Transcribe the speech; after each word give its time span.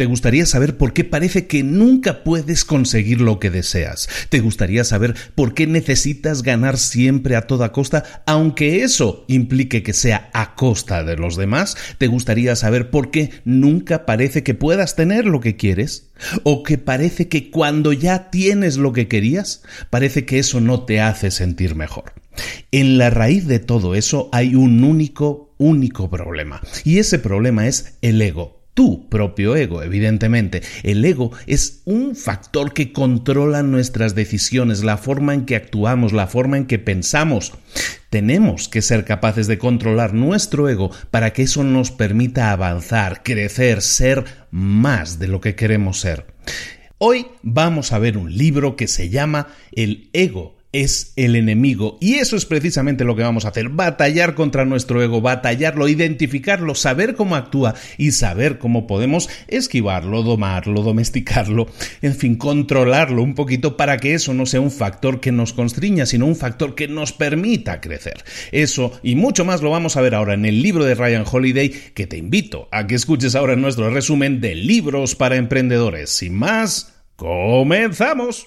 ¿Te 0.00 0.06
gustaría 0.06 0.46
saber 0.46 0.78
por 0.78 0.94
qué 0.94 1.04
parece 1.04 1.46
que 1.46 1.62
nunca 1.62 2.24
puedes 2.24 2.64
conseguir 2.64 3.20
lo 3.20 3.38
que 3.38 3.50
deseas? 3.50 4.08
¿Te 4.30 4.40
gustaría 4.40 4.82
saber 4.82 5.14
por 5.34 5.52
qué 5.52 5.66
necesitas 5.66 6.42
ganar 6.42 6.78
siempre 6.78 7.36
a 7.36 7.42
toda 7.42 7.70
costa, 7.70 8.22
aunque 8.24 8.82
eso 8.82 9.26
implique 9.28 9.82
que 9.82 9.92
sea 9.92 10.30
a 10.32 10.54
costa 10.54 11.04
de 11.04 11.16
los 11.16 11.36
demás? 11.36 11.76
¿Te 11.98 12.06
gustaría 12.06 12.56
saber 12.56 12.88
por 12.88 13.10
qué 13.10 13.28
nunca 13.44 14.06
parece 14.06 14.42
que 14.42 14.54
puedas 14.54 14.96
tener 14.96 15.26
lo 15.26 15.40
que 15.40 15.56
quieres? 15.56 16.08
¿O 16.44 16.62
que 16.62 16.78
parece 16.78 17.28
que 17.28 17.50
cuando 17.50 17.92
ya 17.92 18.30
tienes 18.30 18.78
lo 18.78 18.94
que 18.94 19.06
querías, 19.06 19.64
parece 19.90 20.24
que 20.24 20.38
eso 20.38 20.62
no 20.62 20.84
te 20.84 21.02
hace 21.02 21.30
sentir 21.30 21.74
mejor? 21.74 22.14
En 22.72 22.96
la 22.96 23.10
raíz 23.10 23.46
de 23.46 23.58
todo 23.58 23.94
eso 23.94 24.30
hay 24.32 24.54
un 24.54 24.82
único, 24.82 25.54
único 25.58 26.08
problema. 26.08 26.62
Y 26.84 27.00
ese 27.00 27.18
problema 27.18 27.68
es 27.68 27.98
el 28.00 28.22
ego 28.22 28.59
tu 28.80 29.10
propio 29.10 29.56
ego, 29.56 29.82
evidentemente. 29.82 30.62
El 30.82 31.04
ego 31.04 31.32
es 31.46 31.82
un 31.84 32.16
factor 32.16 32.72
que 32.72 32.94
controla 32.94 33.62
nuestras 33.62 34.14
decisiones, 34.14 34.82
la 34.82 34.96
forma 34.96 35.34
en 35.34 35.44
que 35.44 35.54
actuamos, 35.54 36.14
la 36.14 36.26
forma 36.26 36.56
en 36.56 36.64
que 36.64 36.78
pensamos. 36.78 37.52
Tenemos 38.08 38.70
que 38.70 38.80
ser 38.80 39.04
capaces 39.04 39.48
de 39.48 39.58
controlar 39.58 40.14
nuestro 40.14 40.66
ego 40.66 40.90
para 41.10 41.34
que 41.34 41.42
eso 41.42 41.62
nos 41.62 41.90
permita 41.90 42.52
avanzar, 42.52 43.22
crecer, 43.22 43.82
ser 43.82 44.24
más 44.50 45.18
de 45.18 45.28
lo 45.28 45.42
que 45.42 45.54
queremos 45.54 46.00
ser. 46.00 46.24
Hoy 46.96 47.26
vamos 47.42 47.92
a 47.92 47.98
ver 47.98 48.16
un 48.16 48.34
libro 48.34 48.76
que 48.76 48.88
se 48.88 49.10
llama 49.10 49.48
El 49.72 50.08
ego 50.14 50.56
es 50.72 51.12
el 51.16 51.36
enemigo. 51.36 51.98
Y 52.00 52.14
eso 52.14 52.36
es 52.36 52.46
precisamente 52.46 53.04
lo 53.04 53.16
que 53.16 53.22
vamos 53.22 53.44
a 53.44 53.48
hacer, 53.48 53.68
batallar 53.70 54.34
contra 54.34 54.64
nuestro 54.64 55.02
ego, 55.02 55.20
batallarlo, 55.20 55.88
identificarlo, 55.88 56.74
saber 56.74 57.14
cómo 57.14 57.36
actúa 57.36 57.74
y 57.98 58.12
saber 58.12 58.58
cómo 58.58 58.86
podemos 58.86 59.28
esquivarlo, 59.48 60.22
domarlo, 60.22 60.82
domesticarlo, 60.82 61.66
en 62.02 62.14
fin, 62.14 62.36
controlarlo 62.36 63.22
un 63.22 63.34
poquito 63.34 63.76
para 63.76 63.98
que 63.98 64.14
eso 64.14 64.34
no 64.34 64.46
sea 64.46 64.60
un 64.60 64.70
factor 64.70 65.20
que 65.20 65.32
nos 65.32 65.52
constriña, 65.52 66.06
sino 66.06 66.26
un 66.26 66.36
factor 66.36 66.74
que 66.74 66.88
nos 66.88 67.12
permita 67.12 67.80
crecer. 67.80 68.24
Eso 68.52 68.92
y 69.02 69.16
mucho 69.16 69.44
más 69.44 69.62
lo 69.62 69.70
vamos 69.70 69.96
a 69.96 70.00
ver 70.00 70.14
ahora 70.14 70.34
en 70.34 70.44
el 70.44 70.62
libro 70.62 70.84
de 70.84 70.94
Ryan 70.94 71.24
Holiday, 71.30 71.70
que 71.94 72.06
te 72.06 72.16
invito 72.16 72.68
a 72.70 72.86
que 72.86 72.94
escuches 72.94 73.34
ahora 73.34 73.56
nuestro 73.56 73.90
resumen 73.90 74.40
de 74.40 74.54
libros 74.54 75.14
para 75.14 75.36
emprendedores. 75.36 76.10
Sin 76.10 76.34
más, 76.34 76.94
comenzamos. 77.16 78.46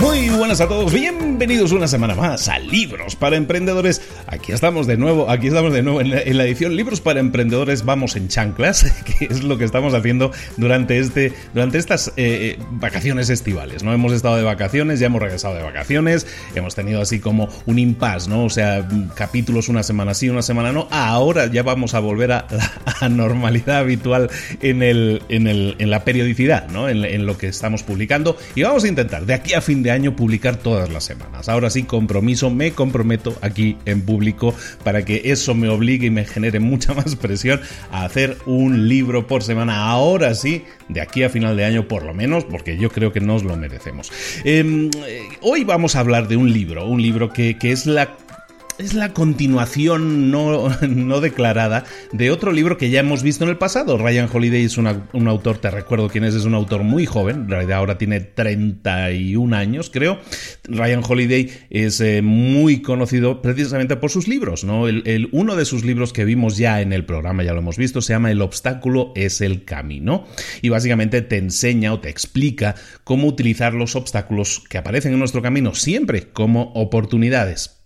Muy 0.00 0.30
buenas 0.30 0.62
a 0.62 0.66
todos, 0.66 0.94
bienvenidos 0.94 1.72
una 1.72 1.86
semana 1.86 2.14
más 2.14 2.48
a 2.48 2.58
Libros 2.58 3.16
para 3.16 3.36
Emprendedores. 3.36 4.00
Aquí 4.26 4.50
estamos 4.50 4.86
de 4.86 4.96
nuevo, 4.96 5.28
aquí 5.28 5.48
estamos 5.48 5.74
de 5.74 5.82
nuevo 5.82 6.00
en 6.00 6.08
la, 6.10 6.44
edición 6.46 6.74
Libros 6.74 7.02
para 7.02 7.20
Emprendedores 7.20 7.84
vamos 7.84 8.16
en 8.16 8.28
chanclas, 8.28 8.90
que 9.18 9.26
es 9.26 9.42
lo 9.42 9.58
que 9.58 9.64
estamos 9.64 9.92
haciendo 9.92 10.32
durante, 10.56 10.98
este, 10.98 11.34
durante 11.52 11.76
estas 11.76 12.08
eh, 12.08 12.12
eh, 12.16 12.58
vacaciones 12.70 13.28
estivales. 13.28 13.82
¿no? 13.82 13.92
Hemos 13.92 14.12
estado 14.12 14.36
de 14.36 14.42
vacaciones, 14.42 15.00
ya 15.00 15.06
hemos 15.08 15.20
regresado 15.20 15.54
de 15.54 15.62
vacaciones, 15.62 16.26
hemos 16.54 16.74
tenido 16.74 17.02
así 17.02 17.20
como 17.20 17.50
un 17.66 17.78
impasse, 17.78 18.30
¿no? 18.30 18.44
O 18.44 18.50
sea, 18.50 18.88
capítulos 19.14 19.68
una 19.68 19.82
semana 19.82 20.14
sí, 20.14 20.30
una 20.30 20.40
semana 20.40 20.72
no. 20.72 20.88
Ahora 20.90 21.46
ya 21.48 21.62
vamos 21.62 21.92
a 21.92 22.00
volver 22.00 22.32
a 22.32 22.46
la 23.02 23.08
normalidad 23.10 23.80
habitual 23.80 24.30
en, 24.62 24.82
el, 24.82 25.22
en, 25.28 25.46
el, 25.46 25.76
en 25.78 25.90
la 25.90 26.04
periodicidad, 26.04 26.68
¿no? 26.70 26.88
En, 26.88 27.04
en 27.04 27.26
lo 27.26 27.36
que 27.36 27.48
estamos 27.48 27.82
publicando 27.82 28.38
y 28.54 28.62
vamos 28.62 28.84
a 28.84 28.88
intentar 28.88 29.26
de 29.26 29.34
aquí 29.34 29.52
a 29.52 29.60
fin 29.60 29.82
de 29.82 29.89
año 29.90 30.16
publicar 30.16 30.56
todas 30.56 30.90
las 30.90 31.04
semanas. 31.04 31.48
Ahora 31.48 31.70
sí, 31.70 31.84
compromiso, 31.84 32.50
me 32.50 32.72
comprometo 32.72 33.36
aquí 33.42 33.76
en 33.84 34.02
público 34.02 34.54
para 34.84 35.04
que 35.04 35.22
eso 35.26 35.54
me 35.54 35.68
obligue 35.68 36.06
y 36.06 36.10
me 36.10 36.24
genere 36.24 36.60
mucha 36.60 36.94
más 36.94 37.16
presión 37.16 37.60
a 37.90 38.04
hacer 38.04 38.36
un 38.46 38.88
libro 38.88 39.26
por 39.26 39.42
semana. 39.42 39.88
Ahora 39.90 40.34
sí, 40.34 40.64
de 40.88 41.00
aquí 41.00 41.22
a 41.22 41.30
final 41.30 41.56
de 41.56 41.64
año 41.64 41.88
por 41.88 42.04
lo 42.04 42.14
menos, 42.14 42.44
porque 42.44 42.76
yo 42.76 42.90
creo 42.90 43.12
que 43.12 43.20
nos 43.20 43.44
lo 43.44 43.56
merecemos. 43.56 44.10
Em, 44.44 44.90
eh, 45.06 45.28
hoy 45.40 45.64
vamos 45.64 45.96
a 45.96 46.00
hablar 46.00 46.28
de 46.28 46.36
un 46.36 46.52
libro, 46.52 46.86
un 46.86 47.02
libro 47.02 47.32
que, 47.32 47.58
que 47.58 47.72
es 47.72 47.86
la 47.86 48.16
es 48.80 48.94
la 48.94 49.12
continuación 49.12 50.30
no, 50.30 51.20
declarada 51.20 51.84
de 52.12 52.30
otro 52.30 52.52
libro 52.52 52.78
que 52.78 52.90
ya 52.90 53.00
hemos 53.00 53.22
visto 53.22 53.44
en 53.44 53.50
el 53.50 53.58
pasado. 53.58 53.98
Ryan 53.98 54.28
Holiday 54.32 54.64
es 54.64 54.78
un 54.78 55.28
autor, 55.28 55.58
te 55.58 55.70
recuerdo 55.70 56.08
quién 56.08 56.24
es, 56.24 56.34
es 56.34 56.44
un 56.44 56.54
autor 56.54 56.82
muy 56.82 57.06
joven, 57.06 57.42
en 57.42 57.48
realidad 57.48 57.78
ahora 57.78 57.98
tiene 57.98 58.20
31 58.20 59.54
años, 59.54 59.90
creo. 59.90 60.18
Ryan 60.64 61.02
Holiday 61.06 61.50
es 61.68 62.00
eh, 62.00 62.22
muy 62.22 62.80
conocido 62.80 63.42
precisamente 63.42 63.96
por 63.96 64.10
sus 64.10 64.28
libros, 64.28 64.64
¿no? 64.64 64.84
Uno 65.32 65.56
de 65.56 65.64
sus 65.64 65.84
libros 65.84 66.12
que 66.12 66.24
vimos 66.24 66.56
ya 66.56 66.80
en 66.80 66.92
el 66.92 67.04
programa, 67.04 67.42
ya 67.42 67.52
lo 67.52 67.58
hemos 67.58 67.76
visto, 67.76 68.00
se 68.00 68.14
llama 68.14 68.30
El 68.30 68.40
obstáculo 68.40 69.12
es 69.14 69.40
el 69.40 69.64
camino. 69.64 70.24
Y 70.62 70.70
básicamente 70.70 71.20
te 71.22 71.36
enseña 71.36 71.92
o 71.92 72.00
te 72.00 72.08
explica 72.08 72.74
cómo 73.04 73.28
utilizar 73.28 73.74
los 73.74 73.94
obstáculos 73.94 74.62
que 74.68 74.78
aparecen 74.78 75.12
en 75.12 75.18
nuestro 75.18 75.42
camino 75.42 75.74
siempre 75.74 76.28
como 76.32 76.72
oportunidades 76.74 77.79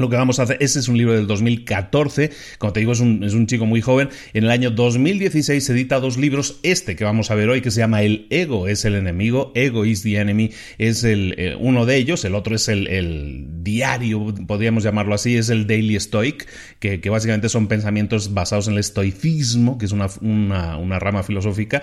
lo 0.00 0.10
que 0.10 0.16
vamos 0.16 0.38
a 0.38 0.44
hacer, 0.44 0.56
ese 0.60 0.78
es 0.78 0.88
un 0.88 0.96
libro 0.96 1.14
del 1.14 1.26
2014, 1.26 2.30
como 2.58 2.72
te 2.72 2.80
digo, 2.80 2.92
es 2.92 3.00
un, 3.00 3.24
es 3.24 3.34
un, 3.34 3.46
chico 3.46 3.66
muy 3.66 3.80
joven. 3.80 4.08
En 4.32 4.44
el 4.44 4.50
año 4.50 4.70
2016 4.70 5.64
se 5.64 5.72
edita 5.72 6.00
dos 6.00 6.16
libros, 6.16 6.60
este 6.62 6.96
que 6.96 7.04
vamos 7.04 7.30
a 7.30 7.34
ver 7.34 7.48
hoy, 7.48 7.60
que 7.60 7.70
se 7.70 7.80
llama 7.80 8.02
El 8.02 8.26
ego 8.30 8.68
es 8.68 8.84
el 8.84 8.94
enemigo, 8.94 9.52
Ego 9.54 9.84
is 9.84 10.02
the 10.02 10.16
enemy, 10.18 10.50
es 10.78 11.04
el, 11.04 11.34
eh, 11.38 11.56
uno 11.58 11.86
de 11.86 11.96
ellos, 11.96 12.24
el 12.24 12.34
otro 12.34 12.54
es 12.54 12.68
el, 12.68 12.86
el, 12.86 13.46
diario, 13.62 14.34
podríamos 14.46 14.82
llamarlo 14.82 15.14
así, 15.14 15.36
es 15.36 15.50
el 15.50 15.66
Daily 15.66 15.98
Stoic, 16.00 16.46
que, 16.78 17.00
que 17.00 17.10
básicamente 17.10 17.48
son 17.48 17.68
pensamientos 17.68 18.32
basados 18.32 18.68
en 18.68 18.74
el 18.74 18.80
estoicismo, 18.80 19.78
que 19.78 19.86
es 19.86 19.92
una, 19.92 20.08
una, 20.20 20.76
una, 20.76 20.98
rama 20.98 21.22
filosófica, 21.22 21.82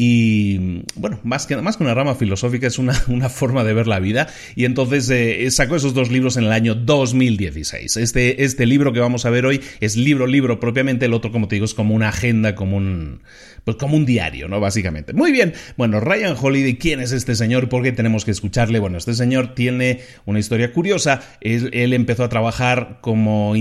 y 0.00 0.84
bueno, 0.94 1.18
más 1.24 1.48
que, 1.48 1.56
más 1.56 1.76
que 1.76 1.82
una 1.82 1.92
rama 1.92 2.14
filosófica, 2.14 2.68
es 2.68 2.78
una, 2.78 2.94
una 3.08 3.28
forma 3.28 3.64
de 3.64 3.74
ver 3.74 3.88
la 3.88 3.98
vida, 3.98 4.28
y 4.54 4.64
entonces 4.64 5.10
eh, 5.10 5.50
sacó 5.50 5.74
esos 5.74 5.92
dos 5.92 6.08
libros 6.08 6.36
en 6.36 6.44
el 6.44 6.52
año 6.52 6.76
2016. 6.76 7.96
Este, 7.96 8.44
este 8.44 8.64
libro 8.64 8.92
que 8.92 9.00
vamos 9.00 9.24
a 9.24 9.30
ver 9.30 9.44
hoy 9.44 9.60
es 9.80 9.96
libro, 9.96 10.28
libro 10.28 10.60
propiamente, 10.60 11.06
el 11.06 11.14
otro, 11.14 11.32
como 11.32 11.48
te 11.48 11.56
digo, 11.56 11.64
es 11.64 11.74
como 11.74 11.96
una 11.96 12.10
agenda, 12.10 12.54
como 12.54 12.76
un, 12.76 13.22
pues 13.64 13.76
como 13.76 13.96
un 13.96 14.06
diario, 14.06 14.48
¿no? 14.48 14.60
Básicamente. 14.60 15.12
Muy 15.12 15.32
bien, 15.32 15.52
bueno, 15.76 16.00
Ryan 16.00 16.36
Holiday, 16.40 16.76
¿quién 16.76 17.00
es 17.00 17.12
este 17.12 17.34
señor? 17.34 17.68
¿Por 17.68 17.82
qué 17.82 17.92
tenemos 17.92 18.24
que 18.24 18.30
escucharle? 18.30 18.78
Bueno, 18.78 18.98
este 18.98 19.14
señor 19.14 19.54
tiene 19.54 20.00
una 20.26 20.38
historia 20.38 20.72
curiosa. 20.72 21.22
Él, 21.40 21.92
empezó 21.92 22.24
a 22.24 22.28
trabajar 22.28 22.98
como, 23.00 23.54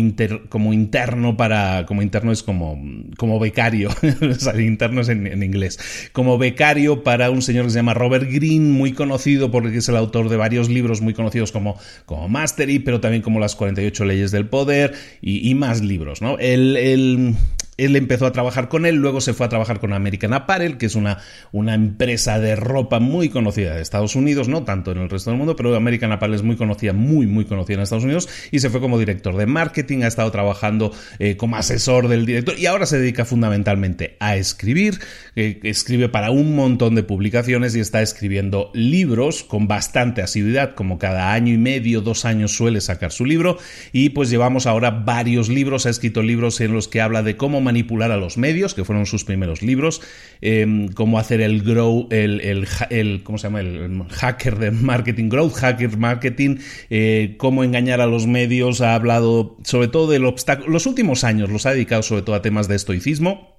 como 0.50 0.74
interno 0.74 1.38
para, 1.38 1.86
como 1.86 2.01
interno 2.01 2.31
es 2.31 2.44
como, 2.44 2.81
como 3.18 3.40
becario, 3.40 3.90
interno 4.57 5.01
es 5.01 5.10
en, 5.10 5.44
inglés, 5.44 6.10
como 6.13 6.26
becario 6.38 7.03
para 7.03 7.29
un 7.29 7.44
señor 7.44 7.65
que 7.65 7.71
se 7.71 7.77
llama 7.77 7.94
Robert 7.94 8.27
Greene, 8.27 8.71
muy 8.71 8.94
conocido 8.94 9.51
porque 9.51 9.77
es 9.77 9.88
el 9.88 9.95
autor 9.95 10.29
de 10.29 10.38
varios 10.38 10.68
libros 10.68 11.01
muy 11.01 11.13
conocidos 11.13 11.51
como, 11.51 11.77
como 12.07 12.27
Mastery, 12.27 12.79
pero 12.79 13.00
también 13.00 13.21
como 13.21 13.39
las 13.39 13.56
48 13.56 14.03
leyes 14.06 14.31
del 14.31 14.47
poder 14.47 14.95
y, 15.21 15.53
más 15.53 15.81
libros, 15.81 16.24
¿no? 16.24 16.39
el, 16.39 17.35
él 17.77 17.95
empezó 17.95 18.25
a 18.25 18.31
trabajar 18.31 18.69
con 18.69 18.85
él, 18.85 18.95
luego 18.95 19.21
se 19.21 19.33
fue 19.33 19.45
a 19.45 19.50
trabajar 19.50 19.79
con 19.79 19.94
American 19.94 20.33
Apparel, 20.33 20.77
que 20.77 20.88
es 20.88 20.95
una, 20.95 21.19
una 21.51 21.75
empresa 21.75 22.39
de 22.39 22.56
ropa 22.56 23.00
muy 23.00 23.29
conocida 23.29 23.75
de 23.75 23.81
Estados 23.81 24.15
Unidos, 24.15 24.47
no 24.47 24.63
tanto 24.63 24.91
en 24.91 24.97
el 24.97 25.09
resto 25.09 25.29
del 25.29 25.38
mundo, 25.38 25.56
pero 25.56 25.75
American 25.75 26.12
Apparel 26.12 26.35
es 26.35 26.44
muy 26.44 26.56
conocida, 26.56 26.94
muy, 26.94 27.27
muy 27.27 27.45
conocida 27.45 27.75
en 27.75 27.83
Estados 27.83 28.03
Unidos, 28.03 28.27
y 28.51 28.59
se 28.59 28.69
fue 28.69 28.81
como 28.81 28.97
director 28.97 29.38
de 29.38 29.45
marketing, 29.45 30.03
ha 30.03 30.07
estado 30.07 30.31
trabajando 30.31 30.91
eh, 31.19 31.38
como 31.38 31.56
asesor 31.56 32.07
del 32.07 32.25
director, 32.25 32.57
y 32.57 32.65
ahora 32.65 32.88
se 32.88 32.97
dedica 32.97 33.25
fundamentalmente 33.25 34.18
a 34.19 34.35
escribir, 34.38 35.00
eh, 35.35 35.59
escribe 35.63 36.09
para 36.09 36.31
un 36.31 36.56
montón 36.56 36.95
de 36.95 37.03
publicaciones 37.03 37.75
y 37.75 37.80
está 37.80 38.01
escribiendo 38.01 38.71
libros 38.73 39.44
con 39.44 39.68
bastante 39.68 40.23
asiduidad, 40.23 40.73
como 40.73 40.97
cada 40.97 41.31
año 41.33 41.53
y 41.53 41.57
medio, 41.57 42.01
dos 42.01 42.25
años 42.25 42.53
suele 42.53 42.81
sacar 42.81 43.12
su 43.12 43.23
libro, 43.23 43.59
y 43.91 44.09
pues 44.09 44.31
llevamos 44.31 44.65
ahora 44.65 44.89
varios 44.89 45.47
libros, 45.47 45.85
ha 45.85 45.91
escrito 45.91 46.23
libros 46.23 46.59
en 46.59 46.73
los 46.73 46.88
que 46.88 47.01
habla 47.01 47.21
de 47.21 47.38
cómo 47.38 47.67
manipular 47.68 48.12
a 48.12 48.18
los 48.18 48.38
medios, 48.38 48.74
que 48.74 48.86
fueron 48.86 49.06
sus 49.06 49.24
primeros 49.25 49.62
libros, 49.62 50.02
em, 50.42 50.88
cómo 50.88 51.19
hacer 51.19 51.42
el 51.42 51.62
grow, 51.62 52.08
el, 52.10 53.22
¿cómo 53.24 53.38
se 53.38 53.48
llama? 53.48 53.60
El 53.60 54.04
hacker 54.10 54.58
de 54.58 54.72
marketing, 54.72 55.30
growth 55.30 55.54
hacker 55.54 55.98
marketing, 55.98 56.58
eh, 56.90 57.36
cómo 57.38 57.64
engañar 57.64 58.00
a 58.00 58.08
los 58.08 58.25
medios, 58.25 58.80
ha 58.81 58.96
hablado 58.96 59.58
sobre 59.64 59.90
todo 59.90 60.10
del 60.10 60.25
obstáculo, 60.25 60.72
los 60.72 60.86
últimos 60.86 61.24
años 61.24 61.50
los 61.50 61.66
ha 61.66 61.72
dedicado 61.72 62.04
sobre 62.04 62.22
todo 62.22 62.36
a 62.36 62.42
temas 62.42 62.68
de 62.68 62.75
estoicismo 62.75 63.56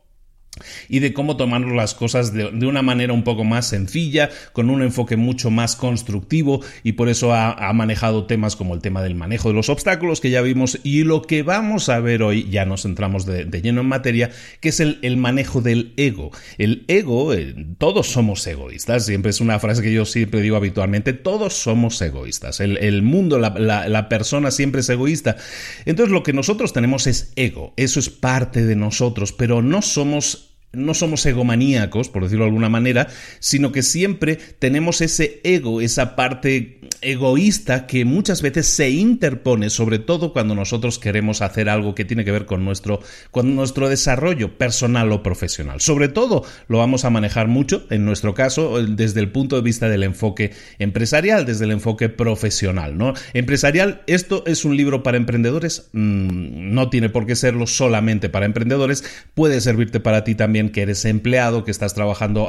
y 0.89 1.01
de 1.01 1.13
cómo 1.13 1.37
tomar 1.37 1.63
las 1.63 1.95
cosas 1.95 2.33
de, 2.33 2.47
una 2.67 2.83
manera 2.83 3.13
un 3.13 3.25
poco 3.25 3.45
más 3.45 3.67
sencilla, 3.67 4.31
con 4.53 4.71
un 4.71 4.83
enfoque 4.83 5.17
mucho 5.17 5.51
más 5.51 5.77
constructivo 5.77 6.61
y 6.83 6.93
por 6.93 7.09
eso 7.09 7.33
ha, 7.35 7.73
manejado 7.73 8.25
temas 8.27 8.57
como 8.57 8.75
el 8.75 8.81
tema 8.81 9.03
del 9.03 9.15
manejo 9.15 9.49
de 9.49 9.55
los 9.55 9.69
obstáculos 9.69 10.21
que 10.21 10.31
ya 10.31 10.41
vimos 10.41 10.81
y 10.83 11.05
lo 11.05 11.23
que 11.23 11.43
vamos 11.43 11.89
a 11.89 12.01
ver 12.01 12.23
hoy, 12.23 12.49
ya 12.51 12.65
nos 12.65 12.85
entramos 12.85 13.25
de, 13.27 13.45
lleno 13.63 13.83
en 13.83 13.87
materia, 13.87 14.31
que 14.61 14.71
es 14.71 14.81
el, 14.81 15.17
manejo 15.17 15.61
del 15.61 15.93
ego. 15.97 16.31
El 16.59 16.85
ego, 16.89 17.33
eh, 17.35 17.55
todos 17.79 18.09
somos 18.09 18.47
egoístas, 18.47 19.07
siempre 19.07 19.31
es 19.31 19.41
una 19.41 19.59
frase 19.59 19.83
que 19.83 19.93
yo 19.93 20.05
siempre 20.05 20.41
digo 20.41 20.57
habitualmente, 20.57 21.13
todos 21.13 21.55
somos 21.55 22.01
egoístas, 22.01 22.61
el, 22.61 23.03
mundo, 23.03 23.39
la 23.39 24.09
persona 24.09 24.51
siempre 24.51 24.81
es 24.81 24.89
egoísta. 24.89 25.37
Entonces 25.85 26.13
lo 26.13 26.23
que 26.23 26.33
nosotros 26.33 26.73
tenemos 26.73 27.07
es 27.07 27.33
ego, 27.37 27.73
eso 27.77 28.01
es 28.01 28.11
parte 28.11 28.65
de 28.65 28.77
nosotros, 28.77 29.33
pero 29.33 29.63
no 29.63 29.83
somos 29.83 30.48
no 30.73 30.93
somos 30.93 31.25
egomaníacos, 31.25 32.11
por 32.11 32.23
decirlo 32.23 32.45
de 32.45 32.51
alguna 32.51 32.69
manera, 32.69 33.09
sino 33.41 33.73
que 33.73 33.83
siempre 33.83 34.37
tenemos 34.37 35.01
ese 35.01 35.41
ego, 35.43 35.81
esa 35.81 36.15
parte 36.15 36.81
egoísta 37.01 37.87
que 37.87 38.05
muchas 38.05 38.43
veces 38.43 38.67
se 38.67 38.91
interpone, 38.91 39.71
sobre 39.71 39.99
todo 39.99 40.33
cuando 40.33 40.55
nosotros 40.55 40.99
queremos 40.99 41.41
hacer 41.41 41.71
algo 41.71 41.95
que 41.95 42.05
tiene 42.05 42.25
que 42.25 42.33
ver 42.33 42.45
con 42.45 42.65
nuestro, 42.65 43.01
con 43.31 43.55
nuestro 43.55 43.89
desarrollo 43.89 44.59
personal 44.59 45.11
o 45.13 45.23
profesional. 45.23 45.81
Sobre 45.81 46.09
todo 46.09 46.45
lo 46.69 46.79
vamos 46.79 47.05
a 47.05 47.11
manejar 47.11 47.49
mucho, 47.49 47.87
en 47.89 48.05
nuestro 48.05 48.35
caso, 48.35 48.83
desde 48.85 49.21
el 49.21 49.31
punto 49.31 49.57
de 49.57 49.63
vista 49.63 49.89
del 49.89 50.03
enfoque 50.03 50.53
empresarial, 50.79 51.47
desde 51.47 51.65
el 51.65 51.71
enfoque 51.71 52.11
profesional. 52.11 52.99
¿no? 52.99 53.15
Empresarial, 53.33 54.03
esto 54.07 54.45
es 54.47 54.67
un 54.67 54.77
libro 54.77 55.03
para 55.03 55.17
emprendedores, 55.17 55.89
mm, 55.93 56.75
no 56.75 56.91
tiene 56.91 57.09
por 57.09 57.27
qué 57.27 57.37
serlo 57.37 57.67
solamente 57.67 58.29
para 58.29 58.45
emprendedores, 58.45 59.05
puede 59.35 59.61
servirte 59.61 60.01
para 60.01 60.25
ti 60.25 60.35
también 60.35 60.58
que 60.71 60.83
eres 60.83 61.05
empleado, 61.05 61.65
que 61.65 61.71
estás 61.71 61.95
trabajando 61.95 62.49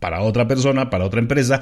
para 0.00 0.22
otra 0.22 0.48
persona, 0.48 0.90
para 0.90 1.04
otra 1.04 1.20
empresa, 1.20 1.60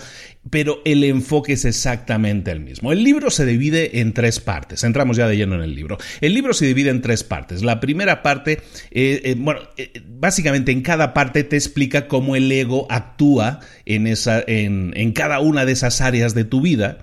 pero 0.51 0.81
el 0.85 1.05
enfoque 1.05 1.55
es 1.55 1.65
exactamente 1.65 2.51
el 2.51 2.61
mismo. 2.61 2.93
El 2.93 3.03
libro 3.05 3.31
se 3.31 3.45
divide 3.45 4.01
en 4.01 4.12
tres 4.12 4.41
partes. 4.41 4.85
Entramos 4.85 5.17
ya 5.17 5.27
de 5.27 5.37
lleno 5.37 5.57
en 5.57 5.62
el 5.62 5.75
libro. 5.75 5.99
El 6.21 6.35
libro 6.35 6.55
se 6.55 6.67
divide 6.67 6.91
en 6.91 7.03
tres 7.03 7.25
partes. 7.25 7.62
La 7.62 7.81
primera 7.81 8.23
parte, 8.23 8.61
eh, 8.91 9.21
eh, 9.25 9.35
bueno, 9.37 9.61
eh, 9.77 10.03
básicamente 10.07 10.73
en 10.73 10.83
cada 10.83 11.15
parte 11.15 11.45
te 11.45 11.57
explica 11.57 12.07
cómo 12.07 12.37
el 12.37 12.51
ego 12.51 12.87
actúa 12.91 13.61
en, 13.87 14.07
esa, 14.07 14.43
en, 14.47 14.93
en 14.97 15.12
cada 15.12 15.41
una 15.41 15.65
de 15.65 15.73
esas 15.73 16.01
áreas 16.01 16.35
de 16.35 16.45
tu 16.45 16.61
vida. 16.61 16.99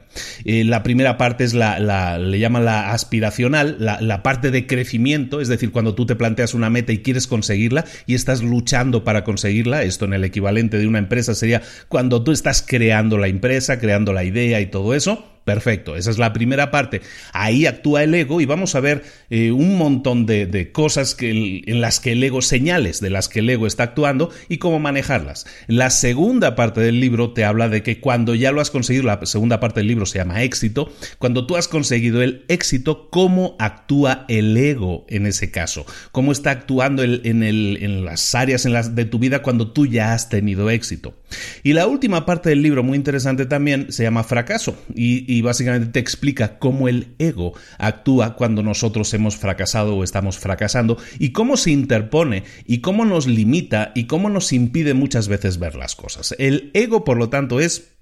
la 0.45 0.83
primera 0.83 1.17
parte 1.17 1.43
es 1.43 1.53
la 1.53 1.79
le 2.17 2.39
llaman 2.39 2.65
la 2.65 2.91
aspiracional, 2.91 3.77
la, 3.79 4.01
la 4.01 4.23
parte 4.23 4.51
de 4.51 4.67
crecimiento, 4.67 5.41
es 5.41 5.47
decir, 5.47 5.71
cuando 5.71 5.95
tú 5.95 6.05
te 6.05 6.15
planteas 6.15 6.53
una 6.53 6.69
meta 6.69 6.91
y 6.91 6.99
quieres 6.99 7.27
conseguirla 7.27 7.85
y 8.05 8.15
estás 8.15 8.41
luchando 8.41 8.68
para 9.03 9.23
conseguirla. 9.23 9.83
Esto 9.83 10.05
en 10.05 10.13
el 10.13 10.23
equivalente 10.23 10.77
de 10.77 10.87
una 10.87 10.99
empresa 10.99 11.35
sería 11.35 11.61
cuando 11.87 12.23
tú 12.23 12.31
estás 12.31 12.63
creando 12.65 13.17
la 13.17 13.27
empresa, 13.27 13.79
creando 13.79 14.13
la 14.13 14.23
idea 14.23 14.61
y 14.61 14.67
todo 14.67 14.93
eso. 14.93 15.25
Perfecto, 15.49 15.95
esa 15.95 16.11
es 16.11 16.19
la 16.19 16.31
primera 16.31 16.69
parte. 16.69 17.01
Ahí 17.33 17.65
actúa 17.65 18.03
el 18.03 18.13
ego 18.13 18.39
y 18.39 18.45
vamos 18.45 18.75
a 18.75 18.81
ver 18.81 19.01
eh, 19.31 19.51
un 19.51 19.79
montón 19.79 20.27
de, 20.27 20.69
cosas 20.71 21.17
en 21.19 21.81
las 21.81 21.99
que 21.99 22.11
el 22.11 22.23
ego, 22.23 22.43
señales 22.43 23.01
de 23.01 23.09
las 23.09 23.29
que 23.29 23.39
el 23.39 23.49
ego 23.49 23.65
está 23.65 23.81
actuando 23.81 24.29
y 24.47 24.57
cómo 24.57 24.79
manejarlas. 24.79 25.47
La 25.65 25.89
segunda 25.89 26.53
parte 26.53 26.81
del 26.81 26.99
libro 26.99 27.33
te 27.33 27.45
habla 27.45 27.67
de 27.67 27.81
que 27.81 27.99
cuando 27.99 28.35
ya 28.35 28.51
lo 28.51 28.61
has 28.61 28.69
conseguido, 28.69 29.05
la 29.05 29.25
segunda 29.25 29.59
parte 29.59 29.79
del 29.79 29.87
libro 29.87 30.05
se 30.05 30.19
llama 30.19 30.43
éxito, 30.43 30.93
cuando 31.17 31.47
tú 31.47 31.57
has 31.57 31.67
conseguido 31.67 32.21
el 32.21 32.45
éxito, 32.47 33.09
cómo 33.09 33.55
actúa 33.57 34.25
el 34.27 34.55
ego 34.55 35.07
en 35.09 35.25
ese 35.25 35.49
caso, 35.49 35.83
cómo 36.11 36.31
está 36.31 36.51
actuando 36.51 37.01
en, 37.01 38.05
las 38.05 38.35
áreas 38.35 38.67
de 38.93 39.05
tu 39.05 39.17
vida 39.17 39.41
cuando 39.41 39.71
tú 39.71 39.87
ya 39.87 40.13
has 40.13 40.29
tenido 40.29 40.69
éxito. 40.69 41.15
Y 41.63 41.73
la 41.73 41.87
última 41.87 42.27
parte 42.27 42.49
del 42.49 42.61
libro, 42.61 42.83
muy 42.83 42.97
interesante 42.97 43.47
también, 43.47 43.91
se 43.91 44.03
llama 44.03 44.23
fracaso 44.23 44.77
y 44.93 45.38
básicamente 45.41 45.91
te 45.91 45.99
explica 45.99 46.59
cómo 46.59 46.87
el 46.87 47.15
ego 47.19 47.53
actúa 47.77 48.35
cuando 48.35 48.63
nosotros 48.63 49.13
hemos 49.13 49.37
fracasado 49.37 49.95
o 49.95 50.03
estamos 50.03 50.39
fracasando 50.39 50.97
y 51.19 51.31
cómo 51.31 51.57
se 51.57 51.71
interpone 51.71 52.43
y 52.65 52.79
cómo 52.79 53.05
nos 53.05 53.27
limita 53.27 53.91
y 53.95 54.05
cómo 54.05 54.29
nos 54.29 54.53
impide 54.53 54.93
muchas 54.93 55.27
veces 55.27 55.59
ver 55.59 55.75
las 55.75 55.95
cosas. 55.95 56.35
El 56.39 56.71
ego, 56.73 57.03
por 57.03 57.17
lo 57.17 57.29
tanto, 57.29 57.59
es 57.59 57.93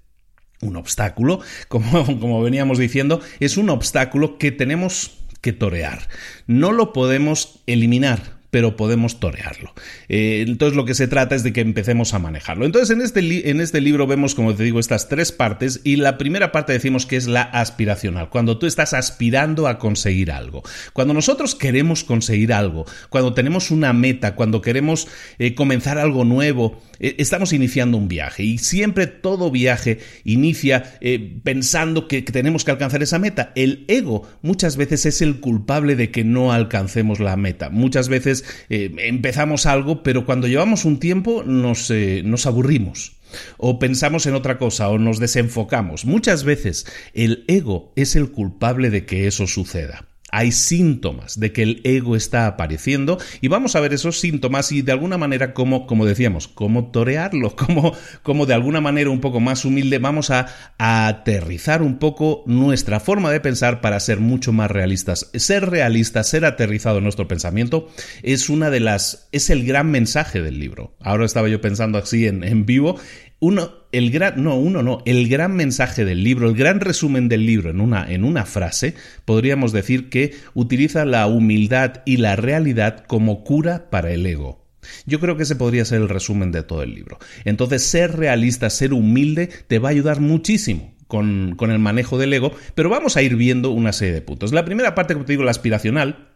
un 0.60 0.76
obstáculo, 0.76 1.40
como, 1.68 2.04
como 2.20 2.42
veníamos 2.42 2.78
diciendo, 2.78 3.20
es 3.40 3.56
un 3.56 3.70
obstáculo 3.70 4.38
que 4.38 4.52
tenemos 4.52 5.18
que 5.40 5.52
torear. 5.52 6.08
No 6.46 6.72
lo 6.72 6.92
podemos 6.92 7.60
eliminar, 7.66 8.37
pero 8.50 8.76
podemos 8.76 9.20
torearlo. 9.20 9.74
Eh, 10.08 10.44
entonces 10.46 10.76
lo 10.76 10.84
que 10.84 10.94
se 10.94 11.08
trata 11.08 11.34
es 11.34 11.42
de 11.42 11.52
que 11.52 11.60
empecemos 11.60 12.14
a 12.14 12.18
manejarlo. 12.18 12.64
Entonces 12.64 12.90
en 12.90 13.02
este, 13.02 13.50
en 13.50 13.60
este 13.60 13.80
libro 13.80 14.06
vemos, 14.06 14.34
como 14.34 14.54
te 14.54 14.62
digo, 14.62 14.80
estas 14.80 15.08
tres 15.08 15.32
partes 15.32 15.80
y 15.84 15.96
la 15.96 16.16
primera 16.16 16.50
parte 16.50 16.72
decimos 16.72 17.04
que 17.04 17.16
es 17.16 17.26
la 17.26 17.42
aspiracional, 17.42 18.30
cuando 18.30 18.58
tú 18.58 18.66
estás 18.66 18.94
aspirando 18.94 19.68
a 19.68 19.78
conseguir 19.78 20.32
algo. 20.32 20.62
Cuando 20.92 21.14
nosotros 21.14 21.54
queremos 21.54 22.04
conseguir 22.04 22.52
algo, 22.52 22.86
cuando 23.10 23.34
tenemos 23.34 23.70
una 23.70 23.92
meta, 23.92 24.34
cuando 24.34 24.62
queremos 24.62 25.08
eh, 25.38 25.54
comenzar 25.54 25.98
algo 25.98 26.24
nuevo, 26.24 26.80
eh, 27.00 27.16
estamos 27.18 27.52
iniciando 27.52 27.98
un 27.98 28.08
viaje 28.08 28.44
y 28.44 28.58
siempre 28.58 29.06
todo 29.06 29.50
viaje 29.50 29.98
inicia 30.24 30.98
pensando 31.42 32.08
que, 32.08 32.24
que 32.24 32.32
tenemos 32.32 32.64
que 32.64 32.70
alcanzar 32.70 33.02
esa 33.02 33.18
meta. 33.18 33.52
El 33.54 33.84
ego 33.88 34.28
muchas 34.42 34.76
veces 34.76 35.06
es 35.06 35.22
el 35.22 35.40
culpable 35.40 35.96
de 35.96 36.10
que 36.10 36.24
no 36.24 36.52
alcancemos 36.52 37.20
la 37.20 37.36
meta. 37.36 37.70
Muchas 37.70 38.08
veces 38.08 38.37
eh, 38.68 38.94
empezamos 38.98 39.66
algo, 39.66 40.02
pero 40.02 40.24
cuando 40.24 40.48
llevamos 40.48 40.84
un 40.84 40.98
tiempo 40.98 41.42
nos, 41.44 41.90
eh, 41.90 42.22
nos 42.24 42.46
aburrimos 42.46 43.12
o 43.58 43.78
pensamos 43.78 44.26
en 44.26 44.34
otra 44.34 44.58
cosa 44.58 44.88
o 44.88 44.98
nos 44.98 45.18
desenfocamos. 45.18 46.04
Muchas 46.04 46.44
veces 46.44 46.86
el 47.12 47.44
ego 47.46 47.92
es 47.94 48.16
el 48.16 48.30
culpable 48.30 48.90
de 48.90 49.04
que 49.04 49.26
eso 49.26 49.46
suceda 49.46 50.07
hay 50.30 50.52
síntomas 50.52 51.40
de 51.40 51.52
que 51.52 51.62
el 51.62 51.80
ego 51.84 52.16
está 52.16 52.46
apareciendo 52.46 53.18
y 53.40 53.48
vamos 53.48 53.76
a 53.76 53.80
ver 53.80 53.94
esos 53.94 54.20
síntomas 54.20 54.72
y 54.72 54.82
de 54.82 54.92
alguna 54.92 55.18
manera 55.18 55.54
como, 55.54 55.86
como 55.86 56.04
decíamos, 56.04 56.48
cómo 56.48 56.90
torearlo, 56.90 57.56
como, 57.56 57.94
como 58.22 58.46
de 58.46 58.54
alguna 58.54 58.80
manera 58.80 59.10
un 59.10 59.20
poco 59.20 59.40
más 59.40 59.64
humilde 59.64 59.98
vamos 59.98 60.30
a, 60.30 60.48
a, 60.78 61.08
aterrizar 61.08 61.82
un 61.82 61.98
poco 61.98 62.42
nuestra 62.46 63.00
forma 63.00 63.30
de 63.30 63.40
pensar 63.40 63.80
para 63.80 64.00
ser 64.00 64.20
mucho 64.20 64.52
más 64.52 64.70
realistas. 64.70 65.30
Ser 65.34 65.70
realistas, 65.70 66.28
ser 66.28 66.44
aterrizado 66.44 66.98
en 66.98 67.04
nuestro 67.04 67.28
pensamiento 67.28 67.88
es 68.22 68.48
una 68.50 68.70
de 68.70 68.80
las, 68.80 69.28
es 69.32 69.50
el 69.50 69.64
gran 69.64 69.90
mensaje 69.90 70.42
del 70.42 70.58
libro. 70.58 70.94
Ahora 71.00 71.24
estaba 71.24 71.48
yo 71.48 71.60
pensando 71.60 71.98
así 71.98 72.26
en, 72.26 72.44
en 72.44 72.66
vivo 72.66 72.98
uno, 73.40 73.72
el 73.92 74.10
gran, 74.10 74.42
no, 74.42 74.56
uno 74.56 74.82
no, 74.82 75.02
el 75.04 75.28
gran 75.28 75.54
mensaje 75.54 76.04
del 76.04 76.24
libro, 76.24 76.48
el 76.48 76.56
gran 76.56 76.80
resumen 76.80 77.28
del 77.28 77.46
libro 77.46 77.70
en 77.70 77.80
una, 77.80 78.10
en 78.10 78.24
una 78.24 78.44
frase, 78.44 78.94
podríamos 79.24 79.72
decir 79.72 80.10
que 80.10 80.34
utiliza 80.54 81.04
la 81.04 81.26
humildad 81.26 82.02
y 82.04 82.16
la 82.16 82.36
realidad 82.36 83.04
como 83.06 83.44
cura 83.44 83.90
para 83.90 84.10
el 84.10 84.26
ego. 84.26 84.64
Yo 85.06 85.20
creo 85.20 85.36
que 85.36 85.42
ese 85.42 85.56
podría 85.56 85.84
ser 85.84 86.00
el 86.00 86.08
resumen 86.08 86.50
de 86.50 86.62
todo 86.62 86.82
el 86.82 86.94
libro. 86.94 87.18
Entonces, 87.44 87.84
ser 87.84 88.16
realista, 88.16 88.70
ser 88.70 88.92
humilde, 88.92 89.50
te 89.66 89.78
va 89.78 89.88
a 89.88 89.92
ayudar 89.92 90.20
muchísimo 90.20 90.94
con, 91.06 91.54
con 91.56 91.70
el 91.70 91.78
manejo 91.78 92.18
del 92.18 92.32
ego, 92.32 92.52
pero 92.74 92.88
vamos 92.88 93.16
a 93.16 93.22
ir 93.22 93.36
viendo 93.36 93.70
una 93.70 93.92
serie 93.92 94.14
de 94.14 94.22
puntos. 94.22 94.52
La 94.52 94.64
primera 94.64 94.94
parte, 94.94 95.14
como 95.14 95.26
te 95.26 95.32
digo, 95.32 95.44
la 95.44 95.50
aspiracional, 95.50 96.27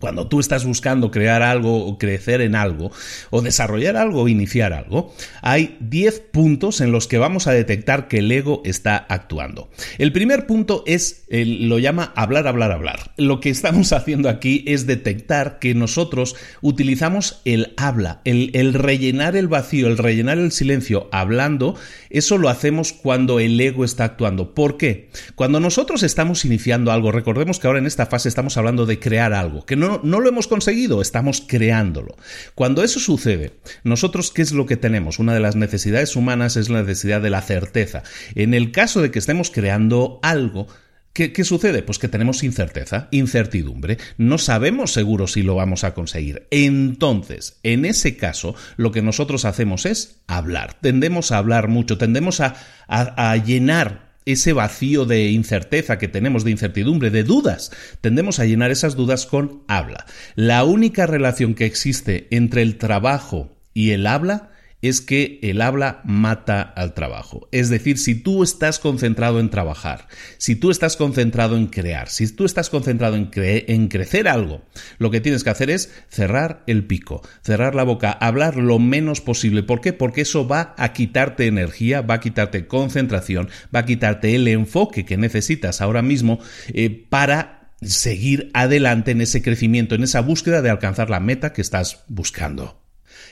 cuando 0.00 0.26
tú 0.26 0.40
estás 0.40 0.64
buscando 0.64 1.10
crear 1.10 1.42
algo 1.42 1.86
o 1.86 1.98
crecer 1.98 2.40
en 2.40 2.56
algo 2.56 2.90
o 3.30 3.42
desarrollar 3.42 3.96
algo 3.96 4.22
o 4.22 4.28
iniciar 4.28 4.72
algo, 4.72 5.14
hay 5.42 5.76
10 5.80 6.20
puntos 6.32 6.80
en 6.80 6.90
los 6.90 7.06
que 7.06 7.18
vamos 7.18 7.46
a 7.46 7.52
detectar 7.52 8.08
que 8.08 8.18
el 8.18 8.32
ego 8.32 8.62
está 8.64 8.96
actuando. 8.96 9.70
El 9.98 10.12
primer 10.12 10.46
punto 10.46 10.82
es, 10.86 11.24
lo 11.28 11.78
llama 11.78 12.12
hablar, 12.16 12.48
hablar, 12.48 12.72
hablar. 12.72 13.12
Lo 13.16 13.40
que 13.40 13.50
estamos 13.50 13.92
haciendo 13.92 14.28
aquí 14.28 14.64
es 14.66 14.86
detectar 14.86 15.58
que 15.58 15.74
nosotros 15.74 16.34
utilizamos 16.62 17.42
el 17.44 17.74
habla, 17.76 18.22
el, 18.24 18.50
el 18.54 18.74
rellenar 18.74 19.36
el 19.36 19.48
vacío, 19.48 19.86
el 19.86 19.98
rellenar 19.98 20.38
el 20.38 20.52
silencio 20.52 21.08
hablando, 21.12 21.76
eso 22.08 22.38
lo 22.38 22.48
hacemos 22.48 22.92
cuando 22.92 23.38
el 23.38 23.60
ego 23.60 23.84
está 23.84 24.04
actuando. 24.04 24.54
¿Por 24.54 24.76
qué? 24.78 25.10
Cuando 25.34 25.60
nosotros 25.60 26.02
estamos 26.02 26.44
iniciando 26.44 26.90
algo, 26.90 27.12
recordemos 27.12 27.58
que 27.58 27.66
ahora 27.66 27.78
en 27.78 27.86
esta 27.86 28.06
fase 28.06 28.28
estamos 28.28 28.56
hablando 28.56 28.86
de 28.86 28.98
crear 28.98 29.32
algo, 29.32 29.66
que 29.66 29.76
no 29.76 29.89
no, 30.02 30.20
lo 30.20 30.28
hemos 30.28 30.46
conseguido, 30.46 31.02
estamos 31.02 31.42
creándolo. 31.46 32.16
Cuando 32.54 32.82
eso 32.82 33.00
sucede, 33.00 33.52
nosotros, 33.84 34.30
¿qué 34.30 34.42
es 34.42 34.52
lo 34.52 34.66
que 34.66 34.76
tenemos? 34.76 35.18
Una 35.18 35.34
de 35.34 35.40
las 35.40 35.56
necesidades 35.56 36.16
humanas 36.16 36.56
es 36.56 36.68
la 36.68 36.82
necesidad 36.82 37.20
de 37.20 37.30
la 37.30 37.42
certeza. 37.42 38.02
En 38.34 38.54
el 38.54 38.72
caso 38.72 39.02
de 39.02 39.10
que 39.10 39.18
estemos 39.18 39.50
creando 39.50 40.20
algo, 40.22 40.66
¿Qué, 41.12 41.32
¿Qué, 41.32 41.42
sucede? 41.42 41.82
Pues 41.82 41.98
que 41.98 42.06
tenemos 42.06 42.44
incerteza, 42.44 43.08
incertidumbre, 43.10 43.98
no 44.16 44.38
sabemos 44.38 44.92
seguro 44.92 45.26
si 45.26 45.42
lo 45.42 45.56
vamos 45.56 45.82
a 45.82 45.92
conseguir. 45.92 46.46
Entonces, 46.52 47.58
en 47.64 47.84
ese 47.84 48.16
caso, 48.16 48.54
lo 48.76 48.92
que 48.92 49.02
nosotros 49.02 49.44
hacemos 49.44 49.86
es 49.86 50.20
hablar. 50.28 50.74
Tendemos 50.80 51.32
a 51.32 51.38
hablar 51.38 51.66
mucho, 51.66 51.98
tendemos 51.98 52.40
a, 52.40 52.54
a, 52.86 53.32
a 53.32 53.36
llenar 53.38 54.09
ese 54.32 54.52
vacío 54.52 55.04
de 55.04 55.30
incerteza 55.30 55.98
que 55.98 56.08
tenemos, 56.08 56.44
de 56.44 56.50
incertidumbre, 56.50 57.10
de 57.10 57.24
dudas. 57.24 57.72
Tendemos 58.00 58.40
a 58.40 58.44
llenar 58.44 58.70
esas 58.70 58.96
dudas 58.96 59.26
con 59.26 59.62
habla. 59.68 60.06
La 60.34 60.64
única 60.64 61.06
relación 61.06 61.54
que 61.54 61.66
existe 61.66 62.28
entre 62.30 62.62
el 62.62 62.76
trabajo 62.76 63.56
y 63.74 63.90
el 63.90 64.06
habla 64.06 64.49
es 64.82 65.00
que 65.00 65.38
el 65.42 65.60
habla 65.60 66.00
mata 66.04 66.62
al 66.62 66.94
trabajo. 66.94 67.48
Es 67.52 67.68
decir, 67.68 67.98
si 67.98 68.14
tú 68.14 68.42
estás 68.42 68.78
concentrado 68.78 69.40
en 69.40 69.50
trabajar, 69.50 70.08
si 70.38 70.56
tú 70.56 70.70
estás 70.70 70.96
concentrado 70.96 71.56
en 71.56 71.66
crear, 71.66 72.08
si 72.08 72.26
tú 72.28 72.44
estás 72.44 72.70
concentrado 72.70 73.16
en, 73.16 73.30
en, 73.34 73.88
crecer 73.88 74.28
algo, 74.28 74.62
lo 74.98 75.10
que 75.10 75.20
tienes 75.20 75.44
que 75.44 75.50
hacer 75.50 75.70
es 75.70 75.92
cerrar 76.08 76.62
el 76.66 76.84
pico, 76.84 77.22
cerrar 77.42 77.74
la 77.74 77.84
boca, 77.84 78.10
hablar 78.10 78.56
lo 78.56 78.78
menos 78.78 79.20
posible. 79.20 79.62
¿Por 79.62 79.80
qué? 79.80 79.92
Porque 79.92 80.22
eso 80.22 80.46
va 80.46 80.74
a 80.76 80.92
quitarte 80.92 81.46
energía, 81.46 82.00
va 82.02 82.14
a 82.14 82.20
quitarte 82.20 82.66
concentración, 82.66 83.48
va 83.74 83.80
a 83.80 83.86
quitarte 83.86 84.34
el 84.34 84.48
enfoque 84.48 85.04
que 85.04 85.16
necesitas 85.16 85.80
ahora 85.80 86.02
mismo 86.02 86.38
eh, 86.68 87.06
para 87.08 87.72
seguir 87.82 88.50
adelante 88.52 89.10
en 89.10 89.20
ese 89.20 89.42
crecimiento, 89.42 89.94
en 89.94 90.02
esa 90.02 90.20
búsqueda 90.20 90.62
de 90.62 90.70
alcanzar 90.70 91.10
la 91.10 91.20
meta 91.20 91.52
que 91.52 91.62
estás 91.62 92.04
buscando. 92.08 92.79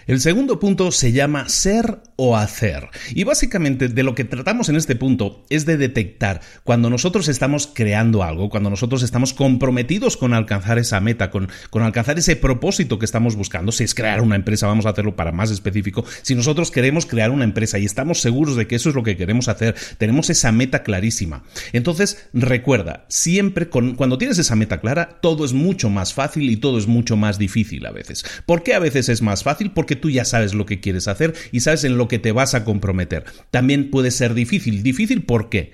El 0.08 0.20
segundo 0.20 0.58
punto 0.58 0.90
se 0.90 1.12
llama 1.12 1.50
ser 1.50 1.98
o 2.16 2.34
hacer. 2.34 2.88
Y 3.10 3.24
básicamente 3.24 3.88
de 3.88 4.02
lo 4.02 4.14
que 4.14 4.24
tratamos 4.24 4.70
en 4.70 4.76
este 4.76 4.96
punto 4.96 5.44
es 5.50 5.66
de 5.66 5.76
detectar 5.76 6.40
cuando 6.64 6.88
nosotros 6.88 7.28
estamos 7.28 7.66
creando 7.66 8.22
algo, 8.22 8.48
cuando 8.48 8.70
nosotros 8.70 9.02
estamos 9.02 9.34
comprometidos 9.34 10.16
con 10.16 10.32
alcanzar 10.32 10.78
esa 10.78 10.98
meta, 11.00 11.30
con, 11.30 11.50
con 11.68 11.82
alcanzar 11.82 12.18
ese 12.18 12.36
propósito 12.36 12.98
que 12.98 13.04
estamos 13.04 13.36
buscando. 13.36 13.70
Si 13.70 13.84
es 13.84 13.94
crear 13.94 14.22
una 14.22 14.36
empresa, 14.36 14.66
vamos 14.66 14.86
a 14.86 14.90
hacerlo 14.90 15.14
para 15.14 15.30
más 15.30 15.50
específico. 15.50 16.06
Si 16.22 16.34
nosotros 16.34 16.70
queremos 16.70 17.04
crear 17.04 17.30
una 17.30 17.44
empresa 17.44 17.78
y 17.78 17.84
estamos 17.84 18.22
seguros 18.22 18.56
de 18.56 18.66
que 18.66 18.76
eso 18.76 18.88
es 18.88 18.94
lo 18.94 19.02
que 19.02 19.18
queremos 19.18 19.48
hacer, 19.48 19.74
tenemos 19.98 20.30
esa 20.30 20.52
meta 20.52 20.84
clarísima. 20.84 21.44
Entonces, 21.74 22.30
recuerda, 22.32 23.04
siempre 23.08 23.68
cuando 23.68 24.16
tienes 24.16 24.38
esa 24.38 24.56
meta 24.56 24.80
clara, 24.80 25.18
todo 25.20 25.44
es 25.44 25.52
mucho 25.52 25.90
más 25.90 26.14
fácil 26.14 26.48
y 26.48 26.56
todo 26.56 26.78
es 26.78 26.86
mucho 26.86 27.18
más 27.18 27.38
difícil 27.38 27.84
a 27.84 27.90
veces. 27.90 28.24
¿Por 28.46 28.62
qué 28.62 28.72
a 28.72 28.78
veces 28.78 29.10
es 29.10 29.20
más 29.20 29.42
fácil? 29.42 29.72
Porque 29.72 29.97
tú 30.00 30.10
ya 30.10 30.24
sabes 30.24 30.54
lo 30.54 30.66
que 30.66 30.80
quieres 30.80 31.08
hacer 31.08 31.34
y 31.52 31.60
sabes 31.60 31.84
en 31.84 31.96
lo 31.96 32.08
que 32.08 32.18
te 32.18 32.32
vas 32.32 32.54
a 32.54 32.64
comprometer. 32.64 33.24
También 33.50 33.90
puede 33.90 34.10
ser 34.10 34.34
difícil. 34.34 34.82
¿Difícil 34.82 35.22
por 35.22 35.48
qué? 35.48 35.72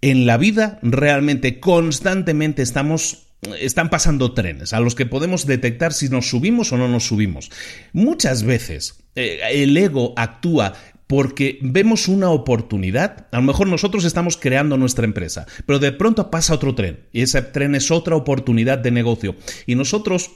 En 0.00 0.26
la 0.26 0.36
vida 0.36 0.78
realmente 0.82 1.60
constantemente 1.60 2.62
estamos 2.62 3.24
están 3.60 3.88
pasando 3.88 4.32
trenes 4.32 4.72
a 4.72 4.80
los 4.80 4.94
que 4.96 5.06
podemos 5.06 5.46
detectar 5.46 5.92
si 5.92 6.08
nos 6.08 6.28
subimos 6.28 6.72
o 6.72 6.76
no 6.76 6.88
nos 6.88 7.06
subimos. 7.06 7.50
Muchas 7.92 8.42
veces 8.42 9.04
eh, 9.14 9.40
el 9.52 9.76
ego 9.76 10.12
actúa 10.16 10.74
porque 11.06 11.58
vemos 11.62 12.06
una 12.06 12.30
oportunidad. 12.30 13.26
A 13.32 13.36
lo 13.36 13.42
mejor 13.42 13.66
nosotros 13.66 14.04
estamos 14.04 14.36
creando 14.36 14.76
nuestra 14.76 15.04
empresa, 15.04 15.46
pero 15.66 15.78
de 15.78 15.92
pronto 15.92 16.30
pasa 16.30 16.54
otro 16.54 16.74
tren 16.74 17.00
y 17.12 17.22
ese 17.22 17.42
tren 17.42 17.74
es 17.74 17.90
otra 17.90 18.14
oportunidad 18.14 18.78
de 18.78 18.90
negocio. 18.90 19.34
Y 19.66 19.74
nosotros 19.74 20.30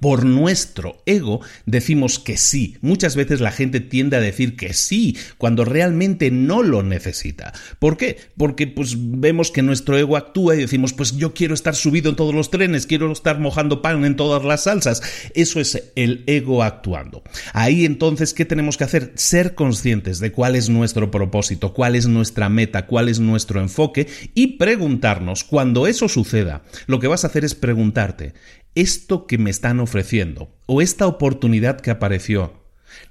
por 0.00 0.24
nuestro 0.24 1.02
ego 1.06 1.40
decimos 1.66 2.18
que 2.18 2.36
sí. 2.36 2.76
Muchas 2.80 3.16
veces 3.16 3.40
la 3.40 3.52
gente 3.52 3.80
tiende 3.80 4.16
a 4.16 4.20
decir 4.20 4.56
que 4.56 4.74
sí 4.74 5.16
cuando 5.38 5.64
realmente 5.64 6.30
no 6.30 6.62
lo 6.62 6.82
necesita. 6.82 7.52
¿Por 7.78 7.96
qué? 7.96 8.16
Porque 8.36 8.66
pues 8.66 8.96
vemos 8.98 9.50
que 9.50 9.62
nuestro 9.62 9.98
ego 9.98 10.16
actúa 10.16 10.54
y 10.54 10.60
decimos 10.60 10.92
pues 10.92 11.16
yo 11.16 11.34
quiero 11.34 11.54
estar 11.54 11.74
subido 11.74 12.10
en 12.10 12.16
todos 12.16 12.34
los 12.34 12.50
trenes, 12.50 12.86
quiero 12.86 13.10
estar 13.12 13.38
mojando 13.38 13.82
pan 13.82 14.04
en 14.04 14.16
todas 14.16 14.44
las 14.44 14.64
salsas. 14.64 15.02
Eso 15.34 15.60
es 15.60 15.92
el 15.96 16.24
ego 16.26 16.62
actuando. 16.62 17.22
Ahí 17.52 17.84
entonces, 17.84 18.34
¿qué 18.34 18.44
tenemos 18.44 18.76
que 18.76 18.84
hacer? 18.84 19.12
Ser 19.14 19.54
conscientes 19.54 20.18
de 20.18 20.32
cuál 20.32 20.56
es 20.56 20.68
nuestro 20.68 21.10
propósito, 21.10 21.72
cuál 21.72 21.96
es 21.96 22.06
nuestra 22.06 22.48
meta, 22.48 22.86
cuál 22.86 23.08
es 23.08 23.20
nuestro 23.20 23.60
enfoque 23.60 24.06
y 24.34 24.58
preguntarnos 24.58 25.44
cuando 25.44 25.86
eso 25.86 26.08
suceda. 26.08 26.62
Lo 26.86 27.00
que 27.00 27.08
vas 27.08 27.24
a 27.24 27.28
hacer 27.28 27.44
es 27.44 27.54
preguntarte, 27.54 28.34
esto 28.74 29.26
que 29.26 29.38
me 29.38 29.50
están 29.50 29.80
ofreciendo 29.80 30.54
o 30.66 30.80
esta 30.80 31.06
oportunidad 31.06 31.80
que 31.80 31.90
apareció 31.90 32.62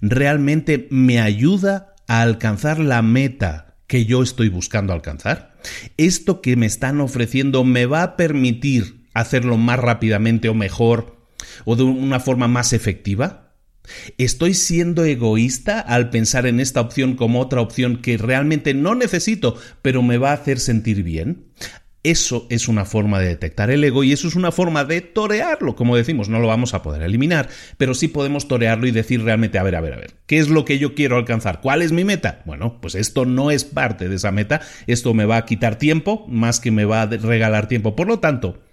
realmente 0.01 0.87
me 0.89 1.19
ayuda 1.19 1.95
a 2.07 2.21
alcanzar 2.21 2.79
la 2.79 3.01
meta 3.01 3.77
que 3.87 4.05
yo 4.05 4.23
estoy 4.23 4.49
buscando 4.49 4.93
alcanzar? 4.93 5.57
¿Esto 5.97 6.41
que 6.41 6.55
me 6.55 6.65
están 6.65 7.01
ofreciendo 7.01 7.63
me 7.63 7.85
va 7.85 8.03
a 8.03 8.15
permitir 8.15 9.05
hacerlo 9.13 9.57
más 9.57 9.79
rápidamente 9.79 10.49
o 10.49 10.53
mejor 10.53 11.17
o 11.65 11.75
de 11.75 11.83
una 11.83 12.19
forma 12.19 12.47
más 12.47 12.73
efectiva? 12.73 13.51
¿Estoy 14.17 14.53
siendo 14.53 15.03
egoísta 15.03 15.79
al 15.79 16.09
pensar 16.09 16.45
en 16.45 16.59
esta 16.59 16.81
opción 16.81 17.15
como 17.15 17.41
otra 17.41 17.61
opción 17.61 17.97
que 17.97 18.17
realmente 18.17 18.73
no 18.73 18.95
necesito, 18.95 19.57
pero 19.81 20.01
me 20.03 20.17
va 20.17 20.29
a 20.31 20.35
hacer 20.35 20.59
sentir 20.59 21.03
bien? 21.03 21.47
Eso 22.03 22.48
es 22.50 22.67
una 22.67 22.84
forma 22.84 23.20
de 23.20 23.27
detectar 23.27 23.70
el 23.70 23.84
ego 23.84 24.03
y 24.03 24.12
eso 24.12 24.27
es 24.27 24.36
una 24.36 24.51
forma 24.51 24.86
de 24.86 25.01
torearlo. 25.01 25.75
Como 25.75 25.96
decimos, 25.96 26.29
no 26.29 26.39
lo 26.39 26.48
vamos 26.48 26.74
a 26.74 26.81
poder 26.81 27.03
eliminar, 27.03 27.48
pero 27.77 27.93
sí 27.93 28.08
podemos 28.08 28.48
torearlo 28.48 28.88
y 28.88 28.91
decir 28.91 29.24
realmente, 29.24 29.60
a 29.60 29.63
ver, 29.63 29.75
a 29.75 29.81
ver, 29.81 29.93
a 29.93 29.98
ver, 29.98 30.15
¿qué 30.25 30.39
es 30.39 30.50
lo 30.50 30.65
que 30.65 30.79
yo 30.79 30.96
quiero 30.96 31.17
alcanzar? 31.17 31.62
¿Cuál 31.62 31.84
es 31.84 31.91
mi 31.91 32.03
meta? 32.03 32.41
Bueno, 32.46 32.81
pues 32.81 32.96
esto 32.96 33.25
no 33.25 33.51
es 33.51 33.65
parte 33.65 34.10
de 34.10 34.15
esa 34.15 34.31
meta, 34.31 34.62
esto 34.88 35.13
me 35.13 35.25
va 35.25 35.38
a 35.38 35.46
quitar 35.46 35.77
tiempo 35.77 36.25
más 36.27 36.60
que 36.60 36.72
me 36.72 36.86
va 36.86 37.03
a 37.03 37.05
regalar 37.05 37.67
tiempo. 37.67 37.96
Por 37.96 38.08
lo 38.08 38.17
tanto, 38.17 38.63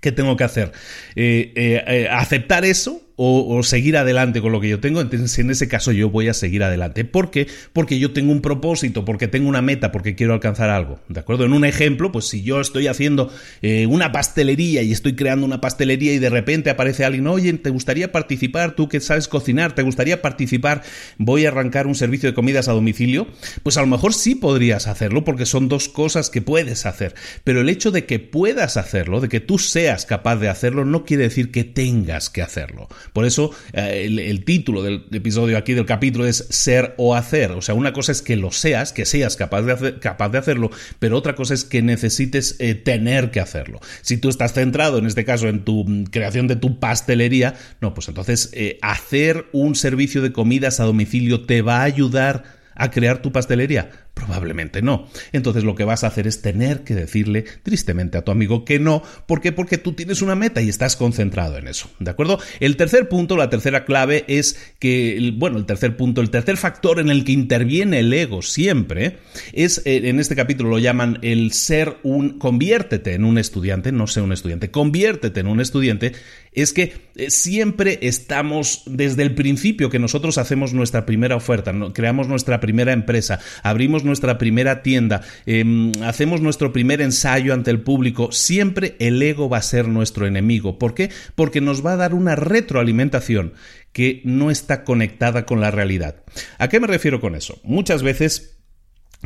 ¿qué 0.00 0.12
tengo 0.12 0.36
que 0.36 0.44
hacer? 0.44 0.72
Eh, 1.16 1.52
eh, 1.56 1.84
eh, 1.86 2.08
¿Aceptar 2.10 2.66
eso? 2.66 3.00
O, 3.22 3.62
seguir 3.62 3.98
adelante 3.98 4.40
con 4.40 4.50
lo 4.50 4.62
que 4.62 4.70
yo 4.70 4.80
tengo, 4.80 5.02
entonces 5.02 5.38
en 5.38 5.50
ese 5.50 5.68
caso 5.68 5.92
yo 5.92 6.08
voy 6.08 6.28
a 6.28 6.34
seguir 6.34 6.62
adelante. 6.62 7.04
¿Por 7.04 7.30
qué? 7.30 7.48
Porque 7.74 7.98
yo 7.98 8.12
tengo 8.12 8.32
un 8.32 8.40
propósito, 8.40 9.04
porque 9.04 9.28
tengo 9.28 9.46
una 9.46 9.60
meta, 9.60 9.92
porque 9.92 10.14
quiero 10.14 10.32
alcanzar 10.32 10.70
algo. 10.70 11.00
¿De 11.08 11.20
acuerdo? 11.20 11.44
En 11.44 11.52
un 11.52 11.66
ejemplo, 11.66 12.12
pues 12.12 12.28
si 12.28 12.42
yo 12.42 12.62
estoy 12.62 12.86
haciendo 12.86 13.30
eh, 13.60 13.84
una 13.86 14.10
pastelería 14.10 14.80
y 14.80 14.92
estoy 14.92 15.16
creando 15.16 15.44
una 15.44 15.60
pastelería 15.60 16.14
y 16.14 16.18
de 16.18 16.30
repente 16.30 16.70
aparece 16.70 17.04
alguien, 17.04 17.26
oye, 17.26 17.52
¿te 17.52 17.68
gustaría 17.68 18.10
participar? 18.10 18.74
Tú 18.74 18.88
que 18.88 19.00
sabes 19.00 19.28
cocinar, 19.28 19.74
¿te 19.74 19.82
gustaría 19.82 20.22
participar? 20.22 20.82
Voy 21.18 21.44
a 21.44 21.48
arrancar 21.48 21.86
un 21.86 21.96
servicio 21.96 22.30
de 22.30 22.34
comidas 22.34 22.68
a 22.68 22.72
domicilio. 22.72 23.26
Pues 23.62 23.76
a 23.76 23.82
lo 23.82 23.86
mejor 23.86 24.14
sí 24.14 24.34
podrías 24.34 24.86
hacerlo 24.86 25.24
porque 25.24 25.44
son 25.44 25.68
dos 25.68 25.90
cosas 25.90 26.30
que 26.30 26.40
puedes 26.40 26.86
hacer. 26.86 27.14
Pero 27.44 27.60
el 27.60 27.68
hecho 27.68 27.90
de 27.90 28.06
que 28.06 28.18
puedas 28.18 28.78
hacerlo, 28.78 29.20
de 29.20 29.28
que 29.28 29.40
tú 29.40 29.58
seas 29.58 30.06
capaz 30.06 30.36
de 30.36 30.48
hacerlo, 30.48 30.86
no 30.86 31.04
quiere 31.04 31.24
decir 31.24 31.50
que 31.50 31.64
tengas 31.64 32.30
que 32.30 32.40
hacerlo. 32.40 32.88
Por 33.12 33.24
eso 33.24 33.50
eh, 33.72 34.04
el, 34.06 34.44
título 34.44 34.82
del 34.82 35.04
episodio 35.12 35.58
aquí 35.58 35.74
del 35.74 35.86
capítulo 35.86 36.26
es 36.26 36.46
ser 36.50 36.94
o 36.96 37.14
hacer. 37.14 37.52
O 37.52 37.62
sea, 37.62 37.74
una 37.74 37.92
cosa 37.92 38.12
es 38.12 38.22
que 38.22 38.36
lo 38.36 38.52
seas, 38.52 38.92
que 38.92 39.04
seas 39.04 39.36
capaz 39.36 39.62
de, 39.62 39.98
capaz 39.98 40.30
de 40.30 40.38
hacerlo, 40.38 40.70
pero 40.98 41.16
otra 41.16 41.34
cosa 41.34 41.54
es 41.54 41.64
que 41.64 41.82
necesites 41.82 42.56
eh, 42.58 42.74
tener 42.74 43.30
que 43.30 43.40
hacerlo. 43.40 43.80
Si 44.02 44.16
tú 44.16 44.28
estás 44.28 44.52
centrado, 44.52 44.98
en 44.98 45.06
este 45.06 45.24
caso, 45.24 45.48
en 45.48 45.64
tu 45.64 45.84
mm, 45.84 46.04
creación 46.04 46.46
de 46.48 46.56
tu 46.56 46.78
pastelería, 46.78 47.54
no, 47.80 47.94
pues 47.94 48.08
entonces 48.08 48.50
eh, 48.52 48.78
hacer 48.82 49.46
un 49.52 49.74
servicio 49.74 50.22
de 50.22 50.32
comidas 50.32 50.80
a 50.80 50.84
domicilio 50.84 51.46
te 51.46 51.62
va 51.62 51.80
a 51.80 51.84
ayudar 51.84 52.60
a 52.74 52.90
crear 52.90 53.20
tu 53.20 53.32
pastelería 53.32 53.90
Probablemente 54.20 54.82
no. 54.82 55.08
Entonces 55.32 55.64
lo 55.64 55.74
que 55.74 55.84
vas 55.84 56.04
a 56.04 56.08
hacer 56.08 56.26
es 56.26 56.42
tener 56.42 56.84
que 56.84 56.94
decirle 56.94 57.46
tristemente 57.62 58.18
a 58.18 58.22
tu 58.22 58.30
amigo 58.30 58.66
que 58.66 58.78
no. 58.78 59.02
¿Por 59.26 59.40
qué? 59.40 59.50
Porque 59.50 59.78
tú 59.78 59.94
tienes 59.94 60.20
una 60.20 60.34
meta 60.34 60.60
y 60.60 60.68
estás 60.68 60.94
concentrado 60.94 61.56
en 61.56 61.68
eso. 61.68 61.88
¿De 61.98 62.10
acuerdo? 62.10 62.38
El 62.60 62.76
tercer 62.76 63.08
punto, 63.08 63.38
la 63.38 63.48
tercera 63.48 63.86
clave 63.86 64.26
es 64.28 64.74
que, 64.78 65.32
bueno, 65.36 65.56
el 65.56 65.64
tercer 65.64 65.96
punto, 65.96 66.20
el 66.20 66.28
tercer 66.28 66.58
factor 66.58 67.00
en 67.00 67.08
el 67.08 67.24
que 67.24 67.32
interviene 67.32 68.00
el 68.00 68.12
ego 68.12 68.42
siempre 68.42 69.18
es, 69.52 69.80
eh, 69.86 70.08
en 70.08 70.20
este 70.20 70.36
capítulo 70.36 70.68
lo 70.68 70.78
llaman 70.78 71.18
el 71.22 71.52
ser 71.52 71.96
un, 72.02 72.38
conviértete 72.38 73.14
en 73.14 73.24
un 73.24 73.38
estudiante, 73.38 73.90
no 73.90 74.06
sé 74.06 74.20
un 74.20 74.32
estudiante, 74.32 74.70
conviértete 74.70 75.40
en 75.40 75.46
un 75.46 75.60
estudiante, 75.60 76.12
es 76.52 76.72
que 76.72 76.92
eh, 77.16 77.30
siempre 77.30 77.98
estamos 78.02 78.82
desde 78.86 79.22
el 79.22 79.34
principio 79.34 79.88
que 79.88 79.98
nosotros 79.98 80.38
hacemos 80.38 80.72
nuestra 80.72 81.06
primera 81.06 81.36
oferta, 81.36 81.72
creamos 81.92 82.28
nuestra 82.28 82.60
primera 82.60 82.92
empresa, 82.92 83.40
abrimos 83.62 84.04
nuestra 84.10 84.36
primera 84.38 84.82
tienda, 84.82 85.22
em, 85.46 85.92
hacemos 86.02 86.40
nuestro 86.40 86.72
primer 86.72 87.00
ensayo 87.00 87.54
ante 87.54 87.70
el 87.70 87.80
público, 87.80 88.32
siempre 88.32 88.96
el 88.98 89.22
ego 89.22 89.48
va 89.48 89.58
a 89.58 89.62
ser 89.62 89.86
nuestro 89.88 90.26
enemigo. 90.26 90.78
¿Por 90.78 90.94
qué? 90.94 91.10
Porque 91.36 91.60
nos 91.60 91.86
va 91.86 91.92
a 91.92 91.96
dar 91.96 92.12
una 92.12 92.34
retroalimentación 92.34 93.54
que 93.92 94.20
no 94.24 94.50
está 94.50 94.84
conectada 94.84 95.46
con 95.46 95.60
la 95.60 95.70
realidad. 95.70 96.22
¿A 96.58 96.68
qué 96.68 96.80
me 96.80 96.86
refiero 96.86 97.20
con 97.20 97.34
eso? 97.34 97.60
Muchas 97.62 98.02
veces 98.02 98.58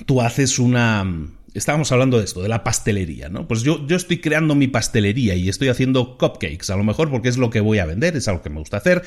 tú 0.06 0.20
haces 0.20 0.58
una... 0.58 1.04
Estábamos 1.54 1.92
hablando 1.92 2.18
de 2.18 2.24
esto, 2.24 2.42
de 2.42 2.48
la 2.48 2.64
pastelería, 2.64 3.28
¿no? 3.28 3.46
Pues 3.46 3.62
yo, 3.62 3.86
yo 3.86 3.96
estoy 3.96 4.20
creando 4.20 4.54
mi 4.56 4.66
pastelería 4.66 5.36
y 5.36 5.48
estoy 5.48 5.68
haciendo 5.68 6.18
cupcakes, 6.18 6.70
a 6.70 6.76
lo 6.76 6.82
mejor 6.82 7.10
porque 7.10 7.28
es 7.28 7.38
lo 7.38 7.50
que 7.50 7.60
voy 7.60 7.78
a 7.78 7.86
vender, 7.86 8.16
es 8.16 8.26
algo 8.26 8.42
que 8.42 8.50
me 8.50 8.58
gusta 8.58 8.78
hacer. 8.78 9.02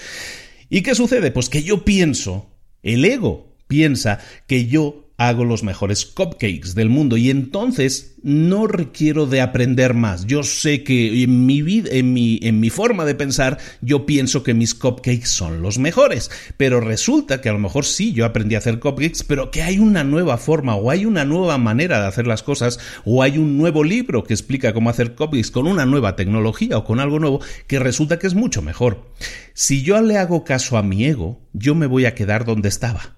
¿Y 0.70 0.82
qué 0.82 0.96
sucede? 0.96 1.32
Pues 1.32 1.50
que 1.50 1.64
yo 1.64 1.84
pienso, 1.84 2.50
el 2.84 3.04
ego 3.04 3.58
piensa 3.68 4.20
que 4.48 4.68
yo 4.68 5.07
hago 5.18 5.46
los 5.46 5.64
mejores 5.64 6.06
cupcakes 6.06 6.76
del 6.76 6.90
mundo 6.90 7.18
y 7.18 7.32
entonces 7.32 8.16
no 8.22 8.68
requiero 8.68 9.26
de 9.26 9.42
aprender 9.42 9.96
más. 9.96 10.26
Yo 10.28 10.44
sé 10.44 10.84
que 10.84 11.24
en 11.24 11.48
mi 11.48 11.64
vida, 11.64 11.90
en 11.92 12.14
mi, 12.14 12.40
en 12.44 12.60
mi 12.60 12.70
forma 12.70 13.04
de 13.04 13.16
pensar, 13.16 13.58
yo 13.82 14.06
pienso 14.06 14.44
que 14.44 14.54
mis 14.54 14.76
cupcakes 14.76 15.28
son 15.28 15.64
los 15.64 15.80
mejores, 15.80 16.30
pero 16.58 16.82
resulta 16.82 17.42
que 17.42 17.50
a 17.50 17.54
lo 17.54 17.60
mejor 17.60 17.86
sí, 17.86 18.14
yo 18.14 18.26
aprendí 18.26 18.54
a 18.56 18.60
hacer 18.60 18.80
cupcakes, 18.80 19.24
pero 19.28 19.50
que 19.50 19.64
hay 19.64 19.80
una 19.80 20.04
nueva 20.04 20.38
forma 20.38 20.76
o 20.76 20.92
hay 20.92 21.06
una 21.06 21.26
nueva 21.26 21.58
manera 21.58 22.00
de 22.00 22.08
hacer 22.08 22.28
las 22.28 22.44
cosas 22.44 22.80
o 23.04 23.24
hay 23.24 23.40
un 23.40 23.58
nuevo 23.58 23.84
libro 23.84 24.24
que 24.24 24.34
explica 24.34 24.74
cómo 24.74 24.92
hacer 24.92 25.16
cupcakes 25.16 25.52
con 25.52 25.66
una 25.66 25.88
nueva 25.88 26.16
tecnología 26.16 26.78
o 26.78 26.84
con 26.84 27.00
algo 27.00 27.20
nuevo 27.20 27.42
que 27.66 27.80
resulta 27.80 28.20
que 28.20 28.28
es 28.28 28.36
mucho 28.36 28.62
mejor. 28.62 29.12
Si 29.56 29.82
yo 29.82 30.00
le 30.02 30.18
hago 30.18 30.44
caso 30.44 30.78
a 30.78 30.84
mi 30.84 31.06
ego, 31.06 31.42
yo 31.54 31.74
me 31.74 31.88
voy 31.88 32.06
a 32.06 32.14
quedar 32.14 32.46
donde 32.46 32.70
estaba. 32.70 33.18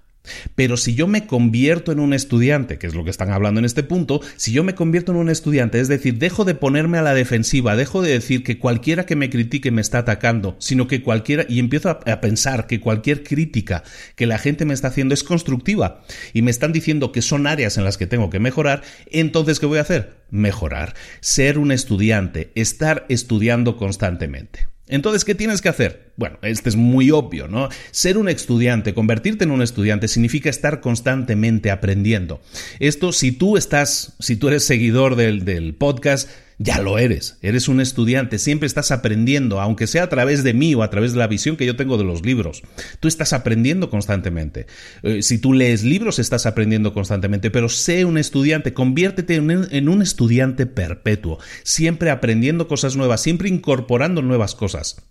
Pero 0.54 0.76
si 0.76 0.94
yo 0.94 1.06
me 1.06 1.26
convierto 1.26 1.92
en 1.92 2.00
un 2.00 2.12
estudiante, 2.12 2.78
que 2.78 2.86
es 2.86 2.94
lo 2.94 3.04
que 3.04 3.10
están 3.10 3.30
hablando 3.30 3.58
en 3.58 3.64
este 3.64 3.82
punto, 3.82 4.20
si 4.36 4.52
yo 4.52 4.64
me 4.64 4.74
convierto 4.74 5.12
en 5.12 5.18
un 5.18 5.30
estudiante, 5.30 5.80
es 5.80 5.88
decir, 5.88 6.18
dejo 6.18 6.44
de 6.44 6.54
ponerme 6.54 6.98
a 6.98 7.02
la 7.02 7.14
defensiva, 7.14 7.76
dejo 7.76 8.02
de 8.02 8.12
decir 8.12 8.44
que 8.44 8.58
cualquiera 8.58 9.06
que 9.06 9.16
me 9.16 9.30
critique 9.30 9.70
me 9.70 9.80
está 9.80 9.98
atacando, 9.98 10.56
sino 10.58 10.86
que 10.86 11.02
cualquiera, 11.02 11.46
y 11.48 11.58
empiezo 11.58 11.88
a, 11.88 12.00
a 12.04 12.20
pensar 12.20 12.66
que 12.66 12.80
cualquier 12.80 13.22
crítica 13.22 13.82
que 14.14 14.26
la 14.26 14.38
gente 14.38 14.64
me 14.64 14.74
está 14.74 14.88
haciendo 14.88 15.14
es 15.14 15.24
constructiva 15.24 16.02
y 16.32 16.42
me 16.42 16.50
están 16.50 16.72
diciendo 16.72 17.12
que 17.12 17.22
son 17.22 17.46
áreas 17.46 17.78
en 17.78 17.84
las 17.84 17.96
que 17.96 18.06
tengo 18.06 18.30
que 18.30 18.40
mejorar, 18.40 18.82
entonces 19.10 19.58
¿qué 19.58 19.66
voy 19.66 19.78
a 19.78 19.82
hacer? 19.82 20.20
Mejorar, 20.30 20.94
ser 21.20 21.58
un 21.58 21.72
estudiante, 21.72 22.52
estar 22.54 23.06
estudiando 23.08 23.76
constantemente. 23.76 24.68
Entonces, 24.90 25.24
¿qué 25.24 25.36
tienes 25.36 25.62
que 25.62 25.68
hacer? 25.68 26.09
Bueno, 26.20 26.36
este 26.42 26.68
es 26.68 26.76
muy 26.76 27.10
obvio, 27.10 27.48
¿no? 27.48 27.70
Ser 27.92 28.18
un 28.18 28.28
estudiante, 28.28 28.92
convertirte 28.92 29.44
en 29.44 29.52
un 29.52 29.62
estudiante 29.62 30.06
significa 30.06 30.50
estar 30.50 30.82
constantemente 30.82 31.70
aprendiendo. 31.70 32.42
Esto, 32.78 33.12
si 33.12 33.32
tú 33.32 33.56
estás, 33.56 34.16
si 34.18 34.36
tú 34.36 34.48
eres 34.48 34.62
seguidor 34.66 35.16
del, 35.16 35.46
del 35.46 35.74
podcast, 35.74 36.28
ya 36.58 36.82
lo 36.82 36.98
eres, 36.98 37.38
eres 37.40 37.68
un 37.68 37.80
estudiante, 37.80 38.38
siempre 38.38 38.66
estás 38.66 38.90
aprendiendo, 38.90 39.62
aunque 39.62 39.86
sea 39.86 40.02
a 40.02 40.08
través 40.10 40.44
de 40.44 40.52
mí 40.52 40.74
o 40.74 40.82
a 40.82 40.90
través 40.90 41.12
de 41.12 41.18
la 41.18 41.26
visión 41.26 41.56
que 41.56 41.64
yo 41.64 41.74
tengo 41.74 41.96
de 41.96 42.04
los 42.04 42.22
libros. 42.22 42.64
Tú 43.00 43.08
estás 43.08 43.32
aprendiendo 43.32 43.88
constantemente. 43.88 44.66
Eh, 45.02 45.22
si 45.22 45.38
tú 45.38 45.54
lees 45.54 45.84
libros, 45.84 46.18
estás 46.18 46.44
aprendiendo 46.44 46.92
constantemente, 46.92 47.50
pero 47.50 47.70
sé 47.70 48.04
un 48.04 48.18
estudiante, 48.18 48.74
conviértete 48.74 49.36
en 49.36 49.88
un 49.88 50.02
estudiante 50.02 50.66
perpetuo, 50.66 51.38
siempre 51.62 52.10
aprendiendo 52.10 52.68
cosas 52.68 52.94
nuevas, 52.94 53.22
siempre 53.22 53.48
incorporando 53.48 54.20
nuevas 54.20 54.54
cosas. 54.54 55.02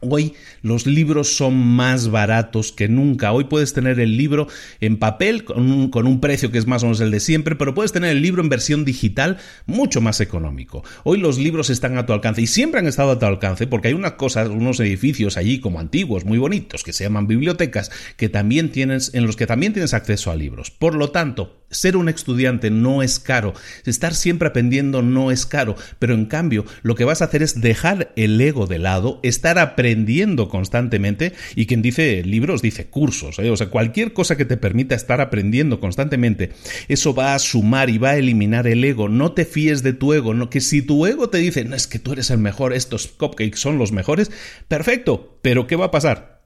Hoy 0.00 0.34
los 0.62 0.86
libros 0.86 1.36
son 1.36 1.56
más 1.56 2.10
baratos 2.10 2.72
que 2.72 2.88
nunca. 2.88 3.32
Hoy 3.32 3.44
puedes 3.44 3.72
tener 3.72 3.98
el 3.98 4.16
libro 4.16 4.46
en 4.80 4.98
papel 4.98 5.44
con 5.44 5.68
un, 5.68 6.20
precio 6.20 6.50
que 6.50 6.58
es 6.58 6.66
más 6.66 6.82
o 6.82 6.86
menos 6.86 7.00
el 7.00 7.10
de 7.10 7.20
siempre, 7.20 7.56
pero 7.56 7.74
puedes 7.74 7.92
tener 7.92 8.10
el 8.10 8.22
libro 8.22 8.42
en 8.42 8.48
versión 8.48 8.84
digital 8.84 9.38
mucho 9.66 10.00
más 10.00 10.20
económico. 10.20 10.84
Hoy 11.04 11.18
los 11.18 11.38
libros 11.38 11.70
están 11.70 11.98
a 11.98 12.06
tu 12.06 12.12
alcance 12.12 12.42
y 12.42 12.46
siempre 12.46 12.80
han 12.80 12.86
estado 12.86 13.12
a 13.12 13.18
tu 13.18 13.26
alcance 13.26 13.66
porque 13.66 13.88
hay 13.88 13.94
unas 13.94 14.12
cosas, 14.12 14.48
unos 14.48 14.80
edificios 14.80 15.36
allí 15.36 15.60
como 15.60 15.80
antiguos, 15.80 16.24
muy 16.24 16.38
bonitos, 16.38 16.84
que 16.84 16.92
se 16.92 17.04
llaman 17.04 17.26
bibliotecas, 17.26 17.90
que 18.16 18.28
también 18.28 18.70
tienes, 18.70 19.14
en 19.14 19.26
los 19.26 19.36
que 19.36 19.46
también 19.46 19.72
tienes 19.72 19.94
acceso 19.94 20.30
a 20.30 20.36
libros. 20.36 20.70
Por 20.70 20.94
lo 20.94 21.10
tanto, 21.10 21.58
ser 21.70 21.96
un 21.96 22.08
estudiante 22.08 22.70
no 22.70 23.02
es 23.02 23.18
caro, 23.18 23.54
estar 23.84 24.14
siempre 24.14 24.48
aprendiendo 24.48 25.02
no 25.02 25.30
es 25.30 25.46
caro, 25.46 25.76
pero 25.98 26.14
en 26.14 26.26
cambio 26.26 26.64
lo 26.82 26.94
que 26.94 27.04
vas 27.04 27.22
a 27.22 27.26
hacer 27.26 27.42
es 27.42 27.60
dejar 27.60 28.12
el 28.16 28.40
ego 28.40 28.66
de 28.66 28.78
lado, 28.78 29.20
estar 29.22 29.58
aprendiendo 29.58 30.48
constantemente. 30.48 31.32
Y 31.54 31.66
quien 31.66 31.82
dice 31.82 32.22
libros 32.24 32.62
dice 32.62 32.86
cursos, 32.86 33.38
¿eh? 33.38 33.50
o 33.50 33.56
sea, 33.56 33.68
cualquier 33.68 34.12
cosa 34.12 34.36
que 34.36 34.44
te 34.44 34.56
permita 34.56 34.94
estar 34.94 35.20
aprendiendo 35.20 35.80
constantemente, 35.80 36.52
eso 36.88 37.14
va 37.14 37.34
a 37.34 37.38
sumar 37.38 37.90
y 37.90 37.98
va 37.98 38.10
a 38.10 38.16
eliminar 38.16 38.66
el 38.66 38.84
ego, 38.84 39.08
no 39.08 39.32
te 39.32 39.44
fíes 39.44 39.82
de 39.82 39.92
tu 39.92 40.12
ego, 40.12 40.34
no 40.34 40.50
que 40.50 40.60
si 40.60 40.82
tu 40.82 41.06
ego 41.06 41.28
te 41.28 41.38
dice, 41.38 41.64
no 41.64 41.76
es 41.76 41.86
que 41.86 41.98
tú 41.98 42.12
eres 42.12 42.30
el 42.30 42.38
mejor, 42.38 42.72
estos 42.72 43.08
cupcakes 43.08 43.58
son 43.58 43.78
los 43.78 43.92
mejores, 43.92 44.30
perfecto, 44.68 45.38
pero 45.42 45.66
¿qué 45.66 45.76
va 45.76 45.86
a 45.86 45.90
pasar? 45.90 46.37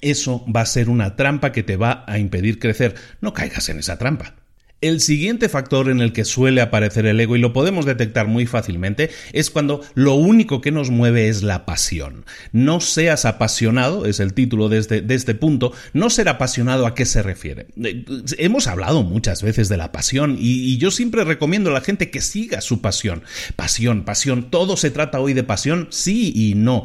Eso 0.00 0.44
va 0.54 0.62
a 0.62 0.66
ser 0.66 0.88
una 0.88 1.16
trampa 1.16 1.52
que 1.52 1.62
te 1.62 1.76
va 1.76 2.04
a 2.06 2.18
impedir 2.18 2.58
crecer. 2.58 2.94
No 3.20 3.32
caigas 3.32 3.68
en 3.68 3.78
esa 3.78 3.98
trampa. 3.98 4.34
El 4.82 5.00
siguiente 5.00 5.48
factor 5.48 5.88
en 5.88 6.00
el 6.02 6.12
que 6.12 6.26
suele 6.26 6.60
aparecer 6.60 7.06
el 7.06 7.18
ego, 7.18 7.34
y 7.34 7.40
lo 7.40 7.54
podemos 7.54 7.86
detectar 7.86 8.26
muy 8.26 8.44
fácilmente, 8.44 9.08
es 9.32 9.48
cuando 9.48 9.80
lo 9.94 10.14
único 10.14 10.60
que 10.60 10.70
nos 10.70 10.90
mueve 10.90 11.28
es 11.28 11.42
la 11.42 11.64
pasión. 11.64 12.26
No 12.52 12.80
seas 12.80 13.24
apasionado, 13.24 14.04
es 14.04 14.20
el 14.20 14.34
título 14.34 14.68
de 14.68 14.76
este, 14.76 15.02
este 15.08 15.34
punto, 15.34 15.72
no 15.94 16.10
ser 16.10 16.28
apasionado 16.28 16.86
a 16.86 16.94
qué 16.94 17.06
se 17.06 17.22
refiere. 17.22 17.68
Eh, 17.82 18.04
hemos 18.36 18.66
hablado 18.66 19.02
muchas 19.02 19.42
veces 19.42 19.70
de 19.70 19.78
la 19.78 19.92
pasión 19.92 20.36
y, 20.38 20.70
y 20.70 20.76
yo 20.76 20.90
siempre 20.90 21.24
recomiendo 21.24 21.70
a 21.70 21.72
la 21.72 21.80
gente 21.80 22.10
que 22.10 22.20
siga 22.20 22.60
su 22.60 22.82
pasión. 22.82 23.22
Pasión, 23.56 24.04
pasión, 24.04 24.50
todo 24.50 24.76
se 24.76 24.90
trata 24.90 25.20
hoy 25.20 25.32
de 25.32 25.42
pasión, 25.42 25.88
sí 25.90 26.32
y 26.34 26.54
no. 26.54 26.82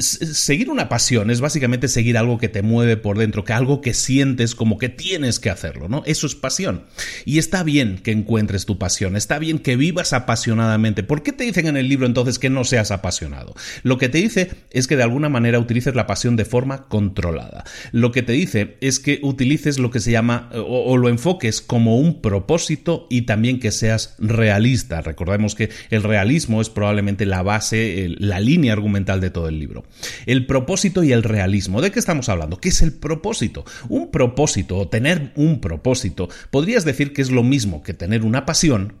Seguir 0.00 0.70
una 0.70 0.88
pasión 0.88 1.30
es 1.30 1.40
básicamente 1.40 1.86
seguir 1.86 2.18
algo 2.18 2.38
que 2.38 2.48
te 2.48 2.62
mueve 2.62 2.96
por 2.96 3.16
dentro, 3.16 3.44
que 3.44 3.52
algo 3.52 3.80
que 3.80 3.94
sientes 3.94 4.56
como 4.56 4.76
que 4.76 4.88
tienes 4.88 5.38
que 5.38 5.50
hacerlo, 5.50 5.88
¿no? 5.88 6.02
Eso 6.04 6.26
es 6.26 6.34
pasión. 6.34 6.82
Y 7.28 7.36
está 7.36 7.62
bien 7.62 7.98
que 7.98 8.10
encuentres 8.10 8.64
tu 8.64 8.78
pasión, 8.78 9.14
está 9.14 9.38
bien 9.38 9.58
que 9.58 9.76
vivas 9.76 10.14
apasionadamente. 10.14 11.02
¿Por 11.02 11.22
qué 11.22 11.32
te 11.32 11.44
dicen 11.44 11.66
en 11.66 11.76
el 11.76 11.86
libro 11.86 12.06
entonces 12.06 12.38
que 12.38 12.48
no 12.48 12.64
seas 12.64 12.90
apasionado? 12.90 13.54
Lo 13.82 13.98
que 13.98 14.08
te 14.08 14.16
dice 14.16 14.50
es 14.70 14.86
que 14.86 14.96
de 14.96 15.02
alguna 15.02 15.28
manera 15.28 15.58
utilices 15.58 15.94
la 15.94 16.06
pasión 16.06 16.36
de 16.36 16.46
forma 16.46 16.88
controlada. 16.88 17.64
Lo 17.92 18.12
que 18.12 18.22
te 18.22 18.32
dice 18.32 18.78
es 18.80 18.98
que 18.98 19.20
utilices 19.22 19.78
lo 19.78 19.90
que 19.90 20.00
se 20.00 20.10
llama 20.10 20.48
o, 20.54 20.96
lo 20.96 21.10
enfoques 21.10 21.60
como 21.60 21.98
un 21.98 22.22
propósito 22.22 23.06
y 23.10 23.26
también 23.26 23.60
que 23.60 23.72
seas 23.72 24.14
realista. 24.18 25.02
Recordemos 25.02 25.54
que 25.54 25.68
el 25.90 26.04
realismo 26.04 26.62
es 26.62 26.70
probablemente 26.70 27.26
la 27.26 27.42
base, 27.42 28.06
la 28.18 28.40
línea 28.40 28.72
argumental 28.72 29.20
de 29.20 29.28
todo 29.28 29.48
el 29.48 29.58
libro. 29.58 29.84
El 30.24 30.46
propósito 30.46 31.04
y 31.04 31.12
el 31.12 31.22
realismo. 31.22 31.82
¿De 31.82 31.90
qué 31.90 31.98
estamos 31.98 32.30
hablando? 32.30 32.56
¿Qué 32.56 32.70
es 32.70 32.80
el 32.80 32.94
propósito? 32.94 33.66
Un 33.90 34.10
propósito 34.10 34.78
o 34.78 34.88
tener 34.88 35.32
un 35.36 35.60
propósito 35.60 36.30
podrías 36.50 36.86
decir 36.86 37.12
que 37.12 37.17
que 37.18 37.22
es 37.22 37.32
lo 37.32 37.42
mismo 37.42 37.82
que 37.82 37.94
tener 37.94 38.22
una 38.22 38.46
pasión 38.46 38.92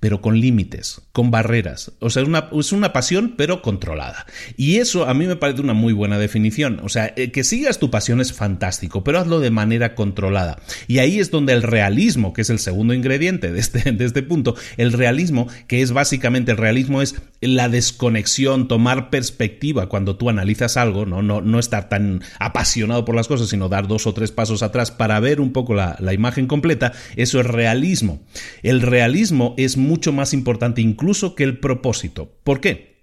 pero 0.00 0.20
con 0.20 0.40
límites, 0.40 1.02
con 1.12 1.30
barreras. 1.30 1.92
O 2.00 2.10
sea, 2.10 2.22
es 2.22 2.28
una, 2.28 2.48
es 2.52 2.72
una, 2.72 2.92
pasión, 2.92 3.34
pero 3.36 3.62
controlada. 3.62 4.26
Y 4.56 4.76
eso 4.76 5.06
a 5.06 5.14
mí 5.14 5.26
me 5.26 5.36
parece 5.36 5.60
una 5.60 5.74
muy 5.74 5.92
buena 5.92 6.18
definición. 6.18 6.80
O 6.82 6.88
sea, 6.88 7.12
eh, 7.16 7.30
que 7.32 7.44
sigas 7.44 7.78
tu 7.78 7.90
pasión 7.90 8.20
es 8.20 8.32
fantástico, 8.32 9.04
pero 9.04 9.18
hazlo 9.18 9.40
de 9.40 9.50
manera 9.50 9.94
controlada. 9.94 10.58
Y 10.86 10.98
ahí 10.98 11.18
es 11.18 11.30
donde 11.30 11.52
el 11.52 11.62
realismo, 11.62 12.32
que 12.32 12.42
es 12.42 12.50
el 12.50 12.58
segundo 12.58 12.94
ingrediente 12.94 13.52
de 13.52 13.60
este, 13.60 13.96
este 14.04 14.22
punto, 14.22 14.54
el 14.76 14.92
realismo, 14.92 15.48
que 15.66 15.82
es 15.82 15.92
básicamente 15.92 16.52
el 16.52 16.58
realismo, 16.58 17.02
es 17.02 17.16
la 17.40 17.68
desconexión, 17.68 18.68
tomar 18.68 19.10
perspectiva 19.10 19.88
cuando 19.88 20.16
tú 20.16 20.30
analizas 20.30 20.76
algo, 20.76 21.06
no, 21.06 21.22
no, 21.22 21.40
no 21.40 21.58
estar 21.58 21.88
tan 21.88 22.22
apasionado 22.38 23.04
por 23.04 23.14
las 23.14 23.28
cosas, 23.28 23.48
sino 23.48 23.68
dar 23.68 23.88
dos 23.88 24.06
o 24.06 24.14
tres 24.14 24.32
pasos 24.32 24.62
atrás 24.62 24.90
para 24.90 25.20
ver 25.20 25.40
un 25.40 25.52
poco 25.52 25.74
la, 25.74 25.96
la 26.00 26.12
imagen 26.12 26.46
completa. 26.46 26.92
Eso 27.16 27.40
es 27.40 27.46
realismo. 27.46 28.22
El 28.62 28.82
realismo 28.82 29.54
es 29.56 29.63
mucho 29.76 30.12
más 30.12 30.32
importante 30.32 30.80
incluso 30.80 31.34
que 31.34 31.44
el 31.44 31.58
propósito. 31.58 32.32
¿Por 32.44 32.60
qué? 32.60 32.94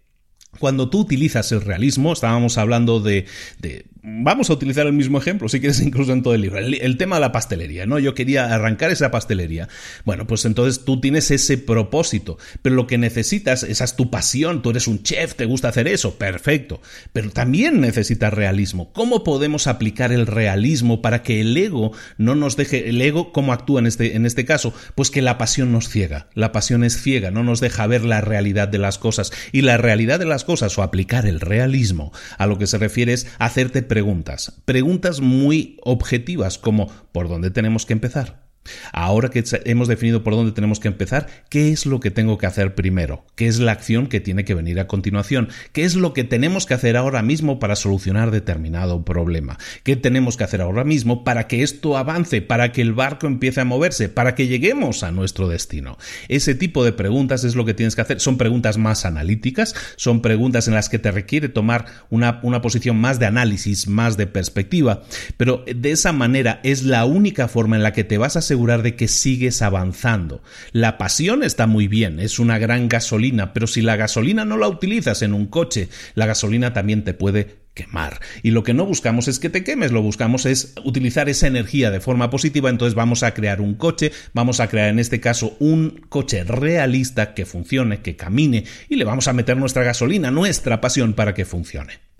Cuando 0.59 0.89
tú 0.89 0.99
utilizas 0.99 1.51
el 1.51 1.61
realismo, 1.61 2.11
estábamos 2.13 2.57
hablando 2.57 2.99
de, 2.99 3.25
de 3.59 3.85
Vamos 4.03 4.49
a 4.49 4.53
utilizar 4.53 4.87
el 4.87 4.93
mismo 4.93 5.19
ejemplo, 5.19 5.47
si 5.47 5.59
quieres, 5.59 5.79
incluso 5.81 6.11
en 6.11 6.23
todo 6.23 6.33
el 6.33 6.41
libro. 6.41 6.57
El, 6.57 6.97
tema 6.97 7.17
de 7.17 7.21
la 7.21 7.31
pastelería, 7.31 7.85
¿no? 7.85 7.99
Yo 7.99 8.15
quería 8.15 8.53
arrancar 8.53 8.89
esa 8.89 9.11
pastelería. 9.11 9.69
Bueno, 10.05 10.25
pues 10.25 10.45
entonces 10.45 10.85
tú 10.85 10.99
tienes 10.99 11.29
ese 11.29 11.59
propósito, 11.59 12.39
pero 12.63 12.75
lo 12.75 12.87
que 12.87 12.97
necesitas, 12.97 13.61
esa 13.61 13.83
es 13.83 13.95
tu 13.95 14.09
pasión, 14.09 14.63
tú 14.63 14.71
eres 14.71 14.87
un 14.87 15.03
chef, 15.03 15.35
te 15.35 15.45
gusta 15.45 15.69
hacer 15.69 15.87
eso, 15.87 16.15
perfecto. 16.17 16.81
Pero 17.13 17.29
también 17.29 17.79
necesitas 17.79 18.33
realismo. 18.33 18.91
¿Cómo 18.91 19.23
podemos 19.23 19.67
aplicar 19.67 20.11
el 20.11 20.25
realismo 20.25 21.03
para 21.03 21.21
que 21.21 21.39
el 21.41 21.55
ego 21.55 21.91
no 22.17 22.33
nos 22.33 22.57
deje, 22.57 22.89
el 22.89 22.99
ego, 23.01 23.31
cómo 23.31 23.53
actúa 23.53 23.81
en 23.81 23.85
este, 23.85 24.15
en 24.15 24.25
este 24.25 24.45
caso? 24.45 24.73
Pues 24.95 25.11
que 25.11 25.21
la 25.21 25.37
pasión 25.37 25.71
nos 25.71 25.89
ciega. 25.89 26.27
La 26.33 26.51
pasión 26.51 26.83
es 26.83 26.99
ciega, 26.99 27.29
no 27.29 27.43
nos 27.43 27.59
deja 27.59 27.85
ver 27.85 28.03
la 28.03 28.21
realidad 28.21 28.67
de 28.67 28.79
las 28.79 28.97
cosas. 28.97 29.31
Y 29.51 29.61
la 29.61 29.77
realidad 29.77 30.17
de 30.17 30.25
las 30.25 30.43
cosas, 30.43 30.75
o 30.79 30.81
aplicar 30.81 31.27
el 31.27 31.39
realismo, 31.39 32.11
a 32.39 32.47
lo 32.47 32.57
que 32.57 32.65
se 32.65 32.79
refiere 32.79 33.13
es 33.13 33.27
hacerte 33.37 33.90
preguntas, 33.91 34.61
preguntas 34.63 35.19
muy 35.19 35.77
objetivas 35.83 36.57
como 36.57 36.87
¿por 37.11 37.27
dónde 37.27 37.51
tenemos 37.51 37.85
que 37.85 37.91
empezar? 37.91 38.50
Ahora 38.93 39.29
que 39.29 39.43
hemos 39.65 39.87
definido 39.87 40.23
por 40.23 40.33
dónde 40.33 40.51
tenemos 40.51 40.79
que 40.79 40.87
empezar, 40.87 41.27
¿qué 41.49 41.71
es 41.71 41.85
lo 41.85 41.99
que 41.99 42.11
tengo 42.11 42.37
que 42.37 42.45
hacer 42.45 42.75
primero? 42.75 43.25
¿Qué 43.35 43.47
es 43.47 43.59
la 43.59 43.71
acción 43.71 44.07
que 44.07 44.19
tiene 44.19 44.45
que 44.45 44.53
venir 44.53 44.79
a 44.79 44.87
continuación? 44.87 45.49
¿Qué 45.73 45.83
es 45.83 45.95
lo 45.95 46.13
que 46.13 46.23
tenemos 46.23 46.65
que 46.65 46.73
hacer 46.73 46.97
ahora 46.97 47.21
mismo 47.21 47.59
para 47.59 47.75
solucionar 47.75 48.31
determinado 48.31 49.03
problema? 49.03 49.57
¿Qué 49.83 49.95
tenemos 49.95 50.37
que 50.37 50.43
hacer 50.43 50.61
ahora 50.61 50.83
mismo 50.83 51.23
para 51.23 51.47
que 51.47 51.63
esto 51.63 51.97
avance, 51.97 52.41
para 52.41 52.71
que 52.71 52.81
el 52.81 52.93
barco 52.93 53.27
empiece 53.27 53.61
a 53.61 53.65
moverse, 53.65 54.09
para 54.09 54.35
que 54.35 54.47
lleguemos 54.47 55.03
a 55.03 55.11
nuestro 55.11 55.47
destino? 55.47 55.97
Ese 56.27 56.55
tipo 56.55 56.83
de 56.85 56.93
preguntas 56.93 57.43
es 57.43 57.55
lo 57.55 57.65
que 57.65 57.73
tienes 57.73 57.95
que 57.95 58.01
hacer. 58.01 58.19
Son 58.19 58.37
preguntas 58.37 58.77
más 58.77 59.05
analíticas, 59.05 59.75
son 59.95 60.21
preguntas 60.21 60.67
en 60.67 60.75
las 60.75 60.89
que 60.89 60.99
te 60.99 61.11
requiere 61.11 61.49
tomar 61.49 61.85
una, 62.09 62.39
una 62.43 62.61
posición 62.61 62.97
más 62.97 63.19
de 63.19 63.25
análisis, 63.25 63.87
más 63.87 64.17
de 64.17 64.27
perspectiva, 64.27 65.01
pero 65.37 65.63
de 65.65 65.91
esa 65.91 66.11
manera 66.11 66.59
es 66.63 66.83
la 66.83 67.05
única 67.05 67.47
forma 67.47 67.75
en 67.75 67.83
la 67.83 67.93
que 67.93 68.03
te 68.03 68.17
vas 68.17 68.35
a 68.35 68.41
asegurar 68.51 68.83
de 68.83 68.97
que 68.97 69.07
sigues 69.07 69.61
avanzando. 69.61 70.43
La 70.73 70.97
pasión 70.97 71.41
está 71.41 71.67
muy 71.67 71.87
bien, 71.87 72.19
es 72.19 72.37
una 72.37 72.59
gran 72.59 72.89
gasolina, 72.89 73.53
pero 73.53 73.65
si 73.65 73.81
la 73.81 73.95
gasolina 73.95 74.43
no 74.43 74.57
la 74.57 74.67
utilizas 74.67 75.21
en 75.21 75.33
un 75.33 75.45
coche, 75.45 75.87
la 76.15 76.25
gasolina 76.25 76.73
también 76.73 77.05
te 77.05 77.13
puede 77.13 77.61
quemar. 77.73 78.19
Y 78.43 78.51
lo 78.51 78.63
que 78.63 78.73
no 78.73 78.85
buscamos 78.85 79.29
es 79.29 79.39
que 79.39 79.49
te 79.49 79.63
quemes, 79.63 79.93
lo 79.93 80.01
buscamos 80.01 80.45
es 80.45 80.73
utilizar 80.83 81.29
esa 81.29 81.47
energía 81.47 81.91
de 81.91 82.01
forma 82.01 82.29
positiva, 82.29 82.69
entonces 82.69 82.93
vamos 82.93 83.23
a 83.23 83.33
crear 83.33 83.61
un 83.61 83.75
coche, 83.75 84.11
vamos 84.33 84.59
a 84.59 84.67
crear 84.67 84.89
en 84.89 84.99
este 84.99 85.21
caso 85.21 85.55
un 85.59 86.01
coche 86.09 86.43
realista 86.43 87.33
que 87.33 87.45
funcione, 87.45 88.01
que 88.01 88.17
camine 88.17 88.65
y 88.89 88.97
le 88.97 89.05
vamos 89.05 89.29
a 89.29 89.33
meter 89.33 89.55
nuestra 89.55 89.83
gasolina, 89.83 90.29
nuestra 90.29 90.81
pasión 90.81 91.13
para 91.13 91.33
que 91.33 91.45
funcione. 91.45 92.10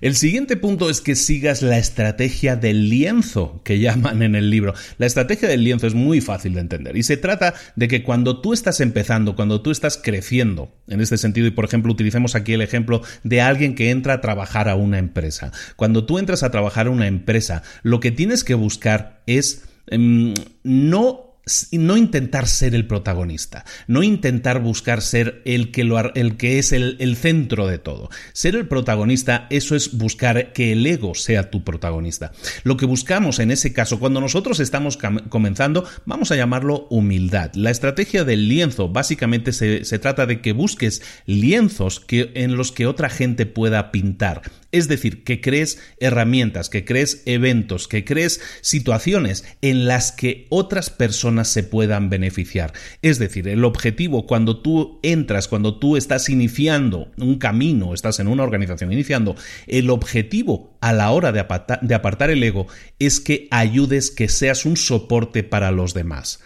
El 0.00 0.16
siguiente 0.16 0.56
punto 0.56 0.88
es 0.88 1.00
que 1.00 1.14
sigas 1.14 1.60
la 1.60 1.78
estrategia 1.78 2.56
del 2.56 2.88
lienzo 2.88 3.60
que 3.64 3.78
llaman 3.78 4.22
en 4.22 4.34
el 4.34 4.50
libro. 4.50 4.74
La 4.98 5.06
estrategia 5.06 5.48
del 5.48 5.62
lienzo 5.62 5.86
es 5.86 5.94
muy 5.94 6.20
fácil 6.20 6.54
de 6.54 6.60
entender 6.60 6.96
y 6.96 7.02
se 7.02 7.16
trata 7.16 7.54
de 7.76 7.88
que 7.88 8.02
cuando 8.02 8.40
tú 8.40 8.52
estás 8.52 8.80
empezando, 8.80 9.36
cuando 9.36 9.60
tú 9.60 9.70
estás 9.70 10.00
creciendo, 10.02 10.72
en 10.88 11.00
este 11.00 11.18
sentido, 11.18 11.46
y 11.46 11.50
por 11.50 11.64
ejemplo 11.64 11.92
utilicemos 11.92 12.34
aquí 12.34 12.54
el 12.54 12.62
ejemplo 12.62 13.02
de 13.24 13.40
alguien 13.42 13.74
que 13.74 13.90
entra 13.90 14.14
a 14.14 14.20
trabajar 14.20 14.68
a 14.68 14.74
una 14.74 14.98
empresa. 14.98 15.52
Cuando 15.76 16.06
tú 16.06 16.18
entras 16.18 16.42
a 16.42 16.50
trabajar 16.50 16.86
a 16.86 16.90
una 16.90 17.06
empresa, 17.06 17.62
lo 17.82 18.00
que 18.00 18.10
tienes 18.10 18.42
que 18.42 18.54
buscar 18.54 19.22
es 19.26 19.64
em, 19.86 20.34
no 20.62 21.29
no 21.72 21.96
intentar 21.96 22.46
ser 22.46 22.74
el 22.74 22.86
protagonista, 22.86 23.64
no 23.86 24.02
intentar 24.02 24.60
buscar 24.60 25.02
ser 25.02 25.42
el 25.44 25.70
que, 25.70 25.84
lo, 25.84 26.14
el 26.14 26.36
que 26.36 26.58
es 26.58 26.72
el, 26.72 26.96
el, 27.00 27.16
centro 27.16 27.66
de 27.66 27.78
todo. 27.78 28.10
Ser 28.32 28.56
el 28.56 28.68
protagonista, 28.68 29.46
eso 29.50 29.74
es 29.74 29.96
buscar 29.96 30.52
que 30.52 30.72
el 30.72 30.86
ego 30.86 31.14
sea 31.14 31.50
tu 31.50 31.64
protagonista. 31.64 32.32
Lo 32.62 32.76
que 32.76 32.86
buscamos 32.86 33.38
en 33.38 33.50
ese 33.50 33.72
caso, 33.72 33.98
cuando 33.98 34.20
nosotros 34.20 34.60
estamos 34.60 34.98
comenzando, 35.28 35.84
vamos 36.04 36.30
a 36.30 36.36
llamarlo 36.36 36.86
humildad. 36.90 37.52
La 37.54 37.70
estrategia 37.70 38.24
del 38.24 38.48
lienzo 38.48 38.88
básicamente 38.88 39.52
se, 39.52 39.84
se 39.84 39.98
trata 39.98 40.26
de 40.26 40.40
que 40.40 40.52
busques 40.52 41.02
lienzos 41.26 42.00
que, 42.00 42.30
en 42.34 42.56
los 42.56 42.72
que 42.72 42.86
otra 42.86 43.08
gente 43.08 43.46
pueda 43.46 43.90
pintar. 43.90 44.42
Es 44.72 44.86
decir, 44.86 45.24
que 45.24 45.40
crees 45.40 45.80
herramientas, 45.98 46.70
que 46.70 46.84
crees 46.84 47.22
eventos, 47.26 47.88
que 47.88 48.04
crees 48.04 48.40
situaciones 48.60 49.44
en 49.62 49.86
las 49.86 50.12
que 50.12 50.46
otras 50.48 50.90
personas 50.90 51.29
se 51.44 51.62
puedan 51.62 52.10
beneficiar. 52.10 52.72
Es 53.02 53.18
decir, 53.18 53.48
el 53.48 53.64
objetivo 53.64 54.26
cuando 54.26 54.60
tú 54.60 54.98
entras, 55.02 55.48
cuando 55.48 55.78
tú 55.78 55.96
estás 55.96 56.28
iniciando 56.28 57.10
un 57.16 57.38
camino, 57.38 57.94
estás 57.94 58.20
en 58.20 58.28
una 58.28 58.42
organización 58.42 58.92
iniciando, 58.92 59.36
el 59.66 59.90
objetivo 59.90 60.76
a 60.80 60.92
la 60.92 61.10
hora 61.10 61.32
de 61.32 61.40
apartar, 61.40 62.30
el 62.30 62.42
ego 62.42 62.66
es 62.98 63.20
que 63.20 63.48
ayudes, 63.50 64.10
que 64.10 64.28
seas 64.28 64.64
un 64.64 64.76
soporte 64.76 65.42
para 65.42 65.70
los 65.70 65.94
demás 65.94 66.40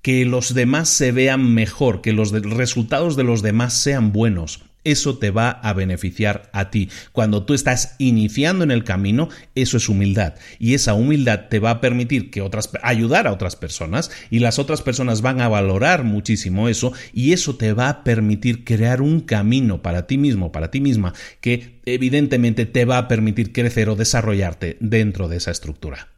que 0.00 0.24
los 0.24 0.54
demás 0.54 0.88
se 0.88 1.10
vean 1.10 1.54
mejor, 1.54 2.00
que 2.00 2.12
los 2.12 2.30
resultados 2.30 3.16
de 3.16 3.24
los 3.24 3.42
demás 3.42 3.74
sean 3.74 4.12
buenos 4.12 4.67
eso 4.84 5.18
te 5.18 5.30
va 5.30 5.50
a 5.50 5.72
beneficiar 5.72 6.50
a 6.52 6.70
ti. 6.70 6.88
Cuando 7.12 7.44
tú 7.44 7.54
estás 7.54 7.94
iniciando 7.98 8.64
en 8.64 8.70
el 8.70 8.84
camino, 8.84 9.28
eso 9.54 9.76
es 9.76 9.88
humildad. 9.88 10.34
Y 10.58 10.74
esa 10.74 10.94
humildad 10.94 11.48
te 11.48 11.58
va 11.58 11.70
a 11.70 11.80
permitir 11.80 12.30
que 12.30 12.42
otras, 12.42 12.70
ayudar 12.82 13.26
a 13.26 13.32
otras 13.32 13.56
personas 13.56 14.10
y 14.30 14.38
las 14.38 14.58
otras 14.58 14.82
personas 14.82 15.22
van 15.22 15.40
a 15.40 15.48
valorar 15.48 16.04
muchísimo 16.04 16.68
eso 16.68 16.92
y 17.12 17.32
eso 17.32 17.56
te 17.56 17.72
va 17.72 17.88
a 17.88 18.04
permitir 18.04 18.64
crear 18.64 19.02
un 19.02 19.20
camino 19.20 19.82
para 19.82 20.06
ti 20.06 20.18
mismo, 20.18 20.52
para 20.52 20.70
ti 20.70 20.80
misma, 20.80 21.14
que 21.40 21.80
evidentemente 21.84 22.66
te 22.66 22.84
va 22.84 22.98
a 22.98 23.08
permitir 23.08 23.52
crecer 23.52 23.88
o 23.88 23.96
desarrollarte 23.96 24.76
dentro 24.80 25.28
de 25.28 25.36
esa 25.38 25.50
estructura. 25.50 26.17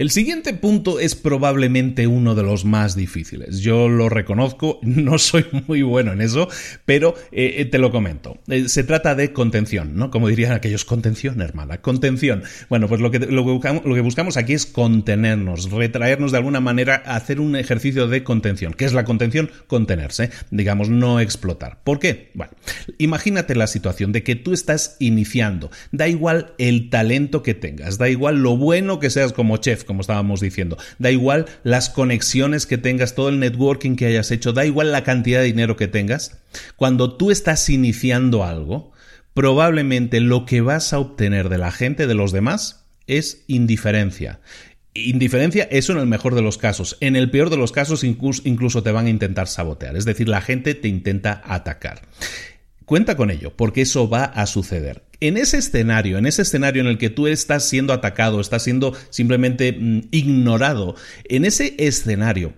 El 0.00 0.08
siguiente 0.08 0.54
punto 0.54 0.98
es 0.98 1.14
probablemente 1.14 2.06
uno 2.06 2.34
de 2.34 2.42
los 2.42 2.64
más 2.64 2.96
difíciles. 2.96 3.60
Yo 3.60 3.86
lo 3.90 4.08
reconozco, 4.08 4.78
no 4.82 5.18
soy 5.18 5.44
muy 5.66 5.82
bueno 5.82 6.14
en 6.14 6.22
eso, 6.22 6.48
pero 6.86 7.14
eh, 7.32 7.56
eh, 7.58 7.66
te 7.66 7.76
lo 7.76 7.90
comento. 7.90 8.38
Eh, 8.48 8.70
se 8.70 8.82
trata 8.82 9.14
de 9.14 9.34
contención, 9.34 9.96
¿no? 9.96 10.10
Como 10.10 10.28
dirían 10.28 10.52
aquellos, 10.52 10.86
contención, 10.86 11.42
hermana, 11.42 11.82
contención. 11.82 12.44
Bueno, 12.70 12.88
pues 12.88 13.02
lo 13.02 13.10
que, 13.10 13.18
buscamos 14.00 14.38
aquí 14.38 14.54
es 14.54 14.64
contenernos, 14.64 15.70
retraernos 15.70 16.32
de 16.32 16.38
alguna 16.38 16.60
manera, 16.60 16.94
hacer 17.04 17.38
un 17.38 17.54
ejercicio 17.54 18.08
de 18.08 18.24
contención. 18.24 18.72
¿Qué 18.72 18.86
es 18.86 18.94
la 18.94 19.04
contención? 19.04 19.50
Contenerse, 19.66 20.30
digamos, 20.50 20.88
no 20.88 21.20
explotar. 21.20 21.82
¿Por 21.84 21.98
qué? 21.98 22.30
Bueno, 22.32 22.54
imagínate 22.96 23.54
la 23.54 23.66
situación 23.66 24.12
de 24.12 24.22
que 24.22 24.34
tú 24.34 24.54
estás 24.54 24.96
iniciando. 24.98 25.70
Da 25.92 26.08
igual 26.08 26.54
el 26.56 26.88
talento 26.88 27.42
que 27.42 27.52
tengas, 27.52 27.98
da 27.98 28.08
igual 28.08 28.42
lo 28.42 28.56
bueno 28.56 28.98
que 28.98 29.10
seas 29.10 29.34
como 29.34 29.58
chef, 29.58 29.84
como 29.90 30.02
estábamos 30.02 30.40
diciendo. 30.40 30.78
Da 31.00 31.10
igual 31.10 31.46
las 31.64 31.90
conexiones 31.90 32.64
que 32.66 32.78
tengas, 32.78 33.16
todo 33.16 33.28
el 33.28 33.40
networking 33.40 33.96
que 33.96 34.06
hayas 34.06 34.30
hecho, 34.30 34.52
da 34.52 34.64
igual 34.64 34.92
la 34.92 35.02
cantidad 35.02 35.40
de 35.40 35.46
dinero 35.46 35.76
que 35.76 35.88
tengas. 35.88 36.38
Cuando 36.76 37.16
tú 37.16 37.32
estás 37.32 37.68
iniciando 37.68 38.44
algo, 38.44 38.92
probablemente 39.34 40.20
lo 40.20 40.46
que 40.46 40.60
vas 40.60 40.92
a 40.92 41.00
obtener 41.00 41.48
de 41.48 41.58
la 41.58 41.72
gente, 41.72 42.06
de 42.06 42.14
los 42.14 42.30
demás, 42.30 42.86
es 43.08 43.42
indiferencia. 43.48 44.38
Indiferencia, 44.94 45.64
eso 45.70 45.92
en 45.92 45.98
el 45.98 46.06
mejor 46.06 46.36
de 46.36 46.42
los 46.42 46.56
casos. 46.56 46.96
En 47.00 47.16
el 47.16 47.30
peor 47.30 47.50
de 47.50 47.56
los 47.56 47.72
casos 47.72 48.04
incluso, 48.04 48.82
te 48.82 48.92
van 48.92 49.06
a 49.06 49.10
intentar 49.10 49.48
sabotear. 49.48 49.96
Es 49.96 50.04
decir, 50.04 50.28
la 50.28 50.40
gente 50.40 50.74
te 50.74 50.88
intenta 50.88 51.42
atacar. 51.44 52.02
Cuenta 52.90 53.16
con 53.16 53.30
ello, 53.30 53.52
porque 53.54 53.82
eso 53.82 54.08
va 54.08 54.24
a 54.24 54.48
suceder. 54.48 55.04
En 55.20 55.36
ese 55.36 55.58
escenario, 55.58 56.18
en 56.18 56.26
ese 56.26 56.42
escenario 56.42 56.82
en 56.82 56.88
el 56.88 56.98
que 56.98 57.08
tú 57.08 57.28
estás 57.28 57.68
siendo 57.68 57.92
atacado, 57.92 58.40
estás 58.40 58.64
siendo 58.64 58.96
simplemente 59.10 59.70
mm, 59.70 60.08
ignorado, 60.10 60.96
en 61.28 61.44
ese 61.44 61.76
escenario, 61.78 62.52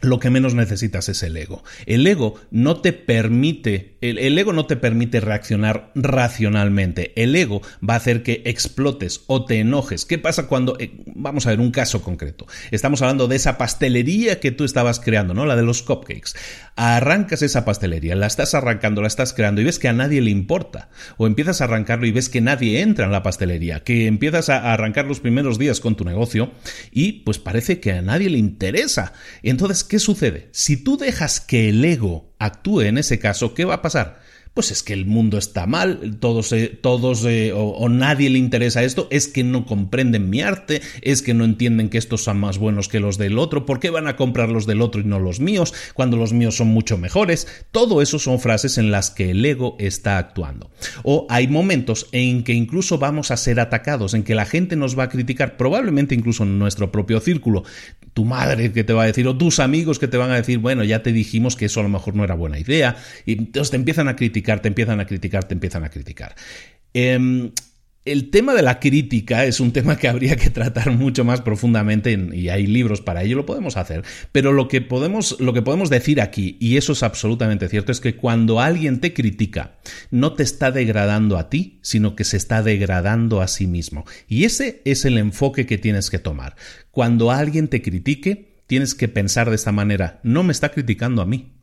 lo 0.00 0.20
que 0.20 0.30
menos 0.30 0.54
necesitas 0.54 1.08
es 1.08 1.22
el 1.22 1.36
ego. 1.36 1.64
El 1.86 2.06
ego 2.06 2.34
no 2.50 2.80
te 2.80 2.92
permite, 2.92 3.96
el, 4.00 4.38
ego 4.38 4.52
no 4.52 4.66
te 4.66 4.76
permite 4.76 5.20
reaccionar 5.20 5.90
racionalmente. 5.96 7.12
El 7.20 7.34
ego 7.34 7.62
va 7.86 7.94
a 7.94 7.96
hacer 7.96 8.22
que 8.22 8.42
explotes 8.44 9.22
o 9.26 9.44
te 9.44 9.58
enojes. 9.58 10.04
¿Qué 10.04 10.18
pasa 10.18 10.46
cuando, 10.46 10.76
eh, 10.78 10.92
vamos 11.14 11.46
a 11.46 11.50
ver 11.50 11.58
un 11.58 11.72
caso 11.72 12.02
concreto? 12.02 12.46
Estamos 12.70 13.02
hablando 13.02 13.26
de 13.26 13.36
esa 13.36 13.58
pastelería 13.58 14.38
que 14.38 14.52
tú 14.52 14.64
estabas 14.64 15.00
creando, 15.00 15.34
¿no? 15.34 15.46
La 15.46 15.56
de 15.56 15.64
los 15.64 15.82
cupcakes. 15.82 16.32
Arrancas 16.76 17.42
esa 17.42 17.64
pastelería, 17.64 18.14
la 18.14 18.28
estás 18.28 18.54
arrancando, 18.54 19.02
la 19.02 19.08
estás 19.08 19.32
creando 19.32 19.60
y 19.60 19.64
ves 19.64 19.80
que 19.80 19.88
a 19.88 19.92
nadie 19.92 20.20
le 20.20 20.30
importa. 20.30 20.90
O 21.16 21.26
empiezas 21.26 21.60
a 21.60 21.64
arrancarlo 21.64 22.06
y 22.06 22.12
ves 22.12 22.28
que 22.28 22.40
nadie 22.40 22.82
entra 22.82 23.06
en 23.06 23.12
la 23.12 23.24
pastelería, 23.24 23.82
que 23.82 24.06
empiezas 24.06 24.48
a 24.48 24.72
arrancar 24.72 25.06
los 25.06 25.18
primeros 25.18 25.58
días 25.58 25.80
con 25.80 25.96
tu 25.96 26.04
negocio 26.04 26.52
y 26.92 27.24
pues 27.24 27.40
parece 27.40 27.80
que 27.80 27.92
a 27.92 28.02
nadie 28.02 28.30
le 28.30 28.38
interesa. 28.38 29.12
Entonces, 29.42 29.87
¿qué 29.88 29.98
sucede? 29.98 30.48
Si 30.52 30.76
tú 30.76 30.96
dejas 30.96 31.40
que 31.40 31.68
el 31.70 31.84
ego 31.84 32.34
actúe 32.38 32.82
en 32.82 32.98
ese 32.98 33.18
caso, 33.18 33.54
¿qué 33.54 33.64
va 33.64 33.74
a 33.74 33.82
pasar? 33.82 34.20
Pues 34.54 34.70
es 34.70 34.82
que 34.82 34.92
el 34.92 35.06
mundo 35.06 35.38
está 35.38 35.66
mal, 35.66 36.18
todos, 36.20 36.52
eh, 36.52 36.68
todos 36.80 37.24
eh, 37.24 37.52
o, 37.54 37.88
nadie 37.88 38.30
le 38.30 38.38
interesa 38.38 38.82
esto, 38.82 39.08
es 39.10 39.28
que 39.28 39.44
no 39.44 39.66
comprenden 39.66 40.30
mi 40.30 40.40
arte, 40.40 40.80
es 41.02 41.22
que 41.22 41.34
no 41.34 41.44
entienden 41.44 41.88
que 41.88 41.98
estos 41.98 42.24
son 42.24 42.38
más 42.38 42.58
buenos 42.58 42.88
que 42.88 43.00
los 43.00 43.18
del 43.18 43.38
otro, 43.38 43.66
¿por 43.66 43.80
qué 43.80 43.90
van 43.90 44.08
a 44.08 44.16
comprar 44.16 44.48
los 44.48 44.66
del 44.66 44.82
otro 44.82 45.00
y 45.00 45.04
no 45.04 45.18
los 45.18 45.40
míos, 45.40 45.74
cuando 45.94 46.16
los 46.16 46.32
míos 46.32 46.56
son 46.56 46.68
mucho 46.68 46.98
mejores? 46.98 47.46
Todo 47.70 48.02
eso 48.02 48.18
son 48.18 48.40
frases 48.40 48.78
en 48.78 48.90
las 48.90 49.10
que 49.10 49.30
el 49.30 49.44
ego 49.44 49.76
está 49.78 50.18
actuando. 50.18 50.70
O 51.02 51.26
hay 51.30 51.48
momentos 51.48 52.08
en 52.12 52.44
que 52.44 52.52
incluso 52.52 52.98
vamos 52.98 53.30
a 53.30 53.36
ser 53.36 53.60
atacados, 53.60 54.14
en 54.14 54.22
que 54.22 54.34
la 54.34 54.44
gente 54.44 54.76
nos 54.76 54.98
va 54.98 55.04
a 55.04 55.08
criticar, 55.08 55.56
probablemente 55.56 56.14
incluso 56.14 56.44
en 56.44 56.58
nuestro 56.58 56.90
propio 56.90 57.20
círculo, 57.20 57.64
tu 58.14 58.24
madre 58.24 58.72
que 58.72 58.84
te 58.84 58.92
va 58.92 59.04
a 59.04 59.06
decir, 59.06 59.26
o 59.28 59.36
tus 59.36 59.60
amigos 59.60 59.98
que 59.98 60.08
te 60.08 60.16
van 60.16 60.30
a 60.30 60.36
decir, 60.36 60.58
bueno, 60.58 60.82
ya 60.84 61.02
te 61.02 61.12
dijimos 61.12 61.56
que 61.56 61.66
eso 61.66 61.80
a 61.80 61.84
lo 61.84 61.88
mejor 61.88 62.16
no 62.16 62.24
era 62.24 62.34
buena 62.34 62.58
idea, 62.58 62.96
y 63.24 63.32
entonces 63.32 63.70
te 63.70 63.76
empiezan 63.76 64.08
a 64.08 64.16
criticar, 64.16 64.37
te 64.42 64.68
empiezan 64.68 65.00
a 65.00 65.06
criticar, 65.06 65.44
te 65.44 65.54
empiezan 65.54 65.84
a 65.84 65.90
criticar. 65.90 66.34
Em, 66.94 67.52
el 68.04 68.30
tema 68.30 68.54
de 68.54 68.62
la 68.62 68.80
crítica 68.80 69.44
es 69.44 69.60
un 69.60 69.72
tema 69.72 69.96
que 69.96 70.08
habría 70.08 70.36
que 70.36 70.50
tratar 70.50 70.90
mucho 70.92 71.24
más 71.24 71.42
profundamente 71.42 72.18
y 72.32 72.48
hay 72.48 72.66
libros 72.66 73.00
para 73.00 73.22
ello, 73.22 73.36
lo 73.36 73.46
podemos 73.46 73.76
hacer. 73.76 74.02
Pero 74.32 74.52
lo 74.52 74.68
que 74.68 74.80
podemos, 74.80 75.38
lo 75.40 75.52
que 75.52 75.62
podemos 75.62 75.90
decir 75.90 76.20
aquí, 76.20 76.56
y 76.60 76.76
eso 76.76 76.92
es 76.92 77.02
absolutamente 77.02 77.68
cierto, 77.68 77.92
es 77.92 78.00
que 78.00 78.16
cuando 78.16 78.60
alguien 78.60 79.00
te 79.00 79.12
critica, 79.12 79.78
no 80.10 80.32
te 80.32 80.42
está 80.42 80.70
degradando 80.70 81.36
a 81.36 81.50
ti, 81.50 81.80
sino 81.82 82.16
que 82.16 82.24
se 82.24 82.36
está 82.36 82.62
degradando 82.62 83.42
a 83.42 83.48
sí 83.48 83.66
mismo. 83.66 84.04
Y 84.26 84.44
ese 84.44 84.80
es 84.84 85.04
el 85.04 85.18
enfoque 85.18 85.66
que 85.66 85.78
tienes 85.78 86.08
que 86.10 86.18
tomar. 86.18 86.56
Cuando 86.90 87.30
alguien 87.30 87.68
te 87.68 87.82
critique, 87.82 88.62
tienes 88.66 88.94
que 88.94 89.08
pensar 89.08 89.50
de 89.50 89.56
esta 89.56 89.72
manera, 89.72 90.20
no 90.22 90.42
me 90.42 90.52
está 90.52 90.70
criticando 90.70 91.20
a 91.22 91.26
mí, 91.26 91.57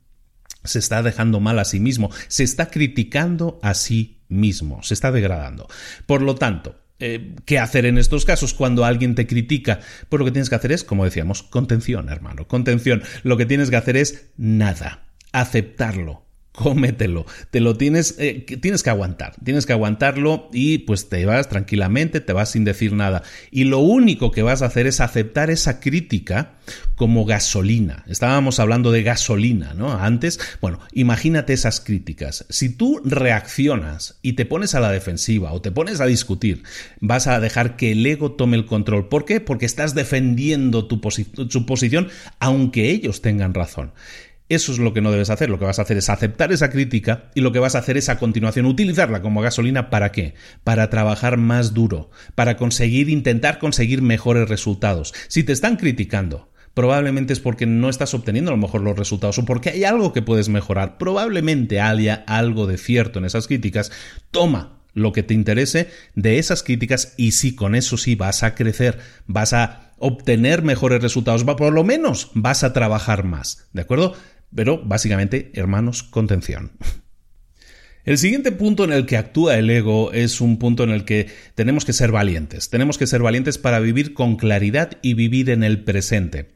se 0.65 0.80
está 0.80 1.04
dejando 1.04 1.39
mal 1.39 1.60
a 1.60 1.65
sí 1.65 1.80
mismo, 1.80 2.10
se 2.28 2.43
está 2.43 2.69
criticando 2.69 3.60
a 3.62 3.73
sí 3.73 4.21
mismo, 4.28 4.84
se 4.84 4.93
está 4.93 5.12
degradando. 5.12 5.67
Por 6.06 6.21
lo 6.21 6.36
tanto, 6.36 6.75
eh, 6.97 7.36
¿Qué 7.45 7.60
hacer 7.60 7.86
en 7.86 7.97
estos 7.97 8.23
casos 8.23 8.54
cuando 8.54 8.86
alguien 8.86 9.15
te 9.15 9.28
critica? 9.28 9.82
Pues 10.08 10.17
lo 10.17 10.25
que 10.25 10.32
tienes 10.32 10.49
que 10.49 10.56
hacer 10.56 10.71
es, 10.71 10.86
como 10.86 11.04
decíamos, 11.04 11.43
contención, 11.43 12.08
hermano, 12.10 12.47
contención. 12.47 13.04
Lo 13.23 13.36
que 13.36 13.45
tienes 13.45 13.69
que 13.69 13.75
hacer 13.75 13.97
es 13.97 14.30
nada, 14.38 15.04
aceptarlo, 15.34 16.24
cómetelo, 16.55 17.25
te 17.51 17.59
lo 17.59 17.75
tienes, 17.75 18.15
eh, 18.17 18.45
tienes 18.61 18.81
que 18.81 18.89
aguantar, 18.89 19.35
tienes 19.43 19.65
que 19.65 19.73
aguantarlo 19.73 20.49
y 20.53 20.79
pues 20.79 21.09
te 21.09 21.25
vas 21.25 21.49
tranquilamente, 21.49 22.21
te 22.21 22.33
vas 22.33 22.51
sin 22.51 22.63
decir 22.63 22.93
nada. 22.93 23.23
Y 23.51 23.65
lo 23.65 23.79
único 23.79 24.31
que 24.31 24.41
vas 24.41 24.61
a 24.61 24.67
hacer 24.67 24.87
es 24.87 25.01
aceptar 25.01 25.49
esa 25.49 25.79
crítica 25.79 26.53
como 26.95 27.25
gasolina. 27.25 28.03
Estábamos 28.07 28.59
hablando 28.59 28.91
de 28.91 29.03
gasolina, 29.03 29.73
¿no? 29.73 29.93
Antes, 29.93 30.39
bueno, 30.61 30.79
imagínate 30.93 31.53
esas 31.53 31.81
críticas. 31.81 32.45
Si 32.49 32.69
tú 32.69 33.01
reaccionas 33.03 34.17
y 34.21 34.33
te 34.33 34.45
pones 34.45 34.75
a 34.75 34.79
la 34.79 34.91
defensiva 34.91 35.51
o 35.51 35.61
te 35.61 35.71
pones 35.71 35.99
a 35.99 36.05
discutir, 36.05 36.63
vas 37.01 37.27
a 37.27 37.39
dejar 37.39 37.75
que 37.75 37.91
el 37.91 38.05
ego 38.05 38.31
tome 38.31 38.55
el 38.55 38.65
control. 38.65 39.09
¿Por 39.09 39.25
qué? 39.25 39.41
Porque 39.41 39.65
estás 39.65 39.93
defendiendo 39.93 40.87
tu, 40.87 40.99
tu 40.99 41.65
posición 41.65 42.07
aunque 42.39 42.91
ellos 42.91 43.21
tengan 43.21 43.53
razón. 43.53 43.91
Eso 44.47 44.71
es 44.71 44.77
lo 44.77 44.93
que 44.93 45.01
no 45.01 45.12
debes 45.12 45.31
hacer. 45.31 45.49
Lo 45.49 45.58
que 45.58 45.65
vas 45.65 45.79
a 45.79 45.81
hacer 45.81 45.97
es 45.97 46.10
aceptar 46.10 46.51
esa 46.51 46.69
crítica 46.69 47.31
y 47.34 47.41
lo 47.41 47.51
que 47.51 47.60
vas 47.60 47.75
a 47.75 47.79
hacer 47.79 47.97
es 47.97 48.10
a 48.10 48.19
continuación 48.19 48.67
utilizarla 48.67 49.21
como 49.21 49.41
gasolina 49.41 49.89
para 49.89 50.12
qué? 50.12 50.36
Para 50.63 50.89
trabajar 50.91 51.38
más 51.38 51.73
duro, 51.73 52.12
para 52.36 52.55
conseguir, 52.55 53.10
intentar 53.10 53.58
conseguir 53.58 54.03
mejores 54.03 54.47
resultados. 54.47 55.13
Si 55.29 55.43
te 55.43 55.51
están 55.51 55.77
criticando, 55.77 56.51
probablemente 56.75 57.34
es 57.34 57.39
porque 57.39 57.65
no 57.65 57.89
estás 57.89 58.13
obteniendo 58.13 58.51
a 58.51 58.55
lo 58.55 58.62
mejor 58.62 58.81
los 58.81 58.97
resultados 58.97 59.39
o 59.39 59.45
porque 59.45 59.71
hay 59.71 59.84
algo 59.84 60.13
que 60.13 60.21
puedes 60.21 60.47
mejorar. 60.47 60.99
Probablemente 60.99 61.81
haya 61.81 62.23
algo 62.27 62.67
de 62.67 62.77
cierto 62.77 63.17
en 63.17 63.25
esas 63.25 63.47
críticas. 63.47 63.91
Toma 64.29 64.84
lo 64.93 65.12
que 65.12 65.23
te 65.23 65.34
interese 65.34 65.89
de 66.13 66.38
esas 66.38 66.62
críticas 66.62 67.15
y 67.17 67.31
si 67.31 67.55
con 67.55 67.73
eso 67.73 67.97
sí 67.97 68.15
vas 68.15 68.43
a 68.43 68.53
crecer, 68.53 68.99
vas 69.25 69.53
a 69.53 69.93
obtener 69.97 70.62
mejores 70.62 71.01
resultados, 71.01 71.43
por 71.43 71.73
lo 71.73 71.84
menos 71.84 72.31
vas 72.34 72.63
a 72.63 72.73
trabajar 72.73 73.23
más, 73.23 73.67
¿de 73.73 73.81
acuerdo? 73.81 74.15
Pero 74.55 74.81
básicamente, 74.83 75.51
hermanos, 75.53 76.03
contención. 76.03 76.71
El 78.05 78.19
siguiente 78.19 78.51
punto 78.51 78.83
en 78.83 78.93
el 78.93 79.07
que 79.07 79.17
actúa 79.17 79.57
el 79.57 79.67
ego 79.67 80.11
es 80.11 80.39
un 80.39 80.59
punto 80.59 80.83
en 80.83 80.91
el 80.91 81.05
que 81.05 81.25
tenemos 81.55 81.85
que 81.85 81.93
ser 81.93 82.11
valientes. 82.11 82.69
Tenemos 82.69 82.99
que 82.99 83.07
ser 83.07 83.23
valientes 83.23 83.57
para 83.57 83.79
vivir 83.79 84.13
con 84.13 84.35
claridad 84.35 84.91
y 85.01 85.15
vivir 85.15 85.49
en 85.49 85.63
el 85.63 85.83
presente. 85.83 86.51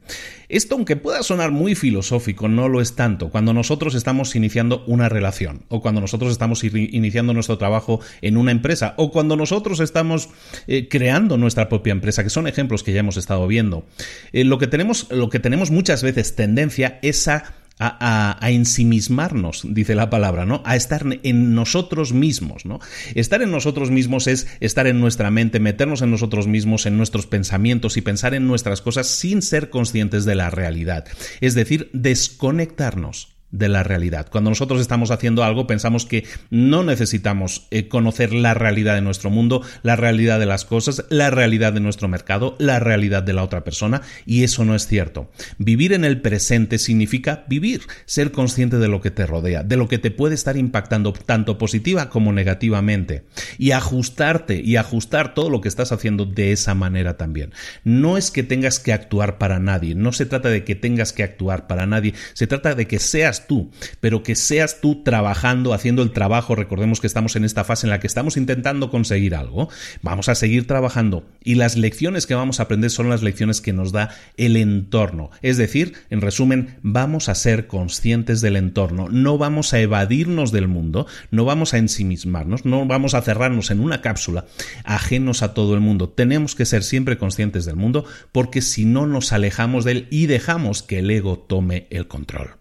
Esto, 0.48 0.76
aunque 0.76 0.94
pueda 0.94 1.24
sonar 1.24 1.50
muy 1.50 1.74
filosófico, 1.74 2.46
no 2.46 2.68
lo 2.68 2.80
es 2.80 2.94
tanto 2.94 3.30
cuando 3.30 3.52
nosotros 3.52 3.96
estamos 3.96 4.36
iniciando 4.36 4.84
una 4.86 5.08
relación 5.08 5.64
o 5.68 5.80
cuando 5.80 6.00
nosotros 6.00 6.30
estamos 6.30 6.62
iniciando 6.62 7.34
nuestro 7.34 7.58
trabajo 7.58 8.00
en 8.22 8.36
una 8.36 8.52
empresa 8.52 8.94
o 8.96 9.10
cuando 9.10 9.34
nosotros 9.34 9.80
estamos 9.80 10.28
eh, 10.68 10.86
creando 10.88 11.36
nuestra 11.36 11.68
propia 11.68 11.90
empresa, 11.90 12.22
que 12.22 12.30
son 12.30 12.46
ejemplos 12.46 12.84
que 12.84 12.92
ya 12.92 13.00
hemos 13.00 13.16
estado 13.16 13.48
viendo. 13.48 13.86
Eh, 14.32 14.44
lo, 14.44 14.58
que 14.58 14.68
tenemos, 14.68 15.08
lo 15.10 15.30
que 15.30 15.40
tenemos 15.40 15.72
muchas 15.72 16.04
veces 16.04 16.36
tendencia 16.36 17.00
es 17.02 17.26
a 17.26 17.59
a, 17.80 18.38
ensimismarnos, 18.50 19.62
dice 19.68 19.94
la 19.94 20.10
palabra, 20.10 20.44
¿no? 20.44 20.62
A 20.64 20.76
estar 20.76 21.04
en 21.22 21.54
nosotros 21.54 22.12
mismos, 22.12 22.66
¿no? 22.66 22.78
Estar 23.14 23.42
en 23.42 23.50
nosotros 23.50 23.90
mismos 23.90 24.26
es 24.26 24.46
estar 24.60 24.86
en 24.86 25.00
nuestra 25.00 25.30
mente, 25.30 25.60
meternos 25.60 26.02
en 26.02 26.10
nosotros 26.10 26.46
mismos, 26.46 26.86
en 26.86 26.96
nuestros 26.96 27.26
pensamientos 27.26 27.96
y 27.96 28.02
pensar 28.02 28.34
en 28.34 28.46
nuestras 28.46 28.82
cosas 28.82 29.06
sin 29.06 29.40
ser 29.42 29.70
conscientes 29.70 30.24
de 30.24 30.34
la 30.34 30.50
realidad. 30.50 31.06
Es 31.40 31.54
decir, 31.54 31.90
desconectarnos 31.92 33.39
de 33.52 33.68
la 33.68 33.82
realidad. 33.82 34.28
Cuando 34.30 34.50
nosotros 34.50 34.80
estamos 34.80 35.10
haciendo 35.10 35.44
algo, 35.44 35.66
pensamos 35.66 36.06
que 36.06 36.24
no 36.50 36.84
necesitamos 36.84 37.66
eh, 37.70 37.88
conocer 37.88 38.32
la 38.32 38.54
realidad 38.54 38.94
de 38.94 39.00
nuestro 39.00 39.30
mundo, 39.30 39.62
la 39.82 39.96
realidad 39.96 40.38
de 40.38 40.46
las 40.46 40.64
cosas, 40.64 41.04
la 41.08 41.30
realidad 41.30 41.72
de 41.72 41.80
nuestro 41.80 42.08
mercado, 42.08 42.56
la 42.58 42.78
realidad 42.78 43.22
de 43.22 43.32
la 43.32 43.42
otra 43.42 43.64
persona, 43.64 44.02
y 44.24 44.44
eso 44.44 44.64
no 44.64 44.74
es 44.74 44.86
cierto. 44.86 45.30
Vivir 45.58 45.92
en 45.92 46.04
el 46.04 46.20
presente 46.20 46.78
significa 46.78 47.44
vivir, 47.48 47.82
ser 48.06 48.30
consciente 48.30 48.78
de 48.78 48.88
lo 48.88 49.00
que 49.00 49.10
te 49.10 49.26
rodea, 49.26 49.62
de 49.62 49.76
lo 49.76 49.88
que 49.88 49.98
te 49.98 50.10
puede 50.10 50.34
estar 50.34 50.56
impactando 50.56 51.12
tanto 51.12 51.58
positiva 51.58 52.08
como 52.08 52.32
negativamente, 52.32 53.24
y 53.58 53.72
ajustarte 53.72 54.60
y 54.62 54.76
ajustar 54.76 55.34
todo 55.34 55.50
lo 55.50 55.60
que 55.60 55.68
estás 55.68 55.92
haciendo 55.92 56.24
de 56.24 56.52
esa 56.52 56.74
manera 56.74 57.16
también. 57.16 57.52
No 57.84 58.16
es 58.16 58.30
que 58.30 58.42
tengas 58.42 58.78
que 58.78 58.92
actuar 58.92 59.38
para 59.38 59.58
nadie, 59.58 59.94
no 59.94 60.12
se 60.12 60.26
trata 60.26 60.48
de 60.48 60.64
que 60.64 60.74
tengas 60.74 61.12
que 61.12 61.22
actuar 61.22 61.66
para 61.66 61.86
nadie, 61.86 62.14
se 62.34 62.46
trata 62.46 62.74
de 62.74 62.86
que 62.86 62.98
seas 62.98 63.39
tú, 63.46 63.70
pero 64.00 64.22
que 64.22 64.34
seas 64.34 64.80
tú 64.80 65.02
trabajando, 65.02 65.72
haciendo 65.74 66.02
el 66.02 66.12
trabajo. 66.12 66.54
Recordemos 66.54 67.00
que 67.00 67.06
estamos 67.06 67.36
en 67.36 67.44
esta 67.44 67.64
fase 67.64 67.86
en 67.86 67.90
la 67.90 68.00
que 68.00 68.06
estamos 68.06 68.36
intentando 68.36 68.90
conseguir 68.90 69.34
algo. 69.34 69.68
Vamos 70.02 70.28
a 70.28 70.34
seguir 70.34 70.66
trabajando 70.66 71.24
y 71.42 71.54
las 71.54 71.76
lecciones 71.76 72.26
que 72.26 72.34
vamos 72.34 72.60
a 72.60 72.64
aprender 72.64 72.90
son 72.90 73.08
las 73.08 73.22
lecciones 73.22 73.60
que 73.60 73.72
nos 73.72 73.92
da 73.92 74.10
el 74.36 74.56
entorno. 74.56 75.30
Es 75.42 75.56
decir, 75.56 75.94
en 76.10 76.20
resumen, 76.20 76.76
vamos 76.82 77.28
a 77.28 77.34
ser 77.34 77.66
conscientes 77.66 78.40
del 78.40 78.56
entorno, 78.56 79.08
no 79.08 79.38
vamos 79.38 79.72
a 79.72 79.80
evadirnos 79.80 80.52
del 80.52 80.68
mundo, 80.68 81.06
no 81.30 81.44
vamos 81.44 81.74
a 81.74 81.78
ensimismarnos, 81.78 82.64
no 82.64 82.86
vamos 82.86 83.14
a 83.14 83.22
cerrarnos 83.22 83.70
en 83.70 83.80
una 83.80 84.00
cápsula 84.00 84.46
ajenos 84.84 85.42
a 85.42 85.54
todo 85.54 85.74
el 85.74 85.80
mundo. 85.80 86.08
Tenemos 86.08 86.54
que 86.54 86.66
ser 86.66 86.82
siempre 86.82 87.18
conscientes 87.18 87.64
del 87.64 87.76
mundo 87.76 88.04
porque 88.32 88.62
si 88.62 88.84
no 88.84 89.06
nos 89.06 89.32
alejamos 89.32 89.84
de 89.84 89.92
él 89.92 90.08
y 90.10 90.26
dejamos 90.26 90.82
que 90.82 90.98
el 90.98 91.10
ego 91.10 91.38
tome 91.38 91.86
el 91.90 92.06
control. 92.08 92.59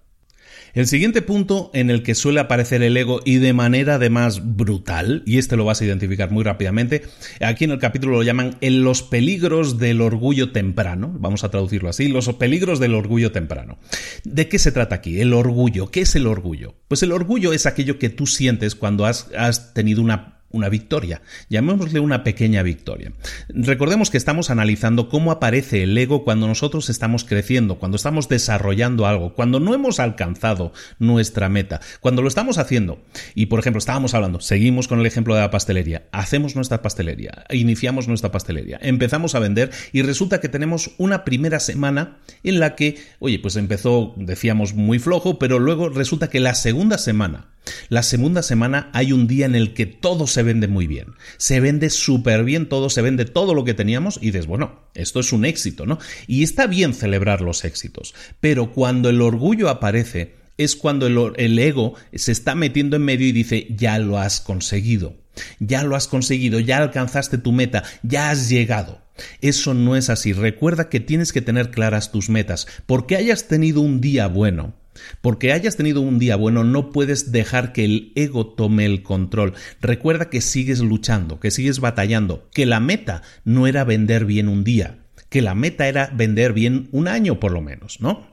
El 0.74 0.88
siguiente 0.88 1.22
punto 1.22 1.72
en 1.74 1.90
el 1.90 2.04
que 2.04 2.16
suele 2.16 2.40
aparecer 2.40 2.84
el 2.84 2.96
ego 2.96 3.22
y 3.26 3.38
de 3.38 3.54
manera 3.54 3.96
además 3.96 4.56
brutal, 4.56 5.24
y 5.26 5.38
este 5.38 5.58
lo 5.58 5.66
vas 5.66 5.82
a 5.82 5.86
identificar 5.86 6.32
muy 6.32 6.44
rápidamente, 6.44 7.04
aquí 7.42 7.66
en 7.66 7.72
el 7.72 7.80
capítulo 7.80 8.18
lo 8.18 8.24
llaman 8.24 8.58
en 8.62 8.84
los 8.84 9.02
peligros 9.02 9.78
del 9.78 10.02
orgullo 10.02 10.52
temprano, 10.52 11.16
vamos 11.20 11.44
a 11.44 11.50
traducirlo 11.50 11.90
así, 11.90 12.08
los 12.08 12.30
peligros 12.36 12.80
del 12.80 12.96
orgullo 12.96 13.32
temprano. 13.32 13.78
¿De 14.24 14.48
qué 14.48 14.60
se 14.60 14.72
trata 14.72 14.96
aquí? 14.96 15.20
El 15.22 15.34
orgullo. 15.34 15.92
¿Qué 15.92 16.02
es 16.02 16.16
el 16.16 16.28
orgullo? 16.28 16.76
Pues 16.88 17.04
el 17.04 17.12
orgullo 17.12 17.54
es 17.54 17.66
aquello 17.66 18.00
que 18.00 18.10
tú 18.10 18.28
sientes 18.28 18.76
cuando 18.76 19.06
has, 19.06 19.30
has 19.38 19.74
tenido 19.74 20.02
una 20.02 20.39
una 20.52 20.70
victoria. 20.70 21.22
Llamémosle 21.50 22.00
una 22.00 22.24
pequeña 22.24 22.64
victoria. 22.64 23.12
Recordemos 23.50 24.10
que 24.10 24.18
estamos 24.18 24.50
analizando 24.50 25.10
cómo 25.10 25.32
aparece 25.32 25.84
el 25.84 25.98
ego 25.98 26.24
cuando 26.24 26.48
nosotros 26.48 26.90
estamos 26.90 27.24
creciendo, 27.24 27.76
cuando 27.76 27.96
estamos 27.96 28.30
desarrollando 28.30 29.06
algo, 29.06 29.34
cuando 29.34 29.60
no 29.60 29.74
hemos 29.74 30.00
alcanzado 30.00 30.74
nuestra 30.98 31.50
meta, 31.50 31.82
cuando 32.00 32.22
lo 32.22 32.28
estamos 32.28 32.58
haciendo. 32.58 33.02
Y 33.36 33.48
por 33.48 33.60
ejemplo, 33.60 33.80
estábamos 33.80 34.14
hablando, 34.14 34.40
seguimos 34.40 34.88
con 34.88 35.00
el 35.00 35.06
ejemplo 35.06 35.36
de 35.36 35.42
la 35.42 35.52
pastelería, 35.52 36.08
hacemos 36.12 36.56
nuestra 36.56 36.82
pastelería, 36.82 37.46
iniciamos 37.52 38.08
nuestra 38.08 38.32
pastelería, 38.32 38.80
empezamos 38.82 39.36
a 39.36 39.40
vender 39.40 39.72
y 39.92 40.02
resulta 40.02 40.40
que 40.40 40.50
tenemos 40.50 40.92
una 40.98 41.24
primera 41.24 41.60
semana 41.60 42.18
en 42.44 42.60
la 42.60 42.76
que, 42.76 42.98
oye, 43.20 43.40
pues 43.40 43.56
empezó, 43.56 44.14
decíamos, 44.18 44.74
muy 44.74 45.00
flojo, 45.00 45.40
pero 45.40 45.60
luego 45.60 45.90
resulta 45.90 46.30
que 46.30 46.40
la 46.40 46.56
segunda 46.56 46.98
semana 46.98 47.48
la 47.90 48.04
segunda 48.04 48.44
semana 48.44 48.90
hay 48.94 49.12
un 49.12 49.28
día 49.28 49.46
en 49.46 49.56
el 49.56 49.74
que 49.74 49.86
todo 49.86 50.28
se 50.28 50.44
vende 50.44 50.68
muy 50.68 50.88
bien. 50.88 51.14
Se 51.38 51.60
vende 51.60 51.90
súper 51.90 52.44
bien 52.44 52.68
todo, 52.70 52.90
se 52.90 53.02
vende 53.02 53.26
todo 53.26 53.54
lo 53.54 53.64
que 53.64 53.74
teníamos 53.74 54.18
y 54.22 54.28
dices, 54.28 54.48
bueno, 54.48 54.80
esto 54.94 55.20
es 55.20 55.32
un 55.34 55.46
éxito, 55.46 55.86
¿no? 55.86 56.00
Y 56.28 56.44
está 56.44 56.68
bien 56.68 56.94
celebrar 56.94 57.42
los 57.42 57.66
éxitos, 57.66 58.14
pero 58.40 58.72
cuando 58.72 59.10
el 59.10 59.22
orgullo 59.22 59.70
aparece, 59.70 60.36
es 60.58 60.76
cuando 60.76 61.08
el, 61.08 61.34
el, 61.38 61.58
ego 61.58 61.96
se 62.14 62.34
está 62.34 62.54
metiendo 62.54 62.98
en 62.98 63.04
medio 63.04 63.28
y 63.28 63.32
dice, 63.32 63.68
ya 63.70 63.98
lo 63.98 64.18
has 64.18 64.42
conseguido, 64.42 65.16
ya 65.60 65.84
lo 65.84 65.96
has 65.96 66.08
conseguido, 66.08 66.60
ya 66.60 66.78
alcanzaste 66.78 67.38
tu 67.38 67.54
meta, 67.54 67.84
ya 68.04 68.30
has 68.30 68.50
llegado. 68.50 69.02
Eso 69.42 69.74
no 69.74 69.96
es 69.96 70.10
así. 70.10 70.34
Recuerda 70.34 70.90
que 70.90 71.00
tienes 71.00 71.34
que 71.34 71.42
tener 71.42 71.72
claras 71.72 72.12
tus 72.12 72.30
metas. 72.30 72.68
Porque 72.86 73.16
hayas 73.18 73.48
tenido 73.48 73.82
un 73.82 74.00
día 74.00 74.28
bueno, 74.28 74.74
porque 75.22 75.52
hayas 75.52 75.78
tenido 75.78 76.02
un 76.02 76.20
día 76.20 76.36
bueno, 76.36 76.64
no 76.64 76.92
puedes 76.92 77.32
dejar 77.32 77.74
que 77.74 77.86
el 77.86 78.12
ego 78.16 78.48
tome 78.48 78.86
el 78.86 79.04
control. 79.04 79.54
Recuerda 79.82 80.30
que 80.30 80.42
sigues 80.42 80.80
luchando, 80.80 81.40
que 81.40 81.52
sigues 81.52 81.80
batallando, 81.80 82.50
que 82.54 82.66
la 82.66 82.80
meta 82.80 83.22
no 83.44 83.68
era 83.68 83.84
vender 83.84 84.26
bien 84.26 84.48
un 84.48 84.64
día, 84.64 85.00
que 85.30 85.42
la 85.42 85.56
meta 85.56 85.88
era 85.88 86.12
vender 86.14 86.54
bien 86.54 86.90
un 86.92 87.08
año 87.08 87.40
por 87.40 87.52
lo 87.52 87.62
menos, 87.62 88.02
¿no? 88.02 88.29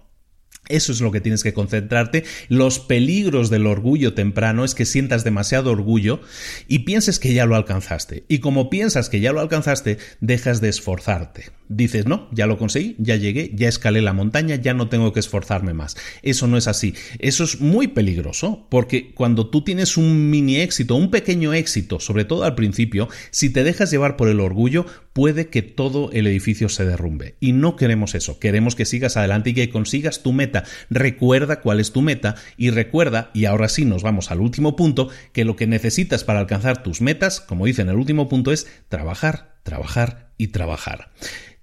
Eso 0.69 0.93
es 0.93 1.01
lo 1.01 1.13
que 1.13 1.21
tienes 1.21 1.43
que 1.43 1.55
concentrarte. 1.55 2.25
Los 2.49 2.81
peligros 2.81 3.51
del 3.51 3.67
orgullo 3.67 4.15
temprano 4.15 4.65
es 4.65 4.75
que 4.75 4.85
sientas 4.85 5.23
demasiado 5.23 5.71
orgullo 5.71 6.21
y 6.67 6.81
pienses 6.81 7.21
que 7.21 7.33
ya 7.33 7.47
lo 7.47 7.55
alcanzaste. 7.55 8.25
Y 8.29 8.39
como 8.39 8.69
piensas 8.69 9.09
que 9.09 9.21
ya 9.21 9.33
lo 9.33 9.41
alcanzaste, 9.41 9.99
dejas 10.21 10.61
de 10.61 10.69
esforzarte. 10.69 11.51
Dices, 11.69 12.07
no, 12.07 12.29
ya 12.33 12.47
lo 12.47 12.59
conseguí, 12.59 12.97
ya 12.99 13.17
llegué, 13.17 13.51
ya 13.55 13.69
escalé 13.69 14.01
la 14.01 14.13
montaña, 14.13 14.57
ya 14.57 14.75
no 14.75 14.89
tengo 14.89 15.13
que 15.13 15.21
esforzarme 15.21 15.73
más. 15.73 15.97
Eso 16.23 16.47
no 16.47 16.57
es 16.57 16.69
así. 16.69 16.95
Eso 17.19 17.45
es 17.45 17.61
muy 17.61 17.89
peligroso 17.89 18.67
porque 18.69 19.13
cuando 19.15 19.51
tú 19.51 19.63
tienes 19.63 19.97
un 19.97 20.31
mini 20.31 20.57
éxito, 20.57 20.97
un 20.97 21.11
pequeño 21.11 21.53
éxito, 21.55 22.01
sobre 22.01 22.25
todo 22.25 22.45
al 22.45 22.55
principio, 22.55 23.09
si 23.31 23.51
te 23.51 23.65
dejas 23.65 23.91
llevar 23.91 24.17
por 24.17 24.29
el 24.29 24.41
orgullo, 24.41 24.87
puede 25.13 25.49
que 25.49 25.63
todo 25.63 26.11
el 26.13 26.27
edificio 26.27 26.69
se 26.69 26.85
derrumbe. 26.85 27.37
Y 27.41 27.53
no 27.53 27.77
queremos 27.77 28.15
eso. 28.15 28.39
Queremos 28.39 28.75
que 28.77 28.85
sigas 28.85 29.17
adelante 29.17 29.51
y 29.51 29.55
que 29.55 29.71
consigas 29.71 30.23
tu 30.23 30.33
meta 30.33 30.56
Recuerda 30.91 31.61
cuál 31.61 31.81
es 31.81 31.93
tu 31.93 32.03
meta 32.03 32.37
y 32.57 32.71
recuerda, 32.71 33.31
y 33.35 33.45
ahora 33.45 33.69
sí 33.69 33.85
nos 33.85 34.03
vamos 34.03 34.31
al 34.31 34.41
último 34.41 34.77
punto, 34.77 35.09
que 35.33 35.45
lo 35.45 35.57
que 35.57 35.67
necesitas 35.67 36.25
para 36.25 36.41
alcanzar 36.41 36.83
tus 36.83 37.01
metas, 37.01 37.41
como 37.41 37.67
dice 37.67 37.83
en 37.83 37.89
el 37.89 37.97
último 37.97 38.29
punto, 38.29 38.53
es 38.53 38.67
trabajar, 38.89 39.57
trabajar 39.63 40.31
y 40.39 40.49
trabajar. 40.49 41.11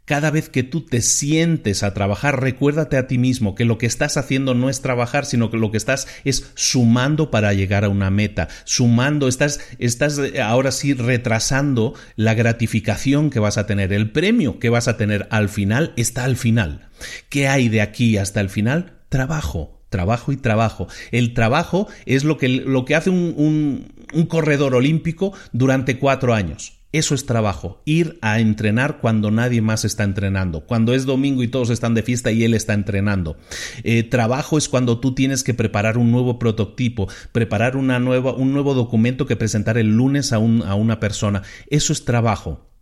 Cada 0.06 0.32
vez 0.32 0.50
que 0.50 0.63
tú 0.63 0.82
te 0.82 1.02
sientes 1.02 1.82
a 1.82 1.94
trabajar, 1.94 2.42
recuérdate 2.42 2.98
a 2.98 3.08
ti 3.08 3.18
mismo 3.18 3.56
que 3.56 3.63
lo 3.63 3.78
que 3.78 3.86
estás 3.86 4.18
haciendo 4.18 4.54
no 4.54 4.70
es 4.70 4.82
trabajar, 4.82 5.26
sino 5.26 5.50
que 5.50 5.56
lo 5.56 5.72
que 5.72 5.78
estás 5.78 6.10
es 6.26 6.52
sumando 6.56 7.32
para 7.32 7.54
llegar 7.54 7.86
a 7.86 7.89
una 7.89 8.10
meta, 8.10 8.50
sumando, 8.66 9.30
estás, 9.30 9.62
estás 9.80 10.20
eh, 10.20 10.42
ahora 10.42 10.74
sí 10.74 10.94
retrasando 10.94 11.94
la 12.18 12.34
gratificación 12.34 13.30
que 13.30 13.39
vas 13.39 13.58
a 13.58 13.66
tener, 13.66 13.94
el 13.94 14.12
premio 14.12 14.60
que 14.60 14.70
vas 14.70 14.89
a 14.89 14.98
tener 14.98 15.26
al 15.32 15.48
final 15.48 15.94
está 15.96 16.26
al 16.26 16.36
final. 16.36 16.89
¿Qué 17.30 17.48
hay 17.48 17.70
de 17.70 17.80
aquí 17.80 18.18
hasta 18.18 18.42
el 18.42 18.50
final? 18.50 19.00
Trabajo, 19.08 19.86
trabajo 19.88 20.34
y 20.34 20.38
trabajo. 20.38 20.89
El 21.12 21.34
trabajo 21.34 21.88
es 22.06 22.26
lo 22.26 22.38
que, 22.38 22.50
lo 22.50 22.84
que 22.84 22.96
hace 22.96 23.10
un, 23.10 23.88
un 24.12 24.26
corredor 24.26 24.76
olímpico 24.76 25.32
durante 25.54 25.98
cuatro 25.98 26.34
años. 26.34 26.83
Eso 26.93 27.15
es 27.15 27.25
trabajo, 27.25 27.82
ir 27.86 28.19
a 28.21 28.39
entrenar 28.39 28.99
cuando 28.99 29.32
nadie 29.32 29.62
más 29.62 29.84
está 29.84 30.03
entrenando, 30.03 30.67
cuando 30.67 30.93
es 30.93 31.06
domingo 31.06 31.41
y 31.41 31.47
todos 31.47 31.71
están 31.71 31.95
de 31.95 32.03
fiesta 32.03 32.32
y 32.32 32.43
él 32.43 32.53
está 32.53 32.73
entrenando. 32.73 33.36
Eh, 33.84 34.03
trabajo 34.03 34.60
es 34.60 34.69
cuando 34.69 34.99
tú 34.99 35.15
tienes 35.15 35.43
que 35.43 35.56
preparar 35.56 35.97
un 35.97 36.12
nuevo 36.12 36.38
prototipo, 36.38 37.10
preparar 37.32 37.77
una 37.77 37.97
nueva, 37.97 38.34
un 38.34 38.53
nuevo 38.53 38.75
documento 38.75 39.25
que 39.25 39.36
presentar 39.36 39.79
el 39.79 39.88
lunes 39.88 40.34
a, 40.34 40.38
un, 40.38 40.62
a 40.62 40.75
una 40.75 40.99
persona. 40.99 41.41
Eso 41.67 41.93
es 41.93 42.06
trabajo. 42.06 42.72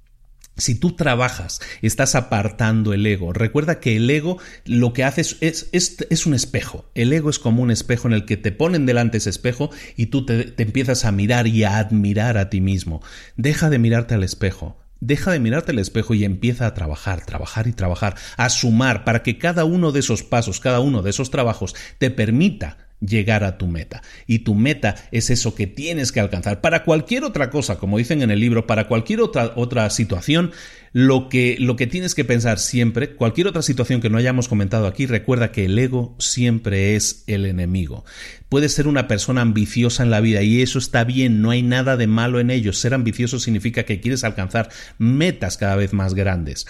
Si 0.58 0.76
tú 0.76 0.96
trabajas, 0.96 1.60
estás 1.82 2.14
apartando 2.14 2.94
el 2.94 3.06
ego. 3.06 3.34
Recuerda 3.34 3.80
que 3.80 3.96
el 3.96 4.10
ego 4.10 4.38
lo 4.66 4.94
que 4.94 5.04
hace 5.04 5.22
es, 5.22 5.70
es, 5.72 6.26
un 6.26 6.34
espejo. 6.34 6.86
El 6.94 7.14
ego 7.14 7.30
es 7.30 7.40
como 7.40 7.64
un 7.64 7.72
espejo 7.72 8.08
en 8.08 8.14
el 8.14 8.26
que 8.26 8.38
te 8.38 8.52
ponen 8.52 8.86
delante 8.86 9.18
ese 9.18 9.30
espejo 9.30 9.72
y 9.96 10.08
tú 10.08 10.26
te, 10.26 10.44
te 10.44 10.64
empiezas 10.64 11.06
a 11.06 11.12
mirar 11.12 11.48
y 11.48 11.64
a 11.64 11.78
admirar 11.78 12.38
a 12.38 12.50
ti 12.50 12.62
mismo. 12.62 13.02
Deja 13.38 13.70
de 13.70 13.80
mirarte 13.80 14.14
al 14.14 14.24
espejo. 14.24 14.78
Deja 15.00 15.32
de 15.32 15.40
mirarte 15.40 15.72
al 15.72 15.80
espejo 15.80 16.14
y 16.14 16.26
empieza 16.26 16.68
a 16.68 16.76
trabajar, 16.76 17.26
trabajar 17.26 17.66
y 17.66 17.74
trabajar, 17.74 18.16
a 18.38 18.50
sumar 18.50 19.04
para 19.04 19.24
que 19.24 19.40
cada 19.40 19.66
uno 19.66 19.92
de 19.92 20.02
esos 20.02 20.22
pasos, 20.22 20.60
cada 20.60 20.80
uno 20.80 21.02
de 21.02 21.10
esos 21.10 21.32
trabajos 21.32 21.76
te 21.98 22.12
permita 22.12 22.91
llegar 23.02 23.44
a 23.44 23.58
tu 23.58 23.68
meta. 23.68 24.02
Y 24.28 24.40
tu 24.40 24.56
meta 24.56 24.96
es 25.12 25.30
eso 25.30 25.56
que 25.56 25.68
tienes 25.68 26.12
que 26.12 26.20
alcanzar. 26.20 26.62
Para 26.62 26.84
cualquier 26.84 27.24
otra 27.24 27.50
cosa, 27.50 27.78
como 27.78 27.98
dicen 27.98 28.22
en 28.22 28.32
el 28.32 28.40
libro, 28.40 28.68
para 28.68 28.88
cualquier 28.88 29.22
otra, 29.22 29.52
otra 29.56 29.90
situación, 29.90 30.52
lo 30.94 31.30
que, 31.30 31.56
lo 31.60 31.76
que 31.78 31.88
tienes 31.88 32.16
que 32.16 32.26
pensar 32.26 32.60
siempre, 32.60 33.16
cualquier 33.16 33.48
otra 33.48 33.62
situación 33.62 34.02
que 34.02 34.10
no 34.10 34.18
hayamos 34.18 34.48
comentado 34.48 34.88
aquí, 34.88 35.06
recuerda 35.06 35.52
que 35.52 35.66
el 35.66 35.80
ego 35.80 36.16
siempre 36.20 36.96
es 36.96 37.24
el 37.28 37.46
enemigo. 37.46 38.04
Puedes 38.50 38.74
ser 38.74 38.88
una 38.88 39.08
persona 39.08 39.42
ambiciosa 39.42 40.04
en 40.04 40.12
la 40.12 40.20
vida 40.20 40.42
y 40.42 40.62
eso 40.62 40.80
está 40.80 41.04
bien, 41.04 41.42
no 41.42 41.52
hay 41.52 41.64
nada 41.64 41.96
de 41.96 42.08
malo 42.08 42.40
en 42.40 42.52
ello. 42.52 42.74
Ser 42.74 42.94
ambicioso 42.94 43.40
significa 43.40 43.84
que 43.84 44.02
quieres 44.02 44.24
alcanzar 44.24 44.70
metas 44.98 45.58
cada 45.58 45.76
vez 45.76 45.94
más 45.94 46.14
grandes 46.14 46.68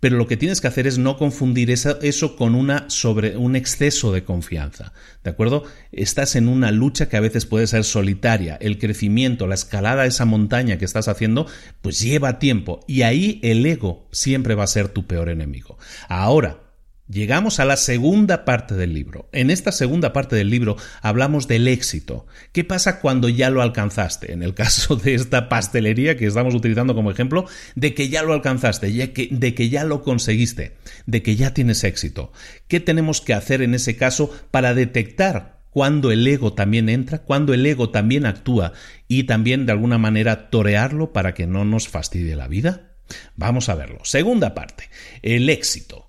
pero 0.00 0.16
lo 0.16 0.26
que 0.26 0.36
tienes 0.36 0.60
que 0.60 0.68
hacer 0.68 0.86
es 0.86 0.98
no 0.98 1.16
confundir 1.16 1.70
eso, 1.70 2.36
con 2.36 2.54
una 2.54 2.88
sobre 2.88 3.36
un 3.36 3.56
exceso 3.56 4.12
de 4.12 4.24
confianza. 4.24 4.92
¿De 5.24 5.30
acuerdo? 5.30 5.64
Estás 5.90 6.36
en 6.36 6.48
una 6.48 6.70
lucha 6.70 7.08
que 7.08 7.16
a 7.16 7.20
veces 7.20 7.46
puede 7.46 7.66
ser 7.66 7.84
solitaria. 7.84 8.56
El 8.60 8.78
crecimiento, 8.78 9.46
la 9.46 9.54
escalada 9.54 10.02
a 10.02 10.06
esa 10.06 10.24
montaña 10.24 10.78
que 10.78 10.84
estás 10.84 11.08
haciendo, 11.08 11.46
pues 11.82 12.00
lleva 12.00 12.38
tiempo. 12.38 12.80
Y 12.86 13.02
ahí 13.02 13.40
el 13.42 13.64
ego 13.66 14.08
siempre 14.12 14.54
va 14.54 14.64
a 14.64 14.68
ser 14.68 14.88
tu 14.88 15.06
peor 15.06 15.28
enemigo. 15.28 15.78
Ahora, 16.08 16.67
Llegamos 17.10 17.58
a 17.58 17.64
la 17.64 17.78
segunda 17.78 18.44
parte 18.44 18.74
del 18.74 18.92
libro. 18.92 19.30
En 19.32 19.50
esta 19.50 19.72
segunda 19.72 20.12
parte 20.12 20.36
del 20.36 20.50
libro 20.50 20.76
hablamos 21.00 21.48
del 21.48 21.66
éxito. 21.66 22.26
¿Qué 22.52 22.64
pasa 22.64 23.00
cuando 23.00 23.30
ya 23.30 23.48
lo 23.48 23.62
alcanzaste? 23.62 24.32
En 24.32 24.42
el 24.42 24.52
caso 24.52 24.94
de 24.96 25.14
esta 25.14 25.48
pastelería 25.48 26.18
que 26.18 26.26
estamos 26.26 26.54
utilizando 26.54 26.94
como 26.94 27.10
ejemplo, 27.10 27.46
de 27.74 27.94
que 27.94 28.10
ya 28.10 28.22
lo 28.22 28.34
alcanzaste, 28.34 28.90
de 28.90 29.54
que 29.54 29.68
ya 29.70 29.84
lo 29.84 30.02
conseguiste, 30.02 30.76
de 31.06 31.22
que 31.22 31.34
ya 31.34 31.54
tienes 31.54 31.82
éxito. 31.82 32.30
¿Qué 32.68 32.78
tenemos 32.78 33.22
que 33.22 33.32
hacer 33.32 33.62
en 33.62 33.74
ese 33.74 33.96
caso 33.96 34.30
para 34.50 34.74
detectar 34.74 35.62
cuando 35.70 36.12
el 36.12 36.26
ego 36.26 36.52
también 36.52 36.90
entra, 36.90 37.20
cuando 37.20 37.54
el 37.54 37.64
ego 37.64 37.88
también 37.88 38.26
actúa 38.26 38.74
y 39.06 39.24
también 39.24 39.64
de 39.64 39.72
alguna 39.72 39.96
manera 39.96 40.50
torearlo 40.50 41.14
para 41.14 41.32
que 41.32 41.46
no 41.46 41.64
nos 41.64 41.88
fastidie 41.88 42.36
la 42.36 42.48
vida? 42.48 42.96
Vamos 43.34 43.70
a 43.70 43.74
verlo. 43.74 44.00
Segunda 44.02 44.54
parte, 44.54 44.90
el 45.22 45.48
éxito. 45.48 46.07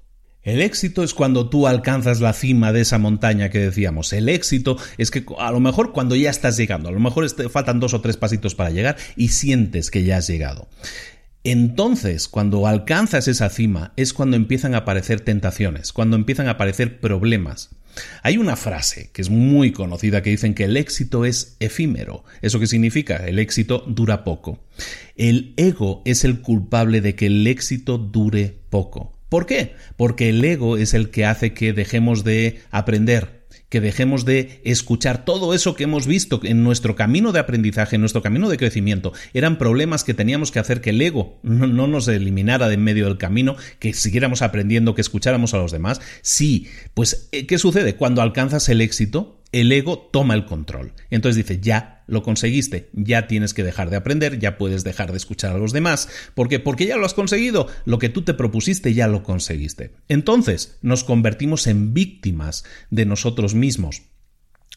El 0.50 0.64
éxito 0.64 1.04
es 1.04 1.14
cuando 1.14 1.48
tú 1.48 1.68
alcanzas 1.68 2.22
la 2.22 2.34
cima 2.34 2.74
de 2.74 2.82
esa 2.82 2.98
montaña 2.98 3.50
que 3.50 3.60
decíamos. 3.60 4.14
El 4.14 4.28
éxito 4.30 4.78
es 4.98 5.12
que 5.12 5.24
a 5.38 5.52
lo 5.52 5.60
mejor 5.60 5.92
cuando 5.92 6.16
ya 6.16 6.32
estás 6.32 6.58
llegando, 6.58 6.90
a 6.90 6.92
lo 6.92 7.00
mejor 7.00 7.32
te 7.32 7.50
faltan 7.50 7.80
dos 7.80 7.94
o 7.94 8.02
tres 8.02 8.18
pasitos 8.18 8.56
para 8.56 8.72
llegar 8.72 8.98
y 9.16 9.28
sientes 9.28 9.92
que 9.92 10.04
ya 10.04 10.18
has 10.18 10.26
llegado. 10.26 10.68
Entonces, 11.44 12.28
cuando 12.28 12.66
alcanzas 12.66 13.28
esa 13.28 13.50
cima, 13.50 13.94
es 13.96 14.12
cuando 14.12 14.38
empiezan 14.38 14.74
a 14.74 14.80
aparecer 14.80 15.22
tentaciones, 15.22 15.94
cuando 15.94 16.16
empiezan 16.16 16.48
a 16.48 16.52
aparecer 16.52 17.00
problemas. 17.00 17.70
Hay 18.24 18.38
una 18.38 18.56
frase 18.56 19.12
que 19.14 19.22
es 19.22 19.30
muy 19.30 19.72
conocida 19.72 20.24
que 20.24 20.32
dicen 20.32 20.56
que 20.56 20.64
el 20.64 20.78
éxito 20.78 21.26
es 21.26 21.58
efímero. 21.60 22.24
¿Eso 22.42 22.60
qué 22.60 22.66
significa? 22.66 23.18
El 23.18 23.38
éxito 23.38 23.84
dura 23.88 24.24
poco. 24.24 24.64
El 25.16 25.54
ego 25.58 26.02
es 26.06 26.24
el 26.24 26.42
culpable 26.42 27.02
de 27.02 27.14
que 27.14 27.28
el 27.28 27.46
éxito 27.46 28.00
dure 28.00 28.58
poco. 28.72 29.19
¿Por 29.30 29.46
qué? 29.46 29.76
Porque 29.96 30.30
el 30.30 30.44
ego 30.44 30.78
es 30.78 30.94
el 30.94 31.12
que 31.12 31.26
hace 31.26 31.54
que 31.54 31.72
dejemos 31.72 32.24
de 32.24 32.62
aprender, 32.72 33.46
que 33.70 33.80
dejemos 33.80 34.26
de 34.26 34.60
escuchar 34.64 35.24
todo 35.24 35.54
eso 35.54 35.76
que 35.76 35.84
hemos 35.84 36.08
visto 36.08 36.40
en 36.44 36.64
nuestro 36.64 36.96
camino 36.96 37.32
de 37.32 37.40
aprendizaje, 37.40 37.96
en 37.96 38.02
nuestro 38.02 38.24
camino 38.24 38.50
de 38.50 38.58
crecimiento. 38.58 39.14
Eran 39.34 39.60
problemas 39.60 40.04
que 40.04 40.16
teníamos 40.16 40.52
que 40.52 40.58
hacer 40.58 40.82
que 40.82 40.90
el 40.90 41.02
ego 41.02 41.40
no, 41.44 41.68
nos 41.68 42.08
eliminara 42.08 42.68
de 42.68 42.74
en 42.74 42.84
medio 42.84 43.06
del 43.06 43.18
camino, 43.18 43.56
que 43.78 43.94
siguiéramos 43.94 44.42
aprendiendo, 44.42 44.96
que 44.96 45.02
escucháramos 45.02 45.54
a 45.54 45.58
los 45.58 45.72
demás. 45.72 46.02
Sí, 46.22 46.68
pues 46.96 47.30
eh, 47.32 47.46
¿qué 47.46 47.60
sucede? 47.60 47.96
Cuando 47.96 48.22
alcanzas 48.22 48.68
el 48.70 48.82
éxito, 48.82 49.44
el 49.52 49.72
ego 49.72 50.10
toma 50.12 50.34
el 50.34 50.46
control. 50.46 50.94
Entonces 51.12 51.36
dice, 51.36 51.60
ya 51.62 51.99
lo 52.10 52.24
conseguiste, 52.24 52.90
ya 52.94 53.28
tienes 53.28 53.54
que 53.54 53.64
dejar 53.64 53.90
de 53.90 53.98
aprender, 53.98 54.40
ya 54.40 54.58
puedes 54.58 54.84
dejar 54.84 55.12
de 55.12 55.18
escuchar 55.18 55.56
a 55.56 55.60
los 55.60 55.74
demás, 55.74 56.10
porque 56.36 56.60
porque 56.60 56.86
ya 56.86 56.98
lo 56.98 57.06
has 57.06 57.14
conseguido, 57.14 57.68
lo 57.86 58.00
que 58.00 58.10
tú 58.10 58.24
te 58.24 58.34
propusiste 58.34 58.94
ya 58.94 59.08
lo 59.08 59.24
conseguiste. 59.24 59.92
Entonces, 60.08 60.78
nos 60.82 61.04
convertimos 61.04 61.68
en 61.68 61.94
víctimas 61.94 62.64
de 62.90 63.06
nosotros 63.06 63.56
mismos. 63.56 64.04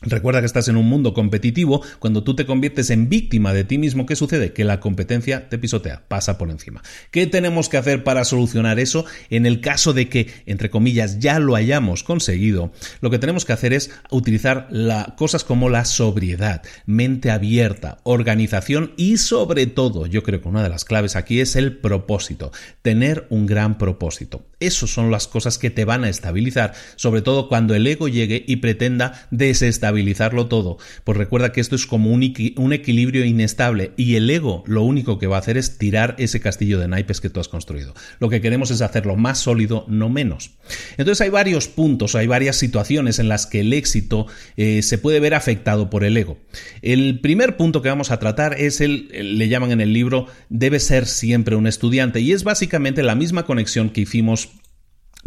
Recuerda 0.02 0.40
que 0.40 0.46
estás 0.46 0.68
en 0.68 0.76
un 0.76 0.88
mundo 0.88 1.14
competitivo. 1.14 1.82
Cuando 1.98 2.22
tú 2.24 2.34
te 2.34 2.46
conviertes 2.46 2.90
en 2.90 3.08
víctima 3.08 3.52
de 3.52 3.64
ti 3.64 3.78
mismo, 3.78 4.06
¿qué 4.06 4.16
sucede? 4.16 4.52
Que 4.52 4.64
la 4.64 4.80
competencia 4.80 5.48
te 5.48 5.58
pisotea, 5.58 6.02
pasa 6.08 6.38
por 6.38 6.50
encima. 6.50 6.82
¿Qué 7.10 7.26
tenemos 7.26 7.68
que 7.68 7.76
hacer 7.76 8.04
para 8.04 8.24
solucionar 8.24 8.78
eso? 8.78 9.04
En 9.30 9.46
el 9.46 9.60
caso 9.60 9.92
de 9.92 10.08
que, 10.08 10.28
entre 10.46 10.70
comillas, 10.70 11.18
ya 11.18 11.38
lo 11.38 11.54
hayamos 11.54 12.02
conseguido, 12.02 12.72
lo 13.00 13.10
que 13.10 13.18
tenemos 13.18 13.44
que 13.44 13.52
hacer 13.52 13.72
es 13.72 13.90
utilizar 14.10 14.68
cosas 15.16 15.44
como 15.44 15.68
la 15.68 15.84
sobriedad, 15.84 16.62
mente 16.86 17.30
abierta, 17.30 17.98
organización 18.02 18.92
y 18.96 19.18
sobre 19.18 19.66
todo, 19.66 20.06
yo 20.06 20.22
creo 20.22 20.40
que 20.40 20.48
una 20.48 20.62
de 20.62 20.68
las 20.68 20.84
claves 20.84 21.16
aquí 21.16 21.40
es 21.40 21.56
el 21.56 21.76
propósito, 21.76 22.52
tener 22.82 23.26
un 23.30 23.46
gran 23.46 23.78
propósito. 23.78 24.44
Esas 24.66 24.90
son 24.90 25.10
las 25.10 25.28
cosas 25.28 25.58
que 25.58 25.70
te 25.70 25.84
van 25.84 26.04
a 26.04 26.08
estabilizar, 26.08 26.72
sobre 26.96 27.22
todo 27.22 27.48
cuando 27.48 27.74
el 27.74 27.86
ego 27.86 28.08
llegue 28.08 28.44
y 28.46 28.56
pretenda 28.56 29.26
desestabilizarlo 29.30 30.46
todo. 30.46 30.78
Pues 31.04 31.18
recuerda 31.18 31.52
que 31.52 31.60
esto 31.60 31.76
es 31.76 31.86
como 31.86 32.10
un, 32.10 32.22
equilibrio 32.22 33.24
inestable 33.24 33.92
y 33.96 34.14
el 34.14 34.30
ego 34.30 34.62
lo 34.66 34.82
único 34.82 35.18
que 35.18 35.26
va 35.26 35.36
a 35.36 35.40
hacer 35.40 35.56
es 35.56 35.78
tirar 35.78 36.14
ese 36.18 36.40
castillo 36.40 36.78
de 36.78 36.88
naipes 36.88 37.20
que 37.20 37.30
tú 37.30 37.40
has 37.40 37.48
construido. 37.48 37.94
Lo 38.18 38.28
que 38.28 38.40
queremos 38.40 38.70
es 38.70 38.82
hacerlo 38.82 39.16
más 39.16 39.38
sólido, 39.38 39.84
no 39.88 40.08
menos. 40.08 40.52
Entonces 40.96 41.20
hay 41.20 41.30
varios 41.30 41.68
puntos, 41.68 42.14
hay 42.14 42.26
varias 42.26 42.56
situaciones 42.56 43.18
en 43.18 43.28
las 43.28 43.46
que 43.46 43.60
el 43.60 43.72
éxito 43.72 44.26
eh, 44.56 44.82
se 44.82 44.98
puede 44.98 45.20
ver 45.20 45.34
afectado 45.34 45.90
por 45.90 46.04
el 46.04 46.16
ego. 46.16 46.38
El 46.82 47.20
primer 47.20 47.56
punto 47.56 47.82
que 47.82 47.88
vamos 47.88 48.10
a 48.10 48.18
tratar 48.18 48.60
es 48.60 48.80
el, 48.80 49.38
le 49.38 49.48
llaman 49.48 49.72
en 49.72 49.80
el 49.80 49.92
libro, 49.92 50.26
debe 50.48 50.78
ser 50.80 51.06
siempre 51.06 51.56
un 51.56 51.66
estudiante 51.66 52.20
y 52.20 52.32
es 52.32 52.44
básicamente 52.44 53.02
la 53.02 53.14
misma 53.14 53.44
conexión 53.44 53.90
que 53.90 54.02
hicimos 54.02 54.51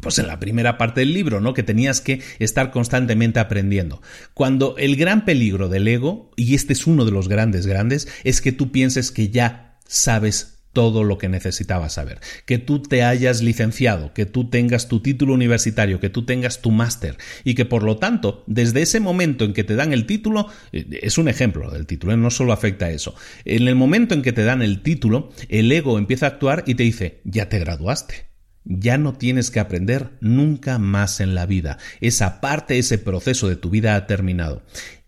pues 0.02 0.20
en 0.20 0.28
la 0.28 0.40
primera 0.40 0.78
parte 0.78 1.02
del 1.02 1.14
libro, 1.14 1.42
¿no? 1.42 1.54
Que 1.54 1.64
tenías 1.64 2.02
que 2.02 2.22
estar 2.40 2.72
constantemente 2.72 3.40
aprendiendo. 3.40 4.02
Cuando 4.34 4.78
el 4.78 4.96
gran 4.96 5.26
peligro 5.26 5.70
del 5.70 5.88
ego, 5.88 6.32
y 6.36 6.56
este 6.56 6.74
es 6.74 6.88
uno 6.88 7.06
de 7.06 7.12
los 7.12 7.28
grandes, 7.28 7.66
grandes, 7.66 8.08
es 8.24 8.42
que 8.42 8.52
tú 8.52 8.72
pienses 8.72 9.12
que 9.12 9.30
ya 9.30 9.80
sabes 9.88 10.56
todo 10.74 11.06
lo 11.06 11.18
que 11.18 11.30
necesitabas 11.30 11.94
saber. 11.94 12.20
Que 12.46 12.58
tú 12.58 12.82
te 12.82 13.02
hayas 13.02 13.42
licenciado, 13.42 14.14
que 14.14 14.26
tú 14.26 14.50
tengas 14.50 14.90
tu 14.90 15.00
título 15.00 15.34
universitario, 15.34 16.02
que 16.02 16.10
tú 16.10 16.26
tengas 16.26 16.62
tu 16.62 16.70
máster 16.70 17.18
y 17.46 17.56
que 17.56 17.64
por 17.64 17.82
lo 17.82 17.96
tanto, 17.96 18.44
desde 18.46 18.82
ese 18.82 19.00
momento 19.00 19.46
en 19.46 19.54
que 19.54 19.64
te 19.64 19.76
dan 19.76 19.94
el 19.94 20.06
título, 20.06 20.50
eh, 20.74 21.00
es 21.02 21.18
un 21.18 21.30
ejemplo 21.30 21.72
del 21.72 21.86
título, 21.86 22.12
¿eh? 22.12 22.18
no 22.18 22.30
solo 22.30 22.52
afecta 22.52 22.88
a 22.88 22.92
eso. 22.92 23.16
En 23.46 23.70
el 23.70 23.76
momento 23.76 24.14
en 24.14 24.22
que 24.22 24.34
te 24.34 24.44
dan 24.44 24.62
el 24.62 24.82
título, 24.84 25.32
el 25.48 25.72
ego 25.72 25.98
empieza 25.98 26.26
a 26.26 26.30
actuar 26.30 26.66
y 26.68 26.76
te 26.76 26.84
dice, 26.84 27.22
ya 27.24 27.48
te 27.48 27.58
graduaste 27.58 28.35
ya 28.66 28.98
no 28.98 29.14
tienes 29.14 29.52
que 29.52 29.60
aprender 29.60 30.18
nunca 30.20 30.78
más 30.80 31.20
en 31.20 31.36
la 31.36 31.46
vida. 31.46 31.78
Esa 32.02 32.42
parte, 32.42 32.78
ese 32.78 32.98
proceso 32.98 33.48
de 33.48 33.56
tu 33.56 33.70
vida 33.70 33.96
ha 33.96 34.08
terminado. 34.08 34.64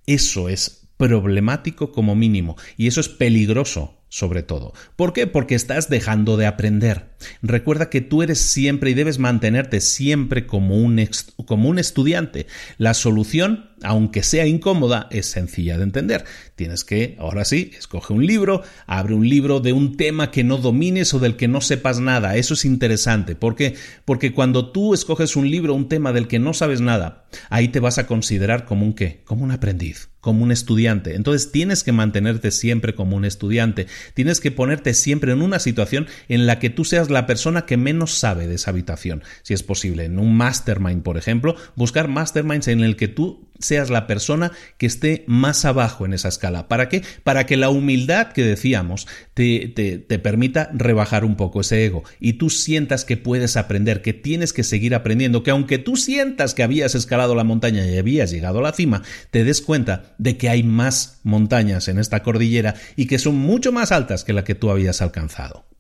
Eso 0.06 0.48
es 0.48 0.88
problemático 0.98 1.92
como 1.92 2.16
mínimo 2.16 2.56
y 2.76 2.88
eso 2.88 3.02
es 3.02 3.10
peligroso 3.10 3.97
sobre 4.10 4.44
todo. 4.44 4.74
¿Por 4.96 5.14
qué? 5.14 5.28
Porque 5.28 5.56
estás 5.56 5.90
dejando 5.90 6.38
de 6.38 6.46
aprender. 6.46 7.10
Recuerda 7.42 7.90
que 7.90 8.02
tú 8.02 8.22
eres 8.22 8.40
siempre 8.40 8.92
y 8.92 8.94
debes 8.94 9.20
mantenerte 9.20 9.82
siempre 9.82 10.46
como 10.46 10.78
un, 10.78 11.08
como 11.46 11.70
un 11.70 11.80
estudiante. 11.80 12.48
La 12.78 12.94
solución, 12.94 13.72
aunque 13.84 14.24
sea 14.24 14.46
incómoda, 14.46 15.08
es 15.12 15.26
sencilla 15.26 15.78
de 15.78 15.84
entender. 15.84 16.26
Tienes 16.56 16.84
que, 16.84 17.16
ahora 17.20 17.44
sí, 17.44 17.72
escoge 17.78 18.14
un 18.14 18.26
libro, 18.26 18.64
abre 18.86 19.14
un 19.14 19.28
libro 19.28 19.60
de 19.60 19.74
un 19.74 19.98
tema 19.98 20.32
que 20.32 20.44
no 20.44 20.58
domines 20.58 21.14
o 21.14 21.20
del 21.20 21.36
que 21.36 21.48
no 21.48 21.62
sepas 21.62 22.00
nada. 22.00 22.38
Eso 22.38 22.54
es 22.54 22.66
interesante. 22.66 23.36
¿Por 23.36 23.56
qué? 23.56 23.76
Porque 24.06 24.34
cuando 24.34 24.72
tú 24.72 24.94
escoges 24.94 25.36
un 25.36 25.50
libro, 25.50 25.74
un 25.74 25.90
tema 25.90 26.14
del 26.14 26.28
que 26.28 26.40
no 26.40 26.54
sabes 26.54 26.82
nada, 26.82 27.26
ahí 27.50 27.68
te 27.68 27.80
vas 27.80 27.98
a 27.98 28.08
considerar 28.08 28.66
como 28.66 28.86
un 28.86 28.94
qué? 28.94 29.22
Como 29.26 29.44
un 29.44 29.52
aprendiz, 29.52 30.10
como 30.28 30.44
un 30.44 30.52
estudiante. 30.52 31.16
Entonces 31.16 31.54
tienes 31.54 31.86
que 31.86 31.94
mantenerte 31.94 32.52
siempre 32.52 32.94
como 32.96 33.16
un 33.16 33.24
estudiante. 33.24 33.88
Tienes 34.14 34.42
que 34.42 34.52
ponerte 34.52 34.94
siempre 34.94 35.32
en 35.32 35.42
una 35.42 35.58
situación 35.58 36.06
en 36.28 36.46
la 36.46 36.60
que 36.60 36.70
tú 36.70 36.84
seas 36.84 37.10
la 37.10 37.26
persona 37.26 37.66
que 37.66 37.78
menos 37.78 38.16
sabe 38.16 38.46
de 38.46 38.56
esa 38.56 38.72
habitación. 38.72 39.24
Si 39.44 39.54
es 39.54 39.64
posible, 39.64 40.04
en 40.04 40.20
un 40.20 40.36
mastermind, 40.36 41.02
por 41.02 41.16
ejemplo, 41.16 41.56
buscar 41.78 42.10
masterminds 42.10 42.68
en 42.68 42.82
el 42.82 42.98
que 42.98 43.08
tú 43.08 43.47
seas 43.60 43.90
la 43.90 44.08
persona 44.08 44.52
que 44.78 44.86
esté 44.86 45.24
más 45.28 45.66
abajo 45.66 46.06
en 46.06 46.14
esa 46.14 46.28
escala. 46.30 46.68
¿Para 46.68 46.90
qué? 46.90 47.04
Para 47.24 47.46
que 47.46 47.58
la 47.58 47.70
humildad 47.70 48.32
que 48.34 48.44
decíamos 48.44 49.08
te, 49.34 49.68
te, 49.68 50.20
permita 50.20 50.70
rebajar 50.74 51.24
un 51.24 51.36
poco 51.36 51.62
ese 51.62 51.86
ego 51.86 52.04
y 52.20 52.34
tú 52.34 52.50
sientas 52.50 53.06
que 53.06 53.18
puedes 53.18 53.58
aprender, 53.58 54.02
que 54.02 54.14
tienes 54.14 54.54
que 54.54 54.64
seguir 54.64 54.96
aprendiendo, 54.96 55.44
que 55.44 55.52
aunque 55.52 55.78
tú 55.78 55.96
sientas 55.96 56.54
que 56.54 56.64
habías 56.64 56.96
escalado 56.96 57.36
la 57.36 57.44
montaña 57.44 57.86
y 57.86 57.98
habías 57.98 58.32
llegado 58.32 58.60
a 58.60 58.64
la 58.64 58.74
cima, 58.74 59.04
te 59.32 59.44
des 59.44 59.62
cuenta 59.62 60.16
de 60.18 60.38
que 60.38 60.50
hay 60.50 60.64
más 60.64 61.20
montañas 61.24 61.88
en 61.88 62.00
esta 62.00 62.24
cordillera 62.24 62.76
y 62.96 63.08
que 63.08 63.20
son 63.20 63.36
mucho 63.36 63.72
más 63.72 63.92
altas 63.92 64.24
que 64.24 64.34
la 64.34 64.44
que 64.44 64.56
tú 64.56 64.70
habías 64.70 65.02
alcanzado. 65.02 65.77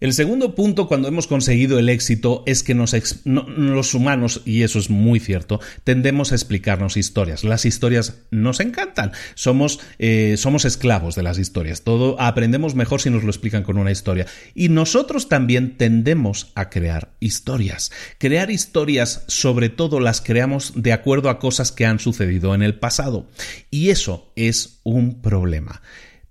El 0.00 0.12
segundo 0.12 0.54
punto 0.54 0.88
cuando 0.88 1.08
hemos 1.08 1.26
conseguido 1.26 1.78
el 1.78 1.88
éxito 1.88 2.42
es 2.46 2.62
que 2.62 2.74
los 2.74 3.94
humanos, 3.94 4.42
y 4.44 4.62
eso 4.62 4.78
es 4.78 4.90
muy 4.90 5.20
cierto, 5.20 5.60
tendemos 5.84 6.32
a 6.32 6.34
explicarnos 6.34 6.96
historias. 6.96 7.44
Las 7.44 7.64
historias 7.64 8.18
nos 8.30 8.60
encantan. 8.60 9.12
Somos, 9.34 9.80
eh, 9.98 10.34
somos 10.36 10.64
esclavos 10.64 11.14
de 11.14 11.22
las 11.22 11.38
historias. 11.38 11.82
Todo 11.82 12.20
aprendemos 12.20 12.74
mejor 12.74 13.00
si 13.00 13.10
nos 13.10 13.22
lo 13.22 13.30
explican 13.30 13.62
con 13.62 13.78
una 13.78 13.92
historia. 13.92 14.26
Y 14.54 14.68
nosotros 14.68 15.28
también 15.28 15.76
tendemos 15.76 16.52
a 16.54 16.70
crear 16.70 17.14
historias. 17.20 17.92
Crear 18.18 18.50
historias, 18.50 19.24
sobre 19.28 19.68
todo 19.68 20.00
las 20.00 20.20
creamos 20.20 20.72
de 20.76 20.92
acuerdo 20.92 21.30
a 21.30 21.38
cosas 21.38 21.72
que 21.72 21.86
han 21.86 21.98
sucedido 21.98 22.54
en 22.54 22.62
el 22.62 22.78
pasado. 22.78 23.28
Y 23.70 23.90
eso 23.90 24.32
es 24.36 24.80
un 24.82 25.22
problema. 25.22 25.82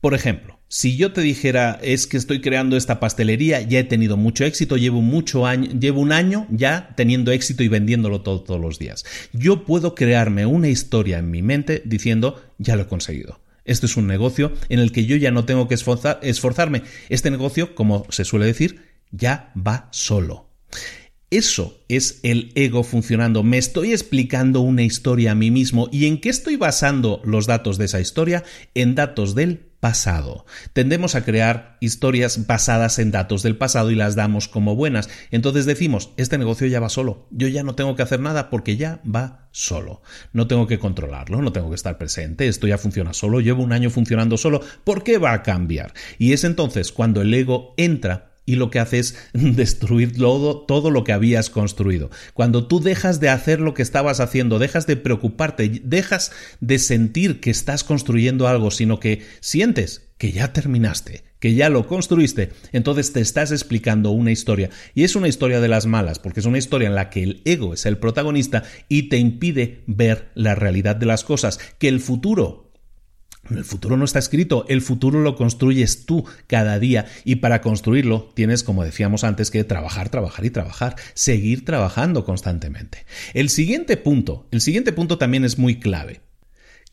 Por 0.02 0.14
ejemplo, 0.14 0.53
si 0.74 0.98
yo 0.98 1.14
te 1.14 1.22
dijera 1.22 1.80
es 1.84 2.08
que 2.08 2.18
estoy 2.18 2.42
creando 2.42 2.76
esta 2.76 3.00
pastelería, 3.00 3.62
ya 3.62 3.78
he 3.78 3.84
tenido 3.84 4.18
mucho 4.18 4.44
éxito, 4.44 4.76
llevo 4.76 5.04
mucho 5.04 5.46
año, 5.46 5.70
llevo 5.80 6.02
un 6.02 6.12
año 6.12 6.48
ya 6.50 6.96
teniendo 6.98 7.32
éxito 7.32 7.62
y 7.62 7.68
vendiéndolo 7.68 8.22
todo, 8.22 8.42
todos 8.42 8.60
los 8.60 8.80
días. 8.80 9.06
Yo 9.34 9.66
puedo 9.66 9.94
crearme 9.94 10.48
una 10.48 10.70
historia 10.70 11.20
en 11.20 11.30
mi 11.30 11.44
mente 11.44 11.84
diciendo 11.86 12.42
ya 12.58 12.76
lo 12.76 12.82
he 12.82 12.88
conseguido. 12.88 13.40
Este 13.66 13.86
es 13.86 13.98
un 13.98 14.08
negocio 14.08 14.52
en 14.68 14.80
el 14.80 14.92
que 14.92 15.06
yo 15.06 15.16
ya 15.16 15.30
no 15.30 15.46
tengo 15.46 15.68
que 15.68 15.76
esforzarme. 15.76 16.82
Este 17.08 17.30
negocio, 17.30 17.76
como 17.76 18.08
se 18.10 18.26
suele 18.26 18.48
decir, 18.48 18.82
ya 19.12 19.52
va 19.56 19.90
solo. 19.92 20.50
Eso 21.30 21.84
es 21.88 22.20
el 22.24 22.52
ego 22.56 22.84
funcionando. 22.84 23.44
Me 23.44 23.60
estoy 23.60 23.92
explicando 23.92 24.62
una 24.62 24.82
historia 24.82 25.34
a 25.34 25.36
mí 25.36 25.52
mismo. 25.52 25.88
¿Y 25.92 26.08
en 26.08 26.20
qué 26.20 26.30
estoy 26.30 26.56
basando 26.56 27.22
los 27.26 27.46
datos 27.46 27.78
de 27.78 27.86
esa 27.86 28.02
historia? 28.02 28.44
En 28.74 28.96
datos 28.96 29.36
del 29.36 29.73
pasado. 29.84 30.46
Tendemos 30.72 31.14
a 31.14 31.26
crear 31.26 31.76
historias 31.82 32.48
basadas 32.48 33.00
en 33.00 33.12
datos 33.12 33.44
del 33.44 33.58
pasado 33.58 33.92
y 33.92 33.96
las 33.96 34.16
damos 34.16 34.48
como 34.48 34.78
buenas. 34.78 35.10
Entonces 35.30 35.66
decimos, 35.66 36.12
este 36.16 36.38
negocio 36.38 36.68
ya 36.68 36.80
va 36.80 36.88
solo. 36.88 37.28
Yo 37.32 37.50
ya 37.50 37.64
no 37.64 37.76
tengo 37.76 37.94
que 37.98 38.02
hacer 38.02 38.22
nada 38.22 38.50
porque 38.50 38.78
ya 38.78 39.02
va 39.04 39.50
solo. 39.52 40.02
No 40.32 40.48
tengo 40.48 40.68
que 40.68 40.80
controlarlo, 40.80 41.42
no 41.42 41.52
tengo 41.52 41.68
que 41.68 41.76
estar 41.76 41.98
presente, 41.98 42.48
esto 42.48 42.66
ya 42.66 42.78
funciona 42.78 43.12
solo, 43.12 43.42
llevo 43.42 43.62
un 43.62 43.74
año 43.74 43.90
funcionando 43.90 44.38
solo. 44.38 44.62
¿Por 44.86 45.04
qué 45.04 45.18
va 45.18 45.34
a 45.34 45.44
cambiar? 45.44 45.94
Y 46.18 46.32
es 46.32 46.46
entonces 46.46 46.94
cuando 46.94 47.22
el 47.22 47.34
ego 47.34 47.74
entra 47.76 48.33
y 48.46 48.56
lo 48.56 48.70
que 48.70 48.80
hace 48.80 49.00
es 49.00 49.16
destruir 49.34 50.18
todo, 50.18 50.62
todo, 50.66 50.92
lo 50.92 51.04
que 51.04 51.14
habías 51.14 51.50
construido. 51.50 52.10
Cuando 52.34 52.68
tú 52.68 52.80
dejas 52.80 53.20
de 53.20 53.30
hacer 53.30 53.60
lo 53.60 53.74
que 53.74 53.82
estabas 53.82 54.20
haciendo, 54.20 54.60
dejas 54.60 54.88
de 54.88 54.98
preocuparte, 54.98 55.82
dejas 55.84 56.32
de 56.60 56.80
sentir 56.80 57.40
que 57.40 57.52
estás 57.52 57.84
construyendo 57.84 58.48
algo, 58.48 58.72
sino 58.72 59.00
que 59.00 59.22
sientes 59.40 60.10
que 60.18 60.32
ya 60.32 60.54
terminaste, 60.54 61.26
que 61.40 61.54
ya 61.54 61.68
lo 61.68 61.86
construiste, 61.86 62.52
entonces 62.72 63.12
te 63.12 63.20
estás 63.20 63.52
explicando 63.52 64.12
una 64.12 64.32
historia. 64.32 64.70
Y 64.94 65.04
es 65.04 65.18
una 65.18 65.28
historia 65.28 65.60
de 65.60 65.68
las 65.68 65.86
malas, 65.86 66.20
porque 66.20 66.40
es 66.40 66.46
una 66.46 66.58
historia 66.58 66.88
en 66.88 66.96
la 66.96 67.10
que 67.10 67.24
el 67.24 67.42
ego 67.44 67.74
es 67.74 67.86
el 67.86 67.98
protagonista 67.98 68.64
y 68.88 69.10
te 69.10 69.18
impide 69.18 69.84
ver 69.86 70.32
la 70.36 70.56
realidad 70.56 70.96
de 70.96 71.08
las 71.08 71.26
cosas, 71.26 71.60
que 71.78 71.90
el 71.90 72.00
futuro 72.00 72.72
el 73.50 73.66
futuro 73.66 73.98
no 73.98 74.06
está 74.06 74.20
escrito, 74.20 74.66
el 74.70 74.82
futuro 74.82 75.20
lo 75.20 75.36
construyes 75.36 76.06
tú 76.06 76.26
cada 76.48 76.80
día 76.80 77.06
y 77.26 77.36
para 77.36 77.62
construirlo 77.62 78.32
tienes, 78.34 78.64
como 78.64 78.84
decíamos 78.84 79.24
antes, 79.24 79.52
que 79.52 79.64
trabajar, 79.64 80.10
trabajar 80.10 80.46
y 80.46 80.50
trabajar, 80.50 80.96
seguir 81.14 81.66
trabajando 81.66 82.24
constantemente. 82.24 83.06
El 83.34 83.50
siguiente 83.50 83.98
punto, 83.98 84.48
el 84.52 84.62
siguiente 84.62 84.94
punto 84.94 85.18
también 85.18 85.44
es 85.44 85.58
muy 85.58 85.80
clave. 85.80 86.22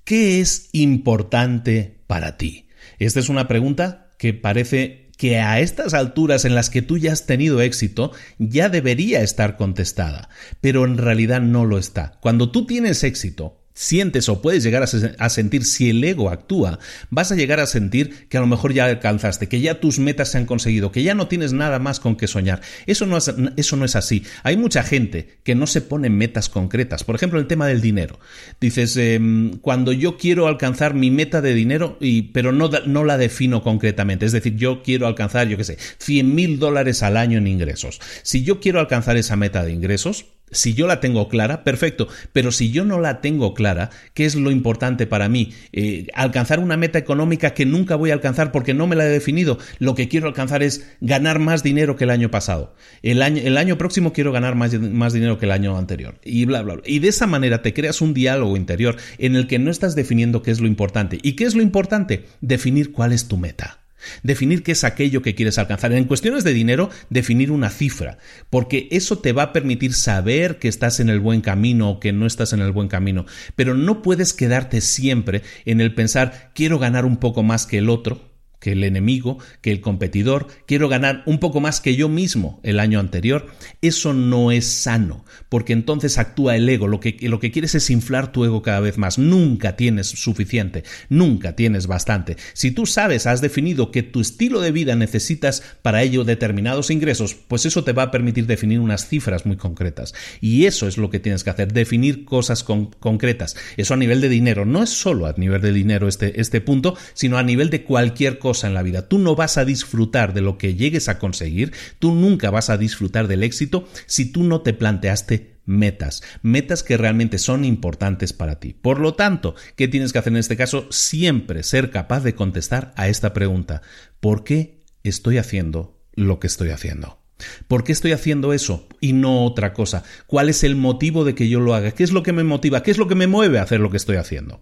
¿Qué 0.05 0.41
es 0.41 0.71
importante 0.73 2.03
para 2.07 2.37
ti? 2.37 2.69
Esta 2.99 3.21
es 3.21 3.29
una 3.29 3.47
pregunta 3.47 4.11
que 4.19 4.35
parece 4.35 5.11
que 5.17 5.39
a 5.39 5.61
estas 5.61 5.95
alturas 5.95 6.45
en 6.45 6.55
las 6.55 6.71
que 6.71 6.83
tú 6.83 6.97
ya 6.97 7.13
has 7.13 7.27
tenido 7.27 7.61
éxito 7.61 8.11
ya 8.39 8.71
debería 8.71 9.21
estar 9.21 9.57
contestada, 9.57 10.31
pero 10.61 10.85
en 10.85 10.97
realidad 10.97 11.43
no 11.43 11.67
lo 11.67 11.79
está. 11.79 12.19
Cuando 12.21 12.51
tú 12.51 12.67
tienes 12.67 13.05
éxito, 13.05 13.60
sientes 13.81 14.29
o 14.29 14.43
puedes 14.43 14.63
llegar 14.63 14.83
a, 14.83 15.29
sentir 15.31 15.65
si 15.65 15.89
el 15.89 16.05
ego 16.05 16.29
actúa, 16.29 16.79
vas 17.09 17.33
a 17.33 17.35
llegar 17.35 17.61
a 17.61 17.67
sentir 17.67 18.29
que 18.29 18.37
a 18.37 18.41
lo 18.41 18.47
mejor 18.47 18.75
ya 18.75 18.85
alcanzaste, 18.85 19.49
que 19.49 19.63
ya 19.63 19.81
tus 19.81 19.99
metas 19.99 20.31
se 20.31 20.37
han 20.37 20.45
conseguido, 20.45 20.93
que 20.93 21.03
ya 21.03 21.15
no 21.15 21.29
tienes 21.29 21.55
nada 21.55 21.79
más 21.79 21.99
con 21.99 22.17
que 22.17 22.27
soñar. 22.27 22.61
Eso 22.85 23.07
no 23.07 23.17
es, 23.17 23.33
eso 23.57 23.77
no 23.77 23.87
es 23.87 23.97
así. 23.97 24.23
Hay 24.43 24.59
mucha 24.59 24.83
gente 24.83 25.39
que 25.45 25.55
no 25.55 25.67
se 25.67 25.81
pone 25.81 26.11
metas 26.11 26.51
concretas. 26.51 27.05
Por 27.05 27.15
ejemplo, 27.15 27.41
el 27.41 27.47
tema 27.47 27.67
del 27.67 27.81
dinero. 27.81 28.21
Dices, 28.61 28.99
em, 28.99 29.57
cuando 29.61 29.93
yo 29.93 30.19
quiero 30.19 30.47
alcanzar 30.47 30.93
mi 30.93 31.11
meta 31.11 31.41
de 31.41 31.55
dinero, 31.55 31.99
pero 32.35 32.53
no, 32.53 32.69
no 32.69 33.05
la 33.05 33.17
defino 33.17 33.63
concretamente. 33.63 34.27
Es 34.27 34.33
decir, 34.33 34.57
yo 34.57 34.83
quiero 34.83 35.07
alcanzar, 35.07 35.49
yo 35.49 35.57
qué 35.57 35.65
sé, 35.65 35.79
100 35.99 36.35
mil 36.35 36.59
dólares 36.59 37.03
al 37.03 37.17
año 37.17 37.39
en 37.39 37.47
ingresos. 37.47 37.99
Si 38.23 38.43
yo 38.43 38.61
quiero 38.61 38.79
alcanzar 38.79 39.17
esa 39.17 39.37
meta 39.37 39.65
de 39.65 39.73
ingresos, 39.73 40.27
si 40.51 40.75
yo 40.75 40.87
la 40.87 41.01
tengo 41.01 41.29
clara, 41.29 41.65
perfecto, 41.65 42.09
pero 42.33 42.53
si 42.53 42.71
yo 42.71 42.85
no 42.85 43.01
la 43.01 43.21
tengo 43.21 43.55
clara, 43.55 43.91
¿qué 44.15 44.25
es 44.25 44.35
lo 44.35 44.51
importante 44.51 45.07
para 45.07 45.29
mí? 45.29 45.53
Eh, 45.73 46.07
alcanzar 46.15 46.61
una 46.61 46.77
meta 46.77 46.99
económica 46.99 47.55
que 47.55 47.67
nunca 47.67 47.97
voy 47.97 48.11
a 48.11 48.15
alcanzar 48.15 48.53
porque 48.53 48.75
no 48.75 48.87
me 48.87 48.97
la 48.97 49.07
he 49.07 49.09
definido. 49.09 49.59
Lo 49.79 49.95
que 49.95 50.09
quiero 50.09 50.27
alcanzar 50.27 50.63
es 50.63 50.87
ganar 51.01 51.39
más 51.39 51.63
dinero 51.63 51.97
que 51.97 52.05
el 52.05 52.11
año 52.11 52.31
pasado. 52.31 52.75
El 53.03 53.23
año, 53.23 53.43
el 53.45 53.57
año 53.57 53.79
próximo 53.79 54.13
quiero 54.13 54.33
ganar 54.33 54.55
más, 54.55 54.79
más 54.79 55.13
dinero 55.13 55.39
que 55.39 55.47
el 55.47 55.53
año 55.53 55.77
anterior. 55.77 56.19
Y 56.25 56.45
bla, 56.45 56.63
bla, 56.63 56.75
bla. 56.75 56.83
Y 56.87 56.99
de 56.99 57.09
esa 57.09 57.27
manera 57.27 57.63
te 57.63 57.75
creas 57.75 58.01
un 58.01 58.15
diálogo 58.15 58.57
interior 58.57 58.97
en 59.19 59.37
el 59.37 59.47
que 59.47 59.59
no 59.59 59.71
estás 59.71 59.95
definiendo 59.95 60.43
qué 60.43 60.51
es 60.51 60.61
lo 60.61 60.67
importante. 60.67 61.19
¿Y 61.23 61.33
qué 61.33 61.45
es 61.45 61.55
lo 61.55 61.63
importante? 61.63 62.27
Definir 62.41 62.93
cuál 62.93 63.13
es 63.13 63.29
tu 63.29 63.37
meta. 63.37 63.80
Definir 64.23 64.63
qué 64.63 64.73
es 64.73 64.85
aquello 64.85 65.23
que 65.23 65.35
quieres 65.35 65.59
alcanzar. 65.59 65.93
En 65.93 66.05
cuestiones 66.05 66.45
de 66.45 66.53
dinero, 66.53 66.91
definir 67.09 67.51
una 67.51 67.71
cifra, 67.71 68.19
porque 68.49 68.89
eso 68.91 69.19
te 69.19 69.33
va 69.33 69.45
a 69.45 69.53
permitir 69.53 69.95
saber 69.95 70.59
que 70.59 70.69
estás 70.69 71.01
en 71.01 71.09
el 71.09 71.21
buen 71.21 71.41
camino 71.41 71.91
o 71.91 72.01
que 72.01 72.13
no 72.13 72.27
estás 72.27 72.53
en 72.53 72.61
el 72.61 72.73
buen 72.73 72.89
camino. 72.89 73.27
Pero 73.57 73.75
no 73.75 74.03
puedes 74.03 74.33
quedarte 74.33 74.81
siempre 74.81 75.43
en 75.65 75.81
el 75.81 75.95
pensar 75.95 76.51
quiero 76.55 76.79
ganar 76.79 77.05
un 77.05 77.17
poco 77.17 77.43
más 77.43 77.67
que 77.67 77.79
el 77.79 77.89
otro, 77.89 78.30
que 78.61 78.73
el 78.73 78.85
enemigo, 78.85 79.39
que 79.63 79.73
el 79.73 79.81
competidor, 79.81 80.47
quiero 80.67 80.89
ganar 80.89 81.23
un 81.27 81.39
poco 81.39 81.61
más 81.61 81.81
que 81.81 81.97
yo 81.97 82.09
mismo 82.09 82.61
el 82.63 82.79
año 82.79 83.01
anterior, 83.01 83.47
eso 83.81 84.13
no 84.13 84.53
es 84.53 84.67
sano, 84.67 85.25
porque 85.49 85.73
entonces 85.73 86.19
actúa 86.19 86.57
el 86.57 86.69
ego, 86.69 86.87
lo 86.87 87.01
que, 87.01 87.17
lo 87.23 87.41
que 87.41 87.51
quieres 87.51 87.75
es 87.75 87.91
inflar 87.91 88.33
tu 88.33 88.45
ego 88.45 88.63
cada 88.63 88.81
vez 88.81 88.99
más, 88.99 89.19
nunca 89.19 89.77
tienes 89.77 90.09
suficiente, 90.09 90.85
nunca 91.09 91.57
tienes 91.57 91.87
bastante. 91.87 92.37
Si 92.53 92.71
tú 92.71 92.87
sabes, 92.87 93.27
has 93.27 93.41
definido 93.41 93.91
que 93.91 94.03
tu 94.03 94.21
estilo 94.21 94.61
de 94.61 94.73
vida 94.73 94.95
necesitas 94.95 95.63
para 95.83 96.03
ello 96.03 96.25
determinados 96.25 96.91
ingresos, 96.91 97.35
pues 97.35 97.65
eso 97.65 97.83
te 97.83 97.93
va 97.93 98.05
a 98.05 98.11
permitir 98.11 98.47
definir 98.47 98.81
unas 98.81 99.09
cifras 99.09 99.47
muy 99.47 99.57
concretas. 99.57 100.15
Y 100.41 100.67
eso 100.67 100.87
es 100.87 100.99
lo 100.99 101.09
que 101.09 101.21
tienes 101.21 101.45
que 101.45 101.51
hacer, 101.51 101.73
definir 101.73 102.27
cosas 102.27 102.63
concretas. 102.63 103.57
Eso 103.79 103.95
a 103.95 103.97
nivel 103.97 104.21
de 104.21 104.29
dinero, 104.29 104.67
no 104.67 104.83
es 104.83 104.91
solo 104.91 105.27
a 105.27 105.35
nivel 105.37 105.63
de 105.63 105.73
dinero 105.73 106.09
este, 106.09 106.41
este 106.41 106.61
punto, 106.61 106.97
sino 107.15 107.39
a 107.39 107.43
nivel 107.43 107.71
de 107.71 107.85
cualquier 107.85 108.39
cosa 108.39 108.50
en 108.65 108.75
la 108.75 108.83
vida. 108.83 109.09
Tú 109.09 109.19
no 109.19 109.37
vas 109.37 109.57
a 109.59 109.65
disfrutar 109.65 110.35
de 110.35 110.41
lo 110.41 110.59
que 110.59 110.75
llegues 110.75 111.09
a 111.09 111.19
conseguir, 111.19 111.73
tú 111.99 112.15
nunca 112.15 112.51
vas 112.51 112.71
a 112.71 112.77
disfrutar 112.77 113.29
del 113.29 113.43
éxito 113.43 113.89
si 114.07 114.27
tú 114.27 114.45
no 114.45 114.61
te 114.63 114.73
planteaste 114.73 115.61
metas, 115.67 116.23
metas 116.43 116.83
que 116.83 116.97
realmente 116.97 117.39
son 117.39 117.65
importantes 117.65 118.33
para 118.33 118.59
ti. 118.59 118.75
Por 118.75 118.99
lo 118.99 119.15
tanto, 119.15 119.55
¿qué 119.77 119.89
tienes 119.89 120.13
que 120.13 120.19
hacer 120.19 120.33
en 120.33 120.39
este 120.39 120.57
caso? 120.57 120.89
Siempre 120.91 121.63
ser 121.63 121.91
capaz 121.91 122.21
de 122.21 122.35
contestar 122.35 122.93
a 122.97 123.09
esta 123.09 123.33
pregunta. 123.33 123.83
¿Por 124.19 124.45
qué 124.45 124.81
estoy 125.05 125.39
haciendo 125.39 125.99
lo 126.15 126.41
que 126.41 126.49
estoy 126.49 126.71
haciendo? 126.71 127.20
¿Por 127.69 127.85
qué 127.85 127.93
estoy 127.93 128.13
haciendo 128.13 128.53
eso 128.53 128.87
y 129.01 129.13
no 129.13 129.45
otra 129.45 129.73
cosa? 129.73 130.05
¿Cuál 130.27 130.49
es 130.49 130.65
el 130.65 130.77
motivo 130.77 131.25
de 131.25 131.35
que 131.35 131.49
yo 131.49 131.61
lo 131.61 131.75
haga? 131.75 131.93
¿Qué 131.93 132.05
es 132.05 132.13
lo 132.13 132.23
que 132.23 132.33
me 132.33 132.45
motiva? 132.45 132.83
¿Qué 132.83 132.91
es 132.91 132.99
lo 132.99 133.09
que 133.09 133.15
me 133.15 133.27
mueve 133.27 133.59
a 133.59 133.63
hacer 133.63 133.81
lo 133.81 133.91
que 133.91 133.97
estoy 133.97 134.17
haciendo? 134.17 134.61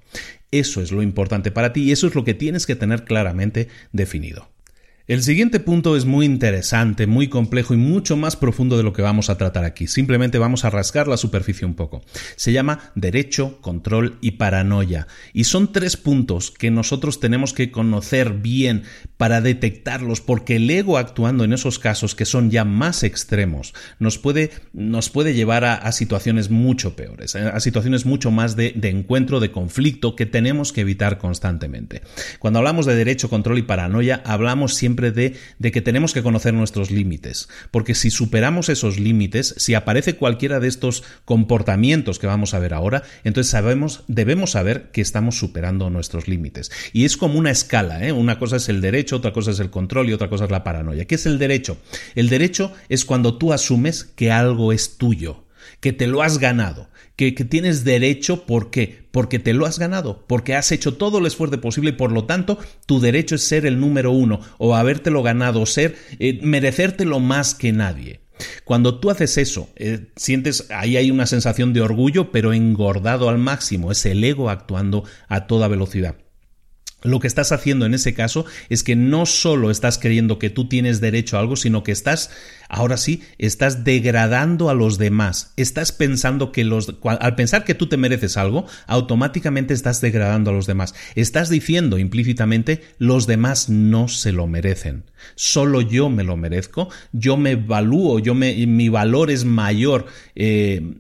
Eso 0.51 0.81
es 0.81 0.93
lo 0.93 1.03
importante 1.03 1.51
para 1.51 1.73
ti 1.73 1.83
y 1.83 1.93
eso 1.93 2.07
es 2.07 2.15
lo 2.15 2.25
que 2.25 2.35
tienes 2.35 2.67
que 2.67 2.77
tener 2.77 3.05
claramente 3.05 3.69
definido. 3.93 4.49
El 5.09 5.23
siguiente 5.23 5.59
punto 5.59 5.97
es 5.97 6.05
muy 6.05 6.27
interesante, 6.27 7.07
muy 7.07 7.29
complejo 7.29 7.73
y 7.73 7.79
mucho 7.79 8.15
más 8.15 8.37
profundo 8.37 8.77
de 8.77 8.83
lo 8.83 8.93
que 8.93 9.01
vamos 9.01 9.31
a 9.31 9.39
tratar 9.39 9.65
aquí. 9.65 9.87
Simplemente 9.87 10.37
vamos 10.37 10.67
a 10.67 10.71
rascar 10.71 11.09
la 11.09 11.17
superficie 11.17 11.67
un 11.67 11.73
poco. 11.73 12.03
Se 12.37 12.53
llama 12.53 12.93
derecho, 12.95 13.59
control 13.63 14.19
y 14.21 14.33
paranoia. 14.33 15.07
Y 15.33 15.45
son 15.45 15.73
tres 15.73 15.97
puntos 15.97 16.51
que 16.51 16.71
nosotros 16.71 17.21
tenemos 17.21 17.55
que 17.55 17.71
conocer 17.71 18.35
bien 18.35 18.83
para 19.17 19.41
detectarlos, 19.41 20.21
porque 20.21 20.57
el 20.57 20.69
ego 20.69 20.99
actuando 20.99 21.43
en 21.43 21.55
esos 21.55 21.79
casos 21.79 22.15
que 22.15 22.27
son 22.27 22.51
ya 22.51 22.67
más 22.67 23.03
extremos 23.03 23.73
nos 23.99 24.19
puede, 24.19 24.51
nos 24.75 25.09
puede 25.09 25.33
llevar 25.33 25.65
a, 25.65 25.91
situaciones 25.91 26.51
mucho 26.51 26.97
peores, 26.97 27.35
eh, 27.35 27.51
a 27.51 27.61
situaciones 27.61 28.05
mucho 28.05 28.31
más 28.31 28.57
de, 28.57 28.75
de 28.77 28.91
encuentro, 28.91 29.41
de 29.41 29.53
conflicto 29.53 30.15
que 30.15 30.27
tenemos 30.27 30.75
que 30.75 30.83
evitar 30.83 31.17
constantemente. 31.17 32.03
Cuando 32.39 32.59
hablamos 32.59 32.85
de 32.85 32.95
derecho, 32.95 33.31
control 33.31 33.57
y 33.57 33.63
paranoia, 33.63 34.23
hablamos 34.27 34.75
siempre 34.75 34.98
de, 35.01 35.37
de 35.59 35.73
que 35.73 35.81
tenemos 35.81 36.13
que 36.13 36.23
conocer 36.23 36.55
nuestros 36.55 36.91
límites, 36.91 37.49
porque 37.71 37.95
si 37.95 38.11
superamos 38.11 38.69
esos 38.69 38.99
límites, 38.99 39.55
si 39.57 39.75
aparece 39.75 40.17
cualquiera 40.17 40.61
de 40.61 40.69
estos 40.69 41.05
comportamientos 41.25 42.19
que 42.19 42.27
vamos 42.27 42.55
a 42.55 42.59
ver 42.59 42.75
ahora, 42.75 43.03
entonces 43.25 43.51
sabemos, 43.51 44.05
debemos 44.09 44.53
saber 44.53 44.91
que 44.93 45.01
estamos 45.01 45.39
superando 45.39 45.91
nuestros 45.91 46.29
límites. 46.29 46.71
Y 46.93 47.05
es 47.05 47.17
como 47.17 47.39
una 47.39 47.51
escala, 47.51 48.05
¿eh? 48.05 48.13
una 48.13 48.39
cosa 48.39 48.57
es 48.57 48.69
el 48.69 48.81
derecho, 48.81 49.17
otra 49.17 49.33
cosa 49.33 49.51
es 49.51 49.61
el 49.61 49.71
control 49.71 50.09
y 50.09 50.13
otra 50.13 50.29
cosa 50.29 50.45
es 50.45 50.51
la 50.51 50.65
paranoia. 50.65 51.07
¿Qué 51.07 51.15
es 51.15 51.27
el 51.27 51.39
derecho? 51.39 51.79
El 52.15 52.29
derecho 52.29 52.73
es 52.89 53.05
cuando 53.05 53.39
tú 53.39 53.53
asumes 53.53 54.05
que 54.05 54.31
algo 54.31 54.73
es 54.73 54.99
tuyo, 54.99 55.45
que 55.81 55.93
te 55.93 56.07
lo 56.07 56.23
has 56.23 56.39
ganado, 56.39 56.89
que, 57.19 57.33
tienes 57.33 57.83
derecho, 57.83 58.47
¿por 58.47 58.71
qué? 58.71 59.03
Porque 59.11 59.41
te 59.41 59.53
lo 59.53 59.67
has 59.67 59.81
ganado, 59.81 60.25
porque 60.29 60.55
has 60.55 60.71
hecho 60.71 60.95
todo 60.95 61.19
el 61.19 61.27
esfuerzo 61.27 61.61
posible 61.61 61.91
y 61.91 61.95
por 61.95 62.13
lo 62.13 62.27
tanto 62.27 62.61
tu 62.87 63.01
derecho 63.01 63.35
es 63.35 63.43
ser 63.43 63.67
el 63.67 63.81
número 63.81 64.13
uno 64.13 64.41
o 64.59 64.77
habértelo 64.77 65.25
ganado, 65.25 65.67
ser, 65.67 65.97
eh, 66.21 66.39
merecértelo 66.43 67.19
más 67.19 67.57
que 67.57 67.73
nadie. 67.73 68.21
Cuando 68.65 69.01
tú 69.01 69.11
haces 69.11 69.37
eso, 69.37 69.69
eh, 69.75 70.13
sientes, 70.15 70.69
ahí 70.71 70.97
hay 70.97 71.11
una 71.11 71.27
sensación 71.27 71.73
de 71.73 71.81
orgullo, 71.81 72.31
pero 72.31 72.53
engordado 72.53 73.29
al 73.29 73.39
máximo, 73.39 73.91
es 73.91 74.07
el 74.07 74.23
ego 74.23 74.49
actuando 74.49 75.03
a 75.27 75.49
toda 75.49 75.67
velocidad. 75.67 76.15
Lo 77.03 77.21
que 77.21 77.29
estás 77.29 77.53
haciendo 77.53 77.87
en 77.87 77.95
ese 77.95 78.13
caso 78.13 78.45
es 78.69 78.83
que 78.83 78.97
no 78.97 79.25
solo 79.25 79.71
estás 79.71 79.99
creyendo 79.99 80.39
que 80.39 80.51
tú 80.51 80.69
tienes 80.69 81.01
derecho 81.01 81.37
a 81.37 81.41
algo, 81.41 81.55
sino 81.55 81.85
que 81.85 81.93
estás, 81.93 82.31
ahora 82.69 82.97
sí, 82.97 83.23
estás 83.39 83.85
degradando 83.85 84.69
a 84.69 84.75
los 84.75 84.99
demás. 84.99 85.53
Estás 85.57 85.93
pensando 85.93 86.51
que 86.51 86.65
los, 86.65 86.97
al 87.05 87.37
pensar 87.37 87.65
que 87.65 87.75
tú 87.75 87.87
te 87.89 87.97
mereces 87.97 88.37
algo, 88.37 88.67
automáticamente 88.89 89.75
estás 89.75 90.01
degradando 90.01 90.51
a 90.51 90.55
los 90.55 90.67
demás. 90.67 90.95
Estás 91.15 91.51
diciendo 91.51 91.99
implícitamente, 91.99 92.83
los 92.99 93.29
demás 93.29 93.69
no 93.69 94.09
se 94.09 94.33
lo 94.33 94.49
merecen. 94.49 95.05
Solo 95.37 95.81
yo 95.81 96.11
me 96.11 96.25
lo 96.25 96.37
merezco, 96.37 96.89
yo 97.13 97.37
me 97.37 97.53
evalúo, 97.53 98.19
yo 98.19 98.35
me, 98.35 98.67
mi 98.67 98.89
valor 98.89 99.31
es 99.31 99.45
mayor. 99.45 100.07
Eh, 100.35 100.95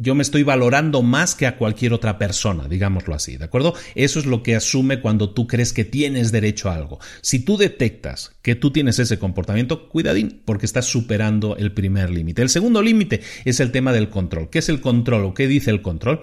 yo 0.00 0.14
me 0.14 0.22
estoy 0.22 0.42
valorando 0.42 1.02
más 1.02 1.34
que 1.34 1.46
a 1.46 1.56
cualquier 1.56 1.92
otra 1.92 2.18
persona, 2.18 2.68
digámoslo 2.68 3.14
así, 3.14 3.36
¿de 3.36 3.44
acuerdo? 3.44 3.74
Eso 3.94 4.18
es 4.18 4.26
lo 4.26 4.42
que 4.42 4.56
asume 4.56 5.00
cuando 5.00 5.30
tú 5.30 5.46
crees 5.46 5.72
que 5.72 5.84
tienes 5.84 6.32
derecho 6.32 6.70
a 6.70 6.74
algo. 6.74 6.98
Si 7.20 7.40
tú 7.40 7.56
detectas 7.56 8.32
que 8.42 8.54
tú 8.54 8.70
tienes 8.70 8.98
ese 8.98 9.18
comportamiento, 9.18 9.88
cuidadín, 9.88 10.42
porque 10.44 10.66
estás 10.66 10.86
superando 10.86 11.56
el 11.56 11.72
primer 11.72 12.10
límite. 12.10 12.42
El 12.42 12.48
segundo 12.48 12.82
límite 12.82 13.20
es 13.44 13.60
el 13.60 13.72
tema 13.72 13.92
del 13.92 14.08
control. 14.08 14.50
¿Qué 14.50 14.60
es 14.60 14.68
el 14.68 14.80
control 14.80 15.24
o 15.24 15.34
qué 15.34 15.46
dice 15.46 15.70
el 15.70 15.82
control? 15.82 16.22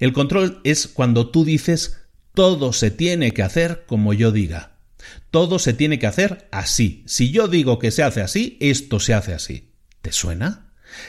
El 0.00 0.12
control 0.12 0.60
es 0.64 0.86
cuando 0.86 1.30
tú 1.30 1.44
dices 1.44 2.00
todo 2.34 2.72
se 2.72 2.90
tiene 2.90 3.32
que 3.32 3.42
hacer 3.42 3.84
como 3.86 4.12
yo 4.12 4.32
diga. 4.32 4.78
Todo 5.30 5.58
se 5.58 5.72
tiene 5.72 5.98
que 5.98 6.06
hacer 6.06 6.48
así. 6.50 7.04
Si 7.06 7.30
yo 7.30 7.48
digo 7.48 7.78
que 7.78 7.90
se 7.90 8.02
hace 8.02 8.20
así, 8.20 8.56
esto 8.60 9.00
se 9.00 9.14
hace 9.14 9.34
así. 9.34 9.70
¿Te 10.02 10.12
suena? 10.12 10.63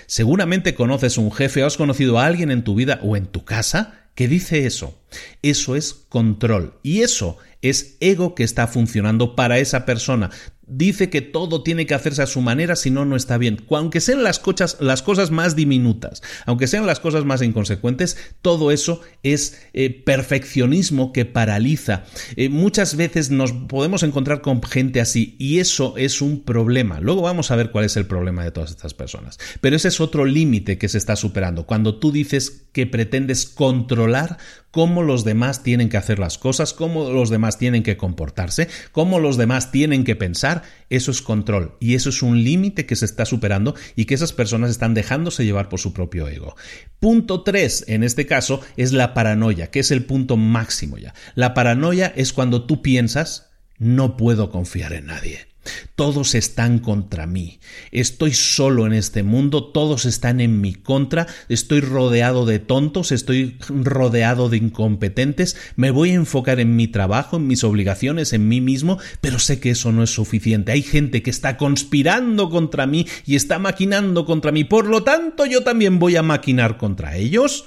Seguramente 0.07 0.75
conoces 0.75 1.17
un 1.17 1.31
jefe 1.31 1.63
o 1.63 1.67
has 1.67 1.77
conocido 1.77 2.19
a 2.19 2.25
alguien 2.25 2.51
en 2.51 2.63
tu 2.63 2.75
vida 2.75 2.99
o 3.03 3.15
en 3.15 3.25
tu 3.27 3.45
casa 3.45 4.05
que 4.15 4.27
dice 4.27 4.65
eso. 4.65 4.97
Eso 5.41 5.75
es 5.75 5.93
control. 5.93 6.79
Y 6.83 7.01
eso 7.01 7.37
es 7.61 7.97
ego 7.99 8.35
que 8.35 8.43
está 8.43 8.67
funcionando 8.67 9.35
para 9.35 9.59
esa 9.59 9.85
persona 9.85 10.29
dice 10.67 11.09
que 11.09 11.21
todo 11.21 11.63
tiene 11.63 11.85
que 11.85 11.93
hacerse 11.93 12.21
a 12.21 12.27
su 12.27 12.41
manera, 12.41 12.75
si 12.75 12.91
no, 12.91 13.05
no 13.05 13.15
está 13.15 13.37
bien. 13.37 13.65
Aunque 13.69 14.01
sean 14.01 14.23
las 14.23 14.41
las 14.79 15.01
cosas 15.01 15.31
más 15.31 15.55
diminutas, 15.55 16.21
aunque 16.45 16.67
sean 16.67 16.85
las 16.85 16.99
cosas 16.99 17.25
más 17.25 17.41
inconsecuentes, 17.41 18.17
todo 18.41 18.71
eso 18.71 19.01
es 19.23 19.61
eh, 19.73 19.89
perfeccionismo 19.89 21.13
que 21.13 21.25
paraliza. 21.25 22.03
Eh, 22.35 22.49
muchas 22.49 22.95
veces 22.95 23.29
nos 23.29 23.51
podemos 23.51 24.03
encontrar 24.03 24.41
con 24.41 24.61
gente 24.63 25.01
así 25.01 25.35
y 25.39 25.59
eso 25.59 25.95
es 25.97 26.21
un 26.21 26.43
problema. 26.43 26.99
Luego 26.99 27.21
vamos 27.21 27.51
a 27.51 27.55
ver 27.55 27.71
cuál 27.71 27.85
es 27.85 27.97
el 27.97 28.05
problema 28.05 28.43
de 28.43 28.51
todas 28.51 28.71
estas 28.71 28.93
personas. 28.93 29.39
Pero 29.61 29.75
ese 29.75 29.89
es 29.89 29.99
otro 29.99 30.25
límite 30.25 30.77
que 30.77 30.89
se 30.89 30.97
está 30.97 31.15
superando. 31.15 31.65
Cuando 31.65 31.99
tú 31.99 32.11
dices 32.11 32.65
que 32.71 32.85
pretendes 32.85 33.45
controlar 33.45 34.37
cómo 34.75 35.03
los 35.03 35.23
demás 35.23 35.63
tienen 35.63 35.87
que 35.87 35.95
hacer 35.95 36.19
las 36.19 36.37
cosas, 36.37 36.73
cómo 36.73 37.09
los 37.09 37.29
demás 37.29 37.57
tienen 37.57 37.81
que 37.81 37.95
comportarse, 37.95 38.67
cómo 38.91 39.19
los 39.19 39.37
demás 39.37 39.71
tienen 39.71 40.03
que 40.03 40.17
pensar, 40.17 40.54
eso 40.89 41.11
es 41.11 41.21
control 41.21 41.77
y 41.79 41.95
eso 41.95 42.09
es 42.09 42.21
un 42.21 42.43
límite 42.43 42.85
que 42.85 42.95
se 42.95 43.05
está 43.05 43.25
superando 43.25 43.75
y 43.95 44.05
que 44.05 44.15
esas 44.15 44.33
personas 44.33 44.71
están 44.71 44.93
dejándose 44.93 45.45
llevar 45.45 45.69
por 45.69 45.79
su 45.79 45.93
propio 45.93 46.27
ego. 46.27 46.55
Punto 46.99 47.43
3, 47.43 47.85
en 47.87 48.03
este 48.03 48.25
caso, 48.25 48.61
es 48.77 48.91
la 48.91 49.13
paranoia, 49.13 49.71
que 49.71 49.79
es 49.79 49.91
el 49.91 50.05
punto 50.05 50.37
máximo 50.37 50.97
ya. 50.97 51.13
La 51.35 51.53
paranoia 51.53 52.11
es 52.15 52.33
cuando 52.33 52.65
tú 52.65 52.81
piensas, 52.81 53.51
no 53.77 54.17
puedo 54.17 54.49
confiar 54.49 54.93
en 54.93 55.07
nadie. 55.07 55.47
Todos 55.95 56.35
están 56.35 56.79
contra 56.79 57.27
mí. 57.27 57.59
Estoy 57.91 58.33
solo 58.33 58.85
en 58.85 58.93
este 58.93 59.23
mundo, 59.23 59.71
todos 59.71 60.05
están 60.05 60.39
en 60.41 60.61
mi 60.61 60.73
contra, 60.73 61.27
estoy 61.49 61.81
rodeado 61.81 62.45
de 62.45 62.59
tontos, 62.59 63.11
estoy 63.11 63.57
rodeado 63.69 64.49
de 64.49 64.57
incompetentes, 64.57 65.55
me 65.75 65.91
voy 65.91 66.11
a 66.11 66.15
enfocar 66.15 66.59
en 66.59 66.75
mi 66.75 66.87
trabajo, 66.87 67.37
en 67.37 67.47
mis 67.47 67.63
obligaciones, 67.63 68.33
en 68.33 68.47
mí 68.47 68.61
mismo, 68.61 68.99
pero 69.21 69.39
sé 69.39 69.59
que 69.59 69.71
eso 69.71 69.91
no 69.91 70.03
es 70.03 70.11
suficiente. 70.11 70.71
Hay 70.71 70.81
gente 70.81 71.23
que 71.23 71.29
está 71.29 71.57
conspirando 71.57 72.49
contra 72.49 72.85
mí 72.87 73.07
y 73.25 73.35
está 73.35 73.59
maquinando 73.59 74.25
contra 74.25 74.51
mí, 74.51 74.63
por 74.63 74.85
lo 74.87 75.03
tanto 75.03 75.45
yo 75.45 75.63
también 75.63 75.99
voy 75.99 76.15
a 76.15 76.23
maquinar 76.23 76.77
contra 76.77 77.15
ellos. 77.15 77.65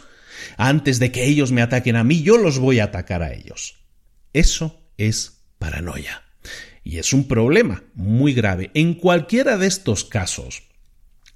Antes 0.56 0.98
de 0.98 1.10
que 1.12 1.24
ellos 1.24 1.52
me 1.52 1.62
ataquen 1.62 1.96
a 1.96 2.04
mí, 2.04 2.22
yo 2.22 2.38
los 2.38 2.58
voy 2.58 2.78
a 2.80 2.84
atacar 2.84 3.22
a 3.22 3.32
ellos. 3.32 3.76
Eso 4.32 4.80
es 4.96 5.44
paranoia. 5.58 6.27
Y 6.88 6.96
es 6.96 7.12
un 7.12 7.28
problema 7.28 7.84
muy 7.94 8.32
grave. 8.32 8.70
En 8.72 8.94
cualquiera 8.94 9.58
de 9.58 9.66
estos 9.66 10.06
casos, 10.06 10.62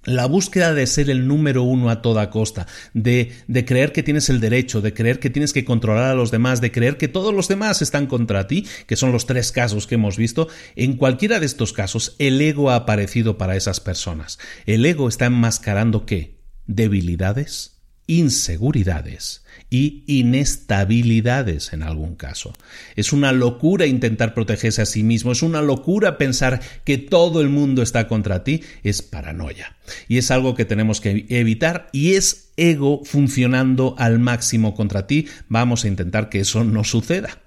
la 0.02 0.24
búsqueda 0.24 0.72
de 0.72 0.86
ser 0.86 1.10
el 1.10 1.28
número 1.28 1.62
uno 1.62 1.90
a 1.90 2.00
toda 2.00 2.30
costa, 2.30 2.66
de, 2.94 3.32
de, 3.48 3.66
creer 3.66 3.92
que 3.92 4.02
tienes 4.02 4.30
el 4.30 4.40
derecho, 4.40 4.80
de 4.80 4.94
creer 4.94 5.20
que 5.20 5.28
tienes 5.28 5.52
que 5.52 5.66
controlar 5.66 6.04
a 6.04 6.14
los 6.14 6.30
demás, 6.30 6.62
de 6.62 6.72
creer 6.72 6.96
que 6.96 7.06
todos 7.06 7.34
los 7.34 7.48
demás 7.48 7.82
están 7.82 8.06
contra 8.06 8.46
ti, 8.46 8.66
que 8.86 8.96
son 8.96 9.12
los 9.12 9.26
tres 9.26 9.52
casos 9.52 9.86
que 9.86 9.96
hemos 9.96 10.16
visto, 10.16 10.48
en 10.74 10.96
cualquiera 10.96 11.38
de 11.38 11.44
estos 11.44 11.74
casos 11.74 12.16
el 12.18 12.40
ego 12.40 12.70
ha 12.70 12.76
aparecido 12.76 13.36
para 13.36 13.54
esas 13.54 13.78
personas. 13.78 14.38
El 14.64 14.86
ego 14.86 15.06
está 15.06 15.26
enmascarando 15.26 16.06
qué? 16.06 16.40
Debilidades, 16.64 17.82
inseguridades 18.06 19.41
y 19.72 20.04
inestabilidades 20.06 21.72
en 21.72 21.82
algún 21.82 22.14
caso. 22.14 22.52
Es 22.94 23.14
una 23.14 23.32
locura 23.32 23.86
intentar 23.86 24.34
protegerse 24.34 24.82
a 24.82 24.86
sí 24.86 25.02
mismo, 25.02 25.32
es 25.32 25.42
una 25.42 25.62
locura 25.62 26.18
pensar 26.18 26.60
que 26.84 26.98
todo 26.98 27.40
el 27.40 27.48
mundo 27.48 27.80
está 27.82 28.06
contra 28.06 28.44
ti, 28.44 28.62
es 28.82 29.00
paranoia. 29.00 29.74
Y 30.08 30.18
es 30.18 30.30
algo 30.30 30.54
que 30.54 30.66
tenemos 30.66 31.00
que 31.00 31.24
evitar 31.30 31.88
y 31.90 32.16
es 32.16 32.50
ego 32.58 33.00
funcionando 33.04 33.94
al 33.96 34.18
máximo 34.18 34.74
contra 34.74 35.06
ti. 35.06 35.26
Vamos 35.48 35.86
a 35.86 35.88
intentar 35.88 36.28
que 36.28 36.40
eso 36.40 36.64
no 36.64 36.84
suceda. 36.84 37.40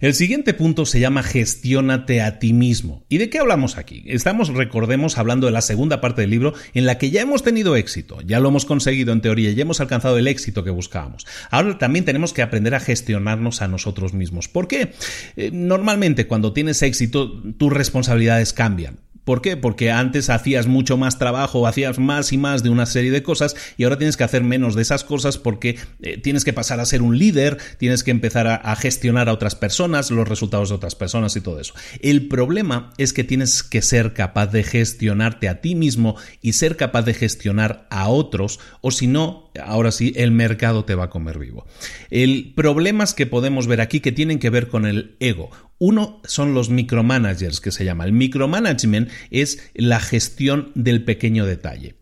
El 0.00 0.14
siguiente 0.14 0.54
punto 0.54 0.86
se 0.86 1.00
llama 1.00 1.22
gestiónate 1.22 2.22
a 2.22 2.38
ti 2.38 2.52
mismo. 2.52 3.04
¿Y 3.08 3.18
de 3.18 3.30
qué 3.30 3.38
hablamos 3.38 3.78
aquí? 3.78 4.02
Estamos, 4.06 4.48
recordemos, 4.48 5.18
hablando 5.18 5.46
de 5.46 5.52
la 5.52 5.60
segunda 5.60 6.00
parte 6.00 6.22
del 6.22 6.30
libro 6.30 6.54
en 6.74 6.86
la 6.86 6.98
que 6.98 7.10
ya 7.10 7.22
hemos 7.22 7.42
tenido 7.42 7.76
éxito, 7.76 8.20
ya 8.22 8.40
lo 8.40 8.48
hemos 8.48 8.64
conseguido 8.64 9.12
en 9.12 9.20
teoría, 9.20 9.52
ya 9.52 9.62
hemos 9.62 9.80
alcanzado 9.80 10.18
el 10.18 10.28
éxito 10.28 10.64
que 10.64 10.70
buscábamos. 10.70 11.26
Ahora 11.50 11.78
también 11.78 12.04
tenemos 12.04 12.32
que 12.32 12.42
aprender 12.42 12.74
a 12.74 12.80
gestionarnos 12.80 13.62
a 13.62 13.68
nosotros 13.68 14.12
mismos. 14.12 14.48
¿Por 14.48 14.68
qué? 14.68 14.92
Eh, 15.36 15.50
normalmente 15.52 16.26
cuando 16.26 16.52
tienes 16.52 16.82
éxito, 16.82 17.42
tus 17.56 17.72
responsabilidades 17.72 18.52
cambian. 18.52 18.98
¿Por 19.24 19.40
qué? 19.40 19.56
Porque 19.56 19.92
antes 19.92 20.30
hacías 20.30 20.66
mucho 20.66 20.96
más 20.96 21.18
trabajo, 21.18 21.66
hacías 21.66 21.98
más 21.98 22.32
y 22.32 22.38
más 22.38 22.62
de 22.62 22.70
una 22.70 22.86
serie 22.86 23.12
de 23.12 23.22
cosas 23.22 23.54
y 23.76 23.84
ahora 23.84 23.98
tienes 23.98 24.16
que 24.16 24.24
hacer 24.24 24.42
menos 24.42 24.74
de 24.74 24.82
esas 24.82 25.04
cosas 25.04 25.38
porque 25.38 25.78
eh, 26.02 26.18
tienes 26.18 26.44
que 26.44 26.52
pasar 26.52 26.80
a 26.80 26.86
ser 26.86 27.02
un 27.02 27.18
líder, 27.18 27.58
tienes 27.78 28.02
que 28.02 28.10
empezar 28.10 28.48
a, 28.48 28.56
a, 28.56 28.74
gestionar 28.74 29.28
a 29.28 29.32
otras 29.32 29.54
personas, 29.54 30.10
los 30.10 30.28
resultados 30.28 30.70
de 30.70 30.74
otras 30.74 30.96
personas 30.96 31.36
y 31.36 31.40
todo 31.40 31.60
eso. 31.60 31.74
El 32.00 32.26
problema 32.26 32.92
es 32.98 33.12
que 33.12 33.22
tienes 33.22 33.62
que 33.62 33.80
ser 33.80 34.12
capaz 34.12 34.48
de 34.48 34.64
gestionarte 34.64 35.48
a 35.48 35.60
ti 35.60 35.76
mismo 35.76 36.16
y 36.40 36.54
ser 36.54 36.76
capaz 36.76 37.02
de 37.02 37.14
gestionar 37.14 37.86
a 37.90 38.08
otros 38.08 38.58
o 38.80 38.90
si 38.90 39.06
no, 39.06 39.51
ahora 39.60 39.92
sí, 39.92 40.12
el 40.16 40.30
mercado 40.30 40.84
te 40.84 40.94
va 40.94 41.04
a 41.04 41.10
comer 41.10 41.38
vivo. 41.38 41.66
El 42.10 42.52
problema 42.54 43.04
es 43.04 43.14
que 43.14 43.26
podemos 43.26 43.66
ver 43.66 43.80
aquí 43.80 44.00
que 44.00 44.12
tienen 44.12 44.38
que 44.38 44.50
ver 44.50 44.68
con 44.68 44.86
el 44.86 45.16
ego. 45.20 45.50
Uno 45.78 46.20
son 46.24 46.54
los 46.54 46.70
micromanagers, 46.70 47.60
que 47.60 47.72
se 47.72 47.84
llama. 47.84 48.04
El 48.04 48.12
micromanagement 48.12 49.10
es 49.30 49.70
la 49.74 50.00
gestión 50.00 50.70
del 50.74 51.04
pequeño 51.04 51.46
detalle 51.46 52.01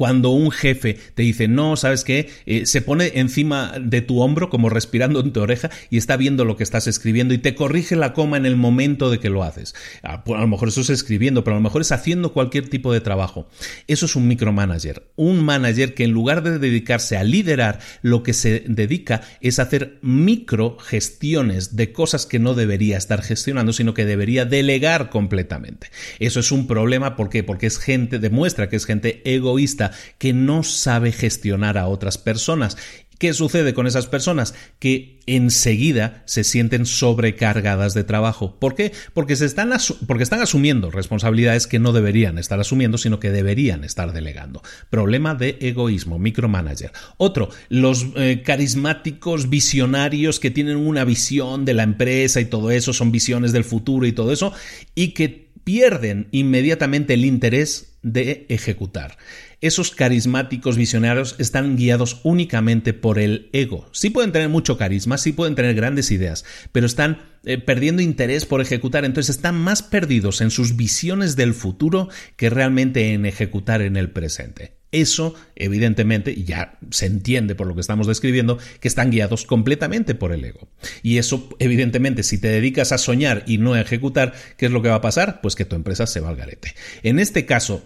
cuando 0.00 0.30
un 0.30 0.50
jefe 0.50 0.96
te 1.14 1.24
dice, 1.24 1.46
no, 1.46 1.76
¿sabes 1.76 2.04
qué? 2.04 2.30
Eh, 2.46 2.64
se 2.64 2.80
pone 2.80 3.12
encima 3.16 3.74
de 3.78 4.00
tu 4.00 4.22
hombro, 4.22 4.48
como 4.48 4.70
respirando 4.70 5.20
en 5.20 5.30
tu 5.30 5.42
oreja, 5.42 5.68
y 5.90 5.98
está 5.98 6.16
viendo 6.16 6.46
lo 6.46 6.56
que 6.56 6.62
estás 6.62 6.86
escribiendo 6.86 7.34
y 7.34 7.38
te 7.38 7.54
corrige 7.54 7.96
la 7.96 8.14
coma 8.14 8.38
en 8.38 8.46
el 8.46 8.56
momento 8.56 9.10
de 9.10 9.18
que 9.18 9.28
lo 9.28 9.44
haces. 9.44 9.74
Ah, 10.02 10.24
pues, 10.24 10.38
a, 10.38 10.40
lo 10.40 10.48
mejor 10.48 10.68
eso 10.68 10.80
es 10.80 10.88
escribiendo, 10.88 11.44
pero 11.44 11.56
a 11.56 11.58
lo 11.58 11.62
mejor 11.62 11.82
es 11.82 11.92
haciendo 11.92 12.32
cualquier 12.32 12.70
tipo 12.70 12.94
de 12.94 13.02
trabajo. 13.02 13.46
Eso 13.88 14.06
es 14.06 14.16
un 14.16 14.26
micromanager. 14.26 15.02
Un 15.16 15.44
manager 15.44 15.92
que 15.92 16.04
en 16.04 16.12
lugar 16.12 16.42
de 16.42 16.58
dedicarse 16.58 17.18
a 17.18 17.22
liderar, 17.22 17.80
lo 18.00 18.22
que 18.22 18.32
se 18.32 18.64
dedica 18.66 19.20
es 19.42 19.58
hacer 19.58 19.98
micro 20.00 20.78
gestiones 20.78 21.76
de 21.76 21.92
cosas 21.92 22.24
que 22.24 22.38
no 22.38 22.54
debería 22.54 22.96
estar 22.96 23.20
gestionando, 23.20 23.74
sino 23.74 23.92
que 23.92 24.06
debería 24.06 24.46
delegar 24.46 25.10
completamente. 25.10 25.88
Eso 26.20 26.40
es 26.40 26.52
un 26.52 26.66
problema, 26.66 27.16
¿por 27.16 27.28
qué? 27.28 27.42
Porque 27.42 27.66
es 27.66 27.76
gente, 27.76 28.18
demuestra 28.18 28.70
que 28.70 28.76
es 28.76 28.86
gente 28.86 29.20
egoísta 29.26 29.89
que 30.18 30.32
no 30.32 30.62
sabe 30.62 31.12
gestionar 31.12 31.78
a 31.78 31.86
otras 31.86 32.18
personas. 32.18 32.76
¿Qué 33.20 33.34
sucede 33.34 33.74
con 33.74 33.86
esas 33.86 34.06
personas? 34.06 34.54
Que 34.78 35.18
enseguida 35.26 36.22
se 36.24 36.42
sienten 36.42 36.86
sobrecargadas 36.86 37.92
de 37.92 38.02
trabajo. 38.02 38.58
¿Por 38.58 38.74
qué? 38.74 38.92
Porque, 39.12 39.36
se 39.36 39.44
están, 39.44 39.70
porque 40.06 40.22
están 40.22 40.40
asumiendo 40.40 40.90
responsabilidades 40.90 41.66
que 41.66 41.78
no 41.78 41.92
deberían 41.92 42.38
estar 42.38 42.58
asumiendo, 42.58 42.96
sino 42.96 43.20
que 43.20 43.30
deberían 43.30 43.84
estar 43.84 44.14
delegando. 44.14 44.62
Problema 44.88 45.34
de 45.34 45.58
egoísmo, 45.60 46.18
micromanager. 46.18 46.92
Otro, 47.18 47.50
los 47.68 48.06
eh, 48.16 48.40
carismáticos 48.42 49.50
visionarios 49.50 50.40
que 50.40 50.50
tienen 50.50 50.78
una 50.78 51.04
visión 51.04 51.66
de 51.66 51.74
la 51.74 51.82
empresa 51.82 52.40
y 52.40 52.46
todo 52.46 52.70
eso, 52.70 52.94
son 52.94 53.12
visiones 53.12 53.52
del 53.52 53.64
futuro 53.64 54.06
y 54.06 54.12
todo 54.12 54.32
eso, 54.32 54.54
y 54.94 55.08
que 55.08 55.50
pierden 55.62 56.28
inmediatamente 56.30 57.12
el 57.12 57.26
interés 57.26 57.98
de 58.02 58.46
ejecutar. 58.48 59.18
Esos 59.60 59.90
carismáticos 59.90 60.78
visionarios 60.78 61.36
están 61.38 61.76
guiados 61.76 62.20
únicamente 62.22 62.94
por 62.94 63.18
el 63.18 63.50
ego. 63.52 63.86
Sí 63.92 64.08
pueden 64.08 64.32
tener 64.32 64.48
mucho 64.48 64.78
carisma, 64.78 65.18
sí 65.18 65.32
pueden 65.32 65.54
tener 65.54 65.74
grandes 65.74 66.10
ideas, 66.10 66.46
pero 66.72 66.86
están 66.86 67.18
eh, 67.44 67.58
perdiendo 67.58 68.00
interés 68.00 68.46
por 68.46 68.62
ejecutar, 68.62 69.04
entonces 69.04 69.36
están 69.36 69.56
más 69.56 69.82
perdidos 69.82 70.40
en 70.40 70.50
sus 70.50 70.76
visiones 70.76 71.36
del 71.36 71.52
futuro 71.52 72.08
que 72.36 72.48
realmente 72.48 73.12
en 73.12 73.26
ejecutar 73.26 73.82
en 73.82 73.98
el 73.98 74.10
presente. 74.10 74.80
Eso, 74.92 75.34
evidentemente, 75.54 76.42
ya 76.42 76.78
se 76.90 77.06
entiende 77.06 77.54
por 77.54 77.66
lo 77.66 77.74
que 77.74 77.82
estamos 77.82 78.06
describiendo, 78.06 78.58
que 78.80 78.88
están 78.88 79.10
guiados 79.10 79.44
completamente 79.44 80.14
por 80.14 80.32
el 80.32 80.44
ego. 80.44 80.68
Y 81.02 81.18
eso, 81.18 81.48
evidentemente, 81.58 82.22
si 82.22 82.38
te 82.38 82.48
dedicas 82.48 82.92
a 82.92 82.98
soñar 82.98 83.44
y 83.46 83.58
no 83.58 83.74
a 83.74 83.80
ejecutar, 83.80 84.34
¿qué 84.56 84.66
es 84.66 84.72
lo 84.72 84.82
que 84.82 84.88
va 84.88 84.96
a 84.96 85.00
pasar? 85.00 85.40
Pues 85.42 85.54
que 85.54 85.64
tu 85.64 85.76
empresa 85.76 86.06
se 86.06 86.20
va 86.20 86.30
al 86.30 86.36
garete. 86.36 86.74
En 87.02 87.20
este 87.20 87.46
caso, 87.46 87.84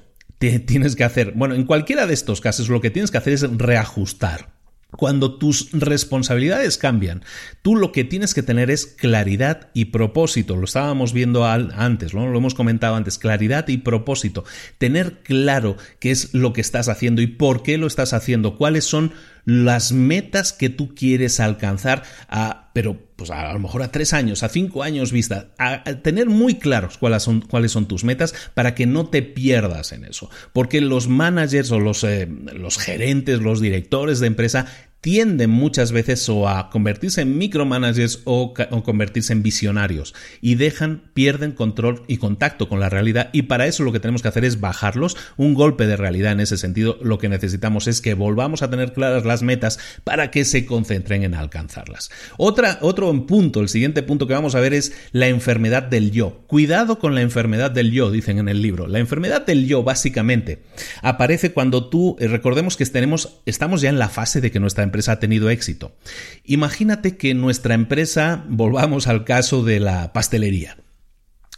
tienes 0.66 0.96
que 0.96 1.04
hacer, 1.04 1.32
bueno, 1.34 1.54
en 1.54 1.64
cualquiera 1.64 2.06
de 2.06 2.14
estos 2.14 2.40
casos 2.40 2.68
lo 2.68 2.80
que 2.80 2.90
tienes 2.90 3.10
que 3.10 3.18
hacer 3.18 3.32
es 3.32 3.42
reajustar. 3.42 4.54
Cuando 4.96 5.38
tus 5.38 5.72
responsabilidades 5.72 6.78
cambian, 6.78 7.24
tú 7.62 7.74
lo 7.74 7.90
que 7.90 8.04
tienes 8.04 8.32
que 8.32 8.44
tener 8.44 8.70
es 8.70 8.86
claridad 8.86 9.70
y 9.74 9.86
propósito. 9.86 10.54
Lo 10.54 10.64
estábamos 10.64 11.12
viendo 11.12 11.44
antes, 11.44 12.12
lo 12.14 12.36
hemos 12.36 12.54
comentado 12.54 12.94
antes, 12.94 13.18
claridad 13.18 13.66
y 13.66 13.78
propósito. 13.78 14.44
Tener 14.78 15.18
claro 15.24 15.76
qué 15.98 16.12
es 16.12 16.32
lo 16.32 16.52
que 16.52 16.60
estás 16.60 16.88
haciendo 16.88 17.22
y 17.22 17.26
por 17.26 17.64
qué 17.64 17.76
lo 17.76 17.88
estás 17.88 18.12
haciendo, 18.12 18.56
cuáles 18.56 18.84
son 18.84 19.12
las 19.44 19.92
metas 19.92 20.52
que 20.52 20.70
tú 20.70 20.94
quieres 20.94 21.40
alcanzar, 21.40 22.02
a, 22.28 22.70
pero 22.72 22.98
pues 23.16 23.30
a, 23.30 23.52
lo 23.52 23.58
mejor 23.58 23.82
a 23.82 23.92
tres 23.92 24.12
años, 24.12 24.42
a 24.42 24.48
cinco 24.48 24.82
años 24.82 25.12
vista, 25.12 25.48
a, 25.58 25.84
tener 25.84 26.28
muy 26.28 26.58
claros 26.58 26.98
cuáles 26.98 27.22
son, 27.22 27.40
cuáles 27.40 27.72
son 27.72 27.86
tus 27.86 28.04
metas 28.04 28.34
para 28.54 28.74
que 28.74 28.86
no 28.86 29.08
te 29.08 29.22
pierdas 29.22 29.92
en 29.92 30.04
eso. 30.04 30.30
Porque 30.52 30.80
los 30.80 31.08
managers 31.08 31.70
o 31.70 31.78
los, 31.78 32.04
eh, 32.04 32.26
los 32.26 32.78
gerentes, 32.78 33.40
los 33.40 33.60
directores 33.60 34.20
de 34.20 34.26
empresa 34.26 34.66
tienden 35.04 35.50
muchas 35.50 35.92
veces 35.92 36.26
o 36.30 36.48
a 36.48 36.70
convertirse 36.70 37.20
en 37.20 37.36
micromanagers 37.36 38.22
o, 38.24 38.54
o, 38.70 38.82
convertirse 38.82 39.34
en 39.34 39.42
visionarios 39.42 40.14
y 40.40 40.54
dejan, 40.54 41.02
pierden 41.12 41.52
control 41.52 42.04
y 42.08 42.16
contacto 42.16 42.70
con 42.70 42.80
la 42.80 42.88
realidad 42.88 43.28
y 43.34 43.42
para 43.42 43.66
eso 43.66 43.82
lo 43.82 43.92
que 43.92 44.00
tenemos 44.00 44.22
que 44.22 44.28
hacer 44.28 44.46
es 44.46 44.60
bajarlos, 44.60 45.18
un 45.36 45.52
golpe 45.52 45.86
de 45.86 45.98
realidad 45.98 46.32
en 46.32 46.40
ese 46.40 46.56
sentido, 46.56 46.96
lo 47.02 47.18
que 47.18 47.28
necesitamos 47.28 47.86
es 47.86 48.00
que 48.00 48.14
volvamos 48.14 48.62
a 48.62 48.70
tener 48.70 48.94
claras 48.94 49.26
las 49.26 49.42
metas 49.42 49.78
para 50.04 50.30
que 50.30 50.46
se 50.46 50.64
concentren 50.64 51.22
en 51.22 51.34
alcanzarlas. 51.34 52.10
Otra, 52.38 52.78
otro 52.80 53.26
punto, 53.26 53.60
el 53.60 53.68
siguiente 53.68 54.02
punto 54.02 54.26
que 54.26 54.32
vamos 54.32 54.54
a 54.54 54.60
ver 54.60 54.72
es 54.72 54.94
la 55.12 55.28
enfermedad 55.28 55.82
del 55.82 56.12
yo. 56.12 56.44
Cuidado 56.46 56.98
con 56.98 57.14
la 57.14 57.20
enfermedad 57.20 57.70
del 57.70 57.92
yo, 57.92 58.10
dicen 58.10 58.38
en 58.38 58.48
el 58.48 58.62
libro. 58.62 58.86
La 58.86 59.00
enfermedad 59.00 59.44
del 59.44 59.66
yo 59.66 59.82
básicamente 59.82 60.62
aparece 61.02 61.52
cuando 61.52 61.90
tú, 61.90 62.16
eh, 62.20 62.26
recordemos 62.26 62.78
que 62.78 62.86
tenemos, 62.86 63.40
estamos 63.44 63.82
ya 63.82 63.90
en 63.90 63.98
la 63.98 64.08
fase 64.08 64.40
de 64.40 64.50
que 64.50 64.60
nuestra 64.60 64.82
ha 65.08 65.18
tenido 65.20 65.50
éxito. 65.50 65.96
Imagínate 66.44 67.16
que 67.16 67.34
nuestra 67.34 67.74
empresa, 67.74 68.44
volvamos 68.48 69.06
al 69.06 69.24
caso 69.24 69.62
de 69.62 69.80
la 69.80 70.12
pastelería. 70.12 70.76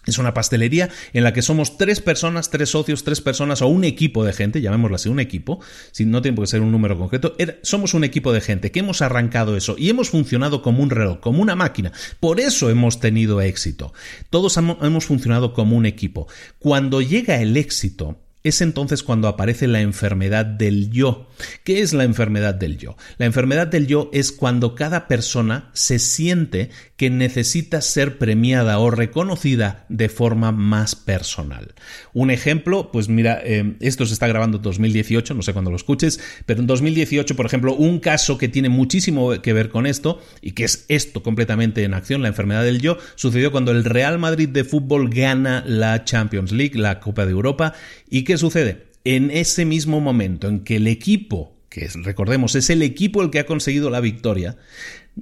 Es 0.07 0.19
una 0.19 0.35
pastelería 0.35 0.89
en 1.13 1.25
la 1.25 1.33
que 1.33 1.43
somos 1.43 1.77
tres 1.79 2.01
personas, 2.01 2.51
tres 2.51 2.71
socios, 2.71 3.03
tres 3.03 3.21
personas 3.21 3.61
o 3.61 3.67
un 3.67 3.83
equipo 3.83 4.25
de 4.25 4.33
gente, 4.33 4.61
llamémoslo 4.61 4.95
así, 4.95 5.09
un 5.09 5.19
equipo, 5.19 5.61
si 5.91 6.05
no 6.05 6.23
tiene 6.23 6.39
que 6.39 6.47
ser 6.47 6.61
un 6.61 6.71
número 6.71 6.97
concreto, 6.97 7.37
somos 7.63 7.93
un 7.93 8.05
equipo 8.05 8.33
de 8.33 8.41
gente 8.41 8.71
que 8.71 8.81
hemos 8.81 9.03
arrancado 9.03 9.57
eso 9.57 9.75
y 9.77 9.91
hemos 9.91 10.11
funcionado 10.11 10.63
como 10.63 10.83
un 10.83 10.91
reloj, 10.91 11.19
como 11.19 11.43
una 11.43 11.57
máquina. 11.57 11.93
Por 12.21 12.39
eso 12.39 12.71
hemos 12.71 13.01
tenido 13.01 13.41
éxito. 13.41 13.93
Todos 14.31 14.57
hemos 14.57 15.07
funcionado 15.07 15.53
como 15.53 15.77
un 15.77 15.87
equipo. 15.87 16.29
Cuando 16.61 17.03
llega 17.03 17.41
el 17.43 17.57
éxito, 17.57 18.21
es 18.49 18.61
entonces 18.61 19.03
cuando 19.03 19.29
aparece 19.29 19.67
la 19.67 19.81
enfermedad 19.81 20.47
del 20.47 20.91
yo. 20.91 21.29
¿Qué 21.65 21.83
es 21.83 21.93
la 21.93 22.05
enfermedad 22.05 22.55
del 22.55 22.79
yo? 22.79 22.97
La 23.19 23.27
enfermedad 23.27 23.67
del 23.67 23.87
yo 23.87 24.09
es 24.13 24.33
cuando 24.33 24.75
cada 24.75 25.09
persona 25.09 25.71
se 25.73 25.99
siente 25.99 26.71
que 26.97 27.11
necesita 27.11 27.81
ser 27.81 28.19
premiada 28.19 28.79
o 28.79 28.91
reconocida 28.91 29.85
de 29.89 30.09
forma 30.09 30.53
más 30.53 30.95
personal. 30.95 31.75
Un 32.15 32.31
ejemplo, 32.31 32.91
pues 32.93 33.09
mira, 33.09 33.41
eh, 33.45 33.77
esto 33.81 34.07
se 34.07 34.15
está 34.15 34.29
grabando 34.29 34.59
en 34.59 34.63
2018, 34.63 35.35
no 35.35 35.43
sé 35.43 35.53
cuándo 35.53 35.71
lo 35.71 35.77
escuches, 35.77 36.21
pero 36.47 36.61
en 36.61 36.67
2018, 36.67 37.37
por 37.37 37.47
ejemplo, 37.47 37.75
un 37.75 37.99
caso 37.99 38.39
que 38.39 38.49
tiene 38.49 38.69
muchísimo 38.69 39.43
que 39.43 39.53
ver 39.53 39.69
con 39.69 39.87
esto 39.87 40.23
y 40.41 40.53
que 40.53 40.65
es 40.65 40.87
esto 40.89 41.23
completamente 41.23 41.85
en 41.85 41.95
acción, 41.95 42.23
la 42.23 42.29
enfermedad 42.29 42.63
del 42.63 42.81
yo, 42.81 42.97
sucedió 43.17 43.51
cuando 43.51 43.73
el 43.73 43.85
Real 43.85 44.19
Madrid 44.19 44.49
de 44.49 44.65
fútbol 44.65 45.11
gana 45.11 45.65
la 45.67 46.05
Champions 46.05 46.53
League, 46.53 46.79
la 46.79 47.01
Copa 47.01 47.27
de 47.27 47.33
Europa, 47.33 47.75
y 48.09 48.23
que 48.25 48.36
sucede? 48.39 48.87
En 49.05 49.31
ese 49.31 49.65
mismo 49.65 50.01
momento 50.01 50.49
en 50.49 50.61
que 50.61 50.77
el 50.77 50.87
equipo, 50.87 51.57
que 51.69 51.89
recordemos 52.03 52.55
es 52.55 52.71
el 52.71 52.83
equipo 52.83 53.23
el 53.23 53.31
que 53.31 53.39
ha 53.39 53.47
conseguido 53.47 53.91
la 53.91 54.01
victoria, 54.01 54.57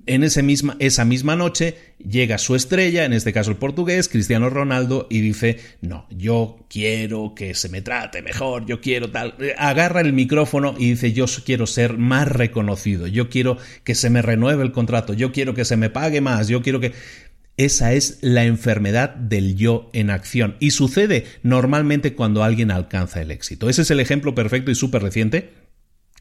en 0.06 0.24
ese 0.24 0.42
misma, 0.42 0.76
esa 0.80 1.04
misma 1.04 1.36
noche 1.36 1.76
llega 1.98 2.38
su 2.38 2.56
estrella, 2.56 3.04
en 3.04 3.12
este 3.12 3.32
caso 3.32 3.50
el 3.50 3.56
portugués, 3.56 4.08
Cristiano 4.08 4.50
Ronaldo, 4.50 5.06
y 5.08 5.20
dice, 5.20 5.60
no, 5.82 6.06
yo 6.10 6.66
quiero 6.68 7.34
que 7.36 7.54
se 7.54 7.68
me 7.68 7.80
trate 7.80 8.20
mejor, 8.20 8.66
yo 8.66 8.80
quiero 8.80 9.10
tal. 9.10 9.36
Agarra 9.56 10.00
el 10.00 10.12
micrófono 10.12 10.74
y 10.76 10.90
dice, 10.90 11.12
yo 11.12 11.26
quiero 11.44 11.66
ser 11.66 11.96
más 11.96 12.26
reconocido, 12.26 13.06
yo 13.06 13.28
quiero 13.30 13.56
que 13.84 13.94
se 13.94 14.10
me 14.10 14.20
renueve 14.20 14.64
el 14.64 14.72
contrato, 14.72 15.14
yo 15.14 15.30
quiero 15.30 15.54
que 15.54 15.64
se 15.64 15.76
me 15.76 15.90
pague 15.90 16.20
más, 16.20 16.48
yo 16.48 16.62
quiero 16.62 16.80
que... 16.80 16.92
Esa 17.56 17.92
es 17.92 18.18
la 18.20 18.44
enfermedad 18.44 19.14
del 19.14 19.54
yo 19.54 19.90
en 19.92 20.10
acción 20.10 20.56
y 20.58 20.72
sucede 20.72 21.24
normalmente 21.42 22.14
cuando 22.14 22.42
alguien 22.42 22.70
alcanza 22.70 23.22
el 23.22 23.30
éxito. 23.30 23.68
Ese 23.68 23.82
es 23.82 23.90
el 23.90 24.00
ejemplo 24.00 24.34
perfecto 24.34 24.70
y 24.70 24.74
súper 24.74 25.02
reciente 25.02 25.52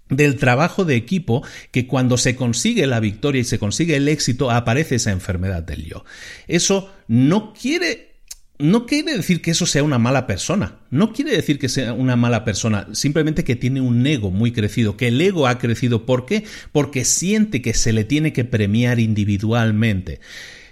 del 0.09 0.35
trabajo 0.35 0.85
de 0.85 0.95
equipo 0.95 1.43
que 1.71 1.87
cuando 1.87 2.17
se 2.17 2.35
consigue 2.35 2.85
la 2.85 2.99
victoria 2.99 3.41
y 3.41 3.45
se 3.45 3.57
consigue 3.57 3.95
el 3.95 4.07
éxito 4.07 4.51
aparece 4.51 4.95
esa 4.95 5.11
enfermedad 5.11 5.63
del 5.63 5.85
yo. 5.85 6.05
Eso 6.47 6.93
no 7.07 7.53
quiere 7.53 8.13
no 8.59 8.85
quiere 8.85 9.17
decir 9.17 9.41
que 9.41 9.51
eso 9.51 9.65
sea 9.65 9.83
una 9.83 9.97
mala 9.97 10.27
persona, 10.27 10.79
no 10.91 11.11
quiere 11.11 11.31
decir 11.31 11.57
que 11.57 11.69
sea 11.69 11.93
una 11.93 12.15
mala 12.15 12.45
persona, 12.45 12.87
simplemente 12.93 13.43
que 13.43 13.55
tiene 13.55 13.81
un 13.81 14.05
ego 14.05 14.29
muy 14.29 14.51
crecido, 14.51 14.95
que 14.95 15.07
el 15.07 15.19
ego 15.19 15.47
ha 15.47 15.57
crecido. 15.57 16.05
¿Por 16.05 16.25
qué? 16.25 16.43
Porque 16.71 17.03
siente 17.03 17.61
que 17.61 17.73
se 17.73 17.91
le 17.91 18.03
tiene 18.03 18.31
que 18.31 18.45
premiar 18.45 18.99
individualmente. 18.99 20.21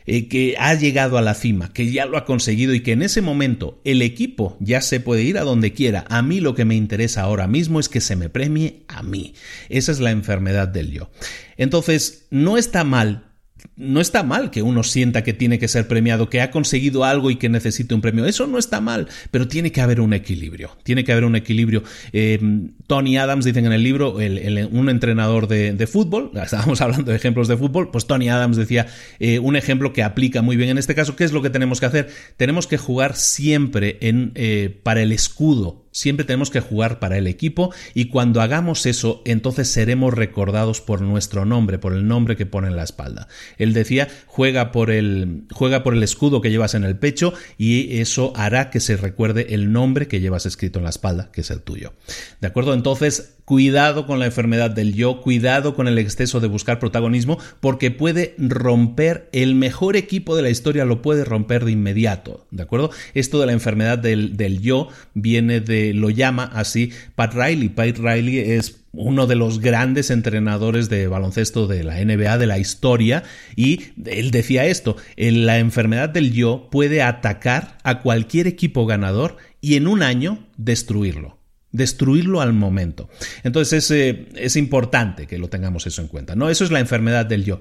Eh, 0.07 0.27
que 0.27 0.55
ha 0.57 0.73
llegado 0.73 1.17
a 1.17 1.21
la 1.21 1.35
cima, 1.35 1.71
que 1.73 1.91
ya 1.91 2.07
lo 2.07 2.17
ha 2.17 2.25
conseguido 2.25 2.73
y 2.73 2.81
que 2.81 2.91
en 2.91 3.03
ese 3.03 3.21
momento 3.21 3.79
el 3.83 4.01
equipo 4.01 4.57
ya 4.59 4.81
se 4.81 4.99
puede 4.99 5.21
ir 5.21 5.37
a 5.37 5.43
donde 5.43 5.73
quiera. 5.73 6.05
A 6.09 6.23
mí 6.23 6.39
lo 6.39 6.55
que 6.55 6.65
me 6.65 6.75
interesa 6.75 7.21
ahora 7.21 7.47
mismo 7.47 7.79
es 7.79 7.87
que 7.87 8.01
se 8.01 8.15
me 8.15 8.29
premie 8.29 8.83
a 8.87 9.03
mí. 9.03 9.35
Esa 9.69 9.91
es 9.91 9.99
la 9.99 10.09
enfermedad 10.09 10.67
del 10.67 10.91
yo. 10.91 11.11
Entonces, 11.55 12.25
no 12.31 12.57
está 12.57 12.83
mal 12.83 13.30
no 13.75 14.01
está 14.01 14.23
mal 14.23 14.51
que 14.51 14.61
uno 14.61 14.83
sienta 14.83 15.23
que 15.23 15.33
tiene 15.33 15.59
que 15.59 15.67
ser 15.67 15.87
premiado, 15.87 16.29
que 16.29 16.41
ha 16.41 16.51
conseguido 16.51 17.03
algo 17.03 17.31
y 17.31 17.35
que 17.35 17.49
necesite 17.49 17.93
un 17.93 18.01
premio. 18.01 18.25
Eso 18.25 18.47
no 18.47 18.57
está 18.57 18.81
mal, 18.81 19.07
pero 19.31 19.47
tiene 19.47 19.71
que 19.71 19.81
haber 19.81 20.01
un 20.01 20.13
equilibrio. 20.13 20.77
Tiene 20.83 21.03
que 21.03 21.11
haber 21.11 21.25
un 21.25 21.35
equilibrio. 21.35 21.83
Eh, 22.13 22.39
Tony 22.87 23.17
Adams, 23.17 23.45
dicen 23.45 23.65
en 23.65 23.73
el 23.73 23.83
libro, 23.83 24.15
un 24.15 24.89
entrenador 24.89 25.47
de, 25.47 25.87
fútbol, 25.87 26.31
estábamos 26.43 26.81
hablando 26.81 27.11
de 27.11 27.17
ejemplos 27.17 27.47
de 27.47 27.57
fútbol, 27.57 27.91
pues 27.91 28.05
Tony 28.05 28.29
Adams 28.29 28.57
decía 28.57 28.87
eh, 29.19 29.39
un 29.39 29.55
ejemplo 29.55 29.93
que 29.93 30.03
aplica 30.03 30.41
muy 30.41 30.55
bien 30.55 30.69
en 30.69 30.77
este 30.77 30.95
caso. 30.95 31.15
¿Qué 31.15 31.23
es 31.23 31.31
lo 31.31 31.41
que 31.41 31.49
tenemos 31.49 31.79
que 31.79 31.85
hacer? 31.85 32.09
Tenemos 32.37 32.67
que 32.67 32.77
jugar 32.77 33.15
siempre 33.15 33.97
eh, 34.01 34.79
para 34.83 35.01
el 35.01 35.11
escudo 35.11 35.80
Siempre 35.91 36.25
tenemos 36.25 36.49
que 36.49 36.61
jugar 36.61 36.99
para 36.99 37.17
el 37.17 37.27
equipo 37.27 37.73
y 37.93 38.05
cuando 38.05 38.41
hagamos 38.41 38.85
eso, 38.85 39.21
entonces 39.25 39.67
seremos 39.69 40.13
recordados 40.13 40.81
por 40.81 41.01
nuestro 41.01 41.45
nombre, 41.45 41.79
por 41.79 41.93
el 41.93 42.07
nombre 42.07 42.35
que 42.35 42.45
pone 42.45 42.67
en 42.67 42.75
la 42.75 42.83
espalda. 42.83 43.27
Él 43.57 43.73
decía, 43.73 44.07
juega 44.25 44.71
por 44.71 44.89
el, 44.89 45.43
juega 45.51 45.83
por 45.83 45.93
el 45.93 46.03
escudo 46.03 46.41
que 46.41 46.49
llevas 46.49 46.75
en 46.75 46.83
el 46.83 46.97
pecho 46.97 47.33
y 47.57 47.99
eso 47.99 48.33
hará 48.35 48.69
que 48.69 48.79
se 48.79 48.97
recuerde 48.97 49.53
el 49.53 49.71
nombre 49.71 50.07
que 50.07 50.21
llevas 50.21 50.45
escrito 50.45 50.79
en 50.79 50.83
la 50.83 50.91
espalda, 50.91 51.29
que 51.31 51.41
es 51.41 51.51
el 51.51 51.61
tuyo. 51.61 51.93
¿De 52.39 52.47
acuerdo? 52.47 52.73
Entonces, 52.73 53.35
Cuidado 53.45 54.05
con 54.05 54.19
la 54.19 54.25
enfermedad 54.25 54.71
del 54.71 54.93
yo, 54.93 55.21
cuidado 55.21 55.75
con 55.75 55.87
el 55.87 55.97
exceso 55.97 56.39
de 56.39 56.47
buscar 56.47 56.79
protagonismo, 56.79 57.37
porque 57.59 57.91
puede 57.91 58.35
romper 58.37 59.29
el 59.31 59.55
mejor 59.55 59.95
equipo 59.95 60.35
de 60.35 60.41
la 60.43 60.49
historia, 60.49 60.85
lo 60.85 61.01
puede 61.01 61.25
romper 61.25 61.65
de 61.65 61.71
inmediato, 61.71 62.45
¿de 62.51 62.63
acuerdo? 62.63 62.91
Esto 63.13 63.39
de 63.39 63.47
la 63.47 63.53
enfermedad 63.53 63.97
del, 63.97 64.37
del 64.37 64.61
yo 64.61 64.87
viene 65.13 65.59
de, 65.59 65.93
lo 65.93 66.09
llama 66.09 66.49
así 66.53 66.91
Pat 67.15 67.33
Riley. 67.33 67.69
Pat 67.69 67.97
Riley 67.97 68.39
es 68.39 68.81
uno 68.93 69.27
de 69.27 69.35
los 69.35 69.59
grandes 69.59 70.09
entrenadores 70.09 70.89
de 70.89 71.07
baloncesto 71.07 71.67
de 71.67 71.83
la 71.83 72.03
NBA 72.03 72.37
de 72.37 72.47
la 72.47 72.59
historia 72.59 73.23
y 73.55 73.81
él 74.05 74.31
decía 74.31 74.65
esto, 74.65 74.97
la 75.15 75.59
enfermedad 75.59 76.09
del 76.09 76.33
yo 76.33 76.67
puede 76.71 77.01
atacar 77.01 77.77
a 77.83 78.01
cualquier 78.01 78.47
equipo 78.47 78.85
ganador 78.85 79.37
y 79.61 79.75
en 79.75 79.87
un 79.87 80.03
año 80.03 80.45
destruirlo 80.57 81.40
destruirlo 81.71 82.41
al 82.41 82.53
momento. 82.53 83.09
Entonces 83.43 83.83
es, 83.83 83.91
eh, 83.91 84.29
es, 84.35 84.55
importante 84.55 85.27
que 85.27 85.37
lo 85.37 85.49
tengamos 85.49 85.87
eso 85.87 86.01
en 86.01 86.07
cuenta. 86.07 86.35
¿no? 86.35 86.49
Eso 86.49 86.63
es 86.63 86.71
la 86.71 86.79
enfermedad 86.79 87.25
del 87.25 87.45
yo. 87.45 87.59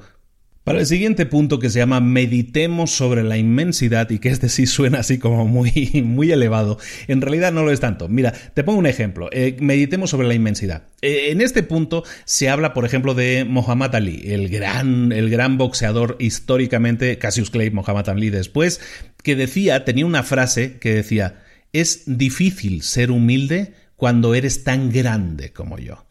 Para 0.63 0.81
el 0.81 0.87
siguiente 0.87 1.25
punto 1.25 1.59
que 1.59 1.71
se 1.71 1.79
llama 1.79 2.01
meditemos 2.01 2.91
sobre 2.91 3.23
la 3.23 3.39
inmensidad 3.39 4.11
y 4.11 4.19
que 4.19 4.29
este 4.29 4.51
sí 4.51 4.67
suena 4.67 4.99
así 5.01 5.19
como 5.19 5.49
muy, 5.49 6.03
muy 6.05 6.31
elevado, 6.33 6.79
en 7.09 7.23
realidad 7.23 7.51
no 7.51 7.65
lo 7.65 7.73
es 7.73 7.81
tanto. 7.81 8.09
Mira, 8.09 8.33
te 8.33 8.63
pongo 8.63 8.79
un 8.79 8.87
ejemplo, 8.87 9.31
eh, 9.33 9.57
meditemos 9.59 10.11
sobre 10.11 10.29
la 10.29 10.35
inmensidad. 10.35 10.85
Eh, 11.01 11.31
en 11.31 11.41
este 11.41 11.63
punto 11.63 12.05
se 12.27 12.51
habla, 12.51 12.75
por 12.75 12.85
ejemplo, 12.85 13.15
de 13.15 13.47
Muhammad 13.49 13.95
Ali, 13.95 14.23
el 14.27 14.51
gran, 14.51 15.13
el 15.13 15.31
gran 15.31 15.57
boxeador 15.57 16.17
históricamente, 16.21 17.17
Cassius 17.17 17.51
Clay, 17.51 17.71
Muhammad 17.71 18.11
Ali 18.11 18.29
después, 18.29 18.81
que 19.23 19.37
decía, 19.37 19.87
tenía 19.87 20.05
una 20.05 20.23
frase 20.23 20.79
que 20.79 20.95
decía, 20.95 21.43
es 21.73 22.03
difícil 22.07 22.83
ser 22.83 23.11
humilde 23.11 23.73
cuando 24.01 24.34
eres 24.34 24.64
tan 24.64 24.90
grande 24.90 25.53
como 25.53 25.78
yo 25.78 26.07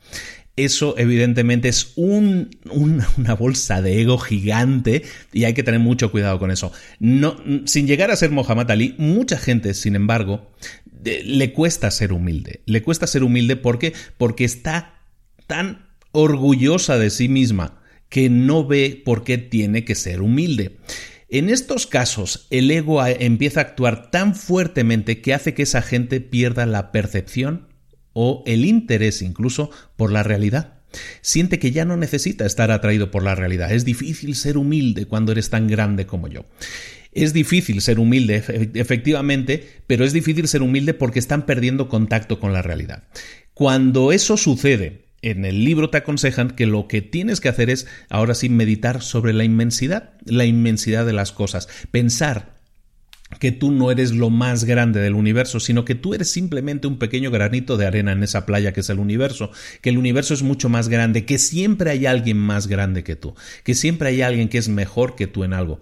eso 0.66 0.96
evidentemente 0.98 1.70
es 1.70 1.94
un, 1.96 2.50
una 2.72 3.36
bolsa 3.36 3.82
de 3.82 4.02
ego 4.02 4.18
gigante 4.18 5.04
y 5.32 5.46
hay 5.46 5.54
que 5.54 5.64
tener 5.64 5.80
mucho 5.80 6.12
cuidado 6.12 6.40
con 6.40 6.52
eso. 6.52 6.72
Sin 7.66 7.88
llegar 7.88 8.12
a 8.12 8.16
ser 8.16 8.32
Mohamed 8.32 8.70
Ali, 8.70 8.96
mucha 8.98 9.38
gente, 9.38 9.74
sin 9.74 9.96
embargo, 9.96 10.52
le 11.04 11.54
cuesta 11.54 11.92
ser 11.92 12.12
humilde. 12.12 12.62
Le 12.66 12.84
cuesta 12.84 13.08
ser 13.08 13.24
humilde 13.24 13.56
porque, 13.56 13.94
porque 14.18 14.44
está 14.44 14.96
tan 15.48 15.88
orgullosa 16.12 16.98
de 16.98 17.10
sí 17.10 17.30
misma 17.30 17.82
que 18.10 18.30
no 18.30 18.66
ve 18.66 19.02
por 19.06 19.24
qué 19.24 19.38
tiene 19.38 19.86
que 19.86 19.96
ser 19.96 20.22
humilde. 20.22 20.78
En 21.30 21.50
estos 21.50 21.86
casos, 21.86 22.48
el 22.50 22.70
ego 22.72 23.06
empieza 23.06 23.60
a 23.60 23.64
actuar 23.64 24.10
tan 24.10 24.36
fuertemente 24.36 25.22
que 25.22 25.34
hace 25.34 25.54
que 25.54 25.62
esa 25.62 25.84
gente 25.84 26.22
pierda 26.22 26.66
la 26.66 26.92
percepción 26.92 27.69
o 28.22 28.44
el 28.46 28.66
interés 28.66 29.22
incluso 29.22 29.72
por 29.96 30.12
la 30.12 30.24
realidad. 30.24 30.74
Siente 31.22 31.58
que 31.58 31.72
ya 31.72 31.86
no 31.86 31.96
necesita 31.96 32.46
estar 32.46 32.70
atraído 32.70 33.12
por 33.12 33.24
la 33.24 33.34
realidad. 33.34 33.72
Es 33.72 33.86
difícil 33.86 34.36
ser 34.36 34.58
humilde 34.58 35.06
cuando 35.06 35.32
eres 35.32 35.50
tan 35.50 35.68
grande 35.70 36.06
como 36.06 36.28
yo. 36.28 36.44
Es 37.14 37.32
difícil 37.32 37.80
ser 37.80 37.98
humilde, 37.98 38.44
efectivamente, 38.74 39.66
pero 39.88 40.04
es 40.04 40.12
difícil 40.12 40.50
ser 40.50 40.64
humilde 40.64 40.94
porque 40.94 41.18
están 41.18 41.46
perdiendo 41.46 41.88
contacto 41.88 42.42
con 42.42 42.52
la 42.52 42.62
realidad. 42.62 43.04
Cuando 43.54 44.12
eso 44.12 44.36
sucede, 44.36 45.06
en 45.22 45.46
el 45.46 45.64
libro 45.64 45.90
te 45.90 46.00
aconsejan 46.00 46.50
que 46.50 46.66
lo 46.66 46.90
que 46.90 47.02
tienes 47.02 47.40
que 47.40 47.48
hacer 47.48 47.70
es 47.70 47.88
ahora 48.10 48.36
sí 48.36 48.50
meditar 48.50 49.02
sobre 49.02 49.32
la 49.32 49.46
inmensidad, 49.46 50.12
la 50.26 50.44
inmensidad 50.44 51.06
de 51.06 51.14
las 51.14 51.32
cosas, 51.32 51.70
pensar 51.90 52.59
que 53.38 53.52
tú 53.52 53.72
no 53.72 53.92
eres 53.92 54.12
lo 54.12 54.30
más 54.30 54.64
grande 54.64 55.00
del 55.00 55.14
universo, 55.14 55.60
sino 55.60 55.86
que 55.86 55.96
tú 55.96 56.14
eres 56.14 56.32
simplemente 56.32 56.88
un 56.88 56.98
pequeño 56.98 57.30
granito 57.30 57.78
de 57.78 57.86
arena 57.86 58.12
en 58.12 58.24
esa 58.24 58.46
playa 58.46 58.74
que 58.74 58.80
es 58.80 58.90
el 58.90 59.00
universo, 59.00 59.52
que 59.82 59.90
el 59.92 59.98
universo 59.98 60.34
es 60.34 60.42
mucho 60.42 60.70
más 60.70 60.90
grande, 60.90 61.26
que 61.26 61.38
siempre 61.38 61.92
hay 61.92 62.06
alguien 62.06 62.38
más 62.38 62.68
grande 62.68 63.04
que 63.04 63.16
tú, 63.16 63.36
que 63.64 63.76
siempre 63.76 64.10
hay 64.10 64.22
alguien 64.24 64.50
que 64.50 64.58
es 64.58 64.70
mejor 64.70 65.16
que 65.16 65.28
tú 65.28 65.44
en 65.44 65.54
algo. 65.54 65.80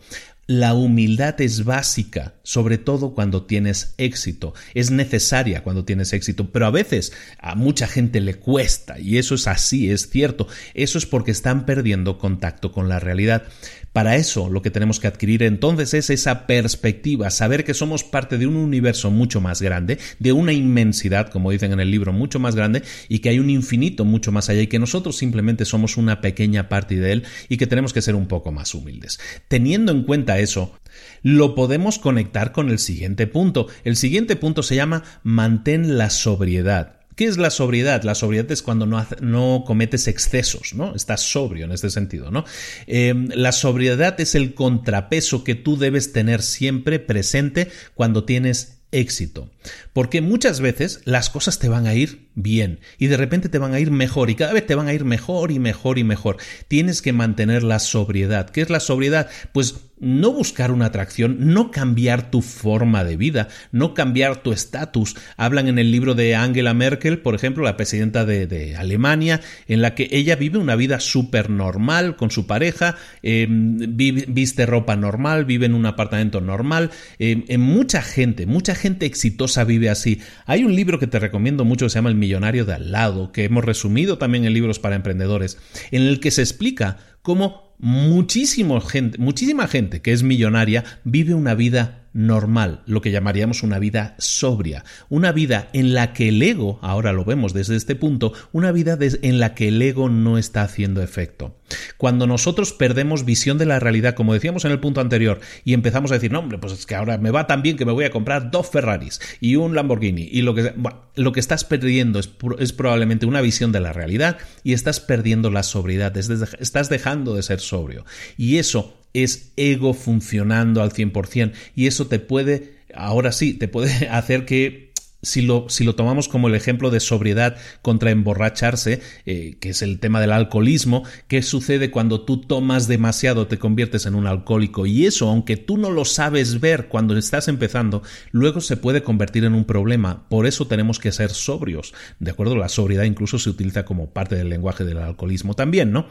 La 0.49 0.73
humildad 0.75 1.41
es 1.41 1.65
básica, 1.65 2.35
sobre 2.41 2.77
todo 2.77 3.13
cuando 3.13 3.43
tienes 3.45 3.93
éxito. 3.97 4.53
Es 4.73 4.91
necesaria 4.91 5.61
cuando 5.61 5.83
tienes 5.83 6.13
éxito, 6.13 6.53
pero 6.53 6.67
a 6.67 6.71
veces 6.71 7.11
a 7.37 7.55
mucha 7.55 7.85
gente 7.85 8.21
le 8.21 8.35
cuesta 8.35 8.97
y 8.97 9.17
eso 9.17 9.35
es 9.35 9.45
así, 9.47 9.91
es 9.91 10.09
cierto. 10.09 10.47
Eso 10.73 10.99
es 10.99 11.05
porque 11.05 11.31
están 11.31 11.65
perdiendo 11.65 12.17
contacto 12.17 12.71
con 12.71 12.87
la 12.87 13.01
realidad. 13.01 13.43
Para 13.91 14.15
eso 14.15 14.47
lo 14.49 14.61
que 14.61 14.71
tenemos 14.71 15.01
que 15.01 15.07
adquirir 15.07 15.43
entonces 15.43 15.93
es 15.93 16.09
esa 16.09 16.47
perspectiva, 16.47 17.29
saber 17.29 17.65
que 17.65 17.73
somos 17.73 18.05
parte 18.05 18.37
de 18.37 18.47
un 18.47 18.55
universo 18.55 19.11
mucho 19.11 19.41
más 19.41 19.61
grande, 19.61 19.97
de 20.19 20.31
una 20.31 20.53
inmensidad, 20.53 21.29
como 21.29 21.51
dicen 21.51 21.73
en 21.73 21.79
el 21.81 21.91
libro, 21.91 22.13
mucho 22.13 22.39
más 22.39 22.55
grande 22.55 22.83
y 23.09 23.19
que 23.19 23.29
hay 23.29 23.39
un 23.39 23.49
infinito 23.49 24.05
mucho 24.05 24.31
más 24.31 24.47
allá 24.47 24.61
y 24.61 24.67
que 24.67 24.79
nosotros 24.79 25.17
simplemente 25.17 25.65
somos 25.65 25.97
una 25.97 26.21
pequeña 26.21 26.69
parte 26.69 26.95
de 26.95 27.11
él 27.11 27.23
y 27.49 27.57
que 27.57 27.67
tenemos 27.67 27.91
que 27.91 28.01
ser 28.01 28.15
un 28.15 28.27
poco 28.27 28.53
más 28.53 28.73
humildes. 28.75 29.19
Teniendo 29.49 29.91
en 29.91 30.03
cuenta 30.03 30.36
eso, 30.39 30.77
lo 31.23 31.55
podemos 31.55 31.99
conectar 31.99 32.51
con 32.51 32.69
el 32.69 32.79
siguiente 32.79 33.27
punto. 33.27 33.67
El 33.83 33.95
siguiente 33.95 34.35
punto 34.35 34.63
se 34.63 34.75
llama 34.75 35.03
mantén 35.23 35.97
la 35.97 36.09
sobriedad. 36.09 36.97
¿Qué 37.17 37.25
es 37.25 37.37
la 37.37 37.49
sobriedad? 37.49 38.03
La 38.03 38.13
sobriedad 38.13 38.51
es 38.51 38.61
cuando 38.61 38.85
no, 38.85 39.03
no 39.21 39.63
cometes 39.65 40.07
excesos, 40.07 40.75
¿no? 40.75 40.93
Estás 40.93 41.21
sobrio 41.21 41.65
en 41.65 41.71
este 41.71 41.89
sentido, 41.89 42.29
¿no? 42.29 42.45
Em, 42.85 43.29
la 43.33 43.51
sobriedad 43.51 44.21
es 44.21 44.35
el 44.35 44.53
contrapeso 44.53 45.43
que 45.43 45.55
tú 45.55 45.77
debes 45.77 46.13
tener 46.13 46.43
siempre 46.43 46.99
presente 46.99 47.69
cuando 47.95 48.23
tienes 48.23 48.81
éxito. 48.91 49.49
Porque 49.93 50.21
muchas 50.21 50.61
veces 50.61 51.01
las 51.05 51.31
cosas 51.31 51.57
te 51.57 51.69
van 51.69 51.87
a 51.87 51.95
ir 51.95 52.26
bien 52.37 52.79
y 52.99 53.07
de 53.07 53.17
repente 53.17 53.49
te 53.49 53.57
van 53.57 53.73
a 53.73 53.79
ir 53.79 53.89
mejor 53.91 54.29
y 54.29 54.35
cada 54.35 54.53
vez 54.53 54.65
te 54.65 54.75
van 54.75 54.87
a 54.87 54.93
ir 54.93 55.03
mejor 55.03 55.51
y 55.51 55.59
mejor 55.59 55.97
y 55.97 56.03
mejor. 56.03 56.37
Tienes 56.67 57.01
que 57.01 57.11
mantener 57.11 57.63
la 57.63 57.79
sobriedad. 57.79 58.49
¿Qué 58.49 58.61
es 58.61 58.69
la 58.69 58.79
sobriedad? 58.79 59.29
Pues 59.51 59.87
no 59.99 60.31
buscar 60.31 60.71
una 60.71 60.85
atracción, 60.85 61.37
no 61.39 61.71
cambiar 61.71 62.29
tu 62.29 62.41
forma 62.41 63.03
de 63.03 63.17
vida, 63.17 63.47
no 63.71 63.93
cambiar 63.95 64.43
tu 64.43 64.51
estatus. 64.51 65.15
Hablan 65.37 65.67
en 65.67 65.79
el 65.79 65.91
libro 65.91 66.13
de 66.13 66.35
Angela 66.35 66.75
Merkel, 66.75 67.19
por 67.19 67.33
ejemplo, 67.33 67.63
la 67.63 67.77
presidenta 67.77 68.23
de, 68.23 68.75
Alemania, 68.77 69.41
en 69.67 69.81
la 69.81 69.95
que 69.95 70.07
ella 70.11 70.35
vive 70.35 70.59
una 70.59 70.75
vida 70.75 70.99
súper 70.99 71.49
normal 71.49 72.15
con 72.15 72.29
su 72.29 72.45
pareja, 72.45 72.95
em, 73.23 73.77
viste 73.97 74.65
ropa 74.65 74.95
normal, 74.95 75.45
vive 75.45 75.65
en 75.65 75.73
un 75.73 75.85
apartamento 75.87 76.41
normal. 76.41 76.91
Em, 77.17 77.43
en 77.47 77.61
mucha 77.61 78.03
gente, 78.03 78.45
mucha 78.45 78.75
gente 78.75 79.07
exitosa 79.07 79.63
vive 79.63 79.89
así. 79.89 80.21
Hay 80.45 80.63
un 80.63 80.75
libro 80.75 80.99
que 80.99 81.07
te 81.07 81.17
recomiendo 81.17 81.65
mucho 81.65 81.89
se 81.89 81.95
llama 81.95 82.09
El 82.09 82.15
millonario 82.27 82.65
de 82.65 82.73
al 82.73 82.91
lado, 82.91 83.31
que 83.31 83.45
hemos 83.45 83.63
resumido 83.63 84.17
también 84.17 84.43
en 84.43 84.53
libros 84.53 84.79
para 84.79 84.97
emprendedores, 84.97 85.57
en 85.91 86.01
el 86.01 86.19
que 86.19 86.31
se 86.31 86.41
explica 86.41 86.97
cómo 87.21 87.75
muchísimo 87.79 88.81
gente, 88.81 89.17
muchísima 89.17 89.67
gente 89.67 90.01
que 90.01 90.11
es 90.11 90.23
millonaria 90.23 90.83
vive 91.03 91.33
una 91.33 91.55
vida 91.55 92.06
normal, 92.17 92.81
lo 92.87 92.99
que 92.99 93.11
llamaríamos 93.11 93.61
una 93.61 93.77
vida 93.77 94.15
sobria, 94.17 94.83
una 95.07 95.31
vida 95.31 95.69
en 95.73 95.93
la 95.93 96.13
que 96.13 96.29
el 96.29 96.41
ego, 96.41 96.79
ahora 96.81 97.13
lo 97.13 97.23
vemos 97.23 97.53
desde 97.53 97.75
este 97.75 97.93
punto, 97.93 98.33
una 98.51 98.71
vida 98.71 98.97
en 98.99 99.39
la 99.39 99.53
que 99.53 99.67
el 99.67 99.79
ego 99.79 100.09
no 100.09 100.39
está 100.39 100.63
haciendo 100.63 101.03
efecto. 101.03 101.55
Cuando 101.97 102.25
nosotros 102.25 102.73
perdemos 102.73 103.23
visión 103.23 103.59
de 103.59 103.67
la 103.67 103.79
realidad, 103.79 104.15
como 104.15 104.33
decíamos 104.33 104.65
en 104.65 104.71
el 104.71 104.79
punto 104.79 104.99
anterior, 104.99 105.41
y 105.63 105.75
empezamos 105.75 106.09
a 106.09 106.15
decir, 106.15 106.31
no, 106.31 106.39
hombre, 106.39 106.57
pues 106.57 106.73
es 106.73 106.87
que 106.87 106.95
ahora 106.95 107.19
me 107.19 107.29
va 107.29 107.45
tan 107.45 107.61
bien 107.61 107.77
que 107.77 107.85
me 107.85 107.91
voy 107.91 108.05
a 108.05 108.09
comprar 108.09 108.49
dos 108.49 108.67
Ferraris 108.71 109.21
y 109.39 109.55
un 109.55 109.75
Lamborghini, 109.75 110.27
y 110.31 110.41
lo 110.41 110.55
que, 110.55 110.73
lo 111.13 111.31
que 111.31 111.39
estás 111.39 111.65
perdiendo 111.65 112.17
es, 112.17 112.31
es 112.57 112.73
probablemente 112.73 113.27
una 113.27 113.41
visión 113.41 113.71
de 113.71 113.79
la 113.79 113.93
realidad 113.93 114.39
y 114.63 114.73
estás 114.73 114.99
perdiendo 114.99 115.51
la 115.51 115.61
sobriedad, 115.61 116.17
estás 116.17 116.89
dejando 116.89 117.35
de 117.35 117.43
ser 117.43 117.59
sobrio. 117.59 118.05
Y 118.37 118.57
eso 118.57 118.95
es 119.23 119.51
ego 119.55 119.93
funcionando 119.93 120.81
al 120.81 120.91
100% 120.91 121.53
y 121.75 121.87
eso 121.87 122.07
te 122.07 122.19
puede, 122.19 122.75
ahora 122.93 123.31
sí, 123.31 123.53
te 123.53 123.67
puede 123.67 124.07
hacer 124.09 124.45
que 124.45 124.87
si 125.21 125.41
lo, 125.41 125.67
si 125.67 125.83
lo, 125.83 125.95
tomamos 125.95 126.27
como 126.27 126.47
el 126.47 126.55
ejemplo 126.55 126.91
de 126.91 126.99
sobriedad 126.99 127.57
contra 127.81 128.11
emborracharse, 128.11 129.01
eh, 129.25 129.57
que 129.59 129.69
es 129.69 129.81
el 129.81 129.99
tema 129.99 130.21
del 130.21 130.31
alcoholismo, 130.31 131.03
¿qué 131.27 131.41
sucede 131.41 131.89
cuando 131.89 132.21
tú 132.21 132.41
tomas 132.41 132.87
demasiado, 132.87 133.47
te 133.47 133.57
conviertes 133.57 134.05
en 134.05 134.15
un 134.15 134.27
alcohólico? 134.27 134.85
Y 134.85 135.05
eso, 135.05 135.27
aunque 135.27 135.57
tú 135.57 135.77
no 135.77 135.89
lo 135.89 136.05
sabes 136.05 136.59
ver 136.59 136.87
cuando 136.87 137.17
estás 137.17 137.47
empezando, 137.47 138.03
luego 138.31 138.61
se 138.61 138.77
puede 138.77 139.01
convertir 139.01 139.43
en 139.43 139.53
un 139.53 139.65
problema. 139.65 140.27
Por 140.29 140.45
eso 140.45 140.67
tenemos 140.67 140.99
que 140.99 141.11
ser 141.11 141.31
sobrios. 141.31 141.93
¿De 142.19 142.31
acuerdo? 142.31 142.55
La 142.55 142.69
sobriedad 142.69 143.03
incluso 143.03 143.39
se 143.39 143.49
utiliza 143.49 143.85
como 143.85 144.11
parte 144.11 144.35
del 144.35 144.49
lenguaje 144.49 144.83
del 144.83 144.99
alcoholismo 144.99 145.55
también, 145.55 145.91
¿no? 145.91 146.07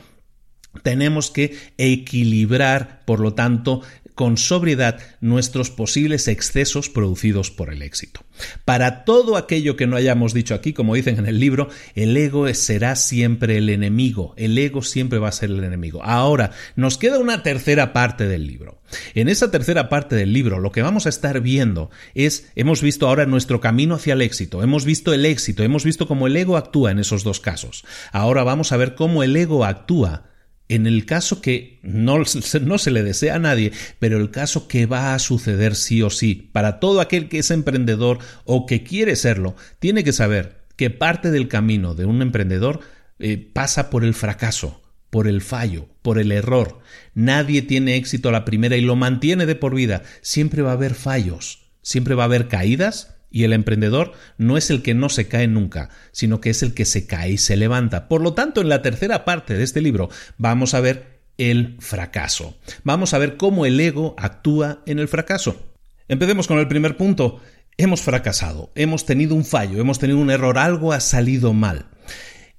Tenemos 0.83 1.31
que 1.31 1.57
equilibrar, 1.77 3.03
por 3.05 3.21
lo 3.21 3.35
tanto, 3.35 3.83
con 4.17 4.39
sobriedad 4.39 4.99
nuestros 5.21 5.71
posibles 5.71 6.27
excesos 6.27 6.89
producidos 6.89 7.51
por 7.51 7.71
el 7.71 7.83
éxito. 7.83 8.23
Para 8.65 9.05
todo 9.05 9.37
aquello 9.37 9.77
que 9.77 9.87
no 9.87 9.95
hayamos 9.95 10.33
dicho 10.33 10.55
aquí, 10.55 10.73
como 10.73 10.95
dicen 10.95 11.19
en 11.19 11.27
el 11.27 11.39
libro, 11.39 11.69
el 11.95 12.17
ego 12.17 12.53
será 12.55 12.97
siempre 12.97 13.59
el 13.59 13.69
enemigo, 13.69 14.33
el 14.39 14.57
ego 14.57 14.81
siempre 14.81 15.19
va 15.19 15.29
a 15.29 15.33
ser 15.33 15.51
el 15.51 15.63
enemigo. 15.63 16.03
Ahora, 16.03 16.53
nos 16.77 16.97
queda 16.97 17.19
una 17.19 17.43
tercera 17.43 17.93
parte 17.93 18.27
del 18.27 18.47
libro. 18.47 18.81
En 19.15 19.29
esa 19.29 19.51
tercera 19.51 19.91
parte 19.91 20.17
del 20.17 20.33
libro 20.33 20.61
lo 20.61 20.73
que 20.73 20.83
vamos 20.83 21.05
a 21.05 21.11
estar 21.11 21.43
viendo 21.43 21.91
es, 22.15 22.51
hemos 22.57 22.81
visto 22.81 23.07
ahora 23.07 23.27
nuestro 23.27 23.61
camino 23.61 23.97
hacia 23.97 24.15
el 24.15 24.23
éxito, 24.23 24.63
hemos 24.63 24.87
visto 24.87 25.13
el 25.13 25.27
éxito, 25.27 25.63
hemos 25.63 25.85
visto 25.85 26.09
cómo 26.09 26.27
el 26.27 26.37
ego 26.39 26.57
actúa 26.57 26.91
en 26.91 27.01
esos 27.01 27.23
dos 27.23 27.41
casos. 27.41 27.85
Ahora 28.13 28.45
vamos 28.45 28.73
a 28.73 28.79
ver 28.79 28.95
cómo 28.95 29.23
el 29.23 29.37
ego 29.37 29.67
actúa 29.67 30.36
en 30.69 30.87
el 30.87 31.07
caso 31.07 31.41
que 31.41 31.79
no, 31.83 32.19
no, 32.19 32.79
se 32.79 32.91
le 32.91 33.03
desea 33.03 33.37
a 33.37 33.39
nadie, 33.39 33.73
pero 33.99 34.19
el 34.19 34.31
caso 34.31 34.67
que 34.69 34.87
va 34.87 35.15
a 35.15 35.19
suceder 35.19 35.75
sí 35.75 36.03
o 36.03 36.11
sí, 36.11 36.51
para 36.53 36.81
todo 36.81 37.01
aquel 37.01 37.29
que 37.29 37.39
es 37.39 37.51
emprendedor 37.51 38.19
o 38.45 38.67
que 38.67 38.83
quiere 38.83 39.17
serlo, 39.17 39.55
tiene 39.79 40.03
que 40.03 40.13
saber 40.13 40.65
que 40.77 40.91
parte 40.91 41.31
del 41.31 41.49
camino 41.49 41.95
de 41.95 42.05
un 42.05 42.21
emprendedor 42.21 42.81
eh, 43.19 43.39
pasa 43.53 43.91
por 43.91 44.05
el 44.05 44.15
fracaso, 44.15 44.83
por 45.11 45.29
el 45.29 45.41
fallo, 45.41 45.89
por 46.03 46.19
el 46.19 46.33
error. 46.33 46.81
Nadie 47.15 47.63
tiene 47.63 47.97
éxito 47.97 48.29
a 48.29 48.33
la 48.33 48.45
primera 48.45 48.77
y 48.77 48.83
lo 48.83 48.97
mantiene 48.97 49.47
de 49.47 49.55
por 49.55 49.75
vida. 49.75 50.03
Siempre 50.21 50.63
va 50.63 50.71
a 50.71 50.75
haber 50.75 50.95
fallos, 50.95 51.71
siempre 51.83 52.15
va 52.15 52.25
a 52.25 52.27
haber 52.27 52.49
caídas 52.49 53.16
y 53.37 53.45
el 53.45 53.53
emprendedor 53.53 54.13
no 54.39 54.57
es 54.57 54.71
el 54.71 54.81
que 54.81 54.95
no 54.95 55.11
se 55.11 55.29
cae 55.29 55.47
nunca, 55.47 55.91
sino 56.11 56.41
que 56.41 56.49
es 56.49 56.63
el 56.63 56.73
que 56.73 56.87
se 56.87 57.07
cae 57.07 57.33
y 57.33 57.37
se 57.37 57.59
levanta. 57.59 58.09
Por 58.09 58.23
lo 58.23 58.33
tanto, 58.33 58.63
en 58.63 58.71
la 58.71 58.81
tercera 58.81 59.27
parte 59.27 59.53
de 59.53 59.63
este 59.63 59.83
libro 59.83 60.09
vamos 60.39 60.73
a 60.73 60.81
ver 60.81 61.21
el 61.37 61.77
fracaso. 61.79 62.57
Vamos 62.83 63.13
a 63.13 63.19
ver 63.19 63.37
cómo 63.37 63.67
el 63.67 63.79
ego 63.79 64.15
actúa 64.17 64.83
en 64.87 65.01
el 65.01 65.07
fracaso. 65.07 65.63
Empecemos 66.09 66.47
con 66.47 66.59
el 66.59 66.67
primer 66.67 66.97
punto. 66.97 67.43
Hemos 67.77 68.01
fracasado, 68.01 68.71
hemos 68.75 69.05
tenido 69.05 69.35
un 69.35 69.45
fallo, 69.45 69.83
hemos 69.83 69.99
tenido 69.99 70.19
un 70.19 70.31
error, 70.31 70.57
algo 70.57 70.95
ha 70.95 71.01
salido 71.01 71.53
mal. 71.53 71.89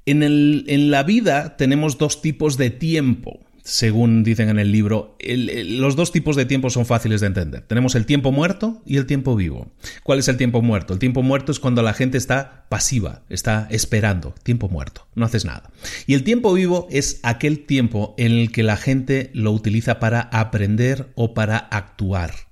En, 0.05 0.21
el, 0.21 0.63
en 0.67 0.91
la 0.91 1.01
vida 1.01 1.57
tenemos 1.57 1.97
dos 1.97 2.21
tipos 2.21 2.55
de 2.57 2.69
tiempo 2.69 3.46
según 3.67 4.23
dicen 4.23 4.47
en 4.47 4.59
el 4.59 4.71
libro, 4.71 5.17
los 5.19 5.97
dos 5.97 6.13
tipos 6.13 6.37
de 6.37 6.45
tiempo 6.45 6.69
son 6.69 6.85
fáciles 6.85 7.19
de 7.19 7.27
entender. 7.27 7.63
Tenemos 7.63 7.95
el 7.95 8.05
tiempo 8.05 8.31
muerto 8.31 8.81
y 8.85 8.95
el 8.95 9.05
tiempo 9.05 9.35
vivo. 9.35 9.67
¿Cuál 10.03 10.19
es 10.19 10.29
el 10.29 10.37
tiempo 10.37 10.61
muerto? 10.61 10.93
El 10.93 10.99
tiempo 10.99 11.21
muerto 11.21 11.51
es 11.51 11.59
cuando 11.59 11.81
la 11.81 11.91
gente 11.91 12.17
está 12.17 12.65
pasiva, 12.69 13.23
está 13.27 13.67
esperando, 13.69 14.33
tiempo 14.43 14.69
muerto, 14.69 15.05
no 15.15 15.25
haces 15.25 15.43
nada. 15.43 15.69
Y 16.05 16.13
el 16.13 16.23
tiempo 16.23 16.53
vivo 16.53 16.87
es 16.91 17.19
aquel 17.23 17.65
tiempo 17.65 18.15
en 18.17 18.31
el 18.31 18.53
que 18.53 18.63
la 18.63 18.77
gente 18.77 19.31
lo 19.33 19.51
utiliza 19.51 19.99
para 19.99 20.21
aprender 20.21 21.11
o 21.15 21.33
para 21.33 21.57
actuar. 21.57 22.46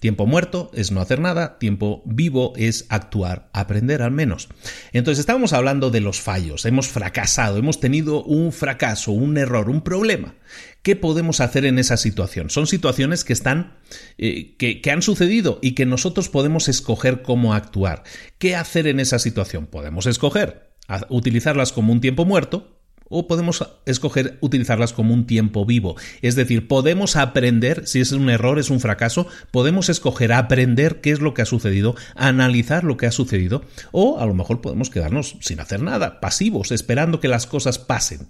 Tiempo 0.00 0.26
muerto 0.26 0.70
es 0.74 0.90
no 0.92 1.00
hacer 1.00 1.20
nada, 1.20 1.58
tiempo 1.58 2.02
vivo 2.04 2.52
es 2.56 2.86
actuar, 2.88 3.48
aprender 3.52 4.02
al 4.02 4.10
menos. 4.10 4.48
Entonces 4.92 5.20
estábamos 5.20 5.52
hablando 5.52 5.90
de 5.90 6.00
los 6.00 6.20
fallos, 6.20 6.64
hemos 6.64 6.88
fracasado, 6.88 7.56
hemos 7.58 7.80
tenido 7.80 8.22
un 8.22 8.52
fracaso, 8.52 9.12
un 9.12 9.36
error, 9.38 9.70
un 9.70 9.82
problema. 9.82 10.34
¿Qué 10.82 10.96
podemos 10.96 11.40
hacer 11.40 11.64
en 11.64 11.78
esa 11.78 11.96
situación? 11.96 12.50
Son 12.50 12.66
situaciones 12.66 13.24
que 13.24 13.32
están, 13.32 13.78
eh, 14.18 14.56
que, 14.56 14.80
que 14.80 14.90
han 14.90 15.02
sucedido 15.02 15.58
y 15.62 15.72
que 15.72 15.86
nosotros 15.86 16.28
podemos 16.28 16.68
escoger 16.68 17.22
cómo 17.22 17.54
actuar. 17.54 18.02
¿Qué 18.38 18.54
hacer 18.54 18.86
en 18.86 19.00
esa 19.00 19.18
situación? 19.18 19.66
Podemos 19.66 20.06
escoger 20.06 20.74
utilizarlas 21.08 21.72
como 21.72 21.92
un 21.92 22.00
tiempo 22.00 22.24
muerto, 22.24 22.83
o 23.14 23.28
podemos 23.28 23.64
escoger 23.86 24.38
utilizarlas 24.40 24.92
como 24.92 25.14
un 25.14 25.26
tiempo 25.26 25.64
vivo. 25.64 25.94
Es 26.20 26.34
decir, 26.34 26.66
podemos 26.66 27.14
aprender, 27.14 27.86
si 27.86 28.00
es 28.00 28.10
un 28.10 28.28
error, 28.28 28.58
es 28.58 28.70
un 28.70 28.80
fracaso, 28.80 29.28
podemos 29.52 29.88
escoger 29.88 30.32
aprender 30.32 31.00
qué 31.00 31.12
es 31.12 31.20
lo 31.20 31.32
que 31.32 31.42
ha 31.42 31.46
sucedido, 31.46 31.94
analizar 32.16 32.82
lo 32.82 32.96
que 32.96 33.06
ha 33.06 33.12
sucedido, 33.12 33.62
o 33.92 34.18
a 34.18 34.26
lo 34.26 34.34
mejor 34.34 34.60
podemos 34.60 34.90
quedarnos 34.90 35.36
sin 35.40 35.60
hacer 35.60 35.80
nada, 35.80 36.20
pasivos, 36.20 36.72
esperando 36.72 37.20
que 37.20 37.28
las 37.28 37.46
cosas 37.46 37.78
pasen. 37.78 38.28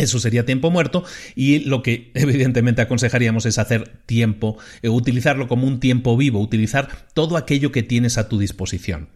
Eso 0.00 0.18
sería 0.18 0.46
tiempo 0.46 0.70
muerto 0.70 1.04
y 1.34 1.60
lo 1.60 1.82
que 1.82 2.10
evidentemente 2.14 2.82
aconsejaríamos 2.82 3.46
es 3.46 3.58
hacer 3.58 3.88
tiempo, 4.06 4.56
eh, 4.82 4.88
utilizarlo 4.88 5.46
como 5.46 5.66
un 5.66 5.80
tiempo 5.80 6.16
vivo, 6.16 6.40
utilizar 6.40 6.88
todo 7.14 7.36
aquello 7.36 7.70
que 7.70 7.82
tienes 7.82 8.18
a 8.18 8.28
tu 8.28 8.38
disposición. 8.38 9.08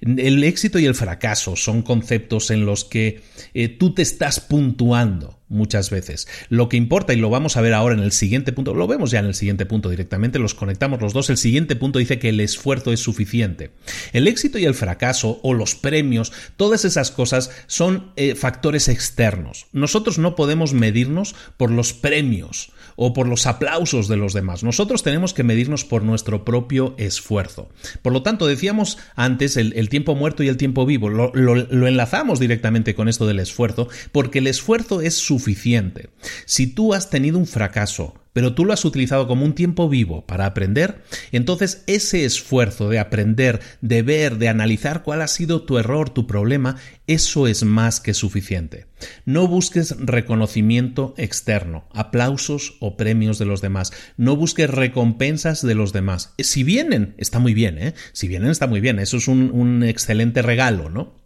El 0.00 0.44
éxito 0.44 0.78
y 0.78 0.86
el 0.86 0.94
fracaso 0.94 1.56
son 1.56 1.82
conceptos 1.82 2.50
en 2.50 2.66
los 2.66 2.84
que 2.84 3.22
eh, 3.54 3.68
tú 3.68 3.94
te 3.94 4.02
estás 4.02 4.40
puntuando 4.40 5.40
muchas 5.48 5.90
veces. 5.90 6.28
Lo 6.48 6.68
que 6.68 6.76
importa, 6.76 7.14
y 7.14 7.16
lo 7.16 7.30
vamos 7.30 7.56
a 7.56 7.60
ver 7.60 7.74
ahora 7.74 7.94
en 7.94 8.02
el 8.02 8.12
siguiente 8.12 8.52
punto, 8.52 8.74
lo 8.74 8.86
vemos 8.86 9.10
ya 9.10 9.20
en 9.20 9.26
el 9.26 9.34
siguiente 9.34 9.66
punto 9.66 9.90
directamente, 9.90 10.38
los 10.38 10.54
conectamos 10.54 11.00
los 11.00 11.12
dos, 11.12 11.30
el 11.30 11.36
siguiente 11.36 11.76
punto 11.76 11.98
dice 11.98 12.18
que 12.18 12.30
el 12.30 12.40
esfuerzo 12.40 12.92
es 12.92 13.00
suficiente. 13.00 13.70
El 14.12 14.28
éxito 14.28 14.58
y 14.58 14.64
el 14.64 14.74
fracaso, 14.74 15.40
o 15.42 15.54
los 15.54 15.74
premios, 15.74 16.32
todas 16.56 16.84
esas 16.84 17.10
cosas 17.10 17.50
son 17.66 18.12
eh, 18.16 18.34
factores 18.34 18.88
externos. 18.88 19.66
Nosotros 19.72 20.18
no 20.18 20.34
podemos 20.34 20.72
medirnos 20.72 21.34
por 21.56 21.70
los 21.70 21.92
premios 21.92 22.72
o 22.96 23.12
por 23.12 23.28
los 23.28 23.46
aplausos 23.46 24.08
de 24.08 24.16
los 24.16 24.32
demás. 24.32 24.64
Nosotros 24.64 25.02
tenemos 25.02 25.34
que 25.34 25.44
medirnos 25.44 25.84
por 25.84 26.02
nuestro 26.02 26.44
propio 26.44 26.94
esfuerzo. 26.98 27.68
Por 28.02 28.12
lo 28.12 28.22
tanto, 28.22 28.46
decíamos 28.46 28.98
antes 29.14 29.56
el, 29.56 29.88
tiempo 29.88 30.14
muerto 30.14 30.42
y 30.42 30.48
el 30.48 30.56
tiempo 30.56 30.86
vivo. 30.86 31.08
Lo, 31.08 31.86
enlazamos 31.86 32.40
directamente 32.40 32.94
con 32.94 33.08
esto 33.08 33.26
del 33.26 33.38
esfuerzo, 33.38 33.88
porque 34.12 34.38
el 34.40 34.46
esfuerzo 34.46 35.00
es 35.00 35.14
suficiente. 35.14 36.08
Si 36.46 36.66
tú 36.66 36.94
has 36.94 37.10
tenido 37.10 37.38
un 37.38 37.46
fracaso, 37.46 38.14
pero 38.36 38.52
tú 38.52 38.66
lo 38.66 38.74
has 38.74 38.84
utilizado 38.84 39.26
como 39.26 39.46
un 39.46 39.54
tiempo 39.54 39.88
vivo 39.88 40.26
para 40.26 40.44
aprender, 40.44 41.00
entonces 41.32 41.82
ese 41.86 42.26
esfuerzo 42.26 42.90
de 42.90 42.98
aprender, 42.98 43.60
de 43.80 44.02
ver, 44.02 44.36
de 44.36 44.50
analizar 44.50 45.02
cuál 45.02 45.22
ha 45.22 45.26
sido 45.26 45.62
tu 45.62 45.78
error, 45.78 46.10
tu 46.10 46.26
problema, 46.26 46.76
eso 47.06 47.46
es 47.46 47.64
más 47.64 47.98
que 47.98 48.12
suficiente. 48.12 48.88
No 49.24 49.48
busques 49.48 49.96
reconocimiento 49.98 51.14
externo, 51.16 51.88
aplausos 51.94 52.76
o 52.80 52.98
premios 52.98 53.38
de 53.38 53.46
los 53.46 53.62
demás. 53.62 53.90
No 54.18 54.36
busques 54.36 54.68
recompensas 54.68 55.62
de 55.62 55.74
los 55.74 55.94
demás. 55.94 56.34
Si 56.38 56.62
vienen, 56.62 57.14
está 57.16 57.38
muy 57.38 57.54
bien, 57.54 57.78
¿eh? 57.78 57.94
Si 58.12 58.28
vienen, 58.28 58.50
está 58.50 58.66
muy 58.66 58.82
bien. 58.82 58.98
Eso 58.98 59.16
es 59.16 59.28
un, 59.28 59.50
un 59.50 59.82
excelente 59.82 60.42
regalo, 60.42 60.90
¿no? 60.90 61.25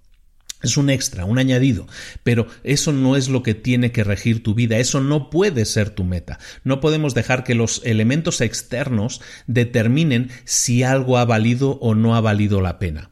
Es 0.63 0.77
un 0.77 0.91
extra, 0.91 1.25
un 1.25 1.39
añadido, 1.39 1.87
pero 2.23 2.47
eso 2.65 2.93
no 2.93 3.17
es 3.17 3.29
lo 3.29 3.43
que 3.43 3.55
tiene 3.55 3.93
que 3.93 4.05
regir 4.05 4.43
tu 4.43 4.55
vida, 4.55 4.79
eso 4.79 5.01
no 5.01 5.31
puede 5.31 5.65
ser 5.65 5.91
tu 5.91 6.05
meta. 6.05 6.39
No 6.65 6.81
podemos 6.81 7.15
dejar 7.15 7.45
que 7.45 7.55
los 7.55 7.81
elementos 7.85 8.41
externos 8.41 9.21
determinen 9.47 10.31
si 10.45 10.83
algo 10.83 11.19
ha 11.19 11.25
valido 11.25 11.79
o 11.81 11.95
no 11.95 12.15
ha 12.15 12.21
valido 12.21 12.61
la 12.61 12.79
pena. 12.79 13.11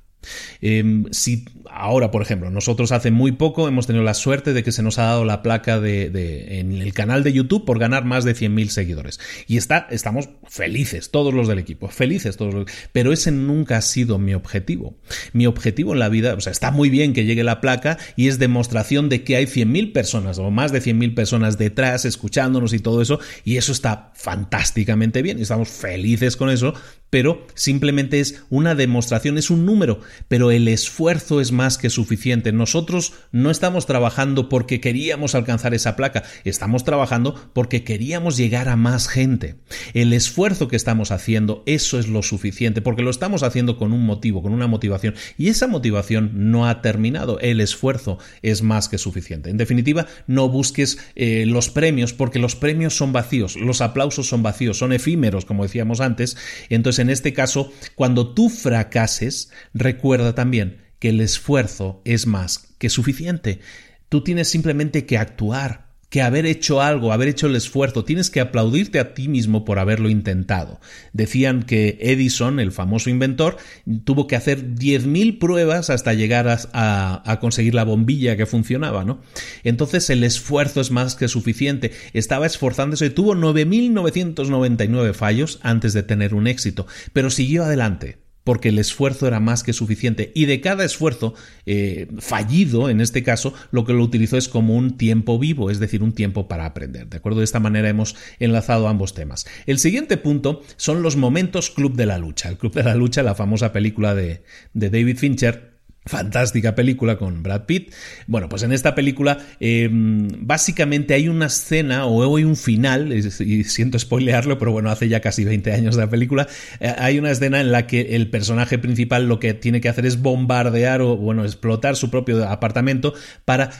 Em, 0.61 1.07
si 1.11 1.46
ahora, 1.79 2.11
por 2.11 2.22
ejemplo, 2.22 2.51
nosotros 2.51 2.93
hace 2.93 3.11
muy 3.11 3.33
poco 3.33 3.68
hemos 3.68 3.87
tenido 3.87 4.05
la 4.05 4.14
suerte 4.14 4.53
de 4.53 4.62
que 4.64 4.72
se 4.72 4.83
nos 4.83 4.99
ha 4.99 5.05
dado 5.05 5.24
la 5.24 5.43
placa 5.43 5.81
de, 5.81 6.59
en 6.59 6.72
el 6.72 6.93
canal 6.93 7.22
de 7.22 7.33
YouTube 7.33 7.64
por 7.64 7.79
ganar 7.79 8.05
más 8.05 8.24
de 8.24 8.35
100.000 8.35 8.68
seguidores. 8.68 9.20
Y 9.47 9.57
está, 9.57 9.87
estamos 9.91 10.29
felices, 10.49 11.11
todos 11.11 11.33
los 11.33 11.47
del 11.47 11.59
equipo, 11.59 11.89
felices 11.89 12.37
todos 12.37 12.53
los, 12.53 12.66
pero 12.93 13.12
ese 13.12 13.31
nunca 13.31 13.76
ha 13.76 13.83
sido 13.83 14.18
mi 14.18 14.35
objetivo. 14.35 14.97
Mi 15.33 15.47
objetivo 15.47 15.93
en 15.93 16.01
la 16.01 16.09
vida, 16.09 16.35
o 16.35 16.41
sea, 16.41 16.51
está 16.51 16.70
muy 16.70 16.91
bien 16.91 17.12
que 17.12 17.24
llegue 17.24 17.45
la 17.45 17.61
placa 17.61 17.99
y 18.16 18.29
es 18.29 18.39
demostración 18.39 19.09
de 19.09 19.22
que 19.22 19.37
hay 19.37 19.45
100.000 19.47 19.93
personas 19.93 20.39
o 20.39 20.51
más 20.51 20.72
de 20.72 20.83
100.000 20.83 21.14
personas 21.14 21.59
detrás 21.59 22.05
escuchándonos 22.05 22.72
y 22.72 22.81
todo 22.81 23.03
eso, 23.03 23.20
y 23.45 23.57
eso 23.57 23.72
está 23.72 24.12
fantásticamente 24.14 25.22
bien 25.22 25.39
y 25.39 25.43
estamos 25.43 25.68
felices 25.68 26.37
con 26.37 26.51
eso, 26.51 26.74
pero 27.11 27.46
simplemente 27.54 28.20
es 28.20 28.42
una 28.50 28.74
demostración, 28.74 29.38
es 29.38 29.50
un 29.50 29.64
número, 29.64 30.00
pero 30.28 30.50
el 30.50 30.68
esfuerzo 30.68 31.40
es 31.40 31.52
más 31.52 31.78
que 31.78 31.90
suficiente. 31.90 32.52
Nosotros 32.52 33.14
no 33.32 33.50
estamos 33.50 33.86
trabajando 33.86 34.48
porque 34.48 34.80
queríamos 34.80 35.34
alcanzar 35.34 35.74
esa 35.74 35.96
placa, 35.96 36.22
estamos 36.44 36.84
trabajando 36.84 37.50
porque 37.52 37.84
queríamos 37.84 38.36
llegar 38.36 38.68
a 38.68 38.76
más 38.76 39.09
gente. 39.09 39.56
El 39.94 40.12
esfuerzo 40.12 40.68
que 40.68 40.76
estamos 40.76 41.11
haciendo, 41.11 41.62
eso 41.66 41.98
es 41.98 42.09
lo 42.09 42.22
suficiente, 42.22 42.82
porque 42.82 43.02
lo 43.02 43.11
estamos 43.11 43.42
haciendo 43.42 43.76
con 43.76 43.92
un 43.92 44.04
motivo, 44.04 44.42
con 44.42 44.52
una 44.52 44.66
motivación, 44.66 45.14
y 45.36 45.48
esa 45.48 45.66
motivación 45.66 46.50
no 46.50 46.68
ha 46.68 46.82
terminado, 46.82 47.38
el 47.40 47.61
esfuerzo 47.61 48.18
es 48.42 48.62
más 48.62 48.88
que 48.88 48.98
suficiente. 48.98 49.50
En 49.50 49.56
definitiva, 49.56 50.06
no 50.26 50.48
busques 50.48 50.98
eh, 51.14 51.44
los 51.46 51.70
premios, 51.70 52.12
porque 52.12 52.38
los 52.38 52.56
premios 52.56 52.96
son 52.96 53.12
vacíos, 53.12 53.56
los 53.56 53.80
aplausos 53.80 54.28
son 54.28 54.42
vacíos, 54.42 54.78
son 54.78 54.92
efímeros, 54.92 55.44
como 55.44 55.62
decíamos 55.62 56.00
antes, 56.00 56.36
entonces 56.68 56.97
en 56.99 57.11
este 57.11 57.32
caso, 57.32 57.72
cuando 57.94 58.34
tú 58.34 58.49
fracases, 58.49 59.51
recuerda 59.74 60.34
también 60.34 60.82
que 60.99 61.11
el 61.11 61.20
esfuerzo 61.20 62.03
es 62.05 62.26
más 62.26 62.74
que 62.78 62.90
suficiente. 62.90 63.61
Tú 64.09 64.22
tienes 64.22 64.49
simplemente 64.49 65.07
que 65.07 65.18
actuar, 65.18 65.88
que 66.09 66.22
haber 66.22 66.46
hecho 66.46 66.80
algo, 66.80 67.12
haber 67.12 67.28
hecho 67.28 67.46
el 67.46 67.56
esfuerzo, 67.56 68.04
tienes 68.04 68.30
que 68.30 68.40
aplaudirte 68.40 68.98
a 68.98 69.12
ti 69.14 69.28
mismo 69.28 69.64
por 69.64 69.78
haberlo 69.78 70.09
intentado. 70.09 70.80
Decían 71.12 71.62
que 71.62 71.98
Edison, 72.00 72.61
el 72.61 72.72
famoso 72.72 73.11
inventor, 73.11 73.59
tuvo 74.04 74.26
que 74.26 74.36
hacer 74.36 74.74
10.000 74.74 75.38
pruebas 75.38 75.90
hasta 75.90 76.14
llegar 76.14 76.48
a, 76.72 77.38
conseguir 77.40 77.74
la 77.74 77.84
bombilla 77.84 78.36
que 78.36 78.46
funcionaba, 78.46 79.04
¿no? 79.04 79.20
Entonces 79.64 80.09
el 80.11 80.24
esfuerzo 80.24 80.80
es 80.80 80.90
más 80.90 81.14
que 81.14 81.28
suficiente. 81.28 81.92
Estaba 82.14 82.46
esforzándose, 82.46 83.11
tuvo 83.11 83.34
9.999 83.34 85.12
fallos 85.12 85.59
antes 85.62 85.92
de 85.92 86.02
tener 86.02 86.34
un 86.34 86.46
éxito, 86.46 86.86
pero 87.12 87.30
siguió 87.30 87.64
adelante 87.64 88.28
porque 88.49 88.70
el 88.70 88.78
esfuerzo 88.78 89.26
era 89.26 89.40
más 89.40 89.62
que 89.62 89.74
suficiente. 89.74 90.32
Y 90.34 90.46
de 90.46 90.62
cada 90.62 90.82
esfuerzo 90.82 91.34
eh, 91.66 92.07
fallido, 92.18 92.88
en 92.88 93.03
este 93.03 93.22
caso, 93.22 93.53
lo 93.72 93.84
que 93.84 93.92
lo 93.92 94.03
utilizó 94.03 94.38
es 94.38 94.49
como 94.49 94.74
un 94.74 94.96
tiempo 94.96 95.38
vivo, 95.38 95.70
es 95.70 95.80
decir, 95.80 96.03
un 96.03 96.12
tiempo 96.12 96.49
para 96.49 96.64
aprender. 96.64 97.11
¿De 97.11 97.18
acuerdo? 97.18 97.40
De 97.40 97.44
esta 97.44 97.61
manera 97.61 97.90
hemos 97.90 98.16
enlazado 98.38 98.88
ambos 98.88 99.12
temas. 99.12 99.46
El 99.66 99.78
siguiente 99.78 100.16
punto 100.16 100.62
son 100.78 101.03
los 101.03 101.16
momentos 101.16 101.68
Club 101.68 101.94
de 101.94 102.07
la 102.07 102.16
Lucha. 102.16 102.49
El 102.49 102.57
Club 102.57 102.72
de 102.72 102.84
la 102.84 102.94
Lucha, 102.94 103.22
la 103.22 103.34
famosa 103.34 103.70
película 103.70 104.14
de, 104.14 104.42
de 104.72 104.88
David 104.88 105.18
Fincher, 105.18 105.67
fantástica 106.09 106.74
película 106.74 107.16
con 107.16 107.42
Brad 107.42 107.66
Pitt. 107.66 107.92
Bueno, 108.26 108.48
pues 108.48 108.62
en 108.62 108.72
esta 108.72 108.94
película 108.94 109.38
em, 109.61 110.28
básicamente 110.40 111.14
hay 111.14 111.28
una 111.28 111.46
escena 111.46 112.06
o 112.06 112.36
hay 112.36 112.44
un 112.44 112.56
final, 112.56 113.12
y 113.12 113.64
siento 113.64 113.98
spoilearlo, 113.98 114.59
pero 114.59 114.72
bueno, 114.72 114.90
hace 114.90 115.09
ya 115.09 115.20
casi 115.20 115.44
20 115.44 115.72
años 115.72 115.96
de 115.96 116.02
la 116.02 116.11
película, 116.11 116.48
eh, 116.80 116.94
hay 116.98 117.18
una 117.18 117.30
escena 117.30 117.61
en 117.61 117.70
la 117.70 117.86
que 117.86 118.16
el 118.16 118.30
personaje 118.30 118.78
principal 118.78 119.28
lo 119.28 119.38
que 119.38 119.54
tiene 119.54 119.80
que 119.80 119.88
hacer 119.88 120.06
es 120.06 120.20
bombardear 120.20 121.02
o, 121.02 121.16
bueno, 121.16 121.44
explotar 121.44 121.96
su 121.96 122.11
propio 122.11 122.48
apartamento 122.48 123.14
para 123.44 123.70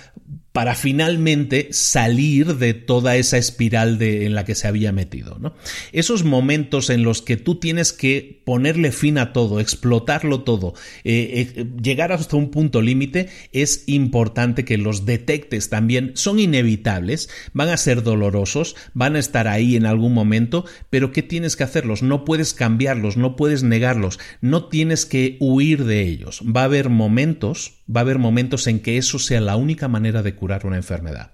para 0.53 0.75
finalmente 0.75 1.69
salir 1.71 2.57
de 2.57 2.75
toda 2.75 3.17
esa 3.17 3.39
espiral 3.39 3.99
de, 3.99 4.27
en 4.27 4.35
la 4.35 4.45
que 4.45 4.55
se 4.55 4.67
había 4.67 4.93
metido. 4.93 5.37
¿no? 5.39 5.55
Esos 5.93 6.25
momentos 6.25 6.91
en 6.91 7.05
los 7.05 7.23
que 7.23 7.37
tú 7.37 7.57
tienes 7.57 7.93
que 7.93 8.43
ponerle 8.45 8.91
fin 8.93 9.19
a 9.19 9.33
todo, 9.33 9.61
explotarlo 9.61 10.41
todo, 10.41 10.75
eh, 11.05 11.53
eh, 11.57 11.67
llegar 11.81 12.13
hasta 12.13 12.37
un 12.37 12.51
punto 12.51 12.81
límite, 12.81 13.29
es 13.53 13.85
importante 13.87 14.65
que 14.65 14.79
los 14.79 15.05
detectes 15.05 15.69
también. 15.69 16.13
Son 16.15 16.39
inevitables, 16.39 17.29
van 17.53 17.69
a 17.69 17.77
ser 17.77 18.03
dolorosos, 18.03 18.75
van 18.95 19.17
a 19.17 19.21
estar 19.21 19.49
ahí 19.49 19.77
en 19.77 19.87
algún 19.87 20.15
momento, 20.15 20.65
pero 20.91 21.13
¿qué 21.13 21.23
tienes 21.23 21.57
que 21.57 21.65
hacerlos? 21.65 22.03
No 22.03 22.25
puedes 22.25 22.55
cambiarlos, 22.55 23.17
no 23.17 23.37
puedes 23.37 23.63
negarlos, 23.63 24.19
no 24.41 24.69
tienes 24.69 25.05
que 25.05 25.37
huir 25.41 25.85
de 25.85 26.03
ellos. 26.03 26.43
Va 26.45 26.63
a 26.63 26.65
haber 26.65 26.89
momentos, 26.89 27.75
va 27.95 28.01
a 28.01 28.03
haber 28.03 28.19
momentos 28.19 28.67
en 28.67 28.81
que 28.81 28.97
eso 28.97 29.19
sea 29.19 29.41
la 29.41 29.57
única 29.57 29.89
manera 29.89 30.23
de 30.23 30.35
curar 30.39 30.67
una 30.67 30.77
enfermedad. 30.77 31.33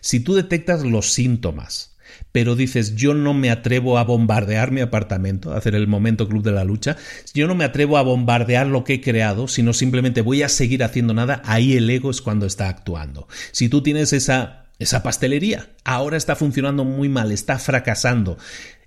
Si 0.00 0.20
tú 0.20 0.34
detectas 0.34 0.82
los 0.82 1.12
síntomas, 1.12 1.96
pero 2.32 2.54
dices 2.54 2.94
yo 2.94 3.14
no 3.14 3.34
me 3.34 3.50
atrevo 3.50 3.98
a 3.98 4.04
bombardear 4.04 4.70
mi 4.70 4.80
apartamento, 4.80 5.52
a 5.52 5.58
hacer 5.58 5.74
el 5.74 5.86
momento 5.86 6.28
club 6.28 6.42
de 6.42 6.52
la 6.52 6.64
lucha, 6.64 6.96
yo 7.34 7.46
no 7.46 7.54
me 7.54 7.64
atrevo 7.64 7.98
a 7.98 8.02
bombardear 8.02 8.66
lo 8.66 8.84
que 8.84 8.94
he 8.94 9.00
creado, 9.00 9.48
sino 9.48 9.72
simplemente 9.72 10.20
voy 10.20 10.42
a 10.42 10.48
seguir 10.48 10.84
haciendo 10.84 11.14
nada, 11.14 11.42
ahí 11.44 11.76
el 11.76 11.88
ego 11.90 12.10
es 12.10 12.22
cuando 12.22 12.46
está 12.46 12.68
actuando. 12.68 13.28
Si 13.52 13.68
tú 13.68 13.82
tienes 13.82 14.12
esa 14.12 14.62
esa 14.78 15.02
pastelería 15.02 15.70
ahora 15.84 16.16
está 16.16 16.36
funcionando 16.36 16.84
muy 16.84 17.08
mal, 17.08 17.32
está 17.32 17.58
fracasando. 17.58 18.36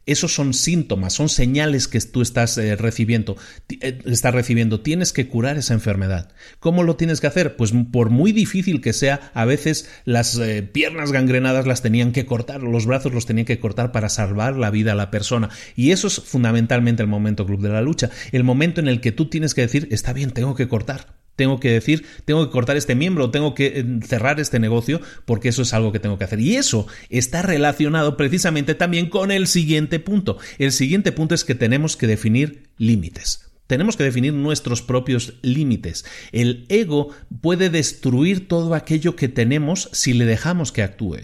Esos 0.10 0.34
son 0.34 0.56
síntomas, 0.56 1.14
son 1.14 1.30
señales 1.30 1.88
que 1.88 2.02
tú 2.02 2.24
estás 2.24 2.58
eh, 2.58 2.76
recibiendo, 2.76 3.38
eh, 3.70 4.00
estás 4.06 4.34
recibiendo. 4.34 4.82
Tienes 4.82 5.14
que 5.14 5.28
curar 5.28 5.58
esa 5.58 5.76
enfermedad. 5.76 6.32
¿Cómo 6.60 6.82
lo 6.82 6.96
tienes 6.96 7.22
que 7.22 7.28
hacer? 7.28 7.56
Pues 7.56 7.74
por 7.92 8.10
muy 8.10 8.32
difícil 8.32 8.82
que 8.82 8.92
sea, 8.92 9.32
a 9.36 9.46
veces 9.46 9.88
las 10.06 10.36
eh, 10.40 10.64
piernas 10.64 11.12
gangrenadas 11.12 11.68
las 11.68 11.84
tenían 11.84 12.12
que 12.12 12.26
cortar, 12.26 12.64
los 12.64 12.88
brazos 12.88 13.14
los 13.14 13.28
tenían 13.28 13.46
que 13.46 13.60
cortar 13.60 13.92
para 13.92 14.10
salvar 14.10 14.56
la 14.56 14.72
vida 14.72 14.94
a 14.94 14.96
la 14.96 15.12
persona. 15.12 15.50
Y 15.76 15.92
eso 15.92 16.08
es 16.08 16.20
fundamentalmente 16.20 17.04
el 17.04 17.08
momento 17.08 17.46
club 17.46 17.62
de 17.62 17.70
la 17.70 17.82
lucha, 17.82 18.10
el 18.32 18.44
momento 18.44 18.82
en 18.82 18.88
el 18.88 19.02
que 19.02 19.12
tú 19.12 19.30
tienes 19.30 19.54
que 19.54 19.62
decir, 19.62 19.90
está 19.92 20.12
bien, 20.12 20.32
tengo 20.32 20.56
que 20.56 20.68
cortar 20.68 21.20
tengo 21.40 21.62
que 21.62 21.72
decir, 21.72 22.06
tengo 22.26 22.46
que 22.46 22.52
cortar 22.52 22.76
este 22.76 22.96
miembro, 22.96 23.32
tengo 23.32 23.56
que 23.56 23.68
eh, 23.68 23.86
cerrar 24.06 24.42
este 24.42 24.60
negocio, 24.60 25.00
porque 25.24 25.48
eso 25.48 25.62
es 25.62 25.74
algo 25.74 25.94
que 25.94 26.00
tengo 26.02 26.18
que 26.18 26.26
hacer. 26.26 26.42
Y 26.42 26.58
eso 26.58 26.86
está 27.10 27.42
relacionado 27.42 28.18
precisamente 28.18 28.76
también 28.76 29.10
con 29.10 29.32
el 29.32 29.48
siguiente 29.48 30.02
punto. 30.02 30.38
El 30.58 30.74
siguiente 30.74 31.14
punto 31.14 31.34
es 31.34 31.46
que 31.46 31.56
tenemos 31.56 31.96
que 31.96 32.08
definir 32.08 32.64
límites. 32.78 33.46
Tenemos 33.68 33.96
que 33.96 34.04
definir 34.04 34.34
nuestros 34.34 34.82
propios 34.82 35.36
límites. 35.42 36.04
El 36.34 36.66
ego 36.68 37.10
puede 37.40 37.70
destruir 37.70 38.50
todo 38.50 38.74
aquello 38.74 39.16
que 39.16 39.30
tenemos 39.30 39.90
si 39.94 40.12
le 40.12 40.26
dejamos 40.26 40.74
que 40.74 40.84
actúe. 40.84 41.20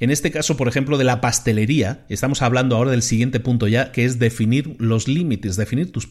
En 0.00 0.10
este 0.10 0.32
caso, 0.32 0.56
por 0.56 0.66
ejemplo, 0.66 0.98
de 0.98 1.04
la 1.04 1.20
pastelería, 1.20 2.04
estamos 2.08 2.42
hablando 2.42 2.74
ahora 2.74 2.90
del 2.90 3.02
siguiente 3.02 3.38
punto 3.38 3.68
ya, 3.68 3.92
que 3.92 4.04
es 4.04 4.18
definir 4.18 4.74
los 4.78 5.06
límites, 5.06 5.54
definir 5.54 5.92
tus, 5.92 6.10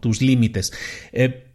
tus 0.00 0.22
límites. 0.22 0.72
Eh, 1.12 1.51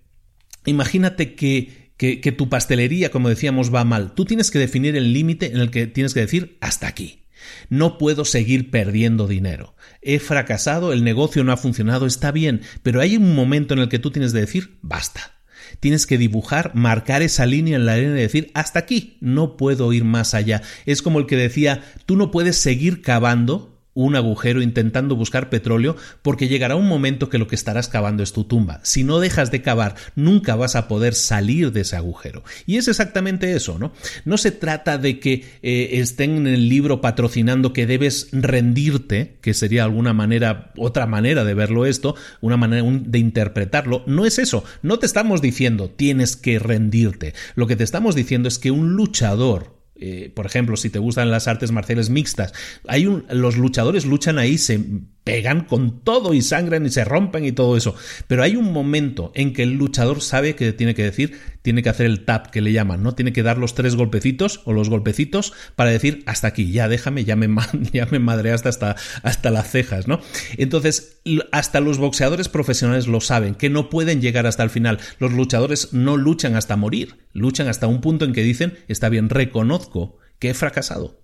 Imagínate 0.68 1.34
que, 1.34 1.94
que, 1.98 2.32
tu 2.32 2.50
pastelería, 2.50 3.10
como 3.10 3.30
decíamos, 3.30 3.74
va 3.74 3.86
mal. 3.86 4.14
Tú 4.14 4.26
tienes 4.26 4.52
que 4.52 4.60
definir 4.60 4.98
el 4.98 5.14
límite 5.14 5.48
en 5.48 5.58
el 5.58 5.72
que 5.72 5.88
tienes 5.88 6.14
que 6.14 6.20
decir 6.20 6.58
hasta 6.60 6.88
aquí. 6.88 7.24
No 7.70 7.98
puedo 7.98 8.26
seguir 8.26 8.70
perdiendo 8.70 9.28
dinero. 9.28 9.76
He 10.02 10.20
fracasado, 10.20 10.92
el 10.92 11.06
negocio 11.06 11.46
no 11.46 11.54
ha 11.54 11.58
funcionado, 11.58 12.06
está 12.06 12.32
bien, 12.32 12.62
pero 12.84 13.00
hay 13.00 13.16
un 13.16 13.34
momento 13.34 13.74
en 13.74 13.80
el 13.80 13.88
que 13.88 14.00
tú 14.00 14.12
tienes 14.12 14.34
que 14.34 14.42
decir 14.42 14.78
basta. 14.82 15.38
Tienes 15.80 16.06
que 16.06 16.18
dibujar, 16.18 16.76
marcar 16.76 17.22
esa 17.22 17.46
línea 17.46 17.78
en 17.78 17.86
la 17.86 17.94
arena 17.94 18.18
y 18.18 18.22
decir 18.22 18.52
hasta 18.54 18.80
aquí, 18.80 19.18
no 19.22 19.56
puedo 19.56 19.94
ir 19.94 20.04
más 20.04 20.34
allá. 20.34 20.62
Es 20.86 21.02
como 21.02 21.20
el 21.20 21.28
que 21.28 21.38
decía, 21.38 21.82
tú 22.06 22.18
no 22.18 22.30
puedes 22.30 22.58
seguir 22.58 23.02
cavando 23.02 23.77
un 23.98 24.16
agujero 24.16 24.62
intentando 24.62 25.16
buscar 25.16 25.50
petróleo 25.50 25.96
porque 26.22 26.48
llegará 26.48 26.76
un 26.76 26.88
momento 26.88 27.30
que 27.30 27.40
lo 27.40 27.48
que 27.48 27.56
estarás 27.56 27.88
cavando 27.88 28.22
es 28.22 28.32
tu 28.32 28.44
tumba. 28.44 28.80
Si 28.84 29.04
no 29.04 29.20
dejas 29.20 29.50
de 29.50 29.64
cavar, 29.64 29.96
nunca 30.16 30.56
vas 30.56 30.76
a 30.76 30.88
poder 30.88 31.16
salir 31.16 31.72
de 31.72 31.82
ese 31.82 31.96
agujero. 31.96 32.44
Y 32.68 32.78
es 32.78 32.88
exactamente 32.88 33.54
eso, 33.54 33.80
¿no? 33.80 33.94
No 34.24 34.38
se 34.38 34.52
trata 34.52 35.00
de 35.00 35.20
que 35.20 35.46
eh, 35.64 35.90
estén 35.94 36.38
en 36.38 36.46
el 36.46 36.70
libro 36.70 37.02
patrocinando 37.02 37.74
que 37.74 37.88
debes 37.88 38.30
rendirte, 38.32 39.38
que 39.42 39.56
sería 39.56 39.84
alguna 39.84 40.14
manera, 40.14 40.72
otra 40.78 41.08
manera 41.08 41.44
de 41.44 41.56
verlo 41.56 41.88
esto, 41.88 42.14
una 42.40 42.56
manera 42.56 42.84
de 42.88 43.18
interpretarlo. 43.18 44.04
No 44.06 44.28
es 44.28 44.38
eso. 44.38 44.64
No 44.84 45.00
te 45.00 45.08
estamos 45.08 45.42
diciendo 45.42 45.90
tienes 45.90 46.36
que 46.36 46.60
rendirte. 46.60 47.34
Lo 47.56 47.66
que 47.66 47.76
te 47.76 47.84
estamos 47.84 48.14
diciendo 48.14 48.48
es 48.48 48.60
que 48.60 48.70
un 48.70 48.94
luchador 48.94 49.77
eh, 50.00 50.32
por 50.34 50.46
ejemplo, 50.46 50.78
si 50.78 50.90
te 50.90 51.00
gustan 51.00 51.32
las 51.32 51.48
artes 51.48 51.72
marciales 51.72 52.10
mixtas, 52.10 52.54
hay 52.88 53.08
un, 53.08 53.26
los 53.30 53.58
luchadores 53.58 54.06
luchan 54.06 54.38
ahí, 54.40 54.58
se 54.58 54.80
pegan 55.28 55.66
con 55.66 56.00
todo 56.06 56.34
y 56.34 56.42
sangran 56.42 56.86
y 56.86 56.90
se 56.90 57.04
rompen 57.04 57.44
y 57.44 57.52
todo 57.52 57.76
eso. 57.76 57.96
Pero 58.28 58.44
hay 58.44 58.56
un 58.56 58.72
momento 58.72 59.34
en 59.36 59.52
que 59.52 59.64
el 59.64 59.74
luchador 59.74 60.22
sabe 60.22 60.56
que 60.56 60.72
tiene 60.72 60.96
que 60.96 61.04
decir, 61.04 61.38
tiene 61.64 61.84
que 61.84 61.90
hacer 61.90 62.06
el 62.06 62.24
tap 62.24 62.48
que 62.48 62.62
le 62.62 62.72
llaman, 62.72 63.04
¿no? 63.04 63.14
Tiene 63.14 63.34
que 63.34 63.44
dar 63.44 63.58
los 63.58 63.76
tres 63.76 63.98
golpecitos 63.98 64.62
o 64.64 64.72
los 64.72 64.90
golpecitos 64.90 65.52
para 65.76 65.92
decir 65.92 66.24
hasta 66.28 66.48
aquí, 66.48 66.72
ya 66.72 66.88
déjame, 66.88 67.26
ya 67.26 67.36
me, 67.36 67.50
ya 67.92 68.08
hasta, 68.54 68.96
hasta 69.22 69.52
las 69.52 69.70
cejas, 69.70 70.08
¿no? 70.08 70.22
Entonces, 70.56 71.20
hasta 71.52 71.82
los 71.82 71.98
boxeadores 71.98 72.48
profesionales 72.48 73.08
lo 73.08 73.20
saben, 73.20 73.56
que 73.56 73.70
no 73.70 73.90
pueden 73.90 74.22
llegar 74.22 74.48
hasta 74.48 74.64
el 74.64 74.70
final. 74.70 74.98
Los 75.20 75.34
luchadores 75.34 75.92
no 75.92 76.16
luchan 76.16 76.56
hasta 76.56 76.78
morir, 76.78 77.18
luchan 77.34 77.68
hasta 77.68 77.88
un 77.88 78.00
punto 78.00 78.24
en 78.24 78.32
que 78.32 78.44
dicen, 78.44 78.78
está 78.88 79.10
bien, 79.10 79.28
reconozco 79.28 80.20
que 80.40 80.52
he 80.52 80.54
fracasado. 80.54 81.20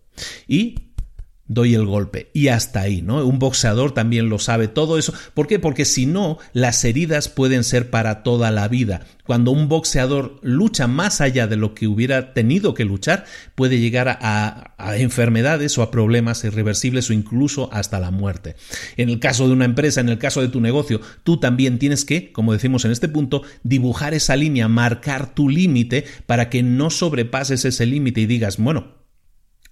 Y 0.45 0.92
doy 1.53 1.75
el 1.75 1.85
golpe 1.85 2.29
y 2.33 2.47
hasta 2.47 2.81
ahí, 2.81 3.01
¿no? 3.01 3.25
Un 3.25 3.39
boxeador 3.39 3.93
también 3.93 4.29
lo 4.29 4.39
sabe 4.39 4.67
todo 4.67 4.97
eso. 4.97 5.13
¿Por 5.33 5.47
qué? 5.47 5.59
Porque 5.59 5.85
si 5.85 6.05
no, 6.05 6.37
las 6.53 6.83
heridas 6.83 7.29
pueden 7.29 7.63
ser 7.63 7.89
para 7.89 8.23
toda 8.23 8.51
la 8.51 8.67
vida. 8.67 9.05
Cuando 9.25 9.51
un 9.51 9.69
boxeador 9.69 10.39
lucha 10.41 10.87
más 10.87 11.21
allá 11.21 11.47
de 11.47 11.55
lo 11.55 11.73
que 11.73 11.87
hubiera 11.87 12.33
tenido 12.33 12.73
que 12.73 12.85
luchar, 12.85 13.25
puede 13.55 13.79
llegar 13.79 14.09
a, 14.09 14.73
a 14.77 14.97
enfermedades 14.97 15.77
o 15.77 15.81
a 15.81 15.91
problemas 15.91 16.43
irreversibles 16.43 17.09
o 17.09 17.13
incluso 17.13 17.69
hasta 17.71 17.99
la 17.99 18.11
muerte. 18.11 18.55
En 18.97 19.09
el 19.09 19.19
caso 19.19 19.47
de 19.47 19.53
una 19.53 19.65
empresa, 19.65 20.01
en 20.01 20.09
el 20.09 20.17
caso 20.17 20.41
de 20.41 20.49
tu 20.49 20.59
negocio, 20.59 20.99
tú 21.23 21.39
también 21.39 21.79
tienes 21.79 22.03
que, 22.03 22.31
como 22.31 22.53
decimos 22.53 22.83
en 22.85 22.91
este 22.91 23.07
punto, 23.07 23.43
dibujar 23.63 24.13
esa 24.13 24.35
línea, 24.35 24.67
marcar 24.67 25.33
tu 25.33 25.49
límite 25.49 26.05
para 26.25 26.49
que 26.49 26.63
no 26.63 26.89
sobrepases 26.89 27.65
ese 27.65 27.85
límite 27.85 28.21
y 28.21 28.25
digas, 28.25 28.57
bueno, 28.57 29.02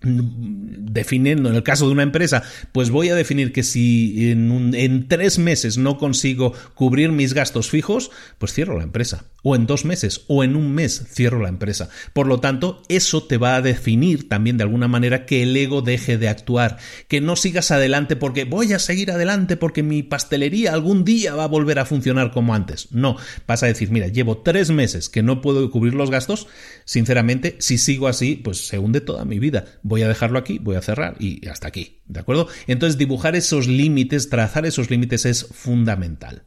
definiendo 0.04 1.50
en 1.50 1.56
el 1.56 1.64
caso 1.64 1.86
de 1.86 1.92
una 1.92 2.04
empresa, 2.04 2.44
pues 2.72 2.90
voy 2.90 3.10
a 3.10 3.16
definir 3.16 3.52
que 3.52 3.64
si 3.64 4.32
en, 4.32 4.74
en, 4.74 5.08
tres 5.08 5.38
meses 5.38 5.78
no 5.78 5.98
consigo 5.98 6.54
cubrir 6.74 7.12
mis 7.12 7.34
gastos 7.34 7.70
fijos, 7.70 8.12
pues 8.38 8.54
cierro 8.54 8.78
la 8.78 8.84
empresa. 8.84 9.26
O 9.44 9.56
en 9.56 9.66
dos 9.66 9.86
meses 9.86 10.22
o 10.28 10.44
en 10.44 10.56
un 10.56 10.74
mes 10.74 11.06
cierro 11.10 11.42
la 11.42 11.50
empresa. 11.50 11.90
Por 12.14 12.28
lo 12.28 12.40
tanto, 12.40 12.84
eso 12.90 13.24
te 13.24 13.38
va 13.38 13.56
a 13.56 13.62
definir 13.62 14.30
también 14.30 14.58
de 14.58 14.64
alguna 14.64 14.88
manera 14.88 15.26
que 15.26 15.44
el 15.44 15.56
ego 15.58 15.82
deje 15.82 16.18
de 16.18 16.30
actuar, 16.30 16.78
que 17.08 17.22
no 17.22 17.36
sigas 17.36 17.72
adelante 17.72 18.16
porque 18.16 18.46
voy 18.46 18.74
a 18.74 18.80
seguir 18.80 19.12
adelante 19.12 19.58
porque 19.58 19.84
mi 19.84 20.04
pastelería 20.04 20.74
algún 20.74 21.04
día 21.04 21.36
va 21.36 21.46
a 21.46 21.48
volver 21.48 21.80
a 21.80 21.86
funcionar 21.86 22.32
como 22.32 22.54
antes. 22.54 22.92
No, 22.92 23.18
vas 23.48 23.64
a 23.64 23.68
decir, 23.68 23.92
mira, 23.92 24.08
llevo 24.08 24.38
tres 24.40 24.70
meses 24.70 25.10
que 25.10 25.24
no 25.24 25.42
puedo 25.42 25.70
cubrir 25.72 25.96
los 25.96 26.12
gastos, 26.12 26.48
sinceramente, 26.86 27.56
si 27.60 27.78
sigo 27.78 28.08
así, 28.08 28.36
pues 28.36 28.68
se 28.68 28.80
hunde 28.80 29.02
toda 29.02 29.26
mi 29.26 29.40
vida 29.40 29.66
voy 29.84 30.02
a 30.04 30.08
dejarlo 30.08 30.40
aquí, 30.40 30.60
voy 30.60 30.76
a 30.76 30.82
cerrar 30.82 31.16
y 31.20 31.48
hasta 31.48 31.68
aquí, 31.68 32.02
¿de 32.06 32.20
acuerdo? 32.20 32.48
Entonces 32.68 32.98
dibujar 32.98 33.36
esos 33.36 33.68
límites, 33.68 34.30
trazar 34.30 34.66
esos 34.66 34.90
límites 34.90 35.26
es 35.26 35.46
fundamental. 35.46 36.44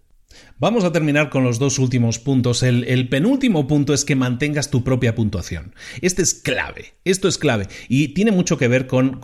Vamos 0.60 0.84
a 0.84 0.92
terminar 0.92 1.30
con 1.30 1.42
los 1.42 1.58
dos 1.58 1.80
últimos 1.80 2.20
puntos. 2.20 2.62
El, 2.62 3.08
penúltimo 3.08 3.66
punto 3.66 3.92
es 3.92 4.04
que 4.04 4.14
mantengas 4.14 4.70
tu 4.70 4.84
propia 4.84 5.16
puntuación. 5.16 5.74
Este 6.00 6.22
es 6.22 6.32
clave, 6.32 6.94
esto 7.04 7.26
es 7.26 7.38
clave 7.38 7.66
y 7.88 8.08
tiene 8.14 8.30
mucho 8.30 8.56
que 8.56 8.68
ver 8.68 8.86
con, 8.86 9.18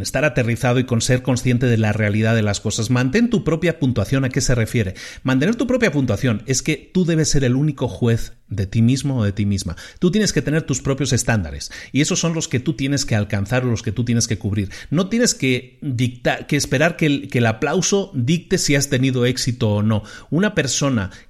estar 0.00 0.24
aterrizado 0.24 0.78
y 0.78 0.84
con 0.84 1.00
ser 1.00 1.22
consciente 1.22 1.66
de 1.66 1.76
la 1.76 1.92
realidad 1.92 2.36
de 2.36 2.42
las 2.42 2.60
cosas. 2.60 2.90
Mantén 2.90 3.30
tu 3.30 3.42
propia 3.42 3.80
puntuación, 3.80 4.24
¿a 4.24 4.28
qué 4.28 4.40
se 4.40 4.54
refiere? 4.54 4.94
Mantener 5.24 5.56
tu 5.56 5.66
propia 5.66 5.90
puntuación 5.90 6.44
es 6.46 6.62
que 6.62 6.88
tú 6.94 7.04
debes 7.04 7.30
ser 7.30 7.42
el 7.42 7.56
único 7.56 7.88
juez 7.88 8.34
de 8.48 8.68
ti 8.68 8.80
mismo 8.80 9.18
o 9.18 9.24
de 9.24 9.32
ti 9.32 9.44
misma. 9.44 9.74
Tú 9.98 10.12
tienes 10.12 10.32
que 10.32 10.40
tener 10.40 10.62
tus 10.62 10.82
propios 10.82 11.12
estándares 11.12 11.72
y 11.90 12.00
esos 12.00 12.20
son 12.20 12.32
los 12.32 12.46
que 12.46 12.60
tú 12.60 12.74
tienes 12.74 13.04
que 13.04 13.16
alcanzar 13.16 13.64
o 13.64 13.70
los 13.70 13.82
que 13.82 13.90
tú 13.90 14.04
tienes 14.04 14.28
que 14.28 14.38
cubrir. 14.38 14.70
No 14.90 15.08
tienes 15.08 15.34
que 15.34 15.80
dictar, 15.82 16.46
que 16.46 16.54
esperar 16.54 16.96
que 16.96 17.06
el, 17.06 17.28
que 17.28 17.38
el 17.38 17.46
aplauso 17.46 18.12
dicte 18.14 18.56
si 18.58 18.76
has 18.76 18.88
tenido 18.88 19.26
éxito 19.26 19.70
o 19.70 19.82
no. 19.82 20.04
Una 20.30 20.54
persona 20.54 20.75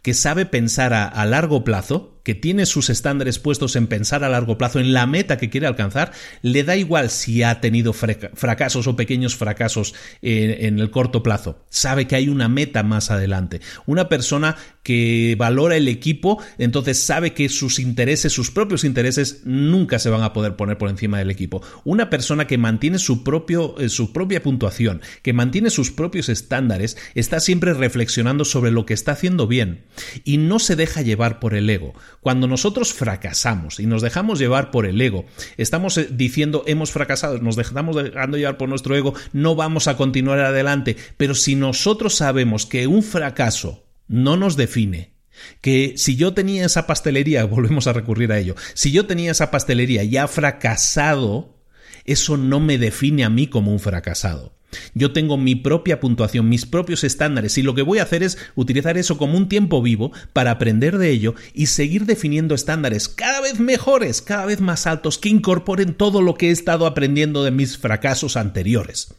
que 0.03 0.15
sabe 0.15 0.47
pensar 0.47 0.93
a, 0.93 1.07
a 1.07 1.25
largo 1.27 1.65
plazo, 1.65 2.16
que 2.27 2.35
tiene 2.35 2.67
sus 2.67 2.91
estándares 2.91 3.39
puestos 3.39 3.77
en 3.77 3.87
pensar 3.87 4.25
a 4.25 4.29
largo 4.29 4.59
plazo 4.59 4.81
en 4.81 4.93
la 4.93 5.07
meta 5.07 5.37
que 5.37 5.49
quiere 5.49 5.69
alcanzar, 5.69 6.11
le 6.43 6.65
da 6.65 6.75
igual 6.75 7.09
si 7.09 7.45
ha 7.45 7.61
tenido 7.61 7.93
fracasos 7.93 8.89
o 8.89 8.97
pequeños 8.97 9.37
fracasos 9.37 9.95
en, 10.23 10.81
el 10.81 10.91
corto 10.91 11.23
plazo. 11.23 11.65
Sabe 11.71 12.09
que 12.09 12.17
hay 12.17 12.29
una 12.29 12.49
meta 12.49 12.83
más 12.83 13.13
adelante. 13.13 13.61
Una 13.87 14.09
persona 14.09 14.57
que 14.83 15.37
valora 15.39 15.77
el 15.77 15.87
equipo, 15.87 16.43
entonces 16.59 17.01
sabe 17.01 17.33
que 17.33 17.49
sus 17.49 17.79
intereses, 17.79 18.33
sus 18.33 18.51
propios 18.51 18.83
intereses, 18.83 19.43
nunca 19.45 20.01
se 20.01 20.11
van 20.11 20.25
a 20.25 20.33
poder 20.33 20.57
poner 20.57 20.79
por 20.79 20.91
encima 20.91 21.19
del 21.19 21.31
equipo. 21.31 21.63
Una 21.85 22.11
persona 22.11 22.49
que 22.49 22.59
mantiene 22.59 22.99
su, 22.99 23.23
propio, 23.23 23.79
eh, 23.79 23.89
su 23.89 24.13
propia 24.13 24.43
puntuación, 24.43 25.01
que 25.23 25.33
mantiene 25.33 25.71
sus 25.71 25.93
propios 25.93 26.29
estándares, 26.29 26.97
está 27.15 27.39
siempre 27.39 27.73
reflexionando 27.73 28.45
sobre 28.45 28.73
lo 28.73 28.85
que 28.85 28.95
está 28.95 29.13
haciendo 29.13 29.47
bien 29.47 29.85
y 30.25 30.39
no 30.39 30.59
se 30.59 30.75
deja 30.75 31.03
llevar 31.03 31.39
por 31.39 31.55
el 31.55 31.71
ego. 31.71 31.95
Cuando 32.27 32.49
nosotros 32.49 32.93
fracasamos 32.93 33.79
y 33.79 33.87
nos 33.87 34.03
dejamos 34.03 34.41
llevar 34.41 34.73
por 34.73 34.85
el 34.85 35.01
ego, 35.01 35.27
estamos 35.59 35.97
eh, 35.97 36.09
diciendo 36.11 36.65
hemos 36.67 36.91
fracasado, 36.91 37.39
nos 37.39 37.55
dejamos 37.55 37.95
dejando 37.95 38.37
llevar 38.37 38.57
por 38.57 38.69
nuestro 38.69 38.97
ego, 38.97 39.15
no 39.33 39.55
vamos 39.55 39.87
a 39.87 39.97
continuar 39.97 40.41
adelante. 40.41 40.97
Pero 41.19 41.37
si 41.37 41.55
nosotros 41.55 42.17
sabemos 42.17 42.67
que 42.67 42.89
un 42.89 43.05
fracaso 43.05 43.85
no 44.09 44.37
nos 44.37 44.57
define, 44.57 45.13
que 45.61 45.95
si 45.99 46.17
yo 46.17 46.35
tenía 46.35 46.67
esa 46.67 46.89
pastelería, 46.89 47.45
volvemos 47.45 47.87
a 47.87 47.93
recurrir 47.93 48.33
a 48.33 48.41
ello, 48.41 48.57
si 48.75 48.91
yo 48.91 49.07
tenía 49.07 49.31
esa 49.31 49.53
pastelería 49.53 50.03
y 50.03 50.17
ha 50.17 50.27
fracasado, 50.27 51.61
eso 52.07 52.37
no 52.37 52.59
me 52.59 52.77
define 52.77 53.25
a 53.25 53.31
mí 53.31 53.47
como 53.47 53.71
un 53.71 53.79
fracasado. 53.79 54.57
Yo 54.95 55.13
tengo 55.13 55.37
mi 55.37 55.55
propia 55.55 56.01
puntuación, 56.01 56.49
mis 56.49 56.67
propios 56.67 57.05
estándares 57.05 57.59
y 57.59 57.63
lo 57.63 57.75
que 57.75 57.83
voy 57.83 57.99
a 57.99 58.03
hacer 58.03 58.23
es 58.23 58.39
utilizar 58.55 58.97
eso 58.99 59.19
como 59.19 59.37
un 59.37 59.49
tiempo 59.49 59.83
vivo 59.83 60.13
para 60.33 60.51
aprender 60.51 60.99
de 60.99 61.11
ello 61.11 61.35
y 61.55 61.67
seguir 61.67 62.07
definiendo 62.07 62.55
estándares 62.55 63.09
cada 63.09 63.41
vez 63.41 63.61
mejores, 63.61 64.23
cada 64.23 64.47
vez 64.47 64.61
más 64.61 64.87
altos 64.87 65.19
que 65.19 65.29
incorporen 65.29 65.95
todo 65.95 66.23
lo 66.23 66.35
que 66.35 66.49
he 66.49 66.53
estado 66.53 66.87
aprendiendo 66.87 67.45
de 67.45 67.51
mis 67.51 67.79
fracasos 67.79 68.37
anteriores. 68.37 69.15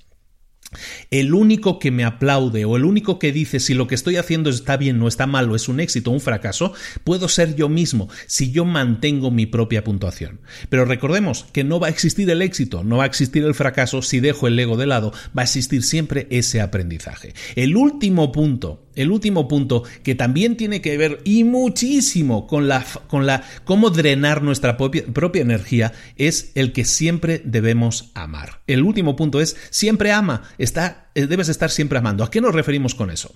El 1.12 1.34
único 1.34 1.80
que 1.80 1.92
me 1.92 2.04
aplaude 2.04 2.66
o 2.66 2.76
el 2.76 2.86
único 2.86 3.20
que 3.20 3.32
dice 3.32 3.60
si 3.60 3.74
lo 3.74 3.88
que 3.88 3.96
estoy 3.96 4.18
haciendo 4.18 4.50
está 4.50 4.78
bien, 4.78 5.00
no 5.00 5.08
está 5.08 5.28
mal 5.28 5.50
o 5.50 5.56
es 5.56 5.68
un 5.68 5.80
éxito 5.80 6.12
o 6.12 6.14
un 6.14 6.22
fracaso, 6.22 6.74
puedo 7.04 7.28
ser 7.28 7.56
yo 7.56 7.70
mismo 7.70 8.10
si 8.28 8.52
yo 8.52 8.66
mantengo 8.66 9.32
mi 9.32 9.46
propia 9.46 9.84
puntuación. 9.84 10.40
Pero 10.70 10.86
recordemos 10.86 11.46
que 11.52 11.64
no 11.64 11.80
va 11.80 11.88
a 11.88 11.92
existir 11.92 12.30
el 12.30 12.42
éxito, 12.42 12.84
no 12.84 12.98
va 12.98 13.04
a 13.04 13.08
existir 13.08 13.44
el 13.44 13.56
fracaso 13.56 14.02
si 14.02 14.20
dejo 14.20 14.48
el 14.48 14.60
ego 14.60 14.78
de 14.78 14.88
lado, 14.88 15.14
va 15.38 15.42
a 15.42 15.46
existir 15.46 15.84
siempre 15.84 16.28
ese 16.30 16.62
aprendizaje. 16.62 17.34
El 17.56 17.76
último 17.76 18.32
punto 18.32 18.87
el 18.98 19.12
último 19.12 19.48
punto 19.48 19.84
que 20.04 20.16
también 20.16 20.58
tiene 20.58 20.82
que 20.82 20.98
ver 20.98 21.22
y 21.24 21.46
muchísimo 21.46 22.48
con 22.48 22.68
la, 22.68 22.86
con 23.08 23.26
la 23.26 23.44
cómo 23.64 23.90
drenar 23.90 24.42
nuestra 24.42 24.76
propia, 24.76 25.06
propia 25.06 25.44
energía 25.44 25.94
es 26.18 26.52
el 26.56 26.74
que 26.74 26.84
siempre 26.84 27.42
debemos 27.46 28.12
amar. 28.14 28.62
El 28.68 28.84
último 28.84 29.16
punto 29.16 29.40
es 29.40 29.56
siempre 29.70 30.12
ama, 30.12 30.44
está, 30.58 31.10
eh, 31.16 31.28
debes 31.28 31.48
estar 31.48 31.70
siempre 31.70 32.00
amando. 32.00 32.24
¿A 32.24 32.32
qué 32.32 32.42
nos 32.42 32.56
referimos 32.56 32.96
con 32.96 33.12
eso? 33.12 33.34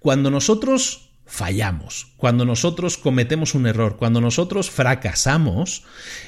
Cuando 0.00 0.30
nosotros 0.30 1.10
fallamos, 1.26 2.12
cuando 2.16 2.44
nosotros 2.44 2.98
cometemos 2.98 3.54
un 3.54 3.66
error, 3.66 3.96
cuando 3.96 4.20
nosotros 4.20 4.70
fracasamos, 4.70 5.84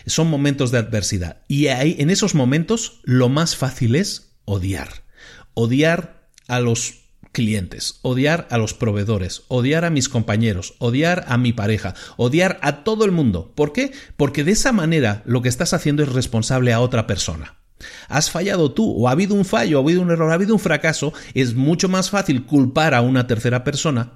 son 0.07 0.29
momentos 0.29 0.71
de 0.71 0.79
adversidad. 0.79 1.43
Y 1.49 1.67
en 1.67 2.11
esos 2.11 2.35
momentos 2.35 3.01
lo 3.03 3.29
más 3.29 3.57
fácil 3.57 3.97
es 3.97 4.35
odiar. 4.45 5.05
Odiar 5.55 6.29
a 6.49 6.61
los 6.61 7.04
clientes, 7.35 7.99
odiar 8.01 8.49
a 8.51 8.57
los 8.57 8.73
proveedores, 8.73 9.43
odiar 9.49 9.85
a 9.85 9.91
mis 9.91 10.09
compañeros, 10.09 10.75
odiar 10.79 11.27
a 11.29 11.37
mi 11.37 11.53
pareja, 11.53 11.95
odiar 12.17 12.59
a 12.63 12.85
todo 12.85 13.05
el 13.05 13.13
mundo. 13.13 13.53
¿Por 13.55 13.73
qué? 13.73 13.93
Porque 14.17 14.45
de 14.45 14.53
esa 14.53 14.73
manera 14.73 15.23
lo 15.27 15.43
que 15.43 15.51
estás 15.51 15.75
haciendo 15.75 16.03
es 16.03 16.13
responsable 16.13 16.73
a 16.73 16.81
otra 16.81 17.07
persona. 17.07 17.57
Has 18.09 18.31
fallado 18.31 18.73
tú, 18.73 18.91
o 18.91 19.09
ha 19.09 19.11
habido 19.11 19.35
un 19.35 19.45
fallo, 19.45 19.79
ha 19.79 19.83
habido 19.83 20.01
un 20.01 20.11
error, 20.11 20.31
ha 20.31 20.35
habido 20.35 20.55
un 20.55 20.61
fracaso, 20.61 21.13
es 21.35 21.55
mucho 21.55 21.91
más 21.91 22.09
fácil 22.09 22.47
culpar 22.47 22.95
a 22.95 23.03
una 23.03 23.27
tercera 23.27 23.65
persona 23.65 24.13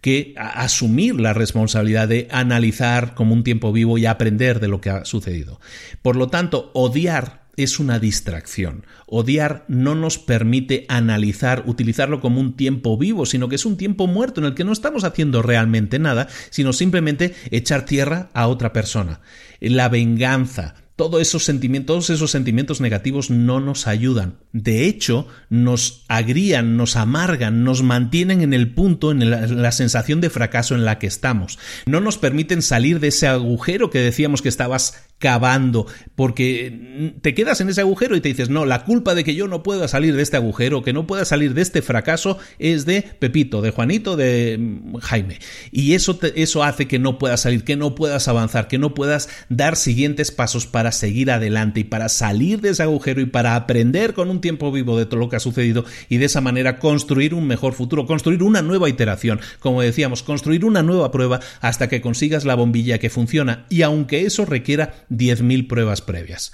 que 0.00 0.34
asumir 0.36 1.20
la 1.20 1.32
responsabilidad 1.32 2.08
de 2.08 2.28
analizar 2.30 3.14
como 3.14 3.34
un 3.34 3.44
tiempo 3.44 3.72
vivo 3.72 3.98
y 3.98 4.06
aprender 4.06 4.60
de 4.60 4.68
lo 4.68 4.80
que 4.80 4.90
ha 4.90 5.04
sucedido. 5.04 5.60
Por 6.00 6.16
lo 6.16 6.28
tanto, 6.28 6.70
odiar 6.74 7.41
es 7.56 7.78
una 7.78 7.98
distracción. 7.98 8.86
Odiar 9.06 9.64
no 9.68 9.94
nos 9.94 10.18
permite 10.18 10.86
analizar, 10.88 11.64
utilizarlo 11.66 12.20
como 12.20 12.40
un 12.40 12.56
tiempo 12.56 12.96
vivo, 12.96 13.26
sino 13.26 13.48
que 13.48 13.56
es 13.56 13.66
un 13.66 13.76
tiempo 13.76 14.06
muerto 14.06 14.40
en 14.40 14.46
el 14.46 14.54
que 14.54 14.64
no 14.64 14.72
estamos 14.72 15.04
haciendo 15.04 15.42
realmente 15.42 15.98
nada, 15.98 16.28
sino 16.50 16.72
simplemente 16.72 17.34
echar 17.50 17.84
tierra 17.84 18.30
a 18.32 18.46
otra 18.48 18.72
persona. 18.72 19.20
La 19.60 19.88
venganza, 19.88 20.74
todos 20.96 21.20
esos 21.20 21.44
sentimientos, 21.44 22.10
esos 22.10 22.30
sentimientos 22.30 22.80
negativos 22.80 23.30
no 23.30 23.60
nos 23.60 23.86
ayudan. 23.86 24.38
De 24.52 24.86
hecho, 24.86 25.26
nos 25.48 26.04
agrían, 26.08 26.76
nos 26.76 26.96
amargan, 26.96 27.64
nos 27.64 27.82
mantienen 27.82 28.42
en 28.42 28.52
el 28.54 28.72
punto, 28.72 29.10
en 29.10 29.30
la, 29.30 29.46
la, 29.46 29.72
sensación 29.72 30.20
de 30.20 30.30
fracaso 30.30 30.74
en 30.74 30.84
la 30.84 30.98
que 30.98 31.06
estamos. 31.06 31.58
No 31.86 32.00
nos 32.00 32.18
permiten 32.18 32.62
salir 32.62 33.00
de 33.00 33.08
ese 33.08 33.26
agujero 33.26 33.90
que 33.90 34.00
decíamos 34.00 34.42
que 34.42 34.48
estabas 34.48 35.06
cavando, 35.22 35.86
porque 36.16 37.14
te 37.22 37.32
quedas 37.32 37.60
en 37.60 37.68
ese 37.68 37.80
agujero 37.80 38.16
y 38.16 38.20
te 38.20 38.28
dices, 38.28 38.50
no, 38.50 38.66
la 38.66 38.84
culpa 38.84 39.14
de 39.14 39.22
que 39.22 39.36
yo 39.36 39.46
no 39.46 39.62
pueda 39.62 39.86
salir 39.86 40.16
de 40.16 40.22
este 40.22 40.36
agujero, 40.36 40.82
que 40.82 40.92
no 40.92 41.06
pueda 41.06 41.24
salir 41.24 41.54
de 41.54 41.62
este 41.62 41.80
fracaso, 41.80 42.38
es 42.58 42.86
de 42.86 43.02
Pepito, 43.02 43.62
de 43.62 43.70
Juanito, 43.70 44.16
de 44.16 44.58
mm, 44.58 44.96
Jaime. 44.96 45.38
Y 45.70 45.94
eso, 45.94 46.18
eso 46.34 46.64
hace 46.64 46.88
que 46.88 46.98
no 46.98 47.18
puedas 47.18 47.42
salir, 47.42 47.62
que 47.62 47.76
no 47.76 47.94
puedas 47.94 48.26
avanzar, 48.26 48.66
que 48.66 48.78
no 48.78 48.94
puedas 48.94 49.28
dar 49.48 49.76
siguientes 49.76 50.32
pasos 50.32 50.66
para 50.66 50.90
seguir 50.90 51.30
adelante 51.30 51.80
y 51.80 51.84
para 51.84 52.08
salir 52.08 52.60
de 52.60 52.70
ese 52.70 52.82
agujero 52.82 53.20
y 53.20 53.26
para 53.26 53.54
aprender 53.54 54.14
con 54.14 54.28
un 54.28 54.40
tiempo 54.40 54.72
vivo 54.72 54.98
de 54.98 55.06
todo 55.06 55.20
lo 55.20 55.28
que 55.28 55.36
ha 55.36 55.40
sucedido 55.40 55.84
y 56.08 56.16
de 56.16 56.24
esa 56.24 56.40
manera 56.40 56.80
construir 56.80 57.32
un 57.32 57.46
mejor 57.46 57.74
futuro, 57.74 58.06
construir 58.06 58.42
una 58.42 58.60
nueva 58.60 58.88
iteración, 58.88 59.40
como 59.60 59.82
decíamos, 59.82 60.24
construir 60.24 60.64
una 60.64 60.82
nueva 60.82 61.12
prueba 61.12 61.38
hasta 61.60 61.88
que 61.88 62.00
consigas 62.00 62.44
la 62.44 62.56
bombilla 62.56 62.98
que 62.98 63.08
funciona 63.08 63.66
y 63.68 63.82
aunque 63.82 64.26
eso 64.26 64.44
requiera 64.44 64.94
10.000 65.12 65.68
pruebas 65.68 66.00
previas. 66.00 66.52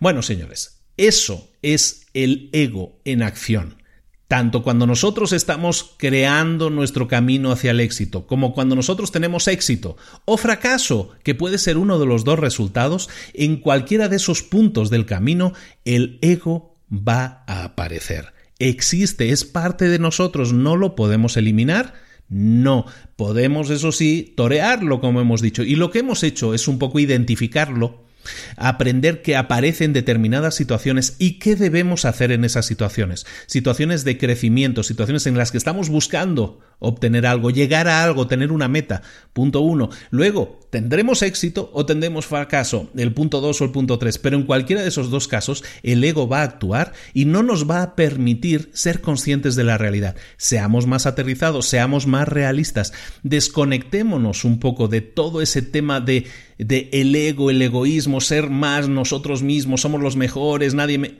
Bueno, 0.00 0.22
señores, 0.22 0.80
eso 0.96 1.50
es 1.62 2.06
el 2.14 2.50
ego 2.52 3.00
en 3.04 3.22
acción. 3.22 3.76
Tanto 4.28 4.62
cuando 4.62 4.86
nosotros 4.86 5.32
estamos 5.32 5.94
creando 5.96 6.68
nuestro 6.68 7.08
camino 7.08 7.50
hacia 7.50 7.70
el 7.70 7.80
éxito, 7.80 8.26
como 8.26 8.52
cuando 8.52 8.76
nosotros 8.76 9.10
tenemos 9.10 9.48
éxito 9.48 9.96
o 10.26 10.36
fracaso, 10.36 11.12
que 11.22 11.34
puede 11.34 11.56
ser 11.56 11.78
uno 11.78 11.98
de 11.98 12.04
los 12.04 12.24
dos 12.24 12.38
resultados, 12.38 13.08
en 13.32 13.56
cualquiera 13.56 14.08
de 14.08 14.16
esos 14.16 14.42
puntos 14.42 14.90
del 14.90 15.06
camino, 15.06 15.54
el 15.86 16.18
ego 16.20 16.76
va 16.92 17.42
a 17.46 17.64
aparecer. 17.64 18.34
Existe, 18.58 19.30
es 19.30 19.46
parte 19.46 19.88
de 19.88 19.98
nosotros, 19.98 20.52
no 20.52 20.76
lo 20.76 20.94
podemos 20.94 21.38
eliminar. 21.38 21.94
No, 22.28 22.84
podemos, 23.16 23.70
eso 23.70 23.90
sí, 23.90 24.34
torearlo, 24.36 25.00
como 25.00 25.20
hemos 25.20 25.40
dicho. 25.40 25.62
Y 25.62 25.76
lo 25.76 25.90
que 25.90 26.00
hemos 26.00 26.22
hecho 26.22 26.54
es 26.54 26.68
un 26.68 26.78
poco 26.78 26.98
identificarlo 26.98 28.07
aprender 28.56 29.22
que 29.22 29.36
aparecen 29.36 29.92
determinadas 29.92 30.54
situaciones 30.54 31.16
y 31.18 31.38
qué 31.38 31.56
debemos 31.56 32.04
hacer 32.04 32.32
en 32.32 32.44
esas 32.44 32.66
situaciones. 32.66 33.26
Situaciones 33.46 34.04
de 34.04 34.18
crecimiento, 34.18 34.82
situaciones 34.82 35.26
en 35.26 35.36
las 35.36 35.50
que 35.50 35.58
estamos 35.58 35.88
buscando 35.88 36.60
obtener 36.80 37.26
algo, 37.26 37.50
llegar 37.50 37.88
a 37.88 38.04
algo, 38.04 38.26
tener 38.26 38.52
una 38.52 38.68
meta. 38.68 39.02
Punto 39.32 39.60
uno. 39.60 39.90
Luego, 40.10 40.60
¿tendremos 40.70 41.22
éxito 41.22 41.70
o 41.72 41.86
tendremos 41.86 42.26
fracaso? 42.26 42.90
El 42.96 43.12
punto 43.12 43.40
dos 43.40 43.60
o 43.60 43.64
el 43.64 43.72
punto 43.72 43.98
tres. 43.98 44.18
Pero 44.18 44.36
en 44.36 44.44
cualquiera 44.44 44.82
de 44.82 44.88
esos 44.88 45.10
dos 45.10 45.28
casos, 45.28 45.64
el 45.82 46.04
ego 46.04 46.28
va 46.28 46.40
a 46.40 46.44
actuar 46.44 46.92
y 47.14 47.24
no 47.24 47.42
nos 47.42 47.68
va 47.68 47.82
a 47.82 47.96
permitir 47.96 48.70
ser 48.72 49.00
conscientes 49.00 49.56
de 49.56 49.64
la 49.64 49.78
realidad. 49.78 50.16
Seamos 50.36 50.86
más 50.86 51.06
aterrizados, 51.06 51.66
seamos 51.66 52.06
más 52.06 52.28
realistas, 52.28 52.92
desconectémonos 53.22 54.44
un 54.44 54.60
poco 54.60 54.88
de 54.88 55.00
todo 55.00 55.42
ese 55.42 55.62
tema 55.62 56.00
de 56.00 56.26
de 56.58 56.88
el 56.92 57.14
ego, 57.14 57.50
el 57.50 57.62
egoísmo, 57.62 58.20
ser 58.20 58.50
más 58.50 58.88
nosotros 58.88 59.42
mismos, 59.42 59.80
somos 59.80 60.00
los 60.00 60.16
mejores, 60.16 60.74
nadie 60.74 60.98
me... 60.98 61.14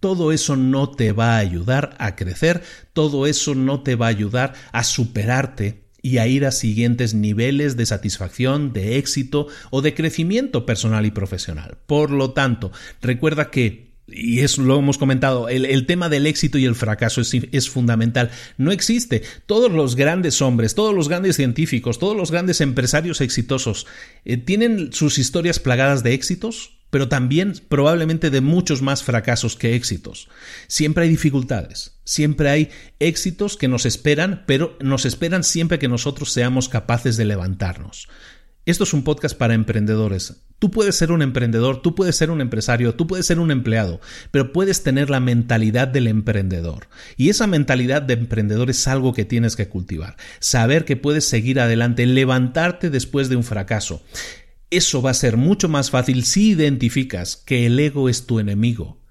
Todo 0.00 0.32
eso 0.32 0.54
no 0.56 0.90
te 0.90 1.12
va 1.12 1.36
a 1.36 1.38
ayudar 1.38 1.96
a 1.98 2.14
crecer, 2.14 2.62
todo 2.92 3.26
eso 3.26 3.54
no 3.54 3.82
te 3.82 3.94
va 3.94 4.06
a 4.06 4.10
ayudar 4.10 4.52
a 4.72 4.84
superarte 4.84 5.84
y 6.02 6.18
a 6.18 6.26
ir 6.26 6.44
a 6.44 6.52
siguientes 6.52 7.14
niveles 7.14 7.78
de 7.78 7.86
satisfacción, 7.86 8.74
de 8.74 8.98
éxito 8.98 9.46
o 9.70 9.80
de 9.80 9.94
crecimiento 9.94 10.66
personal 10.66 11.06
y 11.06 11.10
profesional. 11.10 11.78
Por 11.86 12.10
lo 12.10 12.32
tanto, 12.32 12.70
recuerda 13.00 13.50
que 13.50 13.93
y 14.06 14.40
eso 14.40 14.62
lo 14.62 14.78
hemos 14.78 14.98
comentado, 14.98 15.48
el, 15.48 15.86
tema 15.86 16.08
del 16.08 16.26
éxito 16.26 16.58
y 16.58 16.66
el 16.66 16.74
fracaso 16.74 17.22
es, 17.22 17.70
fundamental. 17.70 18.30
No 18.58 18.70
existe. 18.70 19.22
Todos 19.46 19.72
los 19.72 19.96
grandes 19.96 20.42
hombres, 20.42 20.74
todos 20.74 20.94
los 20.94 21.08
grandes 21.08 21.36
científicos, 21.36 21.98
todos 21.98 22.16
los 22.16 22.30
grandes 22.30 22.60
empresarios 22.60 23.20
exitosos 23.22 23.86
eh, 24.24 24.36
tienen 24.36 24.92
sus 24.92 25.18
historias 25.18 25.58
plagadas 25.58 26.02
de 26.02 26.12
éxitos, 26.12 26.78
pero 26.90 27.08
también 27.08 27.54
probablemente 27.68 28.30
de 28.30 28.42
muchos 28.42 28.82
más 28.82 29.02
fracasos 29.02 29.56
que 29.56 29.74
éxitos. 29.74 30.28
Siempre 30.68 31.04
hay 31.04 31.10
dificultades, 31.10 31.98
siempre 32.04 32.50
hay 32.50 32.70
éxitos 33.00 33.56
que 33.56 33.68
nos 33.68 33.86
esperan, 33.86 34.44
pero 34.46 34.76
nos 34.80 35.06
esperan 35.06 35.44
siempre 35.44 35.78
que 35.78 35.88
nosotros 35.88 36.30
seamos 36.30 36.68
capaces 36.68 37.16
de 37.16 37.24
levantarnos. 37.24 38.08
Esto 38.66 38.84
es 38.84 38.92
un 38.92 39.02
podcast 39.02 39.36
para 39.36 39.54
emprendedores. 39.54 40.43
Tú 40.64 40.70
puedes 40.70 40.96
ser 40.96 41.12
un 41.12 41.20
emprendedor, 41.20 41.82
tú 41.82 41.94
puedes 41.94 42.16
ser 42.16 42.30
un 42.30 42.40
empresario, 42.40 42.94
tú 42.94 43.06
puedes 43.06 43.26
ser 43.26 43.38
un 43.38 43.50
empleado, 43.50 44.00
pero 44.30 44.50
puedes 44.50 44.82
tener 44.82 45.10
la 45.10 45.20
mentalidad 45.20 45.88
del 45.88 46.06
emprendedor. 46.06 46.88
Y 47.18 47.28
esa 47.28 47.46
mentalidad 47.46 48.00
de 48.00 48.14
emprendedor 48.14 48.70
es 48.70 48.88
algo 48.88 49.12
que 49.12 49.26
tienes 49.26 49.56
que 49.56 49.68
cultivar. 49.68 50.16
Saber 50.40 50.86
que 50.86 50.96
puedes 50.96 51.28
seguir 51.28 51.60
adelante, 51.60 52.06
levantarte 52.06 52.88
después 52.88 53.28
de 53.28 53.36
un 53.36 53.44
fracaso. 53.44 54.02
Eso 54.70 55.02
va 55.02 55.10
a 55.10 55.12
ser 55.12 55.36
mucho 55.36 55.68
más 55.68 55.90
fácil 55.90 56.24
si 56.24 56.52
identificas 56.52 57.36
que 57.36 57.66
el 57.66 57.78
ego 57.78 58.08
es 58.08 58.24
tu 58.24 58.40
enemigo, 58.40 59.02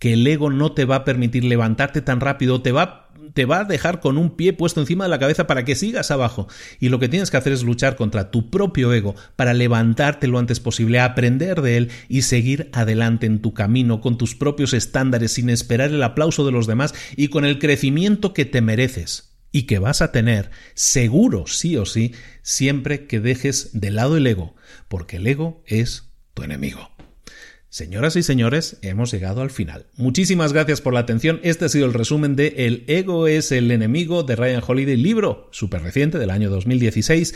que 0.00 0.14
el 0.14 0.26
ego 0.26 0.50
no 0.50 0.72
te 0.72 0.86
va 0.86 0.96
a 0.96 1.04
permitir 1.04 1.44
levantarte 1.44 2.00
tan 2.00 2.18
rápido, 2.18 2.62
te 2.62 2.72
va 2.72 3.05
te 3.34 3.44
va 3.44 3.60
a 3.60 3.64
dejar 3.64 4.00
con 4.00 4.18
un 4.18 4.36
pie 4.36 4.52
puesto 4.52 4.80
encima 4.80 5.04
de 5.04 5.10
la 5.10 5.18
cabeza 5.18 5.46
para 5.46 5.64
que 5.64 5.74
sigas 5.74 6.10
abajo. 6.10 6.48
Y 6.80 6.88
lo 6.88 6.98
que 6.98 7.08
tienes 7.08 7.30
que 7.30 7.36
hacer 7.36 7.52
es 7.52 7.62
luchar 7.62 7.96
contra 7.96 8.30
tu 8.30 8.50
propio 8.50 8.92
ego 8.92 9.14
para 9.36 9.54
levantarte 9.54 10.26
lo 10.26 10.38
antes 10.38 10.60
posible, 10.60 11.00
aprender 11.00 11.62
de 11.62 11.76
él 11.76 11.90
y 12.08 12.22
seguir 12.22 12.70
adelante 12.72 13.26
en 13.26 13.40
tu 13.40 13.54
camino 13.54 14.00
con 14.00 14.18
tus 14.18 14.34
propios 14.34 14.74
estándares 14.74 15.32
sin 15.32 15.50
esperar 15.50 15.90
el 15.90 16.02
aplauso 16.02 16.44
de 16.44 16.52
los 16.52 16.66
demás 16.66 16.94
y 17.16 17.28
con 17.28 17.44
el 17.44 17.58
crecimiento 17.58 18.32
que 18.32 18.44
te 18.44 18.60
mereces 18.60 19.36
y 19.52 19.62
que 19.62 19.78
vas 19.78 20.02
a 20.02 20.12
tener 20.12 20.50
seguro 20.74 21.46
sí 21.46 21.76
o 21.76 21.86
sí 21.86 22.14
siempre 22.42 23.06
que 23.06 23.20
dejes 23.20 23.70
de 23.72 23.90
lado 23.90 24.16
el 24.16 24.26
ego, 24.26 24.54
porque 24.88 25.16
el 25.16 25.26
ego 25.26 25.62
es 25.66 26.10
tu 26.34 26.42
enemigo. 26.42 26.95
Señoras 27.76 28.16
y 28.16 28.22
señores, 28.22 28.78
hemos 28.80 29.12
llegado 29.12 29.42
al 29.42 29.50
final. 29.50 29.84
Muchísimas 29.98 30.54
gracias 30.54 30.80
por 30.80 30.94
la 30.94 31.00
atención. 31.00 31.40
Este 31.42 31.66
ha 31.66 31.68
sido 31.68 31.84
el 31.84 31.92
resumen 31.92 32.34
de 32.34 32.54
El 32.56 32.84
ego 32.86 33.26
es 33.26 33.52
el 33.52 33.70
enemigo 33.70 34.22
de 34.22 34.34
Ryan 34.34 34.62
Holiday, 34.66 34.96
libro 34.96 35.50
súper 35.52 35.82
reciente 35.82 36.18
del 36.18 36.30
año 36.30 36.48
2016. 36.48 37.34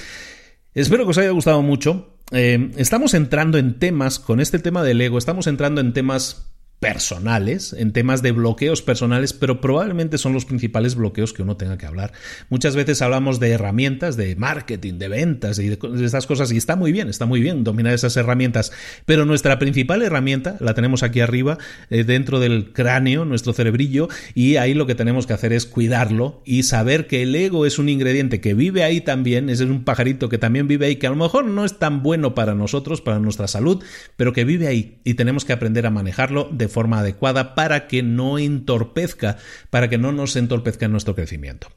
Espero 0.73 1.05
que 1.05 1.11
os 1.11 1.19
haya 1.19 1.29
gustado 1.29 1.61
mucho. 1.61 2.17
Eh, 2.33 2.71
estamos 2.79 3.13
entrando 3.13 3.59
en 3.59 3.79
temas, 3.79 4.19
con 4.19 4.41
este 4.41 4.59
tema 4.59 4.83
del 4.83 5.03
ego, 5.03 5.19
estamos 5.19 5.47
entrando 5.47 5.83
en 5.83 5.93
temas 5.93 6.50
personales, 6.81 7.75
en 7.75 7.93
temas 7.93 8.23
de 8.23 8.33
bloqueos 8.33 8.81
personales, 8.81 9.35
pero 9.35 9.61
probablemente 9.61 10.17
son 10.17 10.33
los 10.33 10.47
principales 10.47 10.95
bloqueos 10.95 11.35
que 11.35 11.43
uno 11.43 11.59
tenga 11.59 11.77
que 11.77 11.85
hablar. 11.85 12.13
Muchas 12.49 12.75
veces 12.75 13.03
hablamos 13.03 13.39
de 13.39 13.51
herramientas, 13.51 14.17
de 14.17 14.35
marketing, 14.35 14.95
de 14.95 15.09
ventas 15.09 15.59
y 15.59 15.69
de, 15.69 15.79
estas 16.05 16.27
cosas, 16.27 16.51
y 16.53 16.57
está 16.57 16.77
muy 16.77 16.91
bien, 16.91 17.09
está 17.09 17.27
muy 17.27 17.41
bien 17.41 17.65
dominar 17.65 17.93
esas 17.93 18.17
herramientas, 18.17 18.73
pero 19.05 19.27
nuestra 19.27 19.59
principal 19.59 20.01
herramienta 20.01 20.57
la 20.59 20.73
tenemos 20.73 21.03
aquí 21.03 21.21
arriba, 21.21 21.59
eh, 21.91 22.05
dentro 22.05 22.41
del 22.41 22.73
cráneo, 22.73 23.27
nuestro 23.27 23.53
cerebrillo, 23.53 24.09
y 24.35 24.57
ahí 24.57 24.73
lo 24.73 24.87
que 24.87 24.95
tenemos 24.95 25.27
que 25.27 25.35
hacer 25.35 25.53
es 25.53 25.67
cuidarlo 25.67 26.41
y 26.47 26.63
saber 26.63 27.07
que 27.07 27.23
el 27.23 27.35
ego 27.35 27.67
es 27.67 27.79
un 27.79 27.91
ingrediente 27.91 28.41
que 28.41 28.55
vive 28.55 28.85
ahí 28.85 29.03
también, 29.03 29.51
es 29.51 29.61
un 29.61 29.85
pajarito 29.85 30.31
que 30.31 30.39
también 30.39 30.67
vive 30.67 30.87
ahí, 30.87 30.97
que 30.97 31.07
a 31.07 31.11
lo 31.11 31.17
mejor 31.17 31.45
no 31.45 31.67
es 31.67 31.79
tan 31.79 32.03
bueno 32.03 32.35
para 32.35 32.55
nosotros, 32.55 33.03
para 33.03 33.19
nuestra 33.19 33.49
salud, 33.49 33.85
pero 34.17 34.33
que 34.33 34.45
vive 34.45 34.67
ahí 34.67 34.99
y 35.05 35.15
tenemos 35.15 35.45
que 35.45 35.53
aprender 35.53 35.85
a 35.85 35.91
manejarlo 35.91 36.49
de 36.51 36.70
forma 36.71 37.01
adecuada 37.01 37.55
para 37.55 37.87
que 37.87 38.03
no 38.03 38.39
entorpezca, 38.39 39.37
para 39.69 39.91
que 39.91 39.99
no 39.99 40.13
nos 40.13 40.37
entorpezca 40.37 40.87
en 40.87 40.93
nuestro 40.93 41.15
crecimiento. 41.15 41.69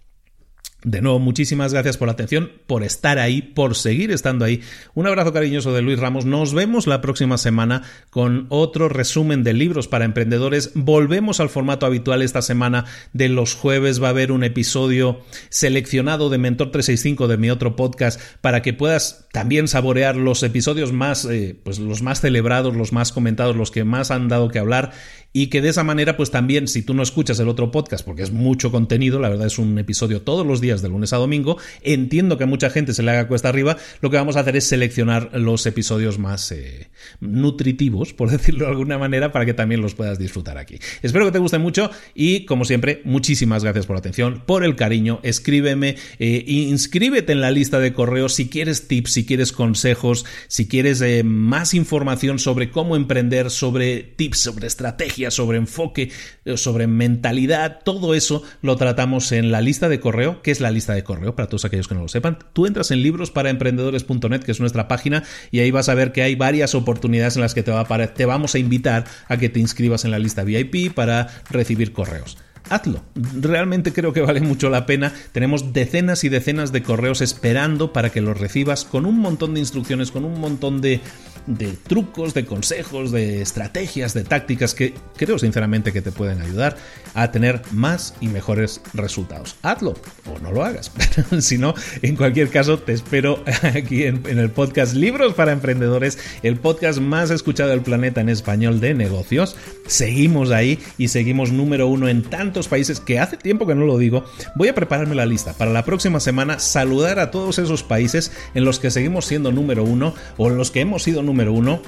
De 0.84 1.02
nuevo, 1.02 1.18
muchísimas 1.20 1.72
gracias 1.72 1.96
por 1.96 2.10
la 2.10 2.12
atención, 2.12 2.52
por 2.68 2.84
estar 2.84 3.18
ahí, 3.18 3.42
por 3.42 3.76
seguir 3.76 4.12
estando 4.12 4.44
ahí. 4.44 4.62
Un 4.94 5.08
abrazo 5.08 5.32
cariñoso 5.32 5.72
de 5.72 5.82
Luis 5.82 5.98
Ramos. 5.98 6.26
Nos 6.26 6.54
vemos 6.54 6.88
la 6.88 7.00
próxima 7.00 7.38
semana 7.38 7.84
con 8.10 8.48
otro 8.50 8.90
resumen 8.90 9.44
de 9.44 9.54
libros 9.54 9.88
para 9.88 10.04
emprendedores. 10.04 10.72
Volvemos 10.76 11.40
al 11.40 11.48
formato 11.48 11.86
habitual 11.86 12.22
esta 12.22 12.42
semana 12.42 12.84
de 13.14 13.30
los 13.30 13.56
jueves. 13.56 14.04
Va 14.04 14.08
a 14.08 14.10
haber 14.10 14.34
un 14.34 14.44
episodio 14.44 15.22
seleccionado 15.48 16.30
de 16.30 16.38
Mentor 16.38 16.72
365 16.72 17.30
de 17.30 17.38
mi 17.38 17.50
otro 17.50 17.78
podcast 17.78 18.20
para 18.42 18.62
que 18.62 18.74
puedas 18.74 19.28
también 19.32 19.70
saborear 19.70 20.18
los 20.18 20.44
episodios 20.44 20.92
más, 20.92 21.24
eh, 21.24 21.58
pues 21.64 21.80
los 21.80 22.02
más 22.02 22.20
celebrados, 22.20 22.76
los 22.76 22.92
más 22.92 23.14
comentados, 23.14 23.56
los 23.56 23.72
que 23.72 23.86
más 23.86 24.12
han 24.12 24.28
dado 24.28 24.50
que 24.50 24.60
hablar 24.60 24.92
y 25.36 25.48
que 25.48 25.62
de 25.62 25.70
esa 25.70 25.84
manera, 25.84 26.16
pues 26.16 26.30
también, 26.30 26.68
si 26.68 26.84
tú 26.84 26.94
no 26.94 27.02
escuchas 27.02 27.40
el 27.40 27.50
otro 27.50 27.72
podcast, 27.72 28.06
porque 28.06 28.22
es 28.22 28.32
mucho 28.32 28.72
contenido, 28.72 29.20
la 29.20 29.30
verdad 29.30 29.48
es 29.48 29.58
un 29.58 29.80
episodio 29.80 30.22
todos 30.22 30.46
los 30.46 30.62
días 30.62 30.73
de 30.82 30.90
lunes 30.90 31.14
a 31.14 31.18
domingo, 31.18 31.58
entiendo 31.82 32.38
que 32.38 32.46
a 32.46 32.48
mucha 32.48 32.70
gente 32.70 32.94
se 32.94 33.04
le 33.04 33.12
haga 33.12 33.28
cuesta 33.28 33.50
arriba, 33.50 33.78
lo 34.02 34.10
que 34.10 34.18
vamos 34.18 34.36
a 34.36 34.42
hacer 34.42 34.56
es 34.56 34.68
seleccionar 34.68 35.30
los 35.34 35.66
episodios 35.66 36.20
más 36.20 36.52
eh, 36.52 36.90
nutritivos, 37.20 38.14
por 38.14 38.30
decirlo 38.32 38.66
de 38.66 38.72
alguna 38.72 38.98
manera, 38.98 39.32
para 39.32 39.46
que 39.46 39.54
también 39.54 39.82
los 39.82 39.96
puedas 39.96 40.20
disfrutar 40.20 40.58
aquí. 40.58 40.80
Espero 41.02 41.26
que 41.26 41.32
te 41.32 41.40
guste 41.40 41.58
mucho 41.58 41.90
y, 42.16 42.46
como 42.46 42.66
siempre, 42.66 43.02
muchísimas 43.04 43.64
gracias 43.64 43.86
por 43.86 43.96
la 43.96 44.00
atención, 44.00 44.44
por 44.46 44.64
el 44.64 44.76
cariño, 44.76 45.20
escríbeme, 45.24 45.96
eh, 46.20 46.44
inscríbete 46.48 47.32
en 47.32 47.42
la 47.42 47.52
lista 47.52 47.80
de 47.80 47.94
correos 47.94 48.34
si 48.34 48.50
quieres 48.50 48.88
tips, 48.88 49.12
si 49.12 49.26
quieres 49.26 49.52
consejos, 49.52 50.26
si 50.48 50.68
quieres 50.68 51.02
eh, 51.02 51.24
más 51.24 51.74
información 51.74 52.40
sobre 52.40 52.70
cómo 52.70 52.96
emprender, 52.96 53.50
sobre 53.50 54.04
tips, 54.04 54.40
sobre 54.40 54.68
estrategias, 54.68 55.34
sobre 55.34 55.58
enfoque, 55.58 56.12
eh, 56.46 56.58
sobre 56.58 56.88
mentalidad, 56.88 57.82
todo 57.84 58.14
eso 58.16 58.44
lo 58.62 58.76
tratamos 58.76 59.32
en 59.32 59.52
la 59.52 59.62
lista 59.62 59.90
de 59.90 60.00
correo, 60.00 60.42
que 60.42 60.52
es 60.52 60.62
la 60.64 60.72
lista 60.72 60.94
de 60.94 61.04
correo 61.04 61.36
para 61.36 61.48
todos 61.48 61.66
aquellos 61.66 61.88
que 61.88 61.96
no 61.96 62.02
lo 62.02 62.08
sepan. 62.08 62.40
Tú 62.54 62.66
entras 62.66 62.90
en 62.92 63.02
librosparaemprendedores.net, 63.02 64.42
que 64.42 64.52
es 64.52 64.60
nuestra 64.60 64.88
página, 64.88 65.24
y 65.52 65.60
ahí 65.60 65.72
vas 65.72 65.90
a 65.90 65.94
ver 65.94 66.12
que 66.12 66.24
hay 66.24 66.36
varias 66.36 66.74
oportunidades 66.74 67.36
en 67.36 67.42
las 67.42 67.54
que 67.54 67.64
te, 67.64 67.72
te 68.16 68.26
vamos 68.26 68.56
a 68.56 68.60
invitar 68.60 69.06
a 69.28 69.38
que 69.38 69.50
te 69.50 69.60
inscribas 69.60 70.06
en 70.06 70.12
la 70.12 70.20
lista 70.20 70.44
VIP 70.44 70.94
para 70.94 71.28
recibir 71.50 71.94
correos 71.94 72.38
hazlo. 72.70 73.02
Realmente 73.16 73.94
creo 73.94 74.14
que 74.14 74.22
vale 74.22 74.42
mucho 74.42 74.70
la 74.70 74.86
pena. 74.86 75.14
Tenemos 75.32 75.74
decenas 75.74 76.24
y 76.24 76.30
decenas 76.30 76.72
de 76.72 76.84
correos 76.84 77.22
esperando 77.22 77.94
para 77.94 78.10
que 78.10 78.22
los 78.22 78.40
recibas 78.40 78.86
con 78.86 79.06
un 79.06 79.20
montón 79.20 79.54
de 79.54 79.60
instrucciones, 79.60 80.12
con 80.12 80.26
un 80.26 80.40
montón 80.40 80.82
de 80.82 81.02
de 81.48 81.74
trucos, 81.88 82.34
de 82.34 82.46
consejos, 82.46 83.12
de 83.12 83.42
estrategias, 83.42 84.14
de 84.14 84.24
tácticas 84.24 84.74
que 84.74 84.94
creo 85.18 85.38
sinceramente 85.38 85.92
que 85.92 86.02
te 86.02 86.12
pueden 86.12 86.42
ayudar 86.42 86.78
a 87.14 87.32
tener 87.32 87.62
más 87.72 88.16
y 88.22 88.28
mejores 88.28 88.82
resultados. 88.94 89.56
Hazlo 89.62 89.94
o 90.26 90.40
no 90.40 90.52
lo 90.52 90.64
hagas. 90.64 90.92
si 91.40 91.58
no, 91.58 91.74
en 92.02 92.16
cualquier 92.16 92.50
caso, 92.50 92.80
te 92.80 92.94
espero 92.94 93.44
aquí 93.62 94.04
en, 94.04 94.24
el 94.26 94.50
podcast 94.50 94.94
Libros 94.94 95.34
para 95.34 95.52
Emprendedores, 95.52 96.18
el 96.44 96.58
podcast 96.58 97.00
más 97.00 97.30
escuchado 97.30 97.70
del 97.70 97.82
planeta 97.82 98.22
en 98.22 98.30
español 98.30 98.80
de 98.80 98.94
negocios. 98.94 99.56
Seguimos 99.86 100.52
ahí 100.52 100.80
y 100.98 101.10
seguimos 101.10 101.52
número 101.52 101.88
uno 101.88 102.08
en 102.08 102.24
tantos 102.24 102.68
países 102.68 103.00
que 103.00 103.20
hace 103.20 103.38
tiempo 103.38 103.68
que 103.68 103.76
no 103.76 103.86
lo 103.86 103.98
digo. 103.98 104.26
Voy 104.56 104.70
a 104.70 104.76
prepararme 104.76 105.16
la 105.16 105.26
lista 105.26 105.54
para 105.54 105.72
la 105.72 105.86
próxima 105.86 106.20
semana, 106.20 106.60
saludar 106.60 107.20
a 107.20 107.32
todos 107.32 107.60
esos 107.60 107.84
países 107.84 108.32
en 108.54 108.66
los 108.66 108.80
que 108.80 108.92
seguimos 108.92 109.26
siendo 109.26 109.52
número 109.52 109.84
uno 109.84 110.16
o 110.38 110.48
en 110.48 110.58
los 110.58 110.72
que 110.72 110.82
hemos 110.82 111.04
sido 111.04 111.22
número 111.22 111.33
número 111.34 111.52
uno. 111.52 111.82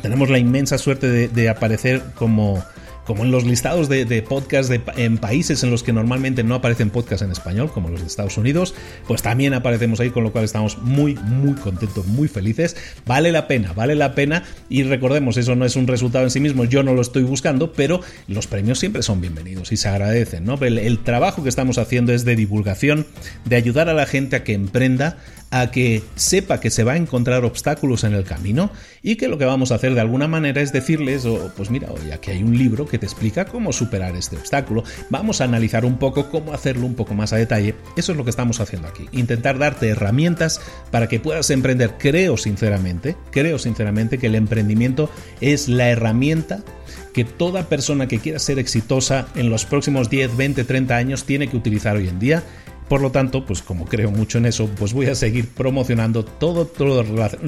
Tenemos 0.00 0.30
la 0.30 0.38
inmensa 0.38 0.78
suerte 0.78 1.28
de, 1.28 1.48
aparecer 1.50 2.02
como, 2.14 2.64
como 3.04 3.24
en 3.24 3.30
los 3.30 3.44
listados 3.44 3.90
de, 3.90 4.06
de 4.06 4.22
podcast 4.22 4.72
en 4.96 5.18
países 5.18 5.62
en 5.62 5.70
los 5.70 5.82
que 5.82 5.92
normalmente 5.92 6.42
no 6.42 6.54
aparecen 6.54 6.88
podcasts 6.88 7.22
en 7.22 7.30
español, 7.30 7.70
como 7.70 7.90
los 7.90 8.00
de 8.00 8.06
Estados 8.06 8.38
Unidos, 8.38 8.74
pues 9.06 9.20
también 9.20 9.52
aparecemos 9.52 10.00
ahí, 10.00 10.10
con 10.10 10.24
lo 10.24 10.32
cual 10.32 10.44
estamos 10.44 10.78
muy, 10.78 11.14
muy 11.14 11.52
contentos, 11.52 12.06
muy 12.06 12.26
felices. 12.26 12.74
Vale 13.06 13.32
la 13.32 13.46
pena, 13.46 13.72
vale 13.74 13.94
la 13.94 14.14
pena. 14.14 14.44
Y 14.70 14.82
recordemos, 14.82 15.36
eso 15.36 15.54
no 15.54 15.66
es 15.66 15.76
un 15.76 15.86
resultado 15.86 16.24
en 16.24 16.30
sí 16.30 16.40
mismo, 16.40 16.64
yo 16.64 16.82
no 16.82 16.94
lo 16.94 17.02
estoy 17.02 17.22
buscando, 17.22 17.72
pero 17.72 18.00
los 18.26 18.46
premios 18.46 18.78
siempre 18.78 19.02
son 19.02 19.20
bienvenidos 19.20 19.72
y 19.72 19.76
se 19.76 19.88
agradecen. 19.88 20.44
¿no? 20.44 20.54
el 20.54 20.98
trabajo 21.04 21.42
que 21.42 21.50
estamos 21.50 21.76
haciendo 21.76 22.14
es 22.14 22.24
de 22.24 22.34
divulgación, 22.34 23.06
de 23.44 23.56
ayudar 23.56 23.90
a 23.90 23.94
la 23.94 24.06
gente 24.06 24.36
a 24.36 24.44
que 24.44 24.54
emprenda, 24.54 25.18
a 25.54 25.70
que 25.70 26.02
sepa 26.16 26.58
que 26.58 26.68
se 26.68 26.82
va 26.82 26.94
a 26.94 26.96
encontrar 26.96 27.44
obstáculos 27.44 28.02
en 28.02 28.12
el 28.12 28.24
camino 28.24 28.72
y 29.04 29.14
que 29.14 29.28
lo 29.28 29.38
que 29.38 29.44
vamos 29.44 29.70
a 29.70 29.76
hacer 29.76 29.94
de 29.94 30.00
alguna 30.00 30.26
manera 30.26 30.60
es 30.60 30.72
decirles, 30.72 31.24
oh, 31.26 31.52
pues 31.56 31.70
mira, 31.70 31.90
hoy 31.92 32.10
aquí 32.10 32.32
hay 32.32 32.42
un 32.42 32.58
libro 32.58 32.86
que 32.86 32.98
te 32.98 33.06
explica 33.06 33.44
cómo 33.44 33.72
superar 33.72 34.16
este 34.16 34.36
obstáculo, 34.36 34.82
vamos 35.10 35.40
a 35.40 35.44
analizar 35.44 35.84
un 35.84 35.96
poco 35.96 36.28
cómo 36.28 36.52
hacerlo 36.52 36.86
un 36.86 36.96
poco 36.96 37.14
más 37.14 37.32
a 37.32 37.36
detalle, 37.36 37.76
eso 37.96 38.10
es 38.10 38.18
lo 38.18 38.24
que 38.24 38.30
estamos 38.30 38.58
haciendo 38.58 38.88
aquí, 38.88 39.08
intentar 39.12 39.56
darte 39.56 39.86
herramientas 39.86 40.60
para 40.90 41.06
que 41.06 41.20
puedas 41.20 41.48
emprender, 41.50 41.98
creo 42.00 42.36
sinceramente, 42.36 43.14
creo 43.30 43.60
sinceramente 43.60 44.18
que 44.18 44.26
el 44.26 44.34
emprendimiento 44.34 45.08
es 45.40 45.68
la 45.68 45.88
herramienta 45.88 46.64
que 47.12 47.24
toda 47.24 47.68
persona 47.68 48.08
que 48.08 48.18
quiera 48.18 48.40
ser 48.40 48.58
exitosa 48.58 49.28
en 49.36 49.50
los 49.50 49.64
próximos 49.66 50.10
10, 50.10 50.36
20, 50.36 50.64
30 50.64 50.96
años 50.96 51.24
tiene 51.24 51.46
que 51.48 51.56
utilizar 51.56 51.94
hoy 51.94 52.08
en 52.08 52.18
día 52.18 52.42
por 52.88 53.00
lo 53.00 53.10
tanto, 53.10 53.44
pues 53.46 53.62
como 53.62 53.86
creo 53.86 54.10
mucho 54.10 54.38
en 54.38 54.46
eso, 54.46 54.68
pues 54.78 54.92
voy 54.92 55.06
a 55.06 55.14
seguir 55.14 55.48
promocionando 55.48 56.24
todo, 56.24 56.66
todo, 56.66 57.04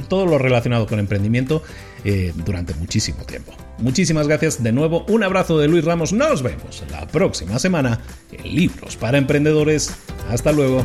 todo 0.08 0.26
lo 0.26 0.38
relacionado 0.38 0.86
con 0.86 0.98
emprendimiento 0.98 1.62
eh, 2.04 2.32
durante 2.44 2.74
muchísimo 2.74 3.24
tiempo. 3.24 3.52
Muchísimas 3.78 4.26
gracias 4.26 4.62
de 4.62 4.72
nuevo, 4.72 5.04
un 5.08 5.22
abrazo 5.22 5.58
de 5.58 5.68
Luis 5.68 5.84
Ramos, 5.84 6.12
nos 6.12 6.42
vemos 6.42 6.82
la 6.90 7.06
próxima 7.06 7.58
semana 7.58 8.00
en 8.32 8.54
Libros 8.54 8.96
para 8.96 9.18
Emprendedores. 9.18 9.94
Hasta 10.30 10.52
luego. 10.52 10.84